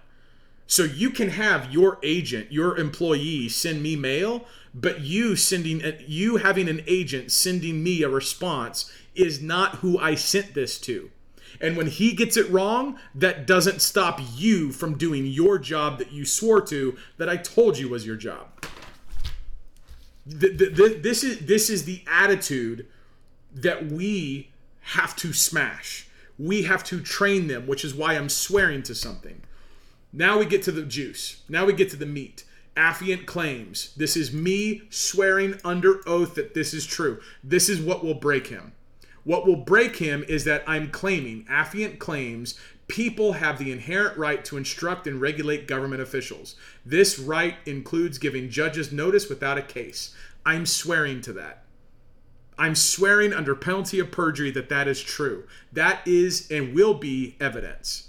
So 0.68 0.84
you 0.84 1.10
can 1.10 1.30
have 1.30 1.72
your 1.72 1.99
agent, 2.03 2.51
your 2.51 2.77
employee 2.77 3.47
send 3.47 3.81
me 3.81 3.95
mail, 3.95 4.45
but 4.73 5.01
you 5.01 5.35
sending 5.35 5.83
uh, 5.83 5.91
you 6.05 6.37
having 6.37 6.69
an 6.69 6.81
agent 6.87 7.31
sending 7.31 7.83
me 7.83 8.03
a 8.03 8.09
response 8.09 8.91
is 9.15 9.41
not 9.41 9.75
who 9.75 9.97
I 9.99 10.15
sent 10.15 10.53
this 10.53 10.79
to. 10.81 11.11
And 11.59 11.75
when 11.75 11.87
he 11.87 12.13
gets 12.13 12.37
it 12.37 12.49
wrong, 12.49 12.97
that 13.15 13.45
doesn't 13.45 13.81
stop 13.81 14.21
you 14.35 14.71
from 14.71 14.97
doing 14.97 15.25
your 15.25 15.57
job 15.57 15.97
that 15.97 16.11
you 16.11 16.25
swore 16.25 16.61
to 16.61 16.97
that 17.17 17.27
I 17.27 17.37
told 17.37 17.77
you 17.77 17.89
was 17.89 18.05
your 18.05 18.15
job. 18.15 18.47
This 20.25 21.23
is 21.23 21.39
this 21.39 21.69
is 21.69 21.85
the 21.85 22.03
attitude 22.07 22.87
that 23.53 23.87
we 23.91 24.51
have 24.81 25.15
to 25.17 25.33
smash. 25.33 26.07
We 26.37 26.63
have 26.63 26.83
to 26.85 27.01
train 27.01 27.47
them, 27.47 27.67
which 27.67 27.83
is 27.83 27.93
why 27.93 28.13
I'm 28.13 28.29
swearing 28.29 28.83
to 28.83 28.95
something. 28.95 29.41
Now 30.13 30.39
we 30.39 30.45
get 30.45 30.63
to 30.63 30.71
the 30.71 30.83
juice. 30.83 31.41
Now 31.49 31.65
we 31.65 31.73
get 31.73 31.89
to 31.91 31.97
the 31.97 32.05
meat. 32.05 32.43
Affiant 32.80 33.26
claims. 33.26 33.93
This 33.97 34.15
is 34.15 34.31
me 34.31 34.84
swearing 34.89 35.60
under 35.65 36.01
oath 36.07 36.35
that 36.35 36.53
this 36.53 36.73
is 36.73 36.85
true. 36.85 37.19
This 37.43 37.68
is 37.68 37.81
what 37.81 38.06
will 38.06 38.14
break 38.14 38.47
him. 38.47 38.72
What 39.26 39.45
will 39.45 39.57
break 39.57 39.97
him 39.97 40.23
is 40.30 40.45
that 40.45 40.64
I'm 40.65 40.89
claiming, 40.89 41.43
Affiant 41.51 41.99
claims, 41.99 42.57
people 42.88 43.34
have 43.34 43.60
the 43.60 43.73
inherent 43.73 44.18
right 44.18 44.45
to 44.45 44.56
instruct 44.56 45.07
and 45.07 45.19
regulate 45.19 45.68
government 45.68 46.01
officials. 46.01 46.56
This 46.85 47.19
right 47.19 47.56
includes 47.65 48.18
giving 48.18 48.49
judges 48.49 48.93
notice 48.93 49.27
without 49.27 49.57
a 49.57 49.61
case. 49.61 50.15
I'm 50.45 50.65
swearing 50.65 51.19
to 51.22 51.34
that. 51.34 51.64
I'm 52.57 52.76
swearing 52.76 53.34
under 53.34 53.56
penalty 53.56 53.99
of 53.99 54.10
perjury 54.10 54.51
that 54.51 54.69
that 54.69 54.88
is 54.88 55.01
true. 55.01 55.43
That 55.73 56.01
is 56.07 56.49
and 56.49 56.73
will 56.73 56.93
be 56.93 57.35
evidence. 57.41 58.09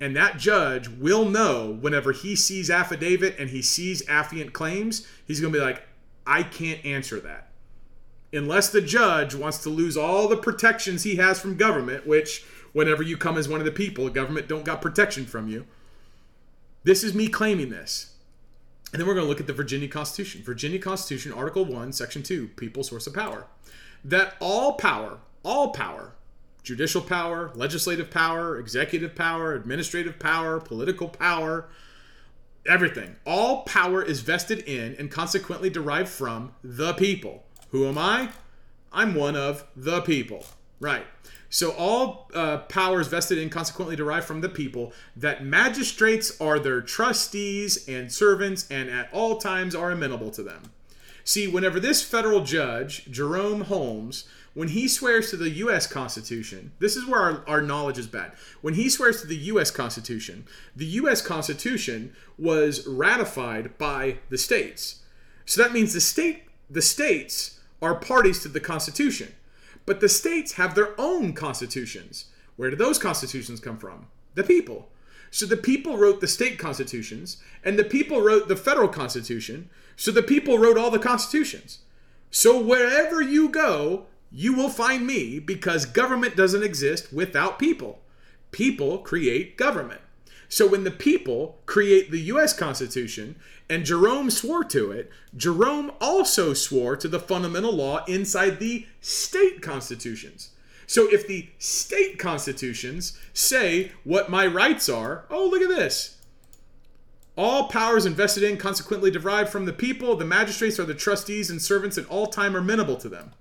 And 0.00 0.16
that 0.16 0.38
judge 0.38 0.88
will 0.88 1.24
know 1.24 1.78
whenever 1.80 2.12
he 2.12 2.34
sees 2.34 2.70
affidavit 2.70 3.38
and 3.38 3.50
he 3.50 3.62
sees 3.62 4.04
affiant 4.06 4.52
claims, 4.52 5.06
he's 5.26 5.40
going 5.40 5.52
to 5.52 5.58
be 5.58 5.64
like, 5.64 5.86
I 6.26 6.42
can't 6.42 6.84
answer 6.84 7.20
that. 7.20 7.50
Unless 8.32 8.70
the 8.70 8.82
judge 8.82 9.34
wants 9.34 9.58
to 9.58 9.68
lose 9.68 9.96
all 9.96 10.26
the 10.26 10.36
protections 10.36 11.04
he 11.04 11.16
has 11.16 11.40
from 11.40 11.56
government, 11.56 12.06
which 12.06 12.44
whenever 12.72 13.02
you 13.02 13.16
come 13.16 13.38
as 13.38 13.48
one 13.48 13.60
of 13.60 13.66
the 13.66 13.72
people, 13.72 14.08
government 14.10 14.48
don't 14.48 14.64
got 14.64 14.82
protection 14.82 15.24
from 15.24 15.48
you. 15.48 15.64
This 16.82 17.04
is 17.04 17.14
me 17.14 17.28
claiming 17.28 17.70
this. 17.70 18.14
And 18.92 19.00
then 19.00 19.06
we're 19.06 19.14
going 19.14 19.24
to 19.24 19.28
look 19.28 19.40
at 19.40 19.46
the 19.46 19.52
Virginia 19.52 19.88
Constitution. 19.88 20.42
Virginia 20.42 20.78
Constitution, 20.78 21.32
Article 21.32 21.64
1, 21.64 21.92
Section 21.92 22.22
2, 22.22 22.48
People, 22.48 22.82
Source 22.82 23.06
of 23.06 23.14
Power. 23.14 23.46
That 24.04 24.34
all 24.40 24.74
power, 24.74 25.18
all 25.44 25.70
power, 25.70 26.12
judicial 26.64 27.02
power, 27.02 27.52
legislative 27.54 28.10
power, 28.10 28.58
executive 28.58 29.14
power, 29.14 29.54
administrative 29.54 30.18
power, 30.18 30.58
political 30.58 31.08
power, 31.08 31.68
everything, 32.66 33.16
all 33.24 33.62
power 33.62 34.02
is 34.02 34.20
vested 34.20 34.60
in 34.60 34.96
and 34.98 35.10
consequently 35.10 35.70
derived 35.70 36.08
from 36.08 36.52
the 36.64 36.94
people. 36.94 37.44
Who 37.68 37.86
am 37.86 37.98
I? 37.98 38.30
I'm 38.92 39.14
one 39.14 39.36
of 39.36 39.64
the 39.76 40.00
people. 40.00 40.44
Right. 40.80 41.06
So 41.50 41.72
all 41.72 42.30
uh, 42.34 42.58
powers 42.58 43.06
vested 43.06 43.38
in 43.38 43.50
consequently 43.50 43.94
derived 43.94 44.26
from 44.26 44.40
the 44.40 44.48
people, 44.48 44.92
that 45.14 45.44
magistrates 45.44 46.40
are 46.40 46.58
their 46.58 46.80
trustees 46.80 47.86
and 47.86 48.12
servants, 48.12 48.66
and 48.70 48.90
at 48.90 49.08
all 49.12 49.36
times 49.36 49.74
are 49.74 49.92
amenable 49.92 50.30
to 50.32 50.42
them. 50.42 50.72
See, 51.22 51.46
whenever 51.46 51.78
this 51.78 52.02
federal 52.02 52.42
judge, 52.42 53.04
Jerome 53.10 53.62
Holmes, 53.62 54.24
when 54.54 54.68
he 54.68 54.86
swears 54.86 55.30
to 55.30 55.36
the 55.36 55.50
U.S. 55.50 55.86
Constitution, 55.86 56.72
this 56.78 56.96
is 56.96 57.06
where 57.06 57.20
our, 57.20 57.44
our 57.46 57.60
knowledge 57.60 57.98
is 57.98 58.06
bad. 58.06 58.32
When 58.62 58.74
he 58.74 58.88
swears 58.88 59.20
to 59.20 59.26
the 59.26 59.36
U.S. 59.36 59.70
Constitution, 59.70 60.46
the 60.74 60.86
U.S. 60.86 61.20
Constitution 61.20 62.14
was 62.38 62.86
ratified 62.86 63.76
by 63.78 64.18
the 64.30 64.38
states. 64.38 65.02
So 65.44 65.62
that 65.62 65.72
means 65.72 65.92
the 65.92 66.00
state, 66.00 66.44
the 66.70 66.82
states 66.82 67.60
are 67.82 67.96
parties 67.96 68.40
to 68.42 68.48
the 68.48 68.60
Constitution. 68.60 69.34
But 69.86 70.00
the 70.00 70.08
states 70.08 70.52
have 70.52 70.74
their 70.74 70.98
own 70.98 71.34
constitutions. 71.34 72.26
Where 72.56 72.70
do 72.70 72.76
those 72.76 72.98
constitutions 72.98 73.60
come 73.60 73.76
from? 73.76 74.06
The 74.34 74.44
people. 74.44 74.88
So 75.30 75.46
the 75.46 75.56
people 75.56 75.96
wrote 75.96 76.20
the 76.20 76.28
state 76.28 76.58
constitutions, 76.58 77.38
and 77.64 77.76
the 77.76 77.84
people 77.84 78.22
wrote 78.22 78.46
the 78.46 78.56
federal 78.56 78.88
constitution. 78.88 79.68
So 79.96 80.12
the 80.12 80.22
people 80.22 80.58
wrote 80.58 80.78
all 80.78 80.92
the 80.92 80.98
constitutions. 80.98 81.80
So 82.30 82.58
wherever 82.60 83.20
you 83.20 83.48
go, 83.48 84.06
you 84.36 84.52
will 84.52 84.68
find 84.68 85.06
me 85.06 85.38
because 85.38 85.86
government 85.86 86.34
doesn't 86.34 86.64
exist 86.64 87.12
without 87.12 87.56
people. 87.56 88.00
People 88.50 88.98
create 88.98 89.56
government. 89.56 90.00
So 90.48 90.66
when 90.66 90.82
the 90.82 90.90
people 90.90 91.60
create 91.66 92.10
the 92.10 92.20
US 92.32 92.52
Constitution 92.52 93.36
and 93.70 93.84
Jerome 93.84 94.30
swore 94.30 94.64
to 94.64 94.90
it, 94.90 95.08
Jerome 95.36 95.92
also 96.00 96.52
swore 96.52 96.96
to 96.96 97.06
the 97.06 97.20
fundamental 97.20 97.72
law 97.72 98.04
inside 98.06 98.58
the 98.58 98.86
state 99.00 99.62
constitutions. 99.62 100.50
So 100.88 101.08
if 101.12 101.28
the 101.28 101.50
state 101.58 102.18
constitutions 102.18 103.16
say 103.32 103.92
what 104.02 104.30
my 104.30 104.46
rights 104.48 104.88
are, 104.88 105.26
oh, 105.30 105.46
look 105.46 105.62
at 105.62 105.68
this. 105.68 106.18
All 107.36 107.68
powers 107.68 108.04
invested 108.04 108.42
in, 108.42 108.56
consequently 108.56 109.12
derived 109.12 109.50
from 109.50 109.64
the 109.64 109.72
people, 109.72 110.16
the 110.16 110.24
magistrates 110.24 110.80
are 110.80 110.84
the 110.84 110.94
trustees 110.94 111.50
and 111.50 111.62
servants 111.62 111.96
at 111.96 112.06
all 112.06 112.26
time 112.26 112.56
are 112.56 112.60
amenable 112.60 112.96
to 112.96 113.08
them. 113.08 113.32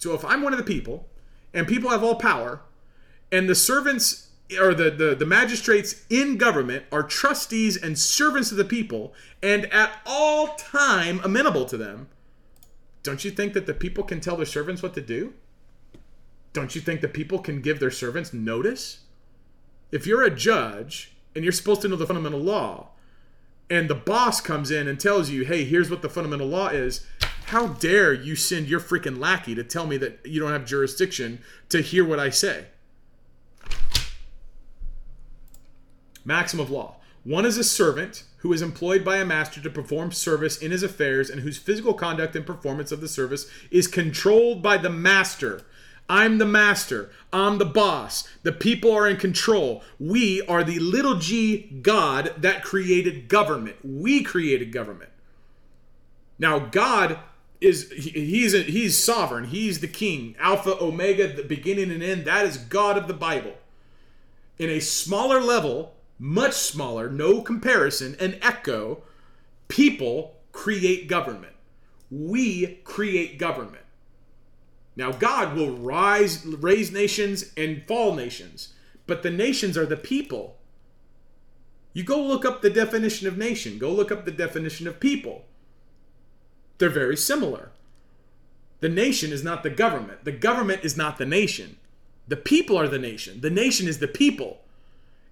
So 0.00 0.14
if 0.14 0.24
I'm 0.24 0.42
one 0.42 0.52
of 0.52 0.58
the 0.58 0.64
people, 0.64 1.08
and 1.54 1.68
people 1.68 1.90
have 1.90 2.02
all 2.02 2.16
power, 2.16 2.62
and 3.30 3.48
the 3.48 3.54
servants 3.54 4.30
or 4.60 4.74
the, 4.74 4.90
the, 4.90 5.14
the 5.14 5.26
magistrates 5.26 6.04
in 6.10 6.36
government 6.36 6.84
are 6.90 7.04
trustees 7.04 7.76
and 7.76 7.96
servants 7.96 8.50
of 8.50 8.56
the 8.56 8.64
people 8.64 9.14
and 9.40 9.66
at 9.66 9.92
all 10.04 10.56
time 10.56 11.20
amenable 11.22 11.64
to 11.66 11.76
them 11.76 12.08
don't 13.02 13.24
you 13.24 13.30
think 13.30 13.54
that 13.54 13.66
the 13.66 13.74
people 13.74 14.04
can 14.04 14.20
tell 14.20 14.36
their 14.36 14.46
servants 14.46 14.82
what 14.82 14.94
to 14.94 15.00
do? 15.00 15.32
Don't 16.52 16.74
you 16.74 16.80
think 16.80 17.00
the 17.00 17.08
people 17.08 17.38
can 17.38 17.62
give 17.62 17.80
their 17.80 17.90
servants 17.90 18.32
notice? 18.32 19.00
If 19.90 20.06
you're 20.06 20.22
a 20.22 20.30
judge 20.30 21.12
and 21.34 21.44
you're 21.44 21.52
supposed 21.52 21.82
to 21.82 21.88
know 21.88 21.96
the 21.96 22.06
fundamental 22.06 22.40
law 22.40 22.88
and 23.70 23.88
the 23.88 23.94
boss 23.94 24.40
comes 24.40 24.70
in 24.70 24.88
and 24.88 24.98
tells 24.98 25.30
you 25.30 25.44
hey 25.44 25.64
here's 25.64 25.90
what 25.90 26.02
the 26.02 26.08
fundamental 26.08 26.46
law 26.46 26.68
is 26.68 27.06
how 27.50 27.66
dare 27.66 28.12
you 28.12 28.34
send 28.34 28.68
your 28.68 28.80
freaking 28.80 29.18
lackey 29.18 29.54
to 29.54 29.62
tell 29.62 29.86
me 29.86 29.96
that 29.96 30.18
you 30.24 30.40
don't 30.40 30.52
have 30.52 30.64
jurisdiction 30.64 31.40
to 31.68 31.80
hear 31.80 32.04
what 32.04 32.18
i 32.18 32.30
say 32.30 32.64
Maxim 36.24 36.60
of 36.60 36.70
law. 36.70 36.96
One 37.24 37.44
is 37.44 37.58
a 37.58 37.64
servant 37.64 38.24
who 38.38 38.52
is 38.52 38.62
employed 38.62 39.04
by 39.04 39.16
a 39.16 39.24
master 39.24 39.60
to 39.60 39.70
perform 39.70 40.12
service 40.12 40.58
in 40.58 40.70
his 40.70 40.82
affairs 40.82 41.28
and 41.28 41.42
whose 41.42 41.58
physical 41.58 41.94
conduct 41.94 42.36
and 42.36 42.46
performance 42.46 42.92
of 42.92 43.00
the 43.00 43.08
service 43.08 43.46
is 43.70 43.86
controlled 43.86 44.62
by 44.62 44.76
the 44.76 44.90
master. 44.90 45.62
I'm 46.08 46.38
the 46.38 46.46
master. 46.46 47.10
I'm 47.32 47.58
the 47.58 47.66
boss. 47.66 48.28
The 48.42 48.52
people 48.52 48.92
are 48.92 49.08
in 49.08 49.16
control. 49.16 49.82
We 49.98 50.42
are 50.42 50.64
the 50.64 50.78
little 50.78 51.16
g 51.16 51.80
God 51.82 52.34
that 52.38 52.64
created 52.64 53.28
government. 53.28 53.76
We 53.84 54.22
created 54.22 54.72
government. 54.72 55.10
Now, 56.38 56.58
God 56.58 57.18
is 57.60 57.90
he's 57.92 58.52
he's 58.52 58.98
sovereign. 58.98 59.44
He's 59.44 59.80
the 59.80 59.88
king, 59.88 60.34
Alpha, 60.38 60.82
Omega, 60.82 61.32
the 61.32 61.42
beginning 61.42 61.90
and 61.90 62.02
end. 62.02 62.24
That 62.24 62.46
is 62.46 62.56
God 62.56 62.96
of 62.96 63.06
the 63.06 63.14
Bible. 63.14 63.54
In 64.58 64.70
a 64.70 64.80
smaller 64.80 65.40
level, 65.40 65.94
much 66.18 66.54
smaller, 66.54 67.10
no 67.10 67.40
comparison, 67.40 68.16
an 68.20 68.38
echo, 68.42 69.02
people 69.68 70.36
create 70.52 71.08
government. 71.08 71.54
We 72.10 72.80
create 72.84 73.38
government. 73.38 73.84
Now, 74.96 75.12
God 75.12 75.56
will 75.56 75.70
rise, 75.70 76.44
raise 76.44 76.92
nations 76.92 77.52
and 77.56 77.84
fall 77.86 78.14
nations, 78.14 78.74
but 79.06 79.22
the 79.22 79.30
nations 79.30 79.78
are 79.78 79.86
the 79.86 79.96
people. 79.96 80.58
You 81.92 82.04
go 82.04 82.20
look 82.20 82.44
up 82.44 82.60
the 82.60 82.70
definition 82.70 83.26
of 83.26 83.38
nation, 83.38 83.78
go 83.78 83.90
look 83.90 84.12
up 84.12 84.24
the 84.24 84.30
definition 84.30 84.86
of 84.86 85.00
people. 85.00 85.44
They're 86.80 86.88
very 86.88 87.16
similar. 87.16 87.70
The 88.80 88.88
nation 88.88 89.32
is 89.32 89.44
not 89.44 89.62
the 89.62 89.70
government. 89.70 90.24
The 90.24 90.32
government 90.32 90.82
is 90.82 90.96
not 90.96 91.18
the 91.18 91.26
nation. 91.26 91.76
The 92.26 92.36
people 92.36 92.78
are 92.78 92.88
the 92.88 92.98
nation. 92.98 93.42
The 93.42 93.50
nation 93.50 93.86
is 93.86 93.98
the 93.98 94.08
people. 94.08 94.62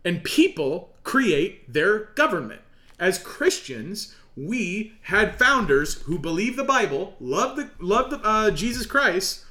And 0.04 0.22
people 0.22 0.90
create 1.04 1.72
their 1.72 2.10
government. 2.16 2.60
As 2.98 3.18
Christians, 3.18 4.14
we 4.36 4.92
had 5.02 5.38
founders 5.38 6.02
who 6.02 6.18
believed 6.18 6.58
the 6.58 6.64
Bible, 6.64 7.14
loved 7.18 7.56
the, 7.56 7.70
loved 7.80 8.12
the, 8.12 8.20
uh, 8.20 8.50
Jesus 8.50 8.84
Christ, 8.84 9.44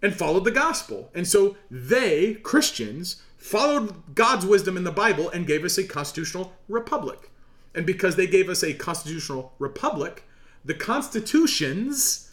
and 0.00 0.16
followed 0.16 0.44
the 0.44 0.50
gospel. 0.50 1.10
And 1.14 1.28
so 1.28 1.56
they, 1.70 2.34
Christians, 2.36 3.22
followed 3.36 4.14
God's 4.14 4.46
wisdom 4.46 4.78
in 4.78 4.84
the 4.84 4.90
Bible 4.90 5.28
and 5.28 5.46
gave 5.46 5.62
us 5.62 5.76
a 5.76 5.84
constitutional 5.84 6.54
republic. 6.68 7.30
And 7.74 7.84
because 7.84 8.16
they 8.16 8.26
gave 8.26 8.48
us 8.48 8.62
a 8.62 8.72
constitutional 8.72 9.52
republic, 9.58 10.24
the 10.64 10.74
constitutions 10.74 12.32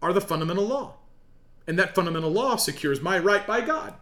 are 0.00 0.12
the 0.12 0.20
fundamental 0.20 0.66
law. 0.66 0.94
And 1.66 1.78
that 1.78 1.94
fundamental 1.94 2.30
law 2.30 2.56
secures 2.56 3.00
my 3.00 3.18
right 3.18 3.46
by 3.46 3.60
God. 3.60 3.94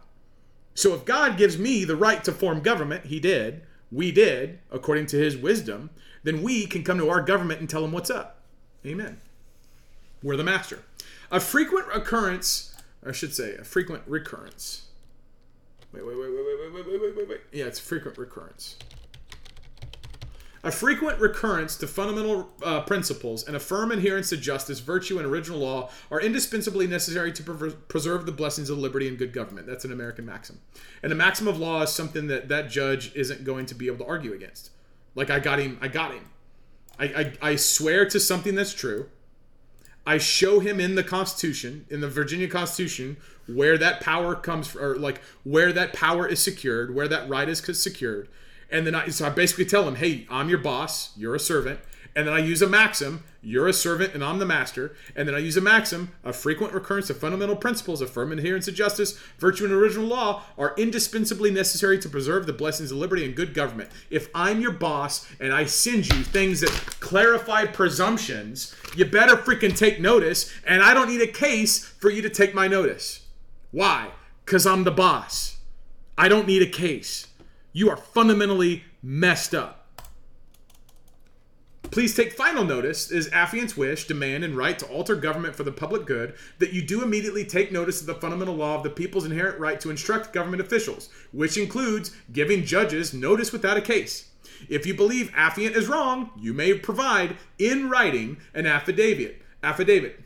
So 0.73 0.95
if 0.95 1.05
God 1.05 1.37
gives 1.37 1.57
me 1.57 1.85
the 1.85 1.95
right 1.95 2.23
to 2.23 2.31
form 2.31 2.61
government, 2.61 3.05
He 3.05 3.19
did, 3.19 3.61
we 3.91 4.11
did, 4.11 4.59
according 4.71 5.05
to 5.07 5.17
His 5.17 5.37
wisdom, 5.37 5.91
then 6.23 6.41
we 6.41 6.65
can 6.65 6.83
come 6.83 6.97
to 6.97 7.09
our 7.09 7.21
government 7.21 7.59
and 7.59 7.69
tell 7.69 7.81
them 7.81 7.91
what's 7.91 8.09
up. 8.09 8.41
Amen. 8.85 9.21
We're 10.23 10.37
the 10.37 10.43
master. 10.43 10.79
A 11.31 11.39
frequent 11.39 11.85
occurrence, 11.93 12.75
I 13.05 13.11
should 13.11 13.33
say, 13.33 13.55
a 13.55 13.63
frequent 13.63 14.03
recurrence. 14.07 14.87
Wait, 15.93 16.05
wait, 16.05 16.17
wait, 16.17 16.29
wait, 16.29 16.45
wait, 16.45 16.73
wait, 16.73 16.87
wait, 16.87 17.01
wait, 17.01 17.15
wait, 17.17 17.29
wait. 17.29 17.41
Yeah, 17.51 17.65
it's 17.65 17.79
frequent 17.79 18.17
recurrence. 18.17 18.77
A 20.63 20.71
frequent 20.71 21.19
recurrence 21.19 21.75
to 21.77 21.87
fundamental 21.87 22.49
uh, 22.61 22.81
principles 22.81 23.47
and 23.47 23.55
a 23.55 23.59
firm 23.59 23.91
adherence 23.91 24.29
to 24.29 24.37
justice, 24.37 24.79
virtue, 24.79 25.17
and 25.17 25.25
original 25.25 25.59
law 25.59 25.89
are 26.11 26.21
indispensably 26.21 26.85
necessary 26.85 27.31
to 27.31 27.43
pre- 27.43 27.71
preserve 27.87 28.27
the 28.27 28.31
blessings 28.31 28.69
of 28.69 28.77
liberty 28.77 29.07
and 29.07 29.17
good 29.17 29.33
government. 29.33 29.65
That's 29.65 29.85
an 29.85 29.91
American 29.91 30.25
maxim. 30.25 30.59
And 31.01 31.11
a 31.11 31.15
maxim 31.15 31.47
of 31.47 31.57
law 31.57 31.81
is 31.81 31.89
something 31.89 32.27
that 32.27 32.47
that 32.49 32.69
judge 32.69 33.11
isn't 33.15 33.43
going 33.43 33.65
to 33.67 33.75
be 33.75 33.87
able 33.87 33.97
to 33.99 34.05
argue 34.05 34.33
against. 34.33 34.69
Like, 35.15 35.31
I 35.31 35.39
got 35.39 35.57
him, 35.57 35.79
I 35.81 35.87
got 35.87 36.13
him. 36.13 36.29
I, 36.99 37.05
I, 37.05 37.33
I 37.41 37.55
swear 37.55 38.07
to 38.09 38.19
something 38.19 38.53
that's 38.53 38.73
true. 38.73 39.09
I 40.05 40.19
show 40.19 40.59
him 40.59 40.79
in 40.79 40.95
the 40.95 41.03
Constitution, 41.03 41.85
in 41.89 42.01
the 42.01 42.07
Virginia 42.07 42.47
Constitution, 42.47 43.17
where 43.47 43.77
that 43.77 44.01
power 44.01 44.35
comes 44.35 44.67
from, 44.67 44.83
or 44.83 44.95
like 44.95 45.21
where 45.43 45.73
that 45.73 45.93
power 45.93 46.27
is 46.27 46.39
secured, 46.39 46.93
where 46.93 47.07
that 47.07 47.27
right 47.27 47.49
is 47.49 47.59
secured. 47.81 48.27
And 48.71 48.87
then 48.87 48.95
I, 48.95 49.09
so 49.09 49.27
I 49.27 49.29
basically 49.29 49.65
tell 49.65 49.87
him, 49.87 49.95
hey, 49.95 50.25
I'm 50.29 50.49
your 50.49 50.57
boss, 50.57 51.11
you're 51.17 51.35
a 51.35 51.39
servant. 51.39 51.79
And 52.15 52.27
then 52.27 52.33
I 52.33 52.39
use 52.39 52.61
a 52.61 52.67
maxim, 52.67 53.23
you're 53.41 53.69
a 53.69 53.73
servant 53.73 54.13
and 54.13 54.23
I'm 54.23 54.39
the 54.39 54.45
master. 54.45 54.95
And 55.15 55.27
then 55.27 55.35
I 55.35 55.39
use 55.39 55.55
a 55.55 55.61
maxim, 55.61 56.11
a 56.25 56.33
frequent 56.33 56.73
recurrence 56.73 57.09
of 57.09 57.17
fundamental 57.17 57.55
principles 57.55 58.01
of 58.01 58.09
firm 58.09 58.31
adherence 58.33 58.65
to 58.65 58.71
justice, 58.73 59.17
virtue, 59.37 59.63
and 59.63 59.73
original 59.73 60.07
law 60.07 60.43
are 60.57 60.75
indispensably 60.77 61.51
necessary 61.51 61.97
to 61.99 62.09
preserve 62.09 62.45
the 62.45 62.53
blessings 62.53 62.91
of 62.91 62.97
liberty 62.97 63.23
and 63.23 63.35
good 63.35 63.53
government. 63.53 63.89
If 64.09 64.29
I'm 64.35 64.59
your 64.59 64.73
boss 64.73 65.25
and 65.39 65.53
I 65.53 65.65
send 65.65 66.07
you 66.07 66.23
things 66.23 66.59
that 66.61 66.71
clarify 66.99 67.65
presumptions, 67.65 68.75
you 68.95 69.05
better 69.05 69.37
freaking 69.37 69.75
take 69.75 70.01
notice. 70.01 70.51
And 70.65 70.83
I 70.83 70.93
don't 70.93 71.07
need 71.07 71.21
a 71.21 71.27
case 71.27 71.85
for 71.85 72.09
you 72.09 72.21
to 72.21 72.29
take 72.29 72.53
my 72.53 72.67
notice. 72.67 73.25
Why? 73.71 74.09
Because 74.45 74.67
I'm 74.67 74.83
the 74.83 74.91
boss. 74.91 75.57
I 76.17 76.27
don't 76.27 76.45
need 76.45 76.61
a 76.61 76.69
case. 76.69 77.27
You 77.73 77.89
are 77.89 77.97
fundamentally 77.97 78.83
messed 79.01 79.55
up. 79.55 79.77
Please 81.83 82.15
take 82.15 82.31
final 82.31 82.63
notice 82.63 83.11
is 83.11 83.29
affiant's 83.31 83.75
wish, 83.75 84.07
demand, 84.07 84.45
and 84.45 84.55
right 84.55 84.79
to 84.79 84.85
alter 84.87 85.15
government 85.15 85.57
for 85.57 85.63
the 85.63 85.73
public 85.73 86.05
good 86.05 86.33
that 86.59 86.71
you 86.71 86.81
do 86.81 87.03
immediately 87.03 87.43
take 87.43 87.69
notice 87.69 87.99
of 87.99 88.07
the 88.07 88.15
fundamental 88.15 88.55
law 88.55 88.77
of 88.77 88.83
the 88.83 88.89
people's 88.89 89.25
inherent 89.25 89.59
right 89.59 89.79
to 89.81 89.89
instruct 89.89 90.31
government 90.31 90.61
officials, 90.61 91.09
which 91.33 91.57
includes 91.57 92.15
giving 92.31 92.63
judges 92.63 93.13
notice 93.13 93.51
without 93.51 93.75
a 93.75 93.81
case. 93.81 94.29
If 94.69 94.85
you 94.85 94.93
believe 94.93 95.31
affiant 95.31 95.75
is 95.75 95.89
wrong, 95.89 96.31
you 96.37 96.53
may 96.53 96.73
provide 96.75 97.35
in 97.59 97.89
writing 97.89 98.37
an 98.53 98.65
affidavit. 98.65 99.41
Affidavit 99.61 100.19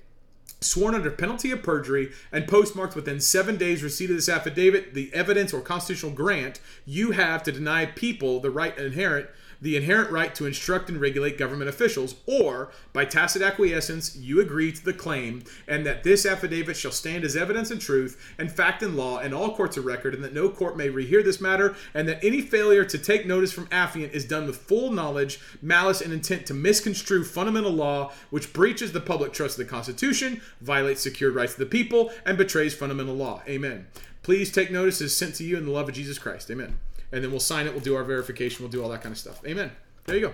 sworn 0.66 0.96
under 0.96 1.12
penalty 1.12 1.52
of 1.52 1.64
perjury 1.64 2.12
and 2.32 2.48
postmarked 2.48 2.96
within 2.96 3.20
seven 3.20 3.58
days 3.58 3.84
receipt 3.84 4.10
of 4.10 4.16
this 4.16 4.30
affidavit 4.30 4.94
the 4.94 5.14
evidence 5.14 5.54
or 5.54 5.62
constitutional 5.62 6.12
grant 6.12 6.60
you 6.86 7.12
have 7.12 7.44
to 7.44 7.52
deny 7.52 7.86
people 7.86 8.40
the 8.40 8.52
right 8.52 8.78
inherent 8.78 9.28
the 9.66 9.76
inherent 9.76 10.12
right 10.12 10.36
to 10.36 10.46
instruct 10.46 10.90
and 10.90 11.02
regulate 11.02 11.40
government 11.40 11.68
officials, 11.68 12.14
or 12.28 12.70
by 12.94 13.04
tacit 13.04 13.42
acquiescence, 13.42 14.16
you 14.16 14.40
agree 14.40 14.72
to 14.72 14.86
the 14.86 14.94
claim, 14.94 15.44
and 15.68 15.84
that 15.84 16.04
this 16.04 16.24
affidavit 16.24 16.78
shall 16.78 16.92
stand 16.92 17.24
as 17.24 17.36
evidence 17.36 17.72
and 17.72 17.82
truth, 17.82 18.36
and 18.38 18.52
fact 18.52 18.84
and 18.84 18.96
law 18.96 19.18
in 19.18 19.34
all 19.34 19.56
courts 19.56 19.76
of 19.76 19.84
record, 19.84 20.14
and 20.14 20.24
that 20.24 20.36
no 20.36 20.50
court 20.50 20.78
may 20.78 20.88
rehear 20.88 21.24
this 21.24 21.42
matter, 21.42 21.76
and 21.96 22.08
that 22.08 22.24
any 22.24 22.42
failure 22.42 22.86
to 22.86 23.00
take 23.00 23.26
notice 23.26 23.52
from 23.52 23.66
affiant 23.70 24.12
is 24.12 24.24
done 24.24 24.46
with 24.46 24.58
full 24.58 24.92
knowledge, 24.92 25.40
malice, 25.64 26.00
and 26.00 26.14
intent 26.14 26.46
to 26.46 26.54
misconstrue 26.54 27.24
fundamental 27.24 27.72
law, 27.72 28.14
which 28.30 28.54
breaches 28.54 28.92
the 28.92 29.02
public 29.02 29.34
trust 29.34 29.58
of 29.58 29.66
the 29.66 29.72
Constitution, 29.72 30.42
violates 30.62 31.02
secured 31.02 31.34
rights 31.34 31.54
of 31.54 31.60
the 31.60 31.66
people, 31.66 32.12
and 32.24 32.38
betrays 32.38 32.76
fundamental 32.76 33.16
law. 33.16 33.42
Amen. 33.48 33.88
Please 34.22 34.52
take 34.52 34.70
notice 34.70 35.02
as 35.02 35.18
sent 35.18 35.34
to 35.34 35.44
you 35.44 35.58
in 35.58 35.66
the 35.66 35.72
love 35.72 35.90
of 35.90 35.96
Jesus 35.96 36.20
Christ. 36.20 36.52
Amen 36.52 36.78
and 37.12 37.24
then 37.24 37.32
we'll 37.32 37.40
sign 37.40 37.68
it. 37.68 37.74
We'll 37.74 37.82
do 37.82 37.96
our 37.96 38.04
verification. 38.04 38.64
We'll 38.64 38.72
do 38.72 38.84
all 38.84 38.90
that 38.90 39.02
kind 39.02 39.12
of 39.14 39.18
stuff. 39.18 39.42
Amen. 39.46 39.72
There 40.06 40.16
you 40.16 40.28
go. 40.28 40.34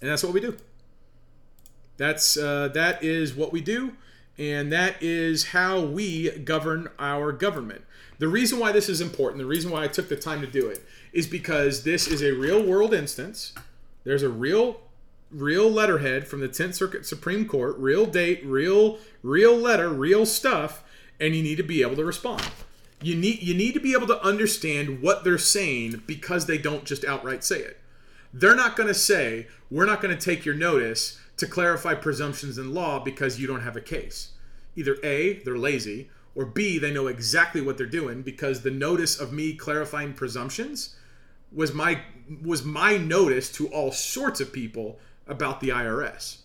And 0.00 0.10
that's 0.10 0.22
what 0.22 0.32
we 0.32 0.40
do. 0.40 0.56
That's 1.96 2.36
uh, 2.36 2.68
that 2.68 3.04
is 3.04 3.34
what 3.34 3.52
we 3.52 3.60
do, 3.60 3.92
and 4.38 4.72
that 4.72 5.02
is 5.02 5.48
how 5.48 5.80
we 5.80 6.30
govern 6.30 6.88
our 6.98 7.32
government. 7.32 7.84
The 8.18 8.28
reason 8.28 8.58
why 8.58 8.72
this 8.72 8.88
is 8.88 9.00
important, 9.00 9.38
the 9.38 9.46
reason 9.46 9.70
why 9.70 9.84
I 9.84 9.88
took 9.88 10.08
the 10.08 10.16
time 10.16 10.40
to 10.40 10.46
do 10.46 10.68
it, 10.68 10.84
is 11.12 11.26
because 11.26 11.84
this 11.84 12.08
is 12.08 12.22
a 12.22 12.32
real 12.32 12.62
world 12.62 12.94
instance. 12.94 13.52
There's 14.04 14.22
a 14.22 14.28
real 14.28 14.80
real 15.30 15.70
letterhead 15.70 16.26
from 16.26 16.40
the 16.40 16.48
10th 16.48 16.74
Circuit 16.74 17.06
Supreme 17.06 17.46
Court, 17.46 17.76
real 17.78 18.04
date, 18.06 18.44
real 18.44 18.98
real 19.22 19.56
letter, 19.56 19.88
real 19.88 20.26
stuff, 20.26 20.82
and 21.20 21.36
you 21.36 21.42
need 21.42 21.56
to 21.56 21.62
be 21.62 21.82
able 21.82 21.96
to 21.96 22.04
respond 22.04 22.42
you 23.02 23.16
need 23.16 23.42
you 23.42 23.54
need 23.54 23.74
to 23.74 23.80
be 23.80 23.92
able 23.92 24.06
to 24.06 24.22
understand 24.22 25.02
what 25.02 25.24
they're 25.24 25.38
saying 25.38 26.02
because 26.06 26.46
they 26.46 26.58
don't 26.58 26.84
just 26.84 27.04
outright 27.04 27.44
say 27.44 27.60
it. 27.60 27.78
They're 28.32 28.56
not 28.56 28.76
going 28.76 28.88
to 28.88 28.94
say, 28.94 29.48
"We're 29.70 29.86
not 29.86 30.00
going 30.00 30.16
to 30.16 30.24
take 30.24 30.44
your 30.44 30.54
notice 30.54 31.18
to 31.36 31.46
clarify 31.46 31.94
presumptions 31.94 32.58
in 32.58 32.74
law 32.74 32.98
because 33.02 33.40
you 33.40 33.46
don't 33.46 33.62
have 33.62 33.76
a 33.76 33.80
case." 33.80 34.30
Either 34.74 34.96
A, 35.02 35.34
they're 35.44 35.58
lazy, 35.58 36.10
or 36.34 36.46
B, 36.46 36.78
they 36.78 36.92
know 36.92 37.08
exactly 37.08 37.60
what 37.60 37.76
they're 37.76 37.86
doing 37.86 38.22
because 38.22 38.62
the 38.62 38.70
notice 38.70 39.20
of 39.20 39.32
me 39.32 39.54
clarifying 39.54 40.14
presumptions 40.14 40.96
was 41.52 41.74
my 41.74 42.00
was 42.42 42.64
my 42.64 42.96
notice 42.96 43.50
to 43.52 43.68
all 43.68 43.92
sorts 43.92 44.40
of 44.40 44.52
people 44.52 44.98
about 45.26 45.60
the 45.60 45.68
IRS. 45.68 46.38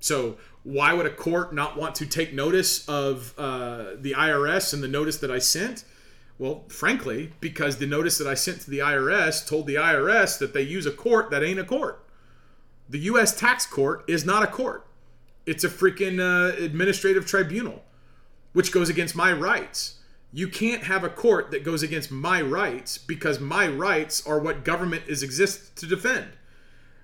So 0.00 0.38
why 0.62 0.92
would 0.92 1.06
a 1.06 1.10
court 1.10 1.54
not 1.54 1.76
want 1.76 1.94
to 1.96 2.06
take 2.06 2.34
notice 2.34 2.86
of 2.88 3.34
uh, 3.38 3.94
the 3.98 4.12
IRS 4.12 4.74
and 4.74 4.82
the 4.82 4.88
notice 4.88 5.16
that 5.18 5.30
I 5.30 5.38
sent? 5.38 5.84
Well, 6.38 6.64
frankly, 6.68 7.32
because 7.40 7.78
the 7.78 7.86
notice 7.86 8.18
that 8.18 8.26
I 8.26 8.34
sent 8.34 8.62
to 8.62 8.70
the 8.70 8.78
IRS 8.78 9.46
told 9.46 9.66
the 9.66 9.74
IRS 9.74 10.38
that 10.38 10.54
they 10.54 10.62
use 10.62 10.86
a 10.86 10.90
court 10.90 11.30
that 11.30 11.42
ain't 11.42 11.60
a 11.60 11.64
court. 11.64 12.04
The 12.88 12.98
U.S. 13.00 13.38
tax 13.38 13.66
court 13.66 14.04
is 14.08 14.24
not 14.24 14.42
a 14.42 14.46
court, 14.46 14.86
it's 15.46 15.64
a 15.64 15.68
freaking 15.68 16.20
uh, 16.20 16.56
administrative 16.62 17.26
tribunal, 17.26 17.84
which 18.52 18.72
goes 18.72 18.88
against 18.88 19.14
my 19.14 19.32
rights. 19.32 19.96
You 20.32 20.46
can't 20.46 20.84
have 20.84 21.02
a 21.02 21.08
court 21.08 21.50
that 21.50 21.64
goes 21.64 21.82
against 21.82 22.10
my 22.10 22.40
rights 22.40 22.98
because 22.98 23.40
my 23.40 23.66
rights 23.66 24.24
are 24.26 24.38
what 24.38 24.64
government 24.64 25.02
is 25.08 25.22
exist 25.22 25.76
to 25.76 25.86
defend. 25.86 26.28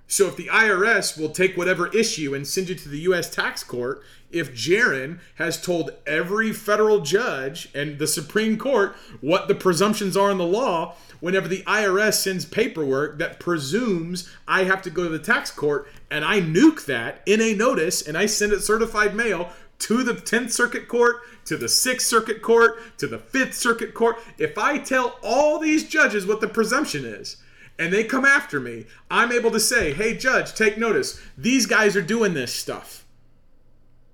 So 0.09 0.29
if 0.29 0.37
the 0.37 0.49
IRS 0.49 1.19
will 1.19 1.31
take 1.31 1.57
whatever 1.57 1.89
issue 1.89 2.35
and 2.35 2.47
send 2.47 2.69
you 2.69 2.75
to 2.77 2.89
the 2.89 3.01
U.S. 3.01 3.29
tax 3.29 3.65
court, 3.65 4.03
if 4.31 4.55
Jarrin 4.55 5.19
has 5.37 5.61
told 5.61 5.91
every 6.07 6.53
federal 6.53 7.01
judge 7.01 7.69
and 7.75 7.99
the 7.99 8.07
Supreme 8.07 8.57
Court 8.57 8.95
what 9.21 9.49
the 9.49 9.55
presumptions 9.55 10.17
are 10.17 10.31
in 10.31 10.39
the 10.39 10.45
law, 10.45 10.95
whenever 11.21 11.49
the 11.49 11.63
IRS 11.63 12.15
sends 12.15 12.45
paperwork 12.45 13.19
that 13.19 13.41
presumes 13.41 14.31
I 14.47 14.65
have 14.65 14.83
to 14.83 14.91
go 14.91 15.05
to 15.05 15.09
the 15.09 15.19
tax 15.19 15.51
court 15.51 15.89
and 16.11 16.25
I 16.25 16.41
nuke 16.41 16.85
that 16.87 17.23
in 17.27 17.41
a 17.41 17.55
notice 17.55 18.07
and 18.07 18.17
I 18.17 18.27
send 18.27 18.53
it 18.53 18.63
certified 18.63 19.15
mail 19.15 19.51
to 19.79 20.03
the 20.03 20.15
10th 20.15 20.53
Circuit 20.53 20.89
Court, 20.89 21.17
to 21.45 21.57
the 21.57 21.67
6th 21.67 22.01
Circuit 22.01 22.43
Court, 22.43 22.79
to 22.99 23.07
the 23.07 23.19
5th 23.19 23.53
Circuit 23.55 23.93
Court, 23.93 24.17
if 24.39 24.57
I 24.57 24.79
tell 24.79 25.19
all 25.23 25.59
these 25.59 25.87
judges 25.87 26.27
what 26.27 26.41
the 26.41 26.49
presumption 26.49 27.05
is, 27.05 27.37
and 27.79 27.93
they 27.93 28.05
come 28.05 28.25
after 28.25 28.61
me, 28.61 28.87
I'm 29.11 29.33
able 29.33 29.51
to 29.51 29.61
say, 29.61 29.93
hey, 29.93 30.17
judge, 30.17 30.55
take 30.55 30.79
notice. 30.79 31.21
These 31.37 31.67
guys 31.67 31.97
are 31.97 32.03
doing 32.03 32.35
this 32.35 32.53
stuff. 32.53 33.05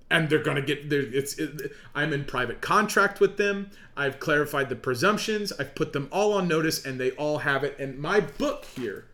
And 0.09 0.29
they're 0.29 0.43
going 0.43 0.57
to 0.57 0.61
get 0.61 0.89
there. 0.89 1.01
It's, 1.01 1.39
it, 1.39 1.71
I'm 1.95 2.13
in 2.13 2.25
private 2.25 2.61
contract 2.61 3.19
with 3.19 3.37
them. 3.37 3.71
I've 3.97 4.19
clarified 4.19 4.69
the 4.69 4.75
presumptions. 4.75 5.51
I've 5.53 5.75
put 5.75 5.93
them 5.93 6.07
all 6.11 6.33
on 6.33 6.47
notice, 6.47 6.85
and 6.85 6.99
they 6.99 7.11
all 7.11 7.39
have 7.39 7.63
it. 7.63 7.79
And 7.79 7.97
my 7.97 8.19
book 8.19 8.65
here, 8.65 9.05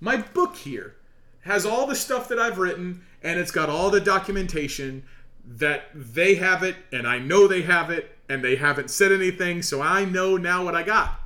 my 0.00 0.18
book 0.18 0.56
here, 0.56 0.94
has 1.40 1.66
all 1.66 1.86
the 1.86 1.96
stuff 1.96 2.28
that 2.28 2.38
I've 2.38 2.58
written, 2.58 3.04
and 3.22 3.40
it's 3.40 3.50
got 3.50 3.68
all 3.68 3.90
the 3.90 4.00
documentation 4.00 5.04
that 5.46 5.84
they 5.94 6.36
have 6.36 6.62
it 6.62 6.76
and 6.92 7.06
I 7.06 7.18
know 7.18 7.46
they 7.46 7.62
have 7.62 7.90
it 7.90 8.16
and 8.28 8.42
they 8.42 8.56
haven't 8.56 8.90
said 8.90 9.12
anything, 9.12 9.62
so 9.62 9.82
I 9.82 10.04
know 10.04 10.36
now 10.36 10.64
what 10.64 10.74
I 10.74 10.82
got. 10.82 11.20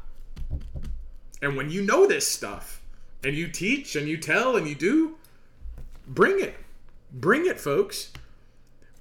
And 1.40 1.56
when 1.56 1.70
you 1.70 1.82
know 1.82 2.06
this 2.06 2.27
stuff 2.27 2.81
and 3.23 3.35
you 3.35 3.48
teach 3.48 3.97
and 3.97 4.09
you 4.09 4.16
tell 4.16 4.56
and 4.56 4.66
you 4.69 4.74
do, 4.74 5.16
bring 6.06 6.40
it. 6.40 6.56
Bring 7.12 7.47
it, 7.47 7.60
folks. 7.60 8.12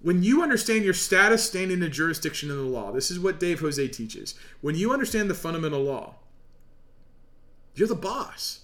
When 0.01 0.23
you 0.23 0.43
understand 0.43 0.85
your 0.85 0.93
status, 0.93 1.43
standing 1.43 1.71
in 1.71 1.79
the 1.79 1.89
jurisdiction 1.89 2.49
in 2.49 2.57
the 2.57 2.63
law, 2.63 2.91
this 2.91 3.09
is 3.09 3.19
what 3.19 3.39
Dave 3.39 3.59
Jose 3.59 3.87
teaches. 3.89 4.35
When 4.61 4.75
you 4.75 4.93
understand 4.93 5.29
the 5.29 5.33
fundamental 5.33 5.81
law, 5.81 6.15
you're 7.75 7.87
the 7.87 7.95
boss. 7.95 8.61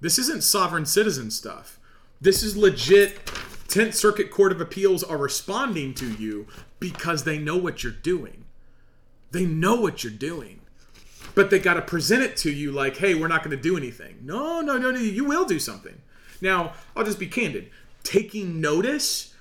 This 0.00 0.18
isn't 0.18 0.42
sovereign 0.42 0.86
citizen 0.86 1.30
stuff. 1.30 1.78
This 2.20 2.42
is 2.42 2.56
legit 2.56 3.24
10th 3.68 3.94
Circuit 3.94 4.30
Court 4.30 4.52
of 4.52 4.60
Appeals 4.60 5.02
are 5.02 5.16
responding 5.16 5.94
to 5.94 6.12
you 6.12 6.46
because 6.78 7.24
they 7.24 7.38
know 7.38 7.56
what 7.56 7.82
you're 7.82 7.92
doing. 7.92 8.44
They 9.30 9.46
know 9.46 9.76
what 9.76 10.04
you're 10.04 10.12
doing. 10.12 10.61
But 11.34 11.50
they 11.50 11.58
got 11.58 11.74
to 11.74 11.82
present 11.82 12.22
it 12.22 12.36
to 12.38 12.50
you 12.50 12.72
like, 12.72 12.96
hey, 12.96 13.14
we're 13.14 13.28
not 13.28 13.42
going 13.42 13.56
to 13.56 13.62
do 13.62 13.76
anything. 13.76 14.18
No, 14.22 14.60
no, 14.60 14.76
no, 14.76 14.90
no, 14.90 14.98
you 14.98 15.24
will 15.24 15.44
do 15.44 15.58
something. 15.58 16.00
Now, 16.40 16.74
I'll 16.94 17.04
just 17.04 17.18
be 17.18 17.26
candid. 17.26 17.70
Taking 18.02 18.60
notice 18.60 19.34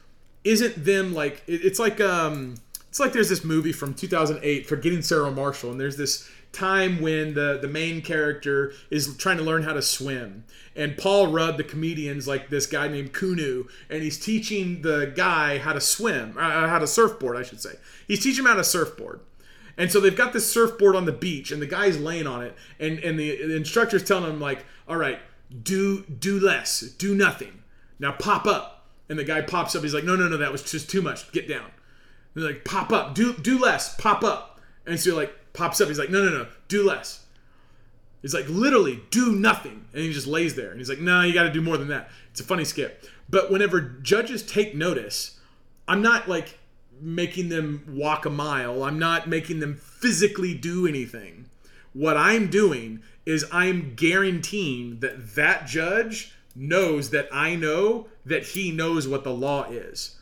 isn't 0.44 0.86
them 0.86 1.14
like, 1.14 1.44
it's 1.48 1.80
like, 1.80 2.00
um, 2.00 2.56
it's 2.90 3.00
like 3.00 3.14
there's 3.14 3.30
this 3.30 3.44
movie 3.44 3.72
from 3.72 3.94
2008, 3.94 4.68
Forgetting 4.68 5.02
Sarah 5.02 5.32
Marshall, 5.32 5.72
and 5.72 5.80
there's 5.80 5.98
this 5.98 6.30
time 6.52 7.02
when 7.02 7.34
the 7.34 7.60
the 7.62 7.68
main 7.68 8.02
character 8.02 8.74
is 8.90 9.16
trying 9.18 9.38
to 9.38 9.44
learn 9.44 9.64
how 9.64 9.74
to 9.74 9.82
swim 9.82 10.44
and 10.76 10.98
paul 10.98 11.28
rudd 11.28 11.58
the 11.58 11.64
comedian's 11.64 12.28
like 12.28 12.50
this 12.50 12.66
guy 12.68 12.88
named 12.88 13.14
kunu 13.14 13.68
and 13.90 14.04
he's 14.04 14.20
teaching 14.20 14.82
the 14.82 15.12
guy 15.16 15.58
how 15.58 15.72
to 15.72 15.80
swim 15.80 16.36
uh, 16.38 16.68
how 16.68 16.78
to 16.78 16.88
surfboard 16.88 17.38
i 17.38 17.44
should 17.44 17.62
say 17.62 17.76
he's 18.08 18.22
teaching 18.22 18.44
him 18.44 18.50
how 18.52 18.56
to 18.56 18.64
surfboard 18.64 19.22
and 19.82 19.92
so 19.92 20.00
they've 20.00 20.16
got 20.16 20.32
this 20.32 20.50
surfboard 20.50 20.96
on 20.96 21.06
the 21.06 21.12
beach 21.12 21.52
and 21.52 21.62
the 21.62 21.68
guy's 21.68 22.00
laying 22.00 22.28
on 22.28 22.44
it 22.44 22.56
and 22.80 23.00
and 23.00 23.20
the, 23.20 23.36
the 23.46 23.56
instructor's 23.56 24.04
telling 24.04 24.30
him 24.30 24.40
like 24.40 24.66
all 24.88 24.98
right 24.98 25.20
do 25.64 26.04
do 26.04 26.40
less 26.40 26.82
do 26.82 27.14
nothing 27.14 27.64
now 28.00 28.12
pop 28.12 28.46
up 28.46 28.88
and 29.10 29.20
the 29.20 29.24
guy 29.24 29.42
pops 29.42 29.76
up 29.76 29.84
he's 29.84 29.94
like 29.94 30.06
no 30.06 30.16
no 30.16 30.28
no 30.28 30.38
that 30.38 30.52
was 30.52 30.64
just 30.64 30.90
too 30.90 31.02
much 31.02 31.30
get 31.32 31.48
down 31.48 31.70
they're 32.34 32.46
like 32.46 32.64
pop 32.64 32.94
up 32.94 33.14
do 33.14 33.34
do 33.34 33.60
less 33.60 33.96
pop 33.96 34.24
up 34.24 34.60
and 34.86 35.00
so 35.00 35.16
like 35.16 35.36
pops 35.54 35.82
up. 35.82 35.88
He's 35.88 36.00
like, 36.00 36.10
no, 36.10 36.24
no, 36.24 36.30
no, 36.30 36.48
do 36.68 36.84
less. 36.84 37.26
He's 38.22 38.34
like, 38.34 38.48
literally, 38.48 39.02
do 39.10 39.34
nothing. 39.34 39.86
And 39.94 40.04
he 40.04 40.14
just 40.14 40.28
lays 40.28 40.56
there. 40.56 40.70
And 40.70 40.80
he's 40.80 40.90
like, 40.90 41.00
no, 41.00 41.22
you 41.22 41.34
got 41.34 41.44
to 41.44 41.52
do 41.52 41.62
more 41.62 41.78
than 41.78 41.88
that. 41.88 42.10
It's 42.30 42.40
a 42.40 42.44
funny 42.44 42.66
skip. 42.66 43.04
But 43.30 43.52
whenever 43.52 43.82
judges 43.82 44.44
take 44.44 44.76
notice, 44.76 45.40
I'm 45.88 46.02
not 46.02 46.30
like 46.30 46.60
making 47.02 47.50
them 47.50 47.84
walk 47.88 48.26
a 48.26 48.30
mile, 48.30 48.84
I'm 48.84 49.00
not 49.00 49.28
making 49.28 49.60
them 49.60 49.76
physically 49.76 50.54
do 50.54 50.88
anything. 50.88 51.46
What 51.94 52.16
I'm 52.16 52.50
doing 52.50 53.02
is 53.26 53.46
I'm 53.52 53.96
guaranteeing 53.96 55.00
that 55.00 55.36
that 55.36 55.68
judge 55.68 56.34
knows 56.56 57.10
that 57.10 57.28
I 57.32 57.56
know 57.56 58.08
that 58.26 58.48
he 58.48 58.72
knows 58.72 59.08
what 59.08 59.24
the 59.24 59.34
law 59.34 59.66
is. 59.70 60.18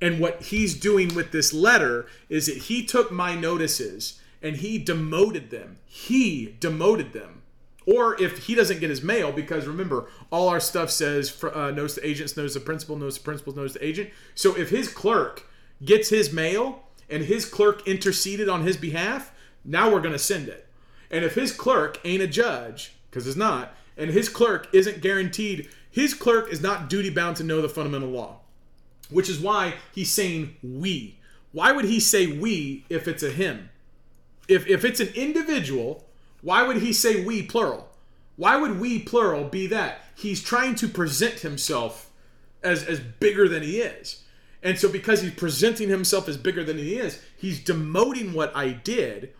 And 0.00 0.18
what 0.18 0.42
he's 0.42 0.78
doing 0.78 1.14
with 1.14 1.30
this 1.30 1.52
letter 1.52 2.06
is 2.28 2.46
that 2.46 2.56
he 2.56 2.84
took 2.84 3.12
my 3.12 3.34
notices 3.34 4.20
and 4.42 4.56
he 4.56 4.78
demoted 4.78 5.50
them. 5.50 5.78
He 5.86 6.56
demoted 6.58 7.12
them. 7.12 7.42
Or 7.86 8.20
if 8.20 8.46
he 8.46 8.54
doesn't 8.54 8.80
get 8.80 8.90
his 8.90 9.02
mail, 9.02 9.32
because 9.32 9.66
remember, 9.66 10.08
all 10.30 10.48
our 10.48 10.60
stuff 10.60 10.90
says 10.90 11.42
uh, 11.42 11.70
knows 11.70 11.94
the 11.94 12.06
agents, 12.06 12.36
knows 12.36 12.54
the 12.54 12.60
principal, 12.60 12.96
knows 12.96 13.18
the 13.18 13.24
principal, 13.24 13.54
knows 13.54 13.74
the 13.74 13.84
agent. 13.84 14.10
So 14.34 14.56
if 14.56 14.70
his 14.70 14.88
clerk 14.88 15.48
gets 15.84 16.08
his 16.08 16.32
mail 16.32 16.82
and 17.08 17.24
his 17.24 17.44
clerk 17.44 17.86
interceded 17.86 18.48
on 18.48 18.62
his 18.62 18.76
behalf, 18.76 19.32
now 19.64 19.90
we're 19.90 20.00
going 20.00 20.12
to 20.12 20.18
send 20.18 20.48
it. 20.48 20.66
And 21.10 21.24
if 21.24 21.34
his 21.34 21.52
clerk 21.52 21.98
ain't 22.04 22.22
a 22.22 22.26
judge, 22.26 22.94
because 23.10 23.26
it's 23.26 23.36
not, 23.36 23.74
and 23.96 24.10
his 24.10 24.28
clerk 24.28 24.68
isn't 24.72 25.02
guaranteed, 25.02 25.68
his 25.90 26.14
clerk 26.14 26.50
is 26.50 26.62
not 26.62 26.88
duty 26.88 27.10
bound 27.10 27.36
to 27.36 27.44
know 27.44 27.60
the 27.60 27.68
fundamental 27.68 28.08
law, 28.08 28.40
which 29.10 29.28
is 29.28 29.38
why 29.38 29.74
he's 29.94 30.10
saying 30.10 30.56
we. 30.62 31.18
Why 31.52 31.72
would 31.72 31.84
he 31.84 32.00
say 32.00 32.26
we 32.26 32.86
if 32.88 33.06
it's 33.06 33.22
a 33.22 33.30
him? 33.30 33.68
if 34.48 34.66
if 34.66 34.84
it's 34.84 35.00
an 35.00 35.08
individual, 35.14 36.04
why 36.40 36.62
would 36.62 36.78
he 36.78 36.92
say 36.92 37.24
we 37.24 37.42
plural? 37.42 37.88
Why 38.36 38.56
would 38.56 38.80
we 38.80 38.98
plural 38.98 39.44
be 39.44 39.66
that? 39.68 40.00
He's 40.14 40.42
trying 40.42 40.74
to 40.76 40.88
present 40.88 41.40
himself 41.40 42.10
as 42.62 42.84
as 42.84 43.00
bigger 43.00 43.48
than 43.48 43.62
he 43.62 43.80
is. 43.80 44.21
And 44.62 44.78
so 44.78 44.88
because 44.88 45.22
he's 45.22 45.32
presenting 45.34 45.88
himself 45.88 46.28
as 46.28 46.36
bigger 46.36 46.62
than 46.62 46.78
he 46.78 46.96
is, 46.96 47.20
he's 47.36 47.62
demoting 47.62 48.32
what 48.32 48.54
I 48.56 48.70
did 48.70 49.32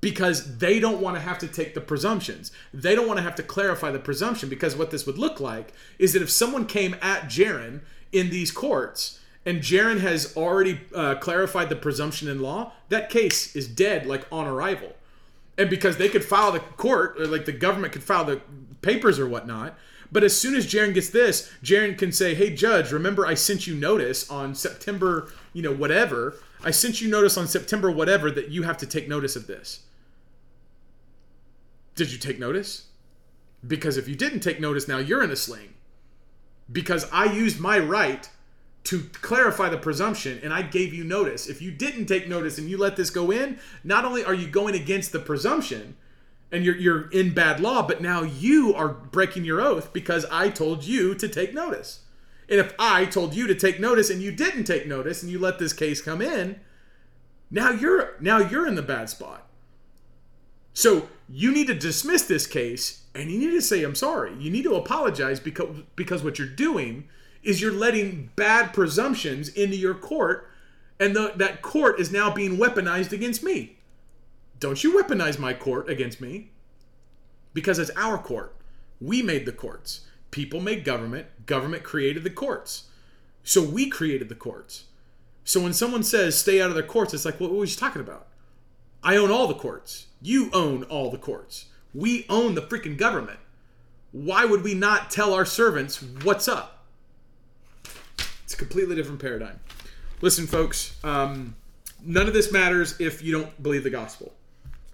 because 0.00 0.58
they 0.58 0.80
don't 0.80 1.00
want 1.00 1.16
to 1.16 1.22
have 1.22 1.38
to 1.38 1.46
take 1.46 1.74
the 1.74 1.80
presumptions. 1.80 2.50
They 2.74 2.94
don't 2.94 3.06
want 3.06 3.18
to 3.18 3.22
have 3.22 3.36
to 3.36 3.42
clarify 3.42 3.90
the 3.92 3.98
presumption 3.98 4.48
because 4.48 4.74
what 4.74 4.90
this 4.90 5.06
would 5.06 5.18
look 5.18 5.40
like 5.40 5.72
is 5.98 6.12
that 6.12 6.22
if 6.22 6.30
someone 6.30 6.66
came 6.66 6.96
at 7.00 7.24
Jarrin 7.24 7.82
in 8.10 8.30
these 8.30 8.50
courts 8.50 9.20
and 9.46 9.60
Jarrin 9.60 10.00
has 10.00 10.36
already 10.36 10.80
uh, 10.94 11.16
clarified 11.16 11.68
the 11.68 11.76
presumption 11.76 12.28
in 12.28 12.40
law, 12.40 12.72
that 12.88 13.10
case 13.10 13.54
is 13.54 13.68
dead 13.68 14.06
like 14.06 14.26
on 14.32 14.46
arrival. 14.46 14.94
And 15.58 15.68
because 15.68 15.98
they 15.98 16.08
could 16.08 16.24
file 16.24 16.50
the 16.50 16.60
court, 16.60 17.20
or 17.20 17.26
like 17.26 17.44
the 17.44 17.52
government 17.52 17.92
could 17.92 18.02
file 18.02 18.24
the 18.24 18.40
papers 18.80 19.18
or 19.18 19.28
whatnot. 19.28 19.78
But 20.12 20.22
as 20.22 20.38
soon 20.38 20.54
as 20.54 20.66
Jarrin 20.66 20.92
gets 20.92 21.08
this, 21.08 21.50
Jarrin 21.64 21.96
can 21.96 22.12
say, 22.12 22.34
"Hey, 22.34 22.54
judge, 22.54 22.92
remember 22.92 23.26
I 23.26 23.32
sent 23.32 23.66
you 23.66 23.74
notice 23.74 24.28
on 24.30 24.54
September, 24.54 25.32
you 25.54 25.62
know, 25.62 25.72
whatever. 25.72 26.36
I 26.62 26.70
sent 26.70 27.00
you 27.00 27.08
notice 27.08 27.38
on 27.38 27.48
September 27.48 27.90
whatever 27.90 28.30
that 28.30 28.50
you 28.50 28.62
have 28.62 28.76
to 28.78 28.86
take 28.86 29.08
notice 29.08 29.36
of 29.36 29.46
this." 29.46 29.80
Did 31.94 32.12
you 32.12 32.18
take 32.18 32.38
notice? 32.38 32.84
Because 33.66 33.96
if 33.96 34.06
you 34.06 34.14
didn't 34.14 34.40
take 34.40 34.60
notice, 34.60 34.86
now 34.86 34.98
you're 34.98 35.22
in 35.22 35.30
a 35.30 35.36
sling. 35.36 35.74
Because 36.70 37.06
I 37.10 37.32
used 37.32 37.58
my 37.58 37.78
right 37.78 38.28
to 38.84 39.08
clarify 39.12 39.68
the 39.68 39.78
presumption 39.78 40.40
and 40.42 40.52
I 40.52 40.62
gave 40.62 40.92
you 40.92 41.04
notice. 41.04 41.46
If 41.46 41.62
you 41.62 41.70
didn't 41.70 42.06
take 42.06 42.28
notice 42.28 42.58
and 42.58 42.68
you 42.68 42.76
let 42.76 42.96
this 42.96 43.10
go 43.10 43.30
in, 43.30 43.58
not 43.84 44.04
only 44.04 44.24
are 44.24 44.34
you 44.34 44.48
going 44.48 44.74
against 44.74 45.12
the 45.12 45.20
presumption 45.20 45.96
and 46.52 46.64
you're 46.64 46.76
you're 46.76 47.10
in 47.10 47.32
bad 47.32 47.58
law, 47.58 47.86
but 47.86 48.02
now 48.02 48.22
you 48.22 48.74
are 48.74 48.88
breaking 48.88 49.44
your 49.44 49.60
oath 49.60 49.92
because 49.92 50.26
I 50.30 50.50
told 50.50 50.84
you 50.84 51.14
to 51.14 51.28
take 51.28 51.54
notice. 51.54 52.00
And 52.48 52.60
if 52.60 52.74
I 52.78 53.06
told 53.06 53.34
you 53.34 53.46
to 53.46 53.54
take 53.54 53.80
notice 53.80 54.10
and 54.10 54.20
you 54.20 54.30
didn't 54.30 54.64
take 54.64 54.86
notice 54.86 55.22
and 55.22 55.32
you 55.32 55.38
let 55.38 55.58
this 55.58 55.72
case 55.72 56.02
come 56.02 56.20
in, 56.20 56.60
now 57.50 57.70
you're 57.70 58.14
now 58.20 58.38
you're 58.38 58.66
in 58.66 58.74
the 58.74 58.82
bad 58.82 59.08
spot. 59.08 59.48
So 60.74 61.08
you 61.28 61.52
need 61.52 61.66
to 61.68 61.74
dismiss 61.74 62.22
this 62.22 62.46
case 62.46 63.02
and 63.14 63.30
you 63.30 63.38
need 63.38 63.52
to 63.52 63.62
say 63.62 63.82
I'm 63.82 63.94
sorry. 63.94 64.34
You 64.38 64.50
need 64.50 64.64
to 64.64 64.74
apologize 64.74 65.40
because 65.40 65.78
because 65.96 66.22
what 66.22 66.38
you're 66.38 66.48
doing 66.48 67.08
is 67.42 67.60
you're 67.60 67.72
letting 67.72 68.30
bad 68.36 68.72
presumptions 68.72 69.48
into 69.48 69.76
your 69.76 69.94
court, 69.94 70.48
and 71.00 71.16
the, 71.16 71.32
that 71.36 71.60
court 71.60 71.98
is 71.98 72.12
now 72.12 72.32
being 72.32 72.56
weaponized 72.56 73.12
against 73.12 73.42
me. 73.42 73.76
Don't 74.62 74.84
you 74.84 74.96
weaponize 74.96 75.40
my 75.40 75.54
court 75.54 75.90
against 75.90 76.20
me. 76.20 76.50
Because 77.52 77.80
it's 77.80 77.90
our 77.96 78.16
court. 78.16 78.54
We 79.00 79.20
made 79.20 79.44
the 79.44 79.50
courts. 79.50 80.02
People 80.30 80.60
made 80.60 80.84
government, 80.84 81.46
government 81.46 81.82
created 81.82 82.22
the 82.22 82.30
courts. 82.30 82.84
So 83.42 83.60
we 83.60 83.90
created 83.90 84.28
the 84.28 84.36
courts. 84.36 84.84
So 85.42 85.60
when 85.60 85.72
someone 85.72 86.04
says 86.04 86.38
stay 86.38 86.62
out 86.62 86.68
of 86.68 86.76
their 86.76 86.84
courts, 86.84 87.12
it's 87.12 87.24
like, 87.24 87.40
well, 87.40 87.50
what 87.50 87.58
was 87.58 87.74
you 87.74 87.80
talking 87.80 88.00
about? 88.00 88.28
I 89.02 89.16
own 89.16 89.32
all 89.32 89.48
the 89.48 89.54
courts. 89.54 90.06
You 90.22 90.48
own 90.52 90.84
all 90.84 91.10
the 91.10 91.18
courts. 91.18 91.64
We 91.92 92.24
own 92.28 92.54
the 92.54 92.62
freaking 92.62 92.96
government. 92.96 93.40
Why 94.12 94.44
would 94.44 94.62
we 94.62 94.74
not 94.74 95.10
tell 95.10 95.34
our 95.34 95.44
servants 95.44 96.00
what's 96.22 96.46
up? 96.46 96.84
It's 98.44 98.54
a 98.54 98.56
completely 98.56 98.94
different 98.94 99.20
paradigm. 99.20 99.58
Listen, 100.20 100.46
folks, 100.46 100.94
um, 101.02 101.56
none 102.00 102.28
of 102.28 102.32
this 102.32 102.52
matters 102.52 103.00
if 103.00 103.24
you 103.24 103.32
don't 103.32 103.60
believe 103.60 103.82
the 103.82 103.90
gospel. 103.90 104.32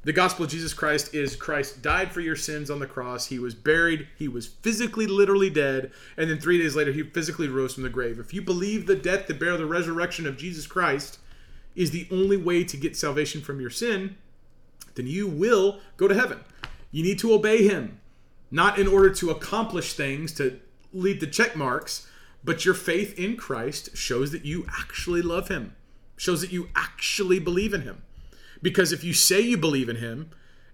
The 0.08 0.14
gospel 0.14 0.46
of 0.46 0.50
Jesus 0.50 0.72
Christ 0.72 1.12
is 1.12 1.36
Christ 1.36 1.82
died 1.82 2.12
for 2.12 2.22
your 2.22 2.34
sins 2.34 2.70
on 2.70 2.78
the 2.78 2.86
cross. 2.86 3.26
He 3.26 3.38
was 3.38 3.54
buried. 3.54 4.08
He 4.16 4.26
was 4.26 4.46
physically, 4.46 5.06
literally 5.06 5.50
dead. 5.50 5.92
And 6.16 6.30
then 6.30 6.40
three 6.40 6.56
days 6.56 6.74
later, 6.74 6.92
he 6.92 7.02
physically 7.02 7.46
rose 7.46 7.74
from 7.74 7.82
the 7.82 7.90
grave. 7.90 8.18
If 8.18 8.32
you 8.32 8.40
believe 8.40 8.86
the 8.86 8.96
death, 8.96 9.26
the 9.26 9.34
burial, 9.34 9.58
the 9.58 9.66
resurrection 9.66 10.26
of 10.26 10.38
Jesus 10.38 10.66
Christ 10.66 11.18
is 11.76 11.90
the 11.90 12.08
only 12.10 12.38
way 12.38 12.64
to 12.64 12.76
get 12.78 12.96
salvation 12.96 13.42
from 13.42 13.60
your 13.60 13.68
sin, 13.68 14.16
then 14.94 15.06
you 15.06 15.26
will 15.26 15.78
go 15.98 16.08
to 16.08 16.14
heaven. 16.14 16.40
You 16.90 17.02
need 17.02 17.18
to 17.18 17.34
obey 17.34 17.68
him, 17.68 18.00
not 18.50 18.78
in 18.78 18.88
order 18.88 19.10
to 19.10 19.30
accomplish 19.30 19.92
things, 19.92 20.32
to 20.36 20.58
lead 20.90 21.20
the 21.20 21.26
check 21.26 21.54
marks, 21.54 22.08
but 22.42 22.64
your 22.64 22.72
faith 22.72 23.18
in 23.18 23.36
Christ 23.36 23.94
shows 23.94 24.32
that 24.32 24.46
you 24.46 24.64
actually 24.80 25.20
love 25.20 25.48
him, 25.48 25.76
shows 26.16 26.40
that 26.40 26.50
you 26.50 26.70
actually 26.74 27.38
believe 27.40 27.74
in 27.74 27.82
him. 27.82 28.04
Because 28.62 28.92
if 28.92 29.04
you 29.04 29.12
say 29.12 29.40
you 29.40 29.56
believe 29.56 29.88
in 29.88 29.96
him, 29.96 30.30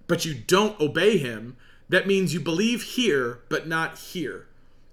but 0.07 0.25
you 0.25 0.35
don't 0.35 0.79
obey 0.81 1.19
him, 1.19 1.57
that 1.89 2.07
means 2.07 2.33
you 2.33 2.41
believe 2.41 2.83
here, 2.83 3.41
but 3.49 3.67
not 3.67 3.99
here. 3.99 4.47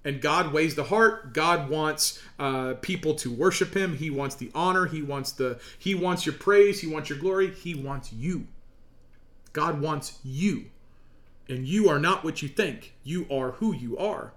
And 0.04 0.20
God 0.20 0.52
weighs 0.52 0.76
the 0.76 0.86
heart. 0.86 1.34
God 1.34 1.70
wants 1.70 2.22
uh, 2.40 2.74
people 2.82 3.14
to 3.16 3.32
worship 3.32 3.76
Him. 3.76 3.98
He 3.98 4.10
wants 4.10 4.36
the 4.36 4.52
honor. 4.56 4.88
He 4.88 5.02
wants 5.02 5.32
the 5.32 5.60
He 5.78 5.94
wants 5.94 6.26
your 6.26 6.34
praise. 6.34 6.82
He 6.82 6.88
wants 6.88 7.10
your 7.10 7.20
glory. 7.20 7.52
He 7.52 7.76
wants 7.76 8.12
you. 8.12 8.48
God 9.54 9.82
wants 9.82 10.18
you, 10.24 10.66
and 11.48 11.68
you 11.68 11.90
are 11.90 12.00
not 12.00 12.24
what 12.24 12.42
you 12.42 12.48
think. 12.48 12.94
You 13.04 13.28
are 13.30 13.52
who 13.52 13.76
you 13.76 13.98
are. 13.98 14.34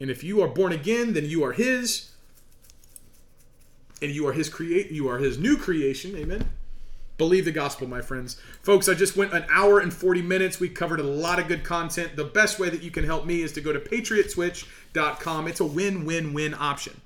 And 0.00 0.10
if 0.10 0.24
you 0.24 0.42
are 0.42 0.48
born 0.48 0.72
again, 0.72 1.12
then 1.12 1.26
you 1.26 1.44
are 1.44 1.52
His, 1.52 2.10
and 4.00 4.10
you 4.10 4.26
are 4.26 4.32
His 4.32 4.48
create. 4.48 4.90
You 4.90 5.08
are 5.08 5.18
His 5.18 5.38
new 5.38 5.56
creation. 5.56 6.16
Amen. 6.16 6.48
Believe 7.22 7.44
the 7.44 7.52
gospel, 7.52 7.86
my 7.86 8.02
friends. 8.02 8.34
Folks, 8.62 8.88
I 8.88 8.94
just 8.94 9.16
went 9.16 9.32
an 9.32 9.44
hour 9.48 9.78
and 9.78 9.94
40 9.94 10.22
minutes. 10.22 10.58
We 10.58 10.68
covered 10.68 10.98
a 10.98 11.04
lot 11.04 11.38
of 11.38 11.46
good 11.46 11.62
content. 11.62 12.16
The 12.16 12.24
best 12.24 12.58
way 12.58 12.68
that 12.68 12.82
you 12.82 12.90
can 12.90 13.04
help 13.04 13.26
me 13.26 13.42
is 13.42 13.52
to 13.52 13.60
go 13.60 13.72
to 13.72 13.78
patriotswitch.com. 13.78 15.46
It's 15.46 15.60
a 15.60 15.64
win 15.64 16.04
win 16.04 16.34
win 16.34 16.52
option. 16.52 17.00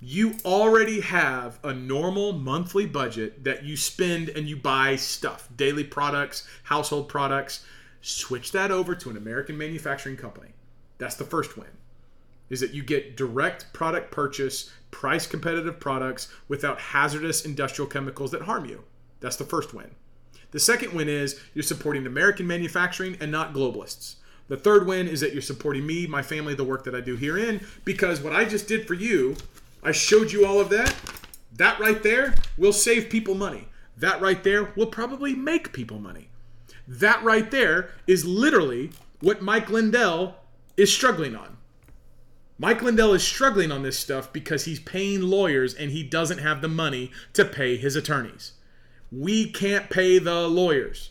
You 0.00 0.36
already 0.46 1.02
have 1.02 1.58
a 1.62 1.74
normal 1.74 2.32
monthly 2.32 2.86
budget 2.86 3.44
that 3.44 3.64
you 3.64 3.76
spend 3.76 4.30
and 4.30 4.48
you 4.48 4.56
buy 4.56 4.96
stuff, 4.96 5.46
daily 5.54 5.84
products, 5.84 6.48
household 6.62 7.10
products. 7.10 7.66
Switch 8.00 8.50
that 8.52 8.70
over 8.70 8.94
to 8.94 9.10
an 9.10 9.18
American 9.18 9.58
manufacturing 9.58 10.16
company. 10.16 10.54
That's 10.96 11.16
the 11.16 11.24
first 11.24 11.58
win. 11.58 11.68
Is 12.48 12.60
that 12.60 12.72
you 12.72 12.82
get 12.82 13.14
direct 13.14 13.74
product 13.74 14.10
purchase, 14.10 14.70
price 14.90 15.26
competitive 15.26 15.78
products 15.78 16.32
without 16.48 16.80
hazardous 16.80 17.44
industrial 17.44 17.90
chemicals 17.90 18.30
that 18.30 18.40
harm 18.40 18.64
you. 18.64 18.84
That's 19.20 19.36
the 19.36 19.44
first 19.44 19.74
win. 19.74 19.90
The 20.50 20.60
second 20.60 20.92
win 20.92 21.08
is 21.08 21.40
you're 21.54 21.62
supporting 21.62 22.06
American 22.06 22.46
manufacturing 22.46 23.16
and 23.20 23.32
not 23.32 23.54
globalists. 23.54 24.16
The 24.48 24.56
third 24.56 24.86
win 24.86 25.08
is 25.08 25.20
that 25.20 25.32
you're 25.32 25.42
supporting 25.42 25.86
me, 25.86 26.06
my 26.06 26.22
family, 26.22 26.54
the 26.54 26.64
work 26.64 26.84
that 26.84 26.94
I 26.94 27.00
do 27.00 27.16
herein, 27.16 27.66
because 27.84 28.20
what 28.20 28.34
I 28.34 28.44
just 28.44 28.68
did 28.68 28.86
for 28.86 28.94
you, 28.94 29.36
I 29.82 29.92
showed 29.92 30.32
you 30.32 30.46
all 30.46 30.60
of 30.60 30.68
that. 30.70 30.94
That 31.56 31.80
right 31.80 32.02
there 32.02 32.34
will 32.58 32.72
save 32.72 33.10
people 33.10 33.34
money. 33.34 33.68
That 33.96 34.20
right 34.20 34.42
there 34.42 34.72
will 34.76 34.86
probably 34.86 35.34
make 35.34 35.72
people 35.72 35.98
money. 35.98 36.28
That 36.86 37.22
right 37.22 37.50
there 37.50 37.90
is 38.06 38.24
literally 38.24 38.90
what 39.20 39.40
Mike 39.40 39.70
Lindell 39.70 40.36
is 40.76 40.92
struggling 40.92 41.34
on. 41.34 41.56
Mike 42.58 42.82
Lindell 42.82 43.14
is 43.14 43.22
struggling 43.22 43.72
on 43.72 43.82
this 43.82 43.98
stuff 43.98 44.32
because 44.32 44.64
he's 44.64 44.80
paying 44.80 45.22
lawyers 45.22 45.74
and 45.74 45.90
he 45.90 46.02
doesn't 46.02 46.38
have 46.38 46.60
the 46.60 46.68
money 46.68 47.10
to 47.32 47.44
pay 47.44 47.76
his 47.76 47.96
attorneys. 47.96 48.52
We 49.14 49.50
can't 49.50 49.90
pay 49.90 50.18
the 50.18 50.48
lawyers. 50.48 51.10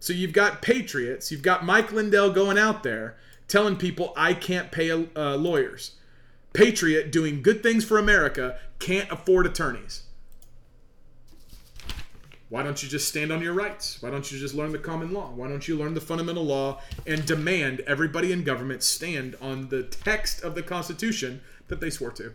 So 0.00 0.12
you've 0.12 0.32
got 0.32 0.60
patriots, 0.60 1.32
you've 1.32 1.42
got 1.42 1.64
Mike 1.64 1.90
Lindell 1.90 2.30
going 2.30 2.58
out 2.58 2.82
there 2.82 3.16
telling 3.48 3.76
people, 3.76 4.12
I 4.16 4.34
can't 4.34 4.70
pay 4.70 4.90
uh, 4.90 5.36
lawyers. 5.36 5.92
Patriot 6.52 7.10
doing 7.10 7.42
good 7.42 7.62
things 7.62 7.84
for 7.84 7.98
America 7.98 8.58
can't 8.78 9.10
afford 9.10 9.46
attorneys. 9.46 10.02
Why 12.50 12.62
don't 12.62 12.82
you 12.82 12.88
just 12.88 13.08
stand 13.08 13.32
on 13.32 13.42
your 13.42 13.54
rights? 13.54 14.00
Why 14.02 14.10
don't 14.10 14.30
you 14.30 14.38
just 14.38 14.54
learn 14.54 14.70
the 14.70 14.78
common 14.78 15.12
law? 15.12 15.30
Why 15.30 15.48
don't 15.48 15.66
you 15.66 15.76
learn 15.76 15.94
the 15.94 16.00
fundamental 16.00 16.44
law 16.44 16.80
and 17.06 17.24
demand 17.24 17.80
everybody 17.80 18.30
in 18.30 18.44
government 18.44 18.82
stand 18.82 19.36
on 19.40 19.70
the 19.70 19.82
text 19.82 20.42
of 20.42 20.54
the 20.54 20.62
Constitution 20.62 21.40
that 21.68 21.80
they 21.80 21.90
swore 21.90 22.12
to? 22.12 22.34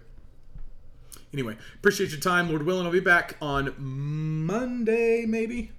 Anyway, 1.34 1.58
appreciate 1.76 2.10
your 2.10 2.20
time. 2.20 2.50
Lord 2.50 2.64
willing, 2.64 2.86
I'll 2.86 2.92
be 2.92 3.00
back 3.00 3.36
on 3.42 3.74
Monday, 3.78 5.26
maybe? 5.28 5.72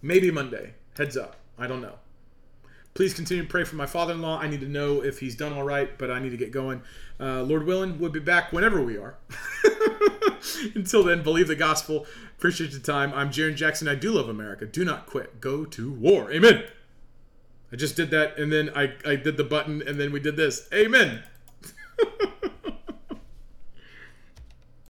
Maybe 0.00 0.30
Monday. 0.30 0.74
Heads 0.96 1.16
up. 1.16 1.36
I 1.58 1.66
don't 1.66 1.80
know. 1.80 1.94
Please 2.94 3.14
continue 3.14 3.44
to 3.44 3.48
pray 3.48 3.64
for 3.64 3.76
my 3.76 3.86
father 3.86 4.12
in 4.12 4.20
law. 4.20 4.38
I 4.38 4.48
need 4.48 4.60
to 4.60 4.68
know 4.68 5.02
if 5.02 5.20
he's 5.20 5.34
done 5.34 5.52
all 5.52 5.62
right, 5.62 5.96
but 5.96 6.10
I 6.10 6.18
need 6.18 6.30
to 6.30 6.36
get 6.36 6.50
going. 6.50 6.82
Uh, 7.18 7.42
Lord 7.42 7.64
willing, 7.64 7.98
we'll 7.98 8.10
be 8.10 8.20
back 8.20 8.52
whenever 8.52 8.82
we 8.82 8.98
are. 8.98 9.16
Until 10.74 11.02
then, 11.02 11.22
believe 11.22 11.48
the 11.48 11.56
gospel. 11.56 12.06
Appreciate 12.36 12.72
your 12.72 12.80
time. 12.80 13.12
I'm 13.14 13.30
Jarrin 13.30 13.54
Jackson. 13.54 13.88
I 13.88 13.94
do 13.94 14.12
love 14.12 14.28
America. 14.28 14.66
Do 14.66 14.84
not 14.84 15.06
quit. 15.06 15.40
Go 15.40 15.64
to 15.64 15.92
war. 15.92 16.30
Amen. 16.30 16.64
I 17.72 17.76
just 17.76 17.96
did 17.96 18.10
that, 18.10 18.36
and 18.36 18.52
then 18.52 18.70
I, 18.76 18.92
I 19.06 19.16
did 19.16 19.38
the 19.38 19.44
button, 19.44 19.82
and 19.86 19.98
then 19.98 20.12
we 20.12 20.20
did 20.20 20.36
this. 20.36 20.68
Amen. 20.74 21.22